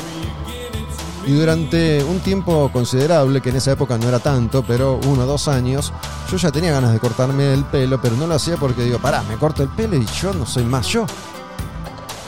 Y 1.26 1.32
durante 1.32 2.02
un 2.04 2.20
tiempo 2.20 2.70
considerable, 2.72 3.42
que 3.42 3.50
en 3.50 3.56
esa 3.56 3.72
época 3.72 3.98
no 3.98 4.08
era 4.08 4.18
tanto, 4.20 4.64
pero 4.66 4.98
uno 5.08 5.24
o 5.24 5.26
dos 5.26 5.48
años, 5.48 5.92
yo 6.30 6.38
ya 6.38 6.50
tenía 6.50 6.72
ganas 6.72 6.92
de 6.92 7.00
cortarme 7.00 7.52
el 7.52 7.64
pelo, 7.64 8.00
pero 8.00 8.16
no 8.16 8.26
lo 8.26 8.34
hacía 8.34 8.56
porque 8.56 8.84
digo, 8.84 8.98
pará, 8.98 9.22
me 9.24 9.36
corto 9.36 9.62
el 9.62 9.68
pelo 9.68 9.96
y 9.96 10.06
yo 10.06 10.32
no 10.32 10.46
soy 10.46 10.64
más 10.64 10.86
yo. 10.86 11.04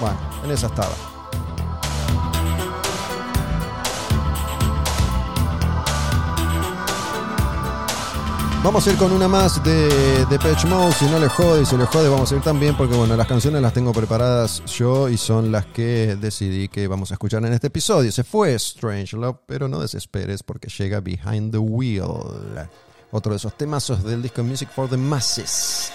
Bueno, 0.01 0.19
en 0.45 0.51
esa 0.51 0.67
estaba. 0.67 1.10
Vamos 8.62 8.87
a 8.87 8.91
ir 8.91 8.99
con 8.99 9.11
una 9.11 9.27
más 9.27 9.65
de, 9.65 10.27
de 10.27 10.39
Patch 10.39 10.66
Mode. 10.66 10.93
Si 10.93 11.07
no 11.07 11.19
le 11.19 11.28
jode, 11.28 11.65
si 11.65 11.78
le 11.78 11.87
jode, 11.87 12.11
vamos 12.11 12.31
a 12.31 12.37
ir 12.37 12.43
también. 12.43 12.77
Porque 12.77 12.95
bueno, 12.95 13.16
las 13.16 13.27
canciones 13.27 13.62
las 13.62 13.73
tengo 13.73 13.93
preparadas 13.93 14.62
yo 14.66 15.09
y 15.09 15.16
son 15.16 15.51
las 15.51 15.65
que 15.65 16.16
decidí 16.20 16.69
que 16.69 16.87
vamos 16.87 17.11
a 17.11 17.15
escuchar 17.15 17.43
en 17.47 17.55
este 17.55 17.69
episodio. 17.69 18.12
Se 18.12 18.23
fue 18.23 18.53
Strange 18.55 19.16
Love, 19.16 19.39
pero 19.47 19.66
no 19.66 19.81
desesperes 19.81 20.43
porque 20.43 20.69
llega 20.69 21.01
Behind 21.01 21.53
the 21.53 21.59
Wheel. 21.59 22.05
Otro 23.11 23.32
de 23.32 23.39
esos 23.39 23.57
temazos 23.57 24.05
del 24.05 24.20
disco 24.20 24.45
Music 24.45 24.69
for 24.74 24.89
the 24.91 24.97
Masses. 24.99 25.91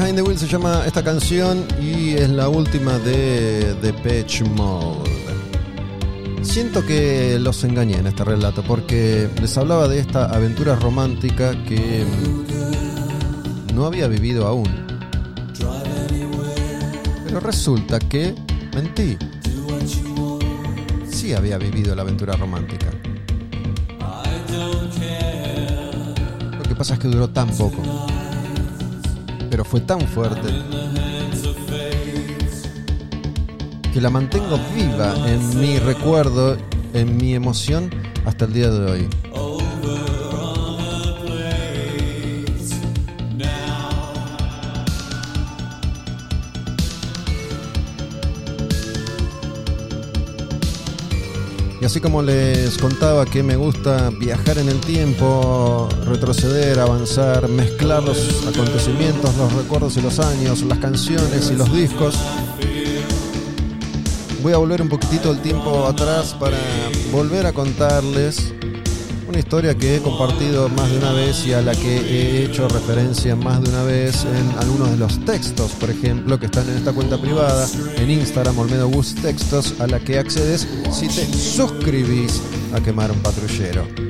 Behind 0.00 0.16
the 0.16 0.22
Wheel 0.22 0.38
se 0.38 0.46
llama 0.46 0.82
esta 0.86 1.04
canción 1.04 1.66
y 1.78 2.14
es 2.14 2.30
la 2.30 2.48
última 2.48 2.98
de 3.00 3.74
Depeche 3.82 4.44
Mode. 4.44 5.10
Siento 6.40 6.86
que 6.86 7.38
los 7.38 7.62
engañé 7.64 7.98
en 7.98 8.06
este 8.06 8.24
relato 8.24 8.62
porque 8.62 9.28
les 9.42 9.58
hablaba 9.58 9.88
de 9.88 9.98
esta 9.98 10.34
aventura 10.34 10.74
romántica 10.74 11.52
que 11.64 12.06
no 13.74 13.84
había 13.84 14.08
vivido 14.08 14.46
aún. 14.46 14.70
Pero 17.26 17.40
resulta 17.40 17.98
que 17.98 18.34
mentí. 18.74 19.18
Sí 21.10 21.34
había 21.34 21.58
vivido 21.58 21.94
la 21.94 22.00
aventura 22.00 22.36
romántica. 22.36 22.86
Lo 26.56 26.62
que 26.62 26.74
pasa 26.74 26.94
es 26.94 27.00
que 27.00 27.08
duró 27.08 27.28
tan 27.28 27.50
poco 27.50 28.09
fue 29.70 29.80
tan 29.80 30.00
fuerte 30.00 30.48
que 33.94 34.00
la 34.00 34.10
mantengo 34.10 34.58
viva 34.74 35.14
en 35.28 35.60
mi 35.60 35.78
recuerdo, 35.78 36.56
en 36.92 37.16
mi 37.16 37.34
emoción 37.34 37.88
hasta 38.24 38.46
el 38.46 38.52
día 38.52 38.68
de 38.68 38.90
hoy. 38.90 39.08
Así 51.90 52.00
como 52.00 52.22
les 52.22 52.78
contaba 52.78 53.24
que 53.24 53.42
me 53.42 53.56
gusta 53.56 54.10
viajar 54.10 54.58
en 54.58 54.68
el 54.68 54.78
tiempo, 54.78 55.88
retroceder, 56.04 56.78
avanzar, 56.78 57.48
mezclar 57.48 58.04
los 58.04 58.46
acontecimientos, 58.46 59.36
los 59.36 59.52
recuerdos 59.54 59.96
y 59.96 60.00
los 60.00 60.20
años, 60.20 60.62
las 60.62 60.78
canciones 60.78 61.50
y 61.50 61.56
los 61.56 61.72
discos, 61.72 62.14
voy 64.40 64.52
a 64.52 64.58
volver 64.58 64.82
un 64.82 64.88
poquitito 64.88 65.32
el 65.32 65.40
tiempo 65.42 65.84
atrás 65.84 66.32
para 66.38 66.56
volver 67.10 67.46
a 67.46 67.52
contarles 67.52 68.54
historia 69.40 69.74
que 69.74 69.96
he 69.96 70.00
compartido 70.00 70.68
más 70.68 70.90
de 70.90 70.98
una 70.98 71.12
vez 71.12 71.46
y 71.46 71.52
a 71.52 71.62
la 71.62 71.72
que 71.72 71.96
he 71.96 72.44
hecho 72.44 72.68
referencia 72.68 73.34
más 73.34 73.62
de 73.62 73.70
una 73.70 73.82
vez 73.82 74.24
en 74.24 74.58
algunos 74.58 74.90
de 74.90 74.96
los 74.98 75.24
textos, 75.24 75.72
por 75.72 75.90
ejemplo, 75.90 76.38
que 76.38 76.46
están 76.46 76.68
en 76.68 76.76
esta 76.76 76.92
cuenta 76.92 77.20
privada 77.20 77.66
en 77.96 78.10
Instagram, 78.10 78.58
Olmedo 78.58 78.88
Bus 78.88 79.14
Textos, 79.14 79.80
a 79.80 79.86
la 79.86 79.98
que 79.98 80.18
accedes 80.18 80.68
si 80.92 81.08
te 81.08 81.26
suscribís 81.32 82.40
a 82.74 82.80
Quemar 82.80 83.10
un 83.10 83.18
Patrullero. 83.20 84.09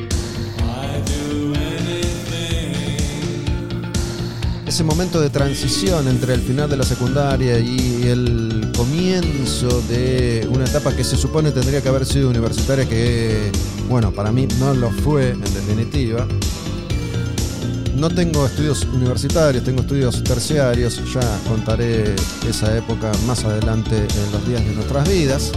Ese 4.70 4.84
momento 4.84 5.20
de 5.20 5.30
transición 5.30 6.06
entre 6.06 6.32
el 6.32 6.40
final 6.40 6.70
de 6.70 6.76
la 6.76 6.84
secundaria 6.84 7.58
y 7.58 8.02
el 8.06 8.70
comienzo 8.76 9.82
de 9.88 10.48
una 10.48 10.64
etapa 10.64 10.94
que 10.94 11.02
se 11.02 11.16
supone 11.16 11.50
tendría 11.50 11.82
que 11.82 11.88
haber 11.88 12.06
sido 12.06 12.30
universitaria, 12.30 12.88
que, 12.88 13.50
bueno, 13.88 14.12
para 14.12 14.30
mí 14.30 14.46
no 14.60 14.72
lo 14.72 14.92
fue 14.92 15.30
en 15.30 15.40
definitiva. 15.40 16.24
No 17.96 18.10
tengo 18.10 18.46
estudios 18.46 18.84
universitarios, 18.84 19.64
tengo 19.64 19.80
estudios 19.80 20.22
terciarios, 20.22 21.02
ya 21.12 21.40
contaré 21.48 22.14
esa 22.48 22.78
época 22.78 23.10
más 23.26 23.44
adelante 23.44 23.96
en 23.96 24.32
los 24.32 24.46
días 24.46 24.64
de 24.64 24.72
nuestras 24.72 25.08
vidas. 25.08 25.50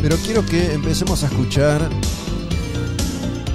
Pero 0.00 0.16
quiero 0.24 0.46
que 0.46 0.72
empecemos 0.72 1.22
a 1.22 1.26
escuchar 1.26 1.86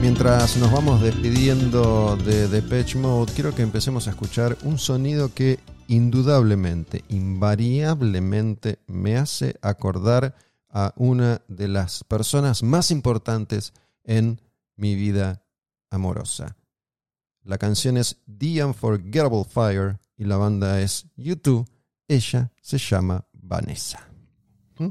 Mientras 0.02 0.58
nos 0.58 0.72
vamos 0.72 1.00
despidiendo 1.00 2.18
de 2.18 2.48
Depeche 2.48 2.98
Mode, 2.98 3.32
quiero 3.36 3.54
que 3.54 3.62
empecemos 3.62 4.08
a 4.08 4.10
escuchar 4.10 4.58
un 4.64 4.80
sonido 4.80 5.32
que 5.32 5.60
indudablemente, 5.88 7.06
invariablemente 7.10 8.80
me 8.88 9.18
hace 9.18 9.60
acordar 9.62 10.34
a 10.70 10.92
una 10.96 11.44
de 11.48 11.68
las 11.68 12.04
personas 12.04 12.64
más 12.64 12.90
importantes 12.90 13.74
en 14.04 14.42
mi 14.76 14.96
vida 14.96 15.44
amorosa. 15.92 16.58
La 17.44 17.60
canción 17.60 17.96
es 17.96 18.18
The 18.26 18.66
Unforgettable 18.66 19.44
Fire 19.44 20.00
y 20.18 20.24
la 20.24 20.38
banda 20.38 20.82
es 20.82 21.06
U2. 21.16 21.68
Ella 22.08 22.52
se 22.60 22.80
llama 22.80 23.28
Vanessa. 23.34 24.10
¿Mm? 24.80 24.90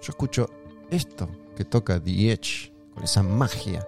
Yo 0.00 0.10
escucho 0.10 0.48
esto 0.90 1.28
que 1.56 1.64
toca 1.64 2.00
The 2.00 2.32
Edge 2.32 2.71
esa 3.02 3.22
magia 3.22 3.86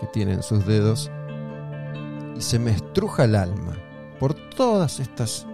que 0.00 0.06
tiene 0.08 0.32
en 0.34 0.42
sus 0.42 0.66
dedos 0.66 1.10
y 2.36 2.40
se 2.40 2.58
me 2.58 2.72
estruja 2.72 3.24
el 3.24 3.34
alma 3.34 3.76
por 4.18 4.34
todas 4.34 5.00
estas 5.00 5.46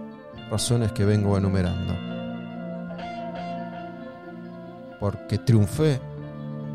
razones 0.49 0.91
que 0.91 1.05
vengo 1.05 1.37
enumerando. 1.37 1.93
Porque 4.99 5.37
triunfé, 5.37 5.99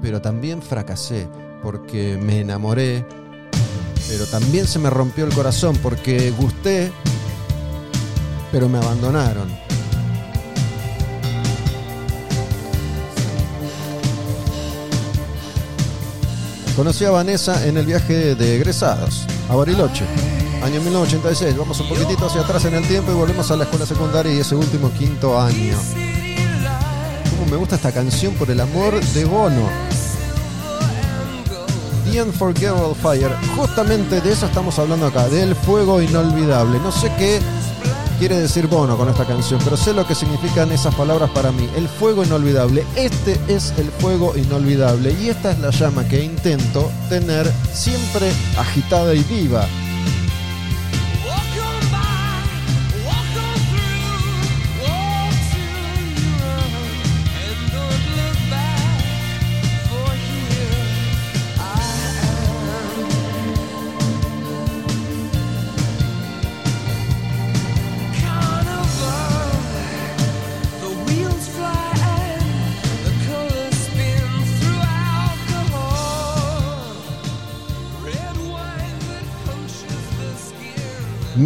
pero 0.02 0.20
también 0.20 0.62
fracasé, 0.62 1.28
porque 1.62 2.18
me 2.20 2.40
enamoré, 2.40 3.06
pero 4.08 4.26
también 4.26 4.66
se 4.66 4.78
me 4.78 4.90
rompió 4.90 5.24
el 5.24 5.34
corazón, 5.34 5.76
porque 5.82 6.30
gusté, 6.32 6.92
pero 8.52 8.68
me 8.68 8.78
abandonaron. 8.78 9.67
Conocí 16.78 17.04
a 17.04 17.10
Vanessa 17.10 17.66
en 17.66 17.76
el 17.76 17.86
viaje 17.86 18.36
de 18.36 18.54
egresados 18.54 19.26
a 19.48 19.56
Bariloche, 19.56 20.04
año 20.62 20.80
1986. 20.80 21.56
Vamos 21.56 21.80
un 21.80 21.88
poquitito 21.88 22.26
hacia 22.26 22.42
atrás 22.42 22.66
en 22.66 22.74
el 22.74 22.86
tiempo 22.86 23.10
y 23.10 23.16
volvemos 23.16 23.50
a 23.50 23.56
la 23.56 23.64
escuela 23.64 23.84
secundaria 23.84 24.32
y 24.32 24.38
ese 24.38 24.54
último 24.54 24.88
quinto 24.92 25.40
año. 25.40 25.76
Cómo 27.30 27.50
me 27.50 27.56
gusta 27.56 27.74
esta 27.74 27.90
canción 27.90 28.32
por 28.34 28.48
el 28.52 28.60
amor 28.60 28.94
de 29.00 29.24
Bono. 29.24 29.68
The 32.04 32.22
Unforgettable 32.22 32.94
Fire. 32.94 33.34
Justamente 33.56 34.20
de 34.20 34.30
eso 34.30 34.46
estamos 34.46 34.78
hablando 34.78 35.06
acá, 35.06 35.28
del 35.28 35.56
fuego 35.56 36.00
inolvidable. 36.00 36.78
No 36.78 36.92
sé 36.92 37.10
qué 37.18 37.40
quiere 38.18 38.38
decir 38.40 38.66
Bono 38.66 38.96
con 38.96 39.08
esta 39.08 39.24
canción, 39.24 39.60
pero 39.62 39.76
sé 39.76 39.94
lo 39.94 40.06
que 40.06 40.14
significan 40.14 40.72
esas 40.72 40.94
palabras 40.94 41.30
para 41.30 41.52
mí. 41.52 41.68
El 41.76 41.88
fuego 41.88 42.24
inolvidable. 42.24 42.84
Este 42.96 43.38
es 43.48 43.72
el 43.78 43.86
fuego 43.86 44.36
inolvidable 44.36 45.14
y 45.20 45.28
esta 45.28 45.52
es 45.52 45.58
la 45.60 45.70
llama 45.70 46.06
que 46.08 46.24
intento 46.24 46.90
tener 47.08 47.50
siempre 47.72 48.30
agitada 48.58 49.14
y 49.14 49.22
viva. 49.24 49.66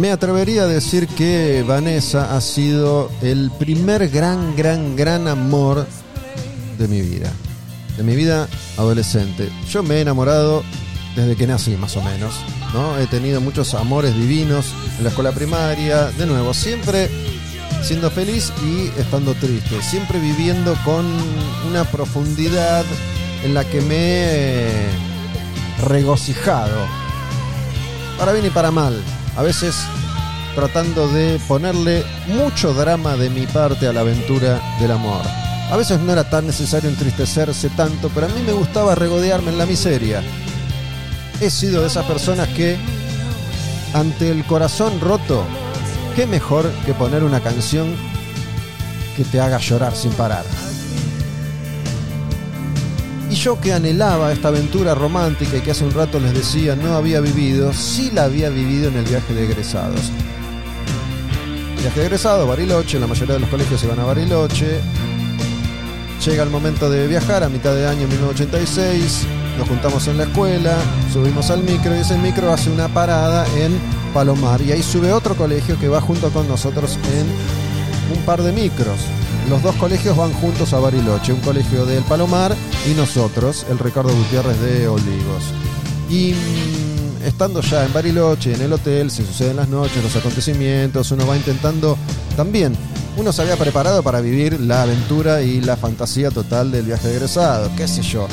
Me 0.03 0.11
atrevería 0.11 0.63
a 0.63 0.67
decir 0.67 1.07
que 1.07 1.63
Vanessa 1.65 2.35
ha 2.35 2.41
sido 2.41 3.09
el 3.21 3.49
primer 3.57 4.09
gran, 4.09 4.53
gran, 4.53 4.97
gran 4.97 5.29
amor 5.29 5.87
de 6.77 6.89
mi 6.89 6.99
vida. 6.99 7.31
De 7.95 8.03
mi 8.03 8.13
vida 8.13 8.49
adolescente. 8.75 9.49
Yo 9.69 9.81
me 9.81 9.95
he 9.95 10.01
enamorado 10.01 10.65
desde 11.15 11.37
que 11.37 11.47
nací, 11.47 11.77
más 11.77 11.95
o 11.95 12.03
menos. 12.03 12.35
¿no? 12.73 12.99
He 12.99 13.07
tenido 13.07 13.39
muchos 13.39 13.73
amores 13.75 14.13
divinos 14.13 14.73
en 14.97 15.05
la 15.05 15.09
escuela 15.11 15.31
primaria. 15.31 16.07
De 16.17 16.25
nuevo, 16.25 16.53
siempre 16.53 17.09
siendo 17.81 18.11
feliz 18.11 18.51
y 18.61 18.91
estando 18.99 19.33
triste. 19.35 19.81
Siempre 19.81 20.19
viviendo 20.19 20.75
con 20.83 21.05
una 21.69 21.85
profundidad 21.85 22.83
en 23.45 23.53
la 23.53 23.63
que 23.63 23.79
me 23.79 23.95
he 23.95 24.89
regocijado 25.87 26.87
para 28.17 28.33
bien 28.33 28.47
y 28.47 28.49
para 28.49 28.69
mal. 28.69 29.01
A 29.35 29.41
veces 29.41 29.75
tratando 30.55 31.07
de 31.07 31.39
ponerle 31.47 32.03
mucho 32.27 32.73
drama 32.73 33.15
de 33.15 33.29
mi 33.29 33.47
parte 33.47 33.87
a 33.87 33.93
la 33.93 34.01
aventura 34.01 34.61
del 34.79 34.91
amor. 34.91 35.21
A 35.71 35.77
veces 35.77 35.99
no 35.99 36.11
era 36.11 36.29
tan 36.29 36.45
necesario 36.45 36.89
entristecerse 36.89 37.69
tanto, 37.69 38.09
pero 38.13 38.27
a 38.27 38.29
mí 38.29 38.41
me 38.45 38.53
gustaba 38.53 38.93
regodearme 38.93 39.51
en 39.51 39.57
la 39.57 39.65
miseria. 39.65 40.21
He 41.41 41.49
sido 41.49 41.81
de 41.81 41.87
esas 41.87 42.05
personas 42.05 42.47
que, 42.49 42.77
ante 43.93 44.29
el 44.29 44.45
corazón 44.45 44.99
roto, 45.01 45.43
qué 46.15 46.27
mejor 46.27 46.69
que 46.85 46.93
poner 46.93 47.23
una 47.23 47.39
canción 47.39 47.95
que 49.17 49.23
te 49.23 49.41
haga 49.41 49.57
llorar 49.57 49.95
sin 49.95 50.11
parar. 50.11 50.43
Yo 53.43 53.59
que 53.59 53.73
anhelaba 53.73 54.31
esta 54.31 54.47
aventura 54.47 54.95
romántica 54.95 55.57
y 55.57 55.59
que 55.59 55.71
hace 55.71 55.83
un 55.83 55.91
rato 55.91 56.17
les 56.17 56.33
decía 56.33 56.77
no 56.77 56.93
había 56.93 57.19
vivido, 57.19 57.73
sí 57.73 58.09
la 58.09 58.23
había 58.23 58.49
vivido 58.49 58.87
en 58.87 58.95
el 58.95 59.03
viaje 59.03 59.33
de 59.33 59.43
egresados. 59.43 60.13
Viaje 61.77 61.99
de 61.99 62.05
egresados, 62.05 62.47
Bariloche, 62.47 63.01
la 63.01 63.07
mayoría 63.07 63.33
de 63.33 63.41
los 63.41 63.49
colegios 63.49 63.81
se 63.81 63.87
van 63.87 63.99
a 63.99 64.05
Bariloche. 64.05 64.79
Llega 66.25 66.41
el 66.41 66.51
momento 66.51 66.89
de 66.89 67.05
viajar 67.05 67.43
a 67.43 67.49
mitad 67.49 67.75
de 67.75 67.85
año 67.85 68.07
1986, 68.07 69.25
nos 69.57 69.67
juntamos 69.67 70.07
en 70.07 70.19
la 70.19 70.23
escuela, 70.23 70.77
subimos 71.11 71.49
al 71.49 71.63
micro 71.63 71.93
y 71.97 71.99
ese 71.99 72.17
micro 72.17 72.49
hace 72.49 72.69
una 72.69 72.87
parada 72.87 73.45
en 73.57 73.77
Palomar 74.13 74.61
y 74.61 74.71
ahí 74.71 74.81
sube 74.81 75.11
otro 75.11 75.35
colegio 75.35 75.77
que 75.77 75.89
va 75.89 75.99
junto 75.99 76.29
con 76.29 76.47
nosotros 76.47 76.97
en 77.13 78.17
un 78.17 78.23
par 78.23 78.41
de 78.41 78.53
micros. 78.53 79.01
Los 79.49 79.61
dos 79.61 79.75
colegios 79.75 80.15
van 80.15 80.31
juntos 80.33 80.73
a 80.73 80.79
Bariloche, 80.79 81.33
un 81.33 81.41
colegio 81.41 81.85
del 81.85 82.03
Palomar 82.03 82.55
y 82.89 82.93
nosotros, 82.93 83.65
el 83.69 83.77
Ricardo 83.77 84.15
Gutiérrez 84.15 84.59
de 84.61 84.87
Olivos. 84.87 85.43
Y 86.09 86.33
mm, 86.33 87.25
estando 87.25 87.61
ya 87.61 87.85
en 87.85 87.91
Bariloche, 87.93 88.53
en 88.53 88.61
el 88.61 88.73
hotel, 88.73 89.11
se 89.11 89.25
suceden 89.25 89.57
las 89.57 89.67
noches, 89.67 90.01
los 90.01 90.15
acontecimientos, 90.15 91.11
uno 91.11 91.27
va 91.27 91.35
intentando 91.35 91.97
también. 92.37 92.75
Uno 93.17 93.31
se 93.31 93.41
había 93.41 93.57
preparado 93.57 94.01
para 94.01 94.21
vivir 94.21 94.59
la 94.59 94.83
aventura 94.83 95.41
y 95.41 95.61
la 95.61 95.77
fantasía 95.77 96.31
total 96.31 96.71
del 96.71 96.85
viaje 96.85 97.11
egresado, 97.11 97.69
qué 97.75 97.87
sé 97.87 98.01
yo. 98.01 98.27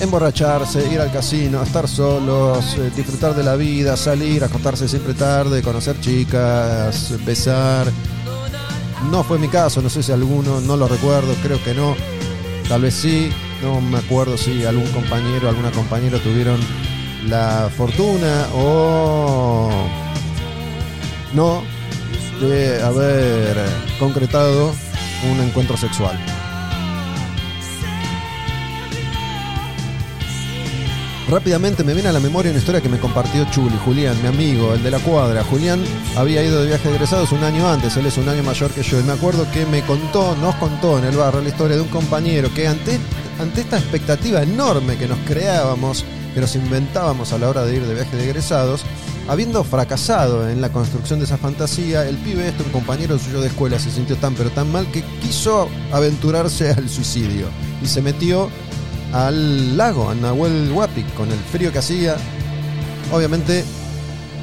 emborracharse, 0.00 0.92
ir 0.92 1.00
al 1.00 1.10
casino, 1.12 1.62
estar 1.62 1.88
solos, 1.88 2.76
eh, 2.78 2.90
disfrutar 2.94 3.34
de 3.34 3.42
la 3.42 3.56
vida, 3.56 3.96
salir, 3.96 4.44
acostarse 4.44 4.88
siempre 4.88 5.12
tarde, 5.12 5.60
conocer 5.60 6.00
chicas, 6.00 7.14
besar. 7.26 7.88
No 9.10 9.22
fue 9.24 9.38
mi 9.38 9.48
caso, 9.48 9.80
no 9.80 9.88
sé 9.88 10.02
si 10.02 10.12
alguno, 10.12 10.60
no 10.60 10.76
lo 10.76 10.88
recuerdo, 10.88 11.34
creo 11.42 11.62
que 11.62 11.74
no. 11.74 11.96
Tal 12.68 12.82
vez 12.82 12.94
sí, 12.94 13.30
no 13.62 13.80
me 13.80 13.98
acuerdo 13.98 14.36
si 14.36 14.64
algún 14.64 14.90
compañero, 14.92 15.48
alguna 15.48 15.70
compañera 15.70 16.18
tuvieron 16.18 16.60
la 17.26 17.70
fortuna 17.74 18.48
o 18.54 19.70
no 21.32 21.62
de 22.40 22.82
haber 22.82 23.56
concretado 23.98 24.72
un 25.30 25.40
encuentro 25.40 25.76
sexual. 25.76 26.18
Rápidamente 31.28 31.84
me 31.84 31.92
viene 31.92 32.08
a 32.08 32.12
la 32.12 32.20
memoria 32.20 32.50
una 32.50 32.58
historia 32.58 32.80
que 32.80 32.88
me 32.88 32.98
compartió 32.98 33.44
Chuli, 33.50 33.76
Julián, 33.84 34.16
mi 34.22 34.28
amigo, 34.28 34.72
el 34.72 34.82
de 34.82 34.90
la 34.90 34.98
cuadra. 34.98 35.44
Julián 35.44 35.84
había 36.16 36.42
ido 36.42 36.62
de 36.62 36.68
viaje 36.68 36.88
de 36.88 36.94
egresados 36.94 37.32
un 37.32 37.44
año 37.44 37.68
antes, 37.68 37.98
él 37.98 38.06
es 38.06 38.16
un 38.16 38.30
año 38.30 38.42
mayor 38.42 38.70
que 38.70 38.82
yo. 38.82 38.98
Y 38.98 39.02
me 39.02 39.12
acuerdo 39.12 39.46
que 39.52 39.66
me 39.66 39.82
contó, 39.82 40.34
nos 40.36 40.54
contó 40.54 40.98
en 40.98 41.04
el 41.04 41.18
barrio 41.18 41.42
la 41.42 41.50
historia 41.50 41.76
de 41.76 41.82
un 41.82 41.88
compañero 41.88 42.48
que 42.54 42.66
ante, 42.66 42.98
ante 43.38 43.60
esta 43.60 43.76
expectativa 43.76 44.42
enorme 44.42 44.96
que 44.96 45.06
nos 45.06 45.18
creábamos, 45.26 46.02
que 46.32 46.40
nos 46.40 46.56
inventábamos 46.56 47.30
a 47.34 47.38
la 47.38 47.50
hora 47.50 47.66
de 47.66 47.76
ir 47.76 47.84
de 47.84 47.94
viaje 47.94 48.16
de 48.16 48.24
egresados, 48.24 48.84
habiendo 49.28 49.62
fracasado 49.64 50.48
en 50.48 50.62
la 50.62 50.72
construcción 50.72 51.18
de 51.18 51.26
esa 51.26 51.36
fantasía, 51.36 52.08
el 52.08 52.16
pibe 52.16 52.48
este, 52.48 52.62
un 52.62 52.70
compañero 52.70 53.18
suyo 53.18 53.42
de 53.42 53.48
escuela, 53.48 53.78
se 53.78 53.90
sintió 53.90 54.16
tan 54.16 54.34
pero 54.34 54.48
tan 54.48 54.72
mal 54.72 54.90
que 54.90 55.02
quiso 55.20 55.68
aventurarse 55.92 56.70
al 56.70 56.88
suicidio 56.88 57.48
y 57.82 57.86
se 57.86 58.00
metió 58.00 58.48
al 59.12 59.76
lago, 59.76 60.10
a 60.10 60.14
Nahuel 60.14 60.70
Huapi, 60.72 61.02
con 61.16 61.30
el 61.30 61.38
frío 61.38 61.72
que 61.72 61.78
hacía, 61.78 62.16
obviamente 63.12 63.64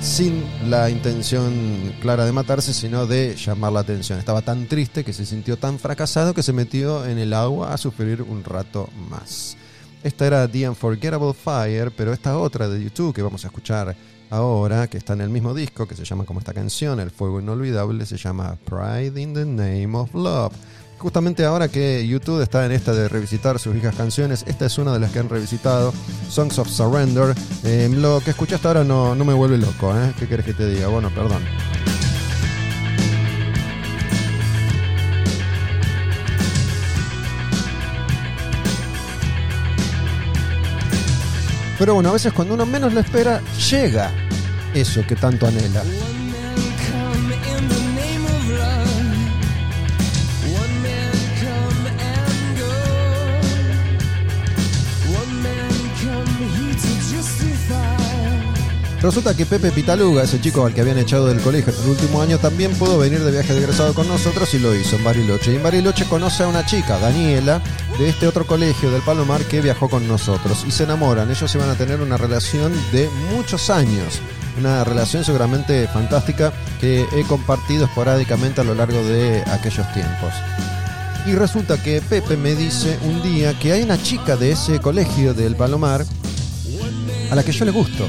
sin 0.02 0.44
la 0.70 0.90
intención 0.90 1.94
clara 2.02 2.26
de 2.26 2.32
matarse, 2.32 2.74
sino 2.74 3.08
de 3.08 3.36
llamar 3.36 3.72
la 3.74 3.80
atención. 3.82 4.20
Estaba 4.20 4.42
tan 4.42 4.68
triste 4.68 5.04
que 5.04 5.14
se 5.14 5.26
sintió 5.26 5.58
tan 5.58 5.80
fracasado 5.80 6.34
que 6.34 6.44
se 6.44 6.54
metió 6.54 7.06
en 7.06 7.18
el 7.18 7.34
agua 7.34 7.74
a 7.74 7.78
sufrir 7.78 8.22
un 8.22 8.44
rato 8.44 8.90
más. 9.10 9.58
Esta 10.04 10.28
era 10.28 10.48
The 10.48 10.70
Unforgettable 10.70 11.34
Fire, 11.34 11.92
pero 11.96 12.14
esta 12.14 12.38
otra 12.38 12.68
de 12.68 12.84
YouTube 12.84 13.16
que 13.16 13.24
vamos 13.24 13.44
a 13.44 13.48
escuchar 13.48 13.96
ahora, 14.30 14.88
que 14.88 14.98
está 14.98 15.14
en 15.14 15.22
el 15.22 15.30
mismo 15.30 15.54
disco, 15.54 15.88
que 15.88 15.96
se 15.96 16.06
llama 16.06 16.26
como 16.26 16.40
esta 16.40 16.54
canción, 16.54 17.00
El 17.00 17.10
Fuego 17.10 17.40
Inolvidable, 17.40 18.06
se 18.06 18.18
llama 18.18 18.58
Pride 18.66 19.20
in 19.20 19.34
the 19.34 19.46
Name 19.46 19.98
of 19.98 20.14
Love. 20.14 20.54
Justamente 21.06 21.46
ahora 21.46 21.68
que 21.68 22.08
YouTube 22.08 22.42
está 22.42 22.66
en 22.66 22.72
esta 22.72 22.92
de 22.92 23.08
revisitar 23.08 23.60
sus 23.60 23.74
viejas 23.74 23.94
canciones, 23.94 24.44
esta 24.48 24.66
es 24.66 24.76
una 24.80 24.92
de 24.92 25.00
las 25.00 25.12
que 25.12 25.20
han 25.20 25.30
revisitado, 25.30 25.94
Songs 26.32 26.58
of 26.58 26.68
Surrender. 26.68 27.36
Eh, 27.64 27.88
lo 27.94 28.22
que 28.22 28.32
escuchaste 28.32 28.68
ahora 28.68 28.84
no, 28.84 29.14
no 29.14 29.24
me 29.24 29.36
vuelve 29.36 29.60
loco, 29.60 29.96
¿eh? 29.96 30.14
¿Qué 30.18 30.28
querés 30.28 30.48
que 30.48 30.56
te 30.56 30.68
diga? 30.68 30.88
Bueno, 30.88 31.12
perdón. 31.14 31.44
Pero 41.78 41.94
bueno, 41.94 42.10
a 42.10 42.14
veces 42.14 42.34
cuando 42.34 42.56
uno 42.56 42.66
menos 42.66 42.94
lo 42.94 43.00
espera, 43.00 43.44
llega 43.70 44.12
eso 44.74 45.06
que 45.06 45.16
tanto 45.16 45.46
anhela. 45.46 45.84
Resulta 59.06 59.38
que 59.38 59.46
Pepe 59.46 59.70
Pitaluga, 59.70 60.24
ese 60.24 60.42
chico 60.42 60.66
al 60.66 60.74
que 60.74 60.82
habían 60.82 60.98
echado 60.98 61.28
del 61.28 61.40
colegio 61.40 61.72
en 61.72 61.80
el 61.80 61.90
último 61.90 62.24
año, 62.24 62.40
también 62.40 62.74
pudo 62.74 62.98
venir 62.98 63.24
de 63.24 63.30
viaje 63.30 63.54
de 63.54 63.60
egresado 63.60 63.94
con 63.94 64.08
nosotros 64.08 64.52
y 64.56 64.58
lo 64.58 64.74
hizo 64.74 64.96
en 64.96 65.04
Bariloche. 65.04 65.54
Y 65.54 65.58
en 65.58 65.62
Bariloche 65.62 66.06
conoce 66.06 66.42
a 66.42 66.48
una 66.48 66.66
chica, 66.66 66.98
Daniela, 66.98 67.62
de 68.00 68.10
este 68.10 68.26
otro 68.28 68.48
colegio 68.48 68.90
del 68.90 69.04
Palomar 69.04 69.44
que 69.44 69.62
viajó 69.62 69.90
con 69.90 70.08
nosotros. 70.08 70.66
Y 70.68 70.72
se 70.72 70.86
enamoran. 70.86 71.30
Ellos 71.30 71.54
iban 71.54 71.70
a 71.70 71.76
tener 71.76 72.02
una 72.02 72.18
relación 72.18 72.74
de 72.92 73.08
muchos 73.32 73.70
años. 73.70 74.22
Una 74.58 74.84
relación 74.84 75.24
seguramente 75.24 75.88
fantástica 75.88 76.52
que 76.82 77.06
he 77.14 77.24
compartido 77.28 77.86
esporádicamente 77.86 78.62
a 78.62 78.64
lo 78.64 78.74
largo 78.74 79.04
de 79.04 79.44
aquellos 79.52 79.86
tiempos. 79.94 80.34
Y 81.28 81.34
resulta 81.34 81.78
que 81.78 82.02
Pepe 82.02 82.38
me 82.38 82.56
dice 82.56 82.98
un 83.04 83.22
día 83.22 83.54
que 83.60 83.72
hay 83.72 83.84
una 83.84 84.02
chica 84.02 84.36
de 84.36 84.54
ese 84.54 84.80
colegio 84.80 85.36
del 85.36 85.56
Palomar 85.56 86.04
a 87.30 87.36
la 87.36 87.44
que 87.44 87.52
yo 87.52 87.66
le 87.66 87.72
gusto. 87.72 88.08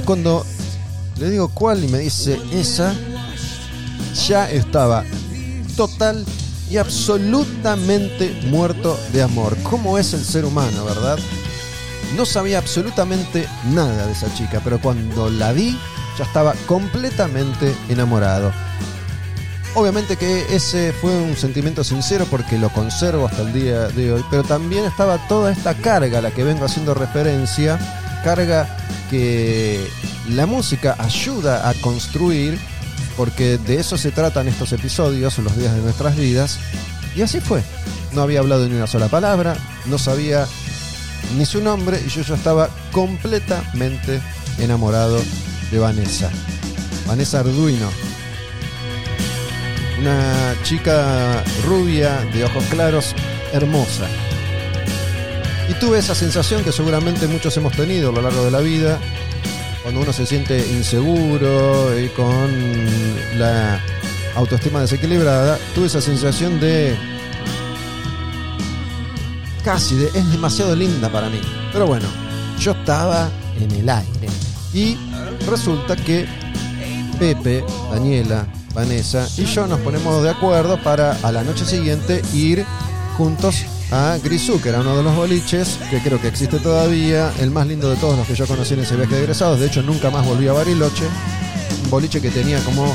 Y 0.00 0.02
cuando 0.02 0.46
le 1.18 1.28
digo 1.28 1.48
cuál 1.48 1.84
y 1.84 1.88
me 1.88 1.98
dice 1.98 2.40
esa, 2.54 2.94
ya 4.26 4.50
estaba 4.50 5.04
total 5.76 6.24
y 6.70 6.78
absolutamente 6.78 8.32
muerto 8.46 8.98
de 9.12 9.22
amor. 9.22 9.58
¿Cómo 9.62 9.98
es 9.98 10.14
el 10.14 10.24
ser 10.24 10.46
humano, 10.46 10.86
verdad? 10.86 11.18
No 12.16 12.24
sabía 12.24 12.56
absolutamente 12.56 13.46
nada 13.74 14.06
de 14.06 14.12
esa 14.12 14.32
chica, 14.32 14.62
pero 14.64 14.80
cuando 14.80 15.28
la 15.28 15.52
vi 15.52 15.78
ya 16.16 16.24
estaba 16.24 16.54
completamente 16.66 17.76
enamorado. 17.90 18.52
Obviamente 19.74 20.16
que 20.16 20.46
ese 20.48 20.94
fue 20.94 21.14
un 21.14 21.36
sentimiento 21.36 21.84
sincero 21.84 22.26
porque 22.30 22.56
lo 22.56 22.70
conservo 22.70 23.26
hasta 23.26 23.42
el 23.42 23.52
día 23.52 23.88
de 23.88 24.14
hoy, 24.14 24.24
pero 24.30 24.44
también 24.44 24.86
estaba 24.86 25.28
toda 25.28 25.52
esta 25.52 25.74
carga 25.74 26.20
a 26.20 26.22
la 26.22 26.30
que 26.30 26.42
vengo 26.42 26.64
haciendo 26.64 26.94
referencia, 26.94 27.78
carga 28.22 28.76
que 29.10 29.86
la 30.28 30.46
música 30.46 30.96
ayuda 30.98 31.68
a 31.68 31.74
construir, 31.74 32.58
porque 33.16 33.58
de 33.58 33.80
eso 33.80 33.98
se 33.98 34.10
tratan 34.10 34.48
estos 34.48 34.72
episodios, 34.72 35.38
los 35.38 35.56
días 35.56 35.74
de 35.74 35.82
nuestras 35.82 36.16
vidas, 36.16 36.58
y 37.16 37.22
así 37.22 37.40
fue. 37.40 37.62
No 38.12 38.22
había 38.22 38.40
hablado 38.40 38.68
ni 38.68 38.74
una 38.74 38.86
sola 38.86 39.08
palabra, 39.08 39.56
no 39.86 39.98
sabía 39.98 40.46
ni 41.36 41.44
su 41.44 41.60
nombre, 41.60 42.00
y 42.04 42.08
yo 42.08 42.22
ya 42.22 42.34
estaba 42.34 42.70
completamente 42.92 44.20
enamorado 44.58 45.20
de 45.70 45.78
Vanessa. 45.78 46.30
Vanessa 47.06 47.40
Arduino, 47.40 47.88
una 49.98 50.54
chica 50.62 51.42
rubia 51.66 52.20
de 52.32 52.44
ojos 52.44 52.64
claros, 52.70 53.14
hermosa. 53.52 54.06
Y 55.70 55.74
tuve 55.74 55.98
esa 55.98 56.16
sensación 56.16 56.64
que 56.64 56.72
seguramente 56.72 57.28
muchos 57.28 57.56
hemos 57.56 57.72
tenido 57.74 58.10
a 58.10 58.12
lo 58.12 58.22
largo 58.22 58.44
de 58.44 58.50
la 58.50 58.58
vida, 58.58 58.98
cuando 59.84 60.00
uno 60.00 60.12
se 60.12 60.26
siente 60.26 60.58
inseguro 60.58 61.96
y 61.96 62.08
con 62.08 62.50
la 63.38 63.80
autoestima 64.34 64.80
desequilibrada, 64.80 65.58
tuve 65.72 65.86
esa 65.86 66.00
sensación 66.00 66.58
de 66.58 66.98
casi 69.64 69.94
de 69.94 70.06
es 70.06 70.28
demasiado 70.32 70.74
linda 70.74 71.08
para 71.08 71.28
mí. 71.28 71.40
Pero 71.72 71.86
bueno, 71.86 72.08
yo 72.58 72.72
estaba 72.72 73.30
en 73.60 73.70
el 73.70 73.88
aire. 73.88 74.28
Y 74.74 74.96
resulta 75.48 75.94
que 75.94 76.26
Pepe, 77.20 77.64
Daniela, 77.92 78.44
Vanessa 78.74 79.28
y 79.36 79.44
yo 79.44 79.68
nos 79.68 79.78
ponemos 79.80 80.20
de 80.24 80.30
acuerdo 80.30 80.82
para 80.82 81.16
a 81.22 81.30
la 81.30 81.44
noche 81.44 81.64
siguiente 81.64 82.22
ir 82.34 82.66
juntos 83.16 83.64
a 83.90 84.18
Grisú, 84.22 84.60
que 84.60 84.68
era 84.68 84.80
uno 84.80 84.96
de 84.96 85.02
los 85.02 85.14
boliches, 85.16 85.78
que 85.90 86.00
creo 86.00 86.20
que 86.20 86.28
existe 86.28 86.58
todavía, 86.58 87.32
el 87.40 87.50
más 87.50 87.66
lindo 87.66 87.90
de 87.90 87.96
todos 87.96 88.16
los 88.16 88.26
que 88.26 88.34
yo 88.34 88.46
conocí 88.46 88.74
en 88.74 88.80
ese 88.80 88.96
viaje 88.96 89.14
de 89.14 89.22
egresados. 89.22 89.58
De 89.58 89.66
hecho, 89.66 89.82
nunca 89.82 90.10
más 90.10 90.24
volví 90.26 90.46
a 90.48 90.52
Bariloche. 90.52 91.06
Un 91.84 91.90
boliche 91.90 92.20
que 92.20 92.30
tenía 92.30 92.60
como 92.60 92.94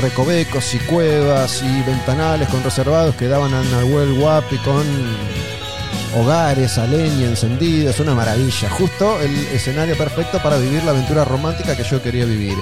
recovecos 0.00 0.74
y 0.74 0.78
cuevas 0.78 1.62
y 1.62 1.82
ventanales 1.82 2.48
con 2.48 2.62
reservados 2.64 3.14
que 3.14 3.28
daban 3.28 3.52
a 3.54 3.62
Nahuel 3.62 4.14
Guapi 4.18 4.56
con 4.58 4.84
hogares, 6.16 6.78
a 6.78 6.86
leña, 6.86 7.26
encendidos, 7.26 8.00
una 8.00 8.14
maravilla. 8.14 8.70
Justo 8.70 9.20
el 9.20 9.34
escenario 9.48 9.96
perfecto 9.96 10.42
para 10.42 10.58
vivir 10.58 10.82
la 10.84 10.90
aventura 10.90 11.24
romántica 11.24 11.76
que 11.76 11.84
yo 11.84 12.02
quería 12.02 12.24
vivir. 12.24 12.56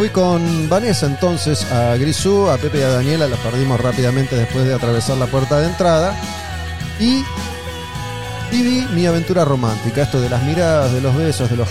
Fui 0.00 0.08
con 0.08 0.66
Vanessa 0.70 1.04
entonces 1.04 1.70
a 1.70 1.94
Grisú, 1.98 2.48
a 2.48 2.56
Pepe 2.56 2.78
y 2.78 2.80
a 2.80 2.88
Daniela, 2.88 3.26
los 3.26 3.38
perdimos 3.40 3.78
rápidamente 3.78 4.34
después 4.34 4.64
de 4.64 4.72
atravesar 4.72 5.18
la 5.18 5.26
puerta 5.26 5.60
de 5.60 5.66
entrada. 5.66 6.18
Y 6.98 7.22
viví 8.50 8.86
mi 8.94 9.04
aventura 9.04 9.44
romántica, 9.44 10.00
esto 10.00 10.18
de 10.18 10.30
las 10.30 10.42
miradas, 10.42 10.90
de 10.94 11.02
los 11.02 11.14
besos, 11.14 11.50
de 11.50 11.58
los 11.58 11.68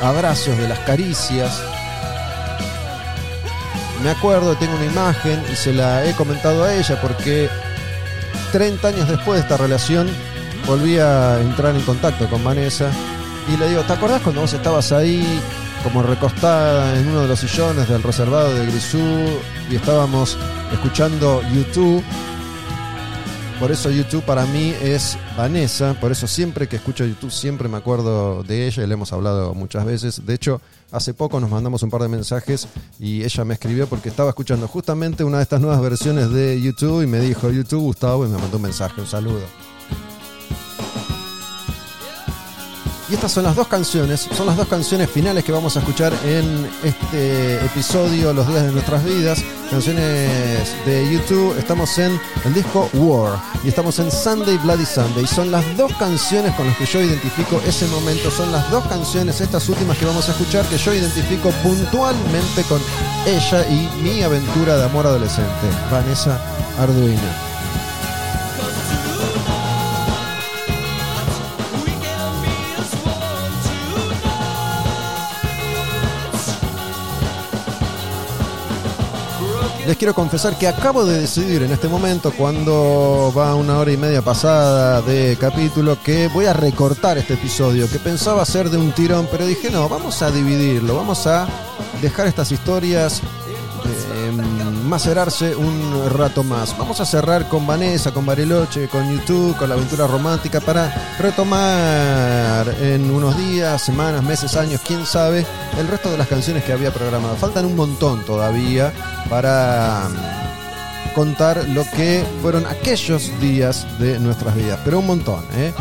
abrazos, 0.00 0.56
de 0.58 0.68
las 0.68 0.78
caricias. 0.78 1.60
Me 4.00 4.10
acuerdo, 4.10 4.54
tengo 4.54 4.76
una 4.76 4.86
imagen 4.86 5.42
y 5.52 5.56
se 5.56 5.72
la 5.72 6.06
he 6.06 6.12
comentado 6.12 6.62
a 6.62 6.72
ella 6.72 7.00
porque 7.02 7.50
30 8.52 8.86
años 8.86 9.08
después 9.08 9.40
de 9.40 9.42
esta 9.42 9.56
relación 9.56 10.08
volví 10.68 11.00
a 11.00 11.40
entrar 11.40 11.74
en 11.74 11.82
contacto 11.82 12.30
con 12.30 12.44
Vanessa 12.44 12.92
y 13.52 13.56
le 13.56 13.70
digo, 13.70 13.82
¿te 13.82 13.94
acordás 13.94 14.22
cuando 14.22 14.42
vos 14.42 14.52
estabas 14.52 14.92
ahí 14.92 15.42
como 15.82 16.02
recostada 16.02 16.98
en 16.98 17.08
uno 17.08 17.22
de 17.22 17.28
los 17.28 17.40
sillones 17.40 17.88
del 17.88 18.02
reservado 18.02 18.54
de 18.54 18.66
Grisú 18.66 18.98
y 19.70 19.76
estábamos 19.76 20.36
escuchando 20.72 21.42
YouTube? 21.54 22.02
Por 23.60 23.72
eso 23.72 23.90
YouTube 23.90 24.22
para 24.22 24.46
mí 24.46 24.72
es 24.80 25.18
Vanessa. 25.36 25.94
Por 26.00 26.12
eso 26.12 26.28
siempre 26.28 26.68
que 26.68 26.76
escucho 26.76 27.04
YouTube 27.04 27.32
siempre 27.32 27.68
me 27.68 27.76
acuerdo 27.76 28.44
de 28.44 28.68
ella 28.68 28.86
le 28.86 28.94
hemos 28.94 29.12
hablado 29.12 29.52
muchas 29.52 29.84
veces. 29.84 30.24
De 30.24 30.34
hecho, 30.34 30.60
hace 30.92 31.12
poco 31.12 31.40
nos 31.40 31.50
mandamos 31.50 31.82
un 31.82 31.90
par 31.90 32.02
de 32.02 32.08
mensajes 32.08 32.68
y 33.00 33.24
ella 33.24 33.44
me 33.44 33.54
escribió 33.54 33.88
porque 33.88 34.10
estaba 34.10 34.30
escuchando 34.30 34.68
justamente 34.68 35.24
una 35.24 35.38
de 35.38 35.42
estas 35.42 35.60
nuevas 35.60 35.80
versiones 35.80 36.30
de 36.30 36.60
YouTube 36.60 37.02
y 37.02 37.06
me 37.06 37.18
dijo 37.18 37.50
YouTube 37.50 37.80
Gustavo 37.80 38.24
y 38.26 38.28
me 38.28 38.38
mandó 38.38 38.58
un 38.58 38.62
mensaje, 38.62 39.00
un 39.00 39.08
saludo. 39.08 39.42
Y 43.10 43.14
estas 43.14 43.32
son 43.32 43.44
las 43.44 43.56
dos 43.56 43.68
canciones, 43.68 44.28
son 44.36 44.46
las 44.46 44.56
dos 44.56 44.68
canciones 44.68 45.08
finales 45.10 45.42
que 45.42 45.50
vamos 45.50 45.74
a 45.76 45.80
escuchar 45.80 46.12
en 46.26 46.68
este 46.84 47.56
episodio 47.64 48.34
Los 48.34 48.46
días 48.46 48.64
de 48.64 48.72
nuestras 48.72 49.02
vidas. 49.02 49.42
Canciones 49.70 50.76
de 50.84 51.10
YouTube. 51.10 51.56
Estamos 51.58 51.96
en 51.98 52.20
el 52.44 52.54
disco 52.54 52.90
War 52.94 53.38
y 53.64 53.68
estamos 53.68 53.98
en 53.98 54.10
Sunday 54.10 54.58
Bloody 54.58 54.84
Sunday. 54.84 55.26
Son 55.26 55.50
las 55.50 55.64
dos 55.78 55.90
canciones 55.94 56.54
con 56.54 56.66
las 56.66 56.76
que 56.76 56.84
yo 56.84 57.00
identifico 57.00 57.62
ese 57.66 57.86
momento. 57.88 58.30
Son 58.30 58.52
las 58.52 58.70
dos 58.70 58.84
canciones, 58.88 59.40
estas 59.40 59.66
últimas 59.70 59.96
que 59.96 60.04
vamos 60.04 60.28
a 60.28 60.32
escuchar, 60.32 60.66
que 60.66 60.76
yo 60.76 60.92
identifico 60.92 61.50
puntualmente 61.62 62.62
con 62.68 62.80
ella 63.26 63.66
y 63.68 63.88
mi 64.02 64.22
aventura 64.22 64.76
de 64.76 64.84
amor 64.84 65.06
adolescente. 65.06 65.50
Vanessa 65.90 66.38
Arduino. 66.78 67.47
Les 79.88 79.96
quiero 79.96 80.12
confesar 80.12 80.58
que 80.58 80.68
acabo 80.68 81.06
de 81.06 81.18
decidir 81.18 81.62
en 81.62 81.72
este 81.72 81.88
momento, 81.88 82.30
cuando 82.36 83.32
va 83.34 83.54
una 83.54 83.78
hora 83.78 83.90
y 83.90 83.96
media 83.96 84.20
pasada 84.20 85.00
de 85.00 85.38
capítulo, 85.40 85.96
que 86.02 86.28
voy 86.28 86.44
a 86.44 86.52
recortar 86.52 87.16
este 87.16 87.32
episodio, 87.32 87.88
que 87.88 87.98
pensaba 87.98 88.42
hacer 88.42 88.68
de 88.68 88.76
un 88.76 88.92
tirón, 88.92 89.26
pero 89.30 89.46
dije, 89.46 89.70
no, 89.70 89.88
vamos 89.88 90.20
a 90.20 90.30
dividirlo, 90.30 90.94
vamos 90.94 91.26
a 91.26 91.48
dejar 92.02 92.26
estas 92.26 92.52
historias 92.52 93.22
macerarse 94.88 95.54
un 95.54 96.10
rato 96.10 96.42
más. 96.42 96.76
Vamos 96.76 97.00
a 97.00 97.06
cerrar 97.06 97.48
con 97.48 97.66
Vanessa, 97.66 98.12
con 98.12 98.24
Bariloche, 98.26 98.88
con 98.88 99.10
YouTube, 99.12 99.56
con 99.56 99.68
la 99.68 99.74
aventura 99.74 100.06
romántica, 100.06 100.60
para 100.60 101.16
retomar 101.18 102.68
en 102.80 103.10
unos 103.10 103.36
días, 103.36 103.82
semanas, 103.82 104.22
meses, 104.22 104.56
años, 104.56 104.80
quién 104.84 105.04
sabe, 105.06 105.46
el 105.78 105.88
resto 105.88 106.10
de 106.10 106.18
las 106.18 106.26
canciones 106.26 106.64
que 106.64 106.72
había 106.72 106.90
programado. 106.90 107.36
Faltan 107.36 107.66
un 107.66 107.76
montón 107.76 108.24
todavía 108.24 108.92
para 109.28 110.08
mm, 110.08 111.14
contar 111.14 111.68
lo 111.68 111.84
que 111.84 112.24
fueron 112.40 112.66
aquellos 112.66 113.30
días 113.40 113.86
de 113.98 114.18
nuestras 114.18 114.54
vidas, 114.56 114.80
pero 114.84 114.98
un 115.00 115.06
montón, 115.06 115.44
¿eh? 115.54 115.72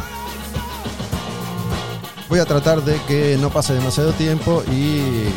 Voy 2.30 2.40
a 2.40 2.46
tratar 2.46 2.84
de 2.84 3.00
que 3.08 3.38
no 3.40 3.50
pase 3.50 3.74
demasiado 3.74 4.12
tiempo 4.12 4.62
y 4.70 5.30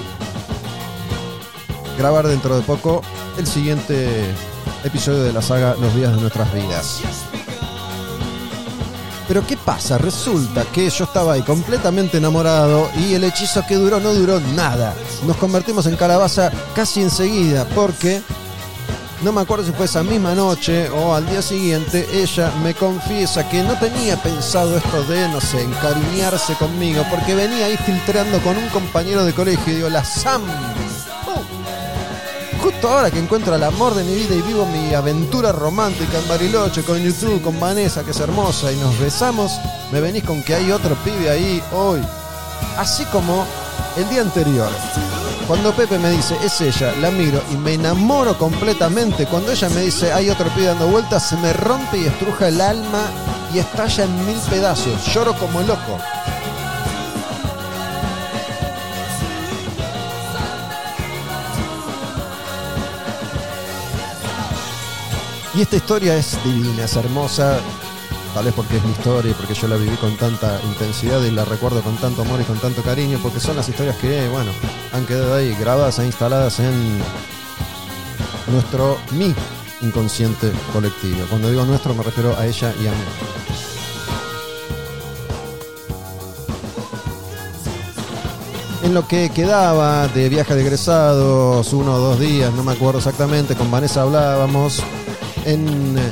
grabar 2.00 2.26
dentro 2.26 2.56
de 2.56 2.62
poco 2.62 3.02
el 3.36 3.46
siguiente 3.46 4.24
episodio 4.84 5.22
de 5.22 5.34
la 5.34 5.42
saga 5.42 5.76
Los 5.78 5.94
días 5.94 6.14
de 6.14 6.20
nuestras 6.22 6.50
vidas. 6.54 7.02
Pero 9.28 9.46
¿qué 9.46 9.58
pasa? 9.58 9.98
Resulta 9.98 10.64
que 10.72 10.88
yo 10.88 11.04
estaba 11.04 11.34
ahí 11.34 11.42
completamente 11.42 12.16
enamorado 12.16 12.90
y 12.96 13.12
el 13.12 13.24
hechizo 13.24 13.62
que 13.68 13.74
duró 13.74 14.00
no 14.00 14.14
duró 14.14 14.40
nada. 14.40 14.94
Nos 15.26 15.36
convertimos 15.36 15.84
en 15.86 15.96
calabaza 15.96 16.50
casi 16.74 17.02
enseguida 17.02 17.66
porque 17.66 18.22
no 19.22 19.32
me 19.32 19.42
acuerdo 19.42 19.66
si 19.66 19.72
fue 19.72 19.84
esa 19.84 20.02
misma 20.02 20.34
noche 20.34 20.88
o 20.88 21.14
al 21.14 21.28
día 21.28 21.42
siguiente, 21.42 22.08
ella 22.10 22.50
me 22.62 22.72
confiesa 22.72 23.46
que 23.46 23.62
no 23.62 23.78
tenía 23.78 24.16
pensado 24.22 24.74
esto 24.78 25.04
de, 25.04 25.28
no 25.28 25.40
sé, 25.42 25.62
encariñarse 25.62 26.54
conmigo 26.54 27.04
porque 27.10 27.34
venía 27.34 27.66
ahí 27.66 27.76
filtrando 27.76 28.40
con 28.40 28.56
un 28.56 28.68
compañero 28.70 29.22
de 29.26 29.34
colegio 29.34 29.70
y 29.70 29.76
digo, 29.76 29.90
la 29.90 30.02
Sam. 30.02 30.42
Justo 32.62 32.90
ahora 32.90 33.10
que 33.10 33.18
encuentro 33.18 33.54
el 33.54 33.62
amor 33.62 33.94
de 33.94 34.04
mi 34.04 34.14
vida 34.14 34.34
y 34.34 34.42
vivo 34.42 34.66
mi 34.66 34.92
aventura 34.92 35.50
romántica 35.50 36.18
en 36.18 36.28
Bariloche 36.28 36.82
con 36.82 36.98
YouTube, 36.98 37.40
con 37.42 37.58
Vanessa, 37.58 38.04
que 38.04 38.10
es 38.10 38.20
hermosa, 38.20 38.70
y 38.70 38.76
nos 38.76 38.98
besamos, 38.98 39.52
me 39.90 40.00
venís 40.00 40.24
con 40.24 40.42
que 40.42 40.54
hay 40.54 40.70
otro 40.70 40.94
pibe 40.96 41.30
ahí 41.30 41.62
hoy. 41.72 42.00
Así 42.76 43.04
como 43.06 43.46
el 43.96 44.08
día 44.10 44.20
anterior. 44.20 44.68
Cuando 45.46 45.74
Pepe 45.74 45.98
me 45.98 46.10
dice, 46.10 46.36
es 46.44 46.60
ella, 46.60 46.94
la 47.00 47.10
miro 47.10 47.42
y 47.50 47.56
me 47.56 47.74
enamoro 47.74 48.36
completamente. 48.36 49.26
Cuando 49.26 49.52
ella 49.52 49.68
me 49.70 49.80
dice, 49.80 50.12
hay 50.12 50.28
otro 50.28 50.48
pibe 50.50 50.66
dando 50.66 50.86
vueltas, 50.86 51.28
se 51.28 51.36
me 51.38 51.52
rompe 51.54 51.98
y 51.98 52.06
estruja 52.06 52.48
el 52.48 52.60
alma 52.60 53.06
y 53.54 53.58
estalla 53.58 54.04
en 54.04 54.26
mil 54.26 54.38
pedazos. 54.50 55.06
Lloro 55.12 55.34
como 55.34 55.62
loco. 55.62 55.98
Y 65.60 65.64
esta 65.64 65.76
historia 65.76 66.16
es 66.16 66.42
divina, 66.42 66.84
es 66.84 66.96
hermosa, 66.96 67.58
tal 68.32 68.46
vez 68.46 68.54
porque 68.54 68.78
es 68.78 68.82
mi 68.82 68.92
historia 68.92 69.34
porque 69.36 69.52
yo 69.52 69.68
la 69.68 69.76
viví 69.76 69.94
con 69.98 70.16
tanta 70.16 70.58
intensidad 70.64 71.20
y 71.20 71.30
la 71.30 71.44
recuerdo 71.44 71.82
con 71.82 71.98
tanto 71.98 72.22
amor 72.22 72.40
y 72.40 72.44
con 72.44 72.58
tanto 72.58 72.80
cariño, 72.82 73.18
porque 73.22 73.40
son 73.40 73.56
las 73.56 73.68
historias 73.68 73.94
que, 73.96 74.26
bueno, 74.30 74.52
han 74.90 75.04
quedado 75.04 75.34
ahí 75.34 75.54
grabadas 75.60 75.98
e 75.98 76.06
instaladas 76.06 76.60
en 76.60 77.02
nuestro, 78.50 78.96
mi 79.10 79.34
inconsciente 79.82 80.50
colectivo. 80.72 81.26
Cuando 81.28 81.50
digo 81.50 81.66
nuestro 81.66 81.92
me 81.94 82.04
refiero 82.04 82.34
a 82.38 82.46
ella 82.46 82.72
y 82.82 82.86
a 82.86 82.92
mí. 82.92 82.96
En 88.82 88.94
lo 88.94 89.06
que 89.06 89.28
quedaba 89.28 90.08
de 90.08 90.30
viaje 90.30 90.54
de 90.54 90.62
egresados, 90.62 91.70
uno 91.74 91.96
o 91.96 91.98
dos 91.98 92.18
días, 92.18 92.50
no 92.54 92.64
me 92.64 92.72
acuerdo 92.72 92.96
exactamente, 92.96 93.54
con 93.54 93.70
Vanessa 93.70 94.00
hablábamos, 94.00 94.82
en 95.44 95.98
eh, 95.98 96.10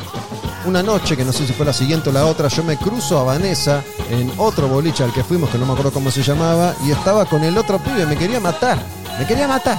una 0.65 0.83
noche, 0.83 1.17
que 1.17 1.25
no 1.25 1.33
sé 1.33 1.47
si 1.47 1.53
fue 1.53 1.67
la 1.67 1.73
siguiente 1.73 2.11
o 2.11 2.13
la 2.13 2.27
otra, 2.27 2.49
yo 2.49 2.63
me 2.63 2.77
cruzo 2.77 3.19
a 3.19 3.25
Vanessa 3.25 3.83
en 4.11 4.33
otro 4.37 4.69
boliche 4.69 5.05
al 5.05 5.13
que 5.13 5.25
fuimos, 5.25 5.51
que 5.51 5.59
no 5.59 5.67
me 5.67 5.73
acuerdo 5.73 5.93
cómo 5.93 6.11
se 6.11 6.23
llamaba, 6.23 6.75
y 6.85 6.91
estaba 6.91 7.25
con 7.25 7.43
el 7.45 7.57
otro 7.57 7.79
pibe, 7.79 8.07
me 8.07 8.17
quería 8.17 8.41
matar, 8.41 8.79
me 9.19 9.27
quería 9.27 9.49
matar. 9.49 9.79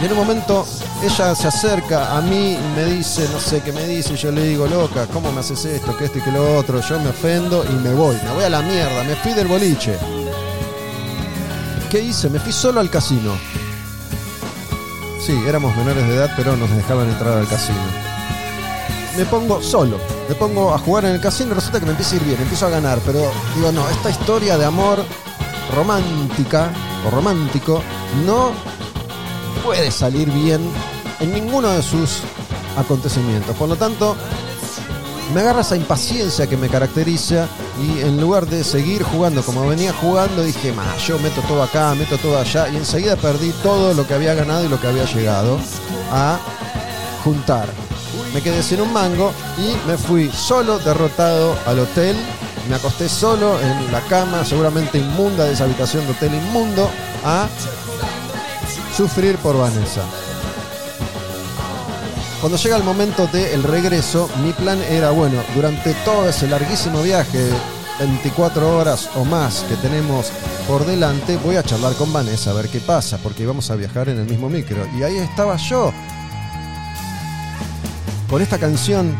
Y 0.00 0.06
en 0.06 0.12
un 0.12 0.18
momento 0.18 0.64
ella 1.02 1.34
se 1.34 1.48
acerca 1.48 2.16
a 2.16 2.20
mí 2.20 2.54
y 2.54 2.76
me 2.76 2.84
dice, 2.84 3.28
no 3.32 3.40
sé 3.40 3.60
qué 3.62 3.72
me 3.72 3.86
dice, 3.86 4.14
y 4.14 4.16
yo 4.16 4.30
le 4.30 4.44
digo, 4.44 4.66
loca, 4.66 5.06
¿cómo 5.12 5.32
me 5.32 5.40
haces 5.40 5.64
esto, 5.64 5.96
que 5.96 6.06
esto 6.06 6.18
y 6.18 6.22
que 6.22 6.32
lo 6.32 6.56
otro? 6.56 6.80
Yo 6.80 6.98
me 7.00 7.10
ofendo 7.10 7.64
y 7.64 7.74
me 7.74 7.92
voy, 7.94 8.16
me 8.24 8.32
voy 8.34 8.44
a 8.44 8.50
la 8.50 8.62
mierda, 8.62 9.04
me 9.04 9.16
fui 9.16 9.34
del 9.34 9.48
boliche. 9.48 9.96
¿Qué 11.90 12.00
hice? 12.00 12.28
Me 12.28 12.38
fui 12.38 12.52
solo 12.52 12.80
al 12.80 12.90
casino. 12.90 13.32
Sí, 15.20 15.38
éramos 15.46 15.76
menores 15.76 16.06
de 16.06 16.14
edad, 16.14 16.30
pero 16.36 16.56
nos 16.56 16.70
dejaban 16.70 17.08
entrar 17.08 17.36
al 17.36 17.48
casino 17.48 18.07
me 19.18 19.26
pongo 19.26 19.60
solo. 19.60 19.98
Me 20.28 20.34
pongo 20.36 20.72
a 20.72 20.78
jugar 20.78 21.04
en 21.06 21.12
el 21.12 21.20
casino 21.20 21.50
y 21.50 21.54
resulta 21.54 21.80
que 21.80 21.86
me 21.86 21.90
empieza 21.90 22.14
a 22.14 22.16
ir 22.18 22.24
bien, 22.24 22.40
empiezo 22.40 22.66
a 22.66 22.70
ganar. 22.70 23.00
Pero 23.04 23.30
digo, 23.56 23.72
no, 23.72 23.88
esta 23.90 24.10
historia 24.10 24.56
de 24.56 24.64
amor 24.64 25.04
romántica 25.74 26.70
o 27.06 27.10
romántico 27.10 27.82
no 28.24 28.52
puede 29.64 29.90
salir 29.90 30.30
bien 30.30 30.60
en 31.18 31.32
ninguno 31.32 31.68
de 31.70 31.82
sus 31.82 32.20
acontecimientos. 32.76 33.56
Por 33.56 33.68
lo 33.68 33.74
tanto, 33.74 34.16
me 35.34 35.40
agarra 35.40 35.62
esa 35.62 35.74
impaciencia 35.74 36.46
que 36.46 36.56
me 36.56 36.68
caracteriza 36.68 37.48
y 37.82 38.00
en 38.00 38.20
lugar 38.20 38.46
de 38.46 38.62
seguir 38.62 39.02
jugando 39.02 39.42
como 39.42 39.66
venía 39.66 39.92
jugando, 39.92 40.44
dije, 40.44 40.72
ma, 40.72 40.96
yo 41.06 41.18
meto 41.18 41.40
todo 41.42 41.64
acá, 41.64 41.92
meto 41.96 42.16
todo 42.18 42.38
allá 42.38 42.68
y 42.68 42.76
enseguida 42.76 43.16
perdí 43.16 43.50
todo 43.64 43.94
lo 43.94 44.06
que 44.06 44.14
había 44.14 44.34
ganado 44.34 44.64
y 44.64 44.68
lo 44.68 44.80
que 44.80 44.86
había 44.86 45.04
llegado 45.06 45.58
a 46.12 46.38
juntar 47.24 47.68
me 48.32 48.42
quedé 48.42 48.62
sin 48.62 48.80
un 48.80 48.92
mango 48.92 49.32
y 49.58 49.74
me 49.86 49.96
fui 49.96 50.30
solo, 50.30 50.78
derrotado 50.78 51.56
al 51.66 51.78
hotel. 51.80 52.16
Me 52.68 52.74
acosté 52.76 53.08
solo 53.08 53.58
en 53.60 53.90
la 53.92 54.00
cama, 54.02 54.44
seguramente 54.44 54.98
inmunda 54.98 55.44
de 55.44 55.54
esa 55.54 55.64
habitación 55.64 56.04
de 56.04 56.12
hotel 56.12 56.34
inmundo, 56.34 56.90
a 57.24 57.48
sufrir 58.94 59.36
por 59.38 59.56
Vanessa. 59.56 60.02
Cuando 62.40 62.58
llega 62.58 62.76
el 62.76 62.84
momento 62.84 63.26
del 63.28 63.62
regreso, 63.62 64.28
mi 64.44 64.52
plan 64.52 64.80
era, 64.82 65.10
bueno, 65.10 65.42
durante 65.54 65.94
todo 66.04 66.28
ese 66.28 66.46
larguísimo 66.46 67.02
viaje, 67.02 67.48
24 67.98 68.76
horas 68.76 69.08
o 69.16 69.24
más 69.24 69.64
que 69.68 69.74
tenemos 69.76 70.30
por 70.68 70.86
delante, 70.86 71.36
voy 71.38 71.56
a 71.56 71.62
charlar 71.62 71.94
con 71.94 72.12
Vanessa 72.12 72.50
a 72.50 72.54
ver 72.54 72.68
qué 72.68 72.78
pasa, 72.78 73.18
porque 73.18 73.42
íbamos 73.42 73.70
a 73.70 73.76
viajar 73.76 74.08
en 74.08 74.18
el 74.18 74.26
mismo 74.26 74.48
micro. 74.48 74.86
Y 74.96 75.02
ahí 75.02 75.16
estaba 75.16 75.56
yo, 75.56 75.92
con 78.28 78.42
esta 78.42 78.58
canción 78.58 79.14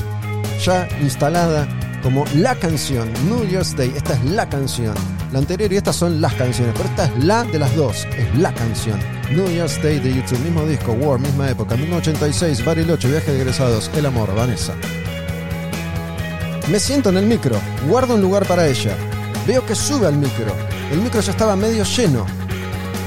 ya 0.63 0.89
instalada 1.01 1.67
como 2.03 2.25
la 2.35 2.55
canción, 2.55 3.13
New 3.29 3.45
Year's 3.49 3.77
Day, 3.77 3.93
esta 3.97 4.15
es 4.15 4.25
la 4.25 4.49
canción. 4.49 4.95
La 5.33 5.41
anterior 5.41 5.73
y 5.73 5.77
estas 5.77 5.97
son 5.97 6.21
las 6.21 6.33
canciones, 6.35 6.75
pero 6.77 6.89
esta 6.89 7.07
es 7.07 7.25
la 7.25 7.45
de 7.45 7.59
las 7.59 7.75
dos, 7.75 8.07
es 8.17 8.39
la 8.39 8.55
canción. 8.55 8.99
New 9.31 9.49
Year's 9.49 9.83
Day 9.83 9.99
de 9.99 10.15
YouTube, 10.15 10.39
mismo 10.41 10.65
disco, 10.65 10.93
War, 10.93 11.19
misma 11.19 11.51
época, 11.51 11.77
1986, 11.77 12.65
Bariloche, 12.65 13.09
viaje 13.09 13.33
de 13.33 13.41
egresados, 13.41 13.91
El 13.95 14.07
Amor, 14.07 14.35
Vanessa. 14.35 14.75
Me 16.71 16.79
siento 16.79 17.09
en 17.09 17.17
el 17.17 17.27
micro, 17.27 17.59
guardo 17.89 18.15
un 18.15 18.23
lugar 18.23 18.47
para 18.47 18.67
ella. 18.67 18.97
Veo 19.47 19.65
que 19.67 19.75
sube 19.75 20.07
al 20.07 20.17
micro. 20.17 20.53
El 20.93 21.01
micro 21.01 21.21
ya 21.21 21.33
estaba 21.33 21.57
medio 21.57 21.85
lleno. 21.85 22.27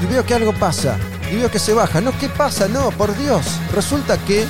Y 0.02 0.12
veo 0.12 0.24
que 0.24 0.34
algo 0.34 0.52
pasa. 0.52 0.96
Y 1.32 1.36
veo 1.36 1.50
que 1.50 1.60
se 1.60 1.72
baja. 1.72 2.00
No, 2.00 2.16
¿qué 2.18 2.28
pasa? 2.28 2.66
No, 2.66 2.90
por 2.90 3.16
Dios. 3.16 3.46
Resulta 3.72 4.18
que 4.18 4.44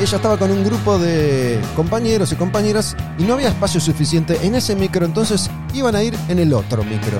ella 0.00 0.16
estaba 0.16 0.36
con 0.36 0.50
un 0.50 0.64
grupo 0.64 0.98
de 0.98 1.60
compañeros 1.74 2.32
y 2.32 2.36
compañeras 2.36 2.96
y 3.18 3.24
no 3.24 3.34
había 3.34 3.48
espacio 3.48 3.80
suficiente 3.80 4.38
en 4.42 4.54
ese 4.54 4.76
micro, 4.76 5.04
entonces 5.04 5.50
iban 5.74 5.96
a 5.96 6.02
ir 6.02 6.16
en 6.28 6.38
el 6.38 6.52
otro 6.52 6.84
micro. 6.84 7.18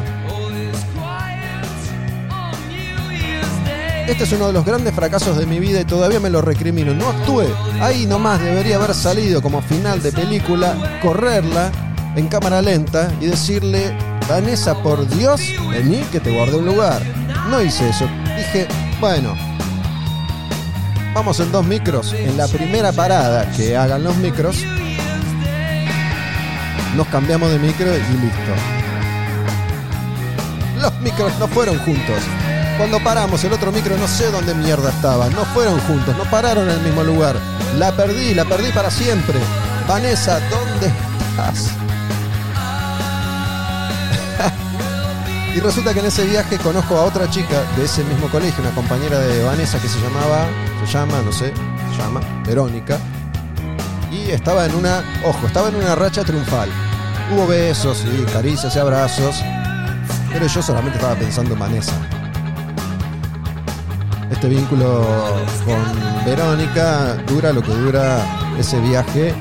Este 4.06 4.24
es 4.24 4.32
uno 4.32 4.46
de 4.46 4.55
los 4.55 4.64
grandes 4.64 4.94
fracasos 4.94 5.36
de 5.36 5.44
mi 5.44 5.60
vida 5.60 5.82
y 5.82 5.84
todavía 5.84 6.18
me 6.18 6.30
lo 6.30 6.40
recrimino. 6.40 6.94
No 6.94 7.09
actué. 7.09 7.46
Ahí 7.82 8.06
nomás 8.06 8.40
debería 8.40 8.76
haber 8.76 8.94
salido 8.94 9.42
como 9.42 9.60
final 9.60 10.02
de 10.02 10.12
película, 10.12 10.98
correrla 11.02 11.70
en 12.16 12.26
cámara 12.28 12.62
lenta 12.62 13.12
y 13.20 13.26
decirle, 13.26 13.94
Vanessa, 14.26 14.82
por 14.82 15.06
Dios, 15.09 15.42
vení 15.70 15.98
que 16.10 16.20
te 16.20 16.34
guardé 16.34 16.56
un 16.56 16.64
lugar. 16.64 17.02
No 17.50 17.60
hice 17.60 17.90
eso. 17.90 18.06
Dije, 18.34 18.66
bueno, 18.98 19.34
vamos 21.18 21.40
en 21.40 21.50
dos 21.50 21.66
micros. 21.66 22.12
En 22.12 22.36
la 22.36 22.46
primera 22.46 22.92
parada 22.92 23.50
que 23.56 23.76
hagan 23.76 24.04
los 24.04 24.16
micros, 24.18 24.56
nos 26.94 27.08
cambiamos 27.08 27.50
de 27.50 27.58
micro 27.58 27.88
y 27.88 28.12
listo. 28.22 28.52
Los 30.80 30.94
micros 31.00 31.36
no 31.40 31.48
fueron 31.48 31.76
juntos. 31.80 32.22
Cuando 32.76 33.02
paramos, 33.02 33.42
el 33.42 33.52
otro 33.52 33.72
micro 33.72 33.96
no 33.96 34.06
sé 34.06 34.30
dónde 34.30 34.54
mierda 34.54 34.90
estaba. 34.90 35.28
No 35.30 35.44
fueron 35.46 35.80
juntos, 35.80 36.16
no 36.16 36.22
pararon 36.30 36.70
en 36.70 36.76
el 36.76 36.82
mismo 36.82 37.02
lugar. 37.02 37.34
La 37.76 37.90
perdí, 37.90 38.32
la 38.32 38.44
perdí 38.44 38.70
para 38.70 38.88
siempre. 38.88 39.40
Vanessa, 39.88 40.38
¿dónde 40.50 40.86
estás? 40.86 41.88
Y 45.59 45.60
resulta 45.60 45.93
que 45.93 45.98
en 45.98 46.06
ese 46.06 46.24
viaje 46.24 46.56
conozco 46.59 46.97
a 46.97 47.02
otra 47.02 47.28
chica 47.28 47.64
de 47.76 47.85
ese 47.85 48.05
mismo 48.05 48.28
colegio, 48.28 48.62
una 48.62 48.72
compañera 48.74 49.18
de 49.18 49.43
Vanessa 49.43 49.80
que 49.82 49.89
se 49.89 50.01
llamaba, 50.01 50.47
se 50.85 50.93
llama, 50.93 51.20
no 51.24 51.32
sé, 51.32 51.52
se 51.90 51.98
llama, 52.01 52.20
Verónica. 52.47 52.97
Y 54.12 54.30
estaba 54.30 54.66
en 54.66 54.76
una, 54.76 55.02
ojo, 55.24 55.48
estaba 55.48 55.68
en 55.68 55.74
una 55.74 55.97
racha 55.97 56.22
triunfal. 56.22 56.68
Hubo 57.35 57.48
besos 57.48 58.05
y 58.05 58.22
caricias 58.30 58.76
y 58.76 58.78
abrazos. 58.78 59.43
Pero 60.32 60.47
yo 60.47 60.62
solamente 60.62 60.98
estaba 60.98 61.16
pensando 61.16 61.55
en 61.55 61.59
Vanessa 61.59 61.94
este 64.30 64.51
vínculo 64.51 65.05
con 65.64 66.24
Verónica 66.24 67.14
dura 67.26 67.52
lo 67.52 67.60
que 67.60 67.72
dura 67.72 68.24
ese 68.56 68.78
viaje 68.78 69.35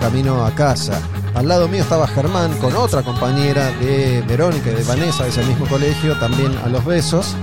camino 0.00 0.44
a 0.44 0.50
casa. 0.52 1.00
Al 1.34 1.48
lado 1.48 1.66
mío 1.66 1.82
estaba 1.82 2.06
Germán 2.06 2.52
con 2.58 2.76
otra 2.76 3.02
compañera 3.02 3.70
de 3.72 4.22
Verónica 4.28 4.70
y 4.70 4.74
de 4.74 4.84
Vanessa 4.84 5.24
de 5.24 5.30
ese 5.30 5.42
mismo 5.44 5.66
colegio, 5.66 6.16
también 6.18 6.56
a 6.64 6.68
los 6.68 6.84
besos. 6.84 7.34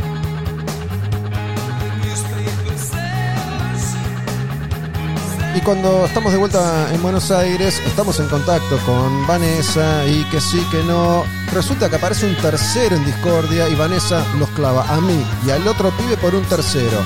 Y 5.56 5.62
cuando 5.62 6.06
estamos 6.06 6.32
de 6.32 6.38
vuelta 6.38 6.94
en 6.94 7.02
Buenos 7.02 7.32
Aires, 7.32 7.82
estamos 7.86 8.20
en 8.20 8.28
contacto 8.28 8.78
con 8.86 9.26
Vanessa 9.28 10.06
y 10.06 10.24
que 10.26 10.40
sí, 10.40 10.64
que 10.72 10.84
no. 10.84 11.24
Resulta 11.52 11.90
que 11.90 11.96
aparece 11.96 12.28
un 12.28 12.36
tercero 12.36 12.96
en 12.96 13.04
discordia 13.04 13.68
y 13.68 13.76
Vanessa 13.76 14.24
nos 14.38 14.50
clava 14.50 14.88
a 14.88 15.02
mí 15.02 15.26
y 15.46 15.50
al 15.50 15.68
otro 15.68 15.90
pibe 15.98 16.16
por 16.16 16.36
un 16.36 16.44
tercero. 16.44 17.00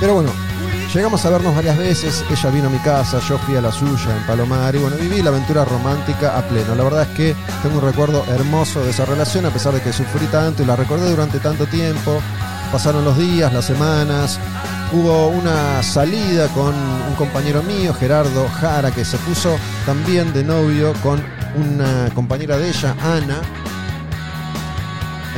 Pero 0.00 0.14
bueno, 0.14 0.30
llegamos 0.94 1.24
a 1.24 1.30
vernos 1.30 1.54
varias 1.54 1.76
veces. 1.78 2.24
Ella 2.30 2.50
vino 2.50 2.68
a 2.68 2.70
mi 2.70 2.78
casa, 2.78 3.20
yo 3.20 3.38
fui 3.38 3.56
a 3.56 3.60
la 3.60 3.72
suya 3.72 4.16
en 4.16 4.26
Palomar 4.26 4.74
y 4.74 4.78
bueno, 4.78 4.96
viví 4.96 5.22
la 5.22 5.30
aventura 5.30 5.64
romántica 5.64 6.38
a 6.38 6.42
pleno. 6.42 6.74
La 6.74 6.84
verdad 6.84 7.02
es 7.02 7.16
que 7.16 7.36
tengo 7.62 7.78
un 7.78 7.84
recuerdo 7.84 8.24
hermoso 8.28 8.82
de 8.84 8.90
esa 8.90 9.04
relación, 9.04 9.46
a 9.46 9.50
pesar 9.50 9.74
de 9.74 9.80
que 9.80 9.92
sufrí 9.92 10.26
tanto 10.26 10.62
y 10.62 10.66
la 10.66 10.76
recordé 10.76 11.10
durante 11.10 11.38
tanto 11.38 11.66
tiempo. 11.66 12.20
Pasaron 12.72 13.04
los 13.04 13.16
días, 13.16 13.52
las 13.52 13.64
semanas, 13.64 14.38
Hubo 14.90 15.28
una 15.28 15.82
salida 15.82 16.48
con 16.48 16.74
un 16.74 17.14
compañero 17.18 17.62
mío, 17.62 17.92
Gerardo 17.92 18.48
Jara, 18.48 18.90
que 18.90 19.04
se 19.04 19.18
puso 19.18 19.58
también 19.84 20.32
de 20.32 20.42
novio 20.42 20.94
con 21.02 21.22
una 21.56 22.08
compañera 22.14 22.56
de 22.56 22.70
ella, 22.70 22.96
Ana. 23.02 23.42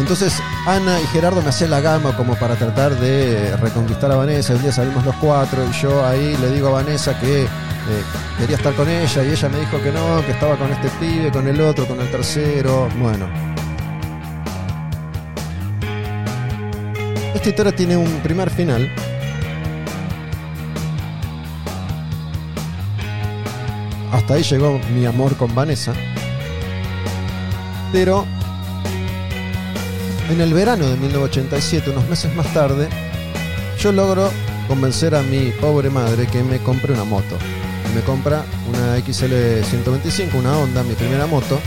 Entonces 0.00 0.42
Ana 0.66 1.00
y 1.00 1.06
Gerardo 1.08 1.42
me 1.42 1.50
hacían 1.50 1.70
la 1.70 1.80
gama 1.80 2.16
como 2.16 2.34
para 2.34 2.56
tratar 2.56 2.98
de 2.98 3.56
reconquistar 3.58 4.10
a 4.10 4.16
Vanessa. 4.16 4.54
Un 4.54 4.62
día 4.62 4.72
salimos 4.72 5.04
los 5.04 5.14
cuatro 5.16 5.62
y 5.64 5.80
yo 5.80 6.04
ahí 6.04 6.36
le 6.38 6.50
digo 6.50 6.68
a 6.68 6.72
Vanessa 6.72 7.18
que 7.20 7.42
eh, 7.42 7.46
quería 8.38 8.56
estar 8.56 8.74
con 8.74 8.88
ella 8.88 9.22
y 9.22 9.28
ella 9.30 9.48
me 9.48 9.60
dijo 9.60 9.80
que 9.82 9.92
no, 9.92 10.24
que 10.24 10.32
estaba 10.32 10.56
con 10.56 10.72
este 10.72 10.88
pibe, 10.98 11.30
con 11.30 11.46
el 11.46 11.60
otro, 11.60 11.86
con 11.86 12.00
el 12.00 12.10
tercero. 12.10 12.88
Bueno. 12.98 13.28
Esta 17.34 17.48
historia 17.48 17.72
tiene 17.72 17.96
un 17.96 18.20
primer 18.20 18.50
final 18.50 18.90
Hasta 24.12 24.34
ahí 24.34 24.42
llegó 24.42 24.80
mi 24.92 25.06
amor 25.06 25.36
con 25.36 25.54
Vanessa. 25.54 25.92
Pero 27.92 28.26
en 30.32 30.40
el 30.40 30.54
verano 30.54 30.86
de 30.86 30.96
1987, 30.96 31.90
unos 31.90 32.08
meses 32.08 32.34
más 32.34 32.52
tarde, 32.54 32.88
yo 33.78 33.90
logro 33.92 34.30
convencer 34.68 35.14
a 35.14 35.22
mi 35.22 35.50
pobre 35.60 35.90
madre 35.90 36.26
que 36.26 36.42
me 36.42 36.58
compre 36.58 36.92
una 36.92 37.04
moto. 37.04 37.36
Me 37.94 38.00
compra 38.02 38.44
una 38.68 38.96
XL 39.00 39.64
125, 39.64 40.38
una 40.38 40.56
Honda, 40.56 40.84
mi 40.84 40.94
primera 40.94 41.26
moto. 41.26 41.60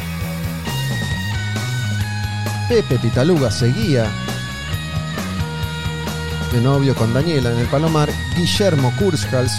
Pepe 2.69 2.97
Pitaluga 2.99 3.51
seguía 3.51 4.09
de 6.53 6.61
novio 6.61 6.95
con 6.95 7.13
Daniela 7.13 7.51
en 7.51 7.59
el 7.59 7.67
Palomar. 7.67 8.09
Guillermo 8.37 8.93
Kurshals, 8.97 9.51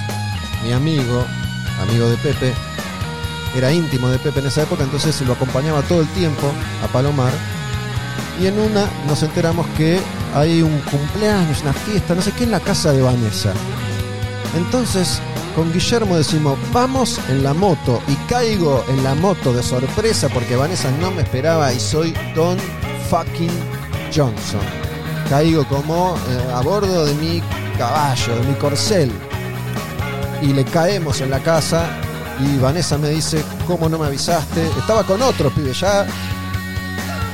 mi 0.63 0.73
amigo, 0.73 1.27
amigo 1.83 2.09
de 2.09 2.17
Pepe, 2.17 2.55
era 3.55 3.71
íntimo 3.71 4.09
de 4.09 4.19
Pepe 4.19 4.41
en 4.41 4.47
esa 4.47 4.63
época, 4.63 4.85
entonces 4.85 5.21
lo 5.23 5.35
acompañaba 5.35 5.83
todo 5.83 6.01
el 6.01 6.09
tiempo 6.09 6.51
a 6.83 6.89
Palomar. 6.89 7.54
Y 8.41 8.47
en 8.47 8.59
una 8.59 8.89
nos 9.07 9.23
enteramos 9.23 9.67
que 9.77 10.01
hay 10.35 10.63
un 10.63 10.79
cumpleaños, 10.91 11.63
una 11.63 11.73
fiesta, 11.73 12.15
no 12.15 12.23
sé 12.23 12.33
qué, 12.33 12.45
en 12.45 12.51
la 12.51 12.61
casa 12.61 12.93
de 12.93 13.03
Vanessa. 13.03 13.53
Entonces, 14.57 15.21
con 15.55 15.73
Guillermo 15.73 16.17
decimos, 16.17 16.59
vamos 16.73 17.21
en 17.29 17.45
la 17.45 17.55
moto. 17.55 18.03
Y 18.09 18.15
caigo 18.29 18.85
en 18.89 19.05
la 19.05 19.15
moto 19.15 19.53
de 19.53 19.63
sorpresa 19.63 20.29
porque 20.29 20.57
Vanessa 20.57 20.91
no 21.01 21.11
me 21.11 21.23
esperaba 21.23 21.73
y 21.73 21.79
soy 21.79 22.13
Don 22.35 22.59
fucking 23.09 23.53
Johnson. 24.15 24.61
Caigo 25.29 25.67
como 25.69 26.17
eh, 26.17 26.53
a 26.53 26.61
bordo 26.61 27.07
de 27.07 27.15
mi 27.15 27.43
caballo, 27.79 28.37
de 28.37 28.49
mi 28.49 28.55
corcel. 28.55 29.13
Y 30.43 30.53
le 30.53 30.65
caemos 30.65 31.21
en 31.21 31.31
la 31.31 31.41
casa 31.41 31.87
y 32.41 32.59
Vanessa 32.59 32.99
me 32.99 33.11
dice, 33.11 33.45
¿cómo 33.67 33.89
no 33.89 33.99
me 33.99 34.07
avisaste? 34.07 34.67
Estaba 34.79 35.05
con 35.05 35.23
otro 35.23 35.51
pibe, 35.51 35.73
ya 35.73 36.05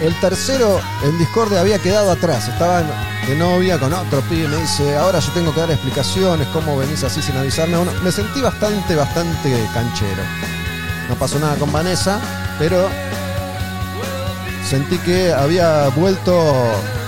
el 0.01 0.19
tercero 0.21 0.81
en 1.05 1.19
Discordia 1.19 1.61
había 1.61 1.79
quedado 1.79 2.11
atrás, 2.11 2.49
estaba 2.49 2.83
de 3.27 3.35
novia 3.37 3.79
con 3.79 3.93
otro 3.93 4.23
pibe, 4.23 4.49
me 4.49 4.57
dice, 4.57 4.97
ahora 4.97 5.19
yo 5.19 5.31
tengo 5.33 5.53
que 5.53 5.61
dar 5.61 5.71
explicaciones, 5.71 6.49
¿cómo 6.49 6.77
venís 6.77 7.05
así 7.05 7.21
sin 7.21 7.37
avisarme? 7.37 7.77
Bueno, 7.77 7.93
me 8.03 8.11
sentí 8.11 8.41
bastante, 8.41 8.97
bastante 8.97 9.69
canchero. 9.75 10.23
No 11.09 11.15
pasó 11.17 11.39
nada 11.39 11.57
con 11.57 11.71
Vanessa, 11.71 12.19
pero 12.59 12.89
sentí 14.67 14.97
que 14.99 15.33
había 15.33 15.89
vuelto 15.89 16.55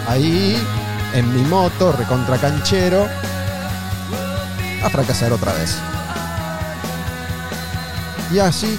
ahí 0.06 0.60
en 1.14 1.34
mi 1.34 1.42
moto, 1.42 1.92
recontra 1.92 2.36
canchero, 2.36 3.08
a 4.84 4.90
fracasar 4.90 5.32
otra 5.32 5.52
vez. 5.54 5.78
Y 8.32 8.38
así 8.38 8.78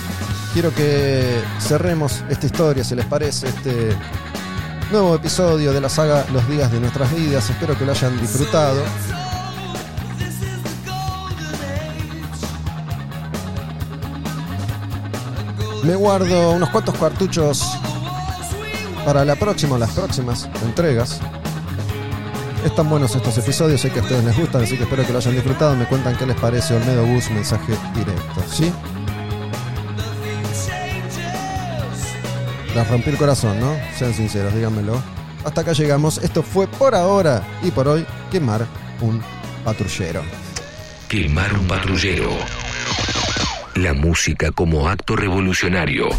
quiero 0.54 0.74
que 0.74 1.42
cerremos 1.60 2.24
esta 2.30 2.46
historia, 2.46 2.84
si 2.84 2.96
les 2.96 3.06
parece, 3.06 3.48
este 3.48 3.98
nuevo 4.92 5.16
episodio 5.16 5.74
de 5.74 5.82
la 5.82 5.90
saga 5.90 6.26
Los 6.32 6.48
días 6.48 6.72
de 6.72 6.80
nuestras 6.80 7.14
vidas. 7.14 7.50
Espero 7.50 7.78
que 7.78 7.86
lo 7.86 7.92
hayan 7.92 8.20
disfrutado. 8.22 8.82
Me 15.84 15.96
guardo 15.96 16.52
unos 16.52 16.70
cuantos 16.70 16.96
cartuchos 16.96 17.68
para 19.04 19.26
la 19.26 19.36
próxima 19.36 19.76
o 19.76 19.78
las 19.80 19.92
próximas 19.92 20.48
entregas. 20.64 21.20
Están 22.64 22.90
buenos 22.90 23.14
estos 23.14 23.38
episodios, 23.38 23.82
sé 23.82 23.90
que 23.90 24.00
a 24.00 24.04
ustedes 24.04 24.24
les 24.24 24.38
gustan, 24.38 24.64
así 24.64 24.78
que 24.78 24.84
espero 24.84 25.06
que 25.06 25.12
lo 25.12 25.18
hayan 25.18 25.34
disfrutado. 25.34 25.76
Me 25.76 25.86
cuentan 25.86 26.16
qué 26.16 26.26
les 26.26 26.38
parece 26.38 26.76
Olmedo 26.76 27.06
Bus, 27.06 27.30
mensaje 27.32 27.74
directo, 27.94 28.42
¿sí? 28.50 28.72
Les 32.76 32.88
rompí 32.88 33.12
el 33.12 33.18
corazón, 33.18 33.60
¿no? 33.60 33.76
Sean 33.98 34.14
sinceros, 34.14 34.54
díganmelo. 34.54 35.02
Hasta 35.46 35.62
acá 35.62 35.74
llegamos. 35.74 36.18
Esto 36.20 36.42
fue 36.42 36.68
por 36.68 36.96
ahora 36.96 37.44
y 37.62 37.72
por 37.72 37.88
hoy 37.88 38.06
quemar 38.32 38.66
un 39.02 39.22
patrullero. 39.64 40.24
Quemar 41.08 41.54
un 41.54 41.68
patrullero. 41.68 42.32
La 43.76 43.94
música 43.94 44.52
como 44.52 44.88
acto 44.88 45.16
revolucionario. 45.16 46.10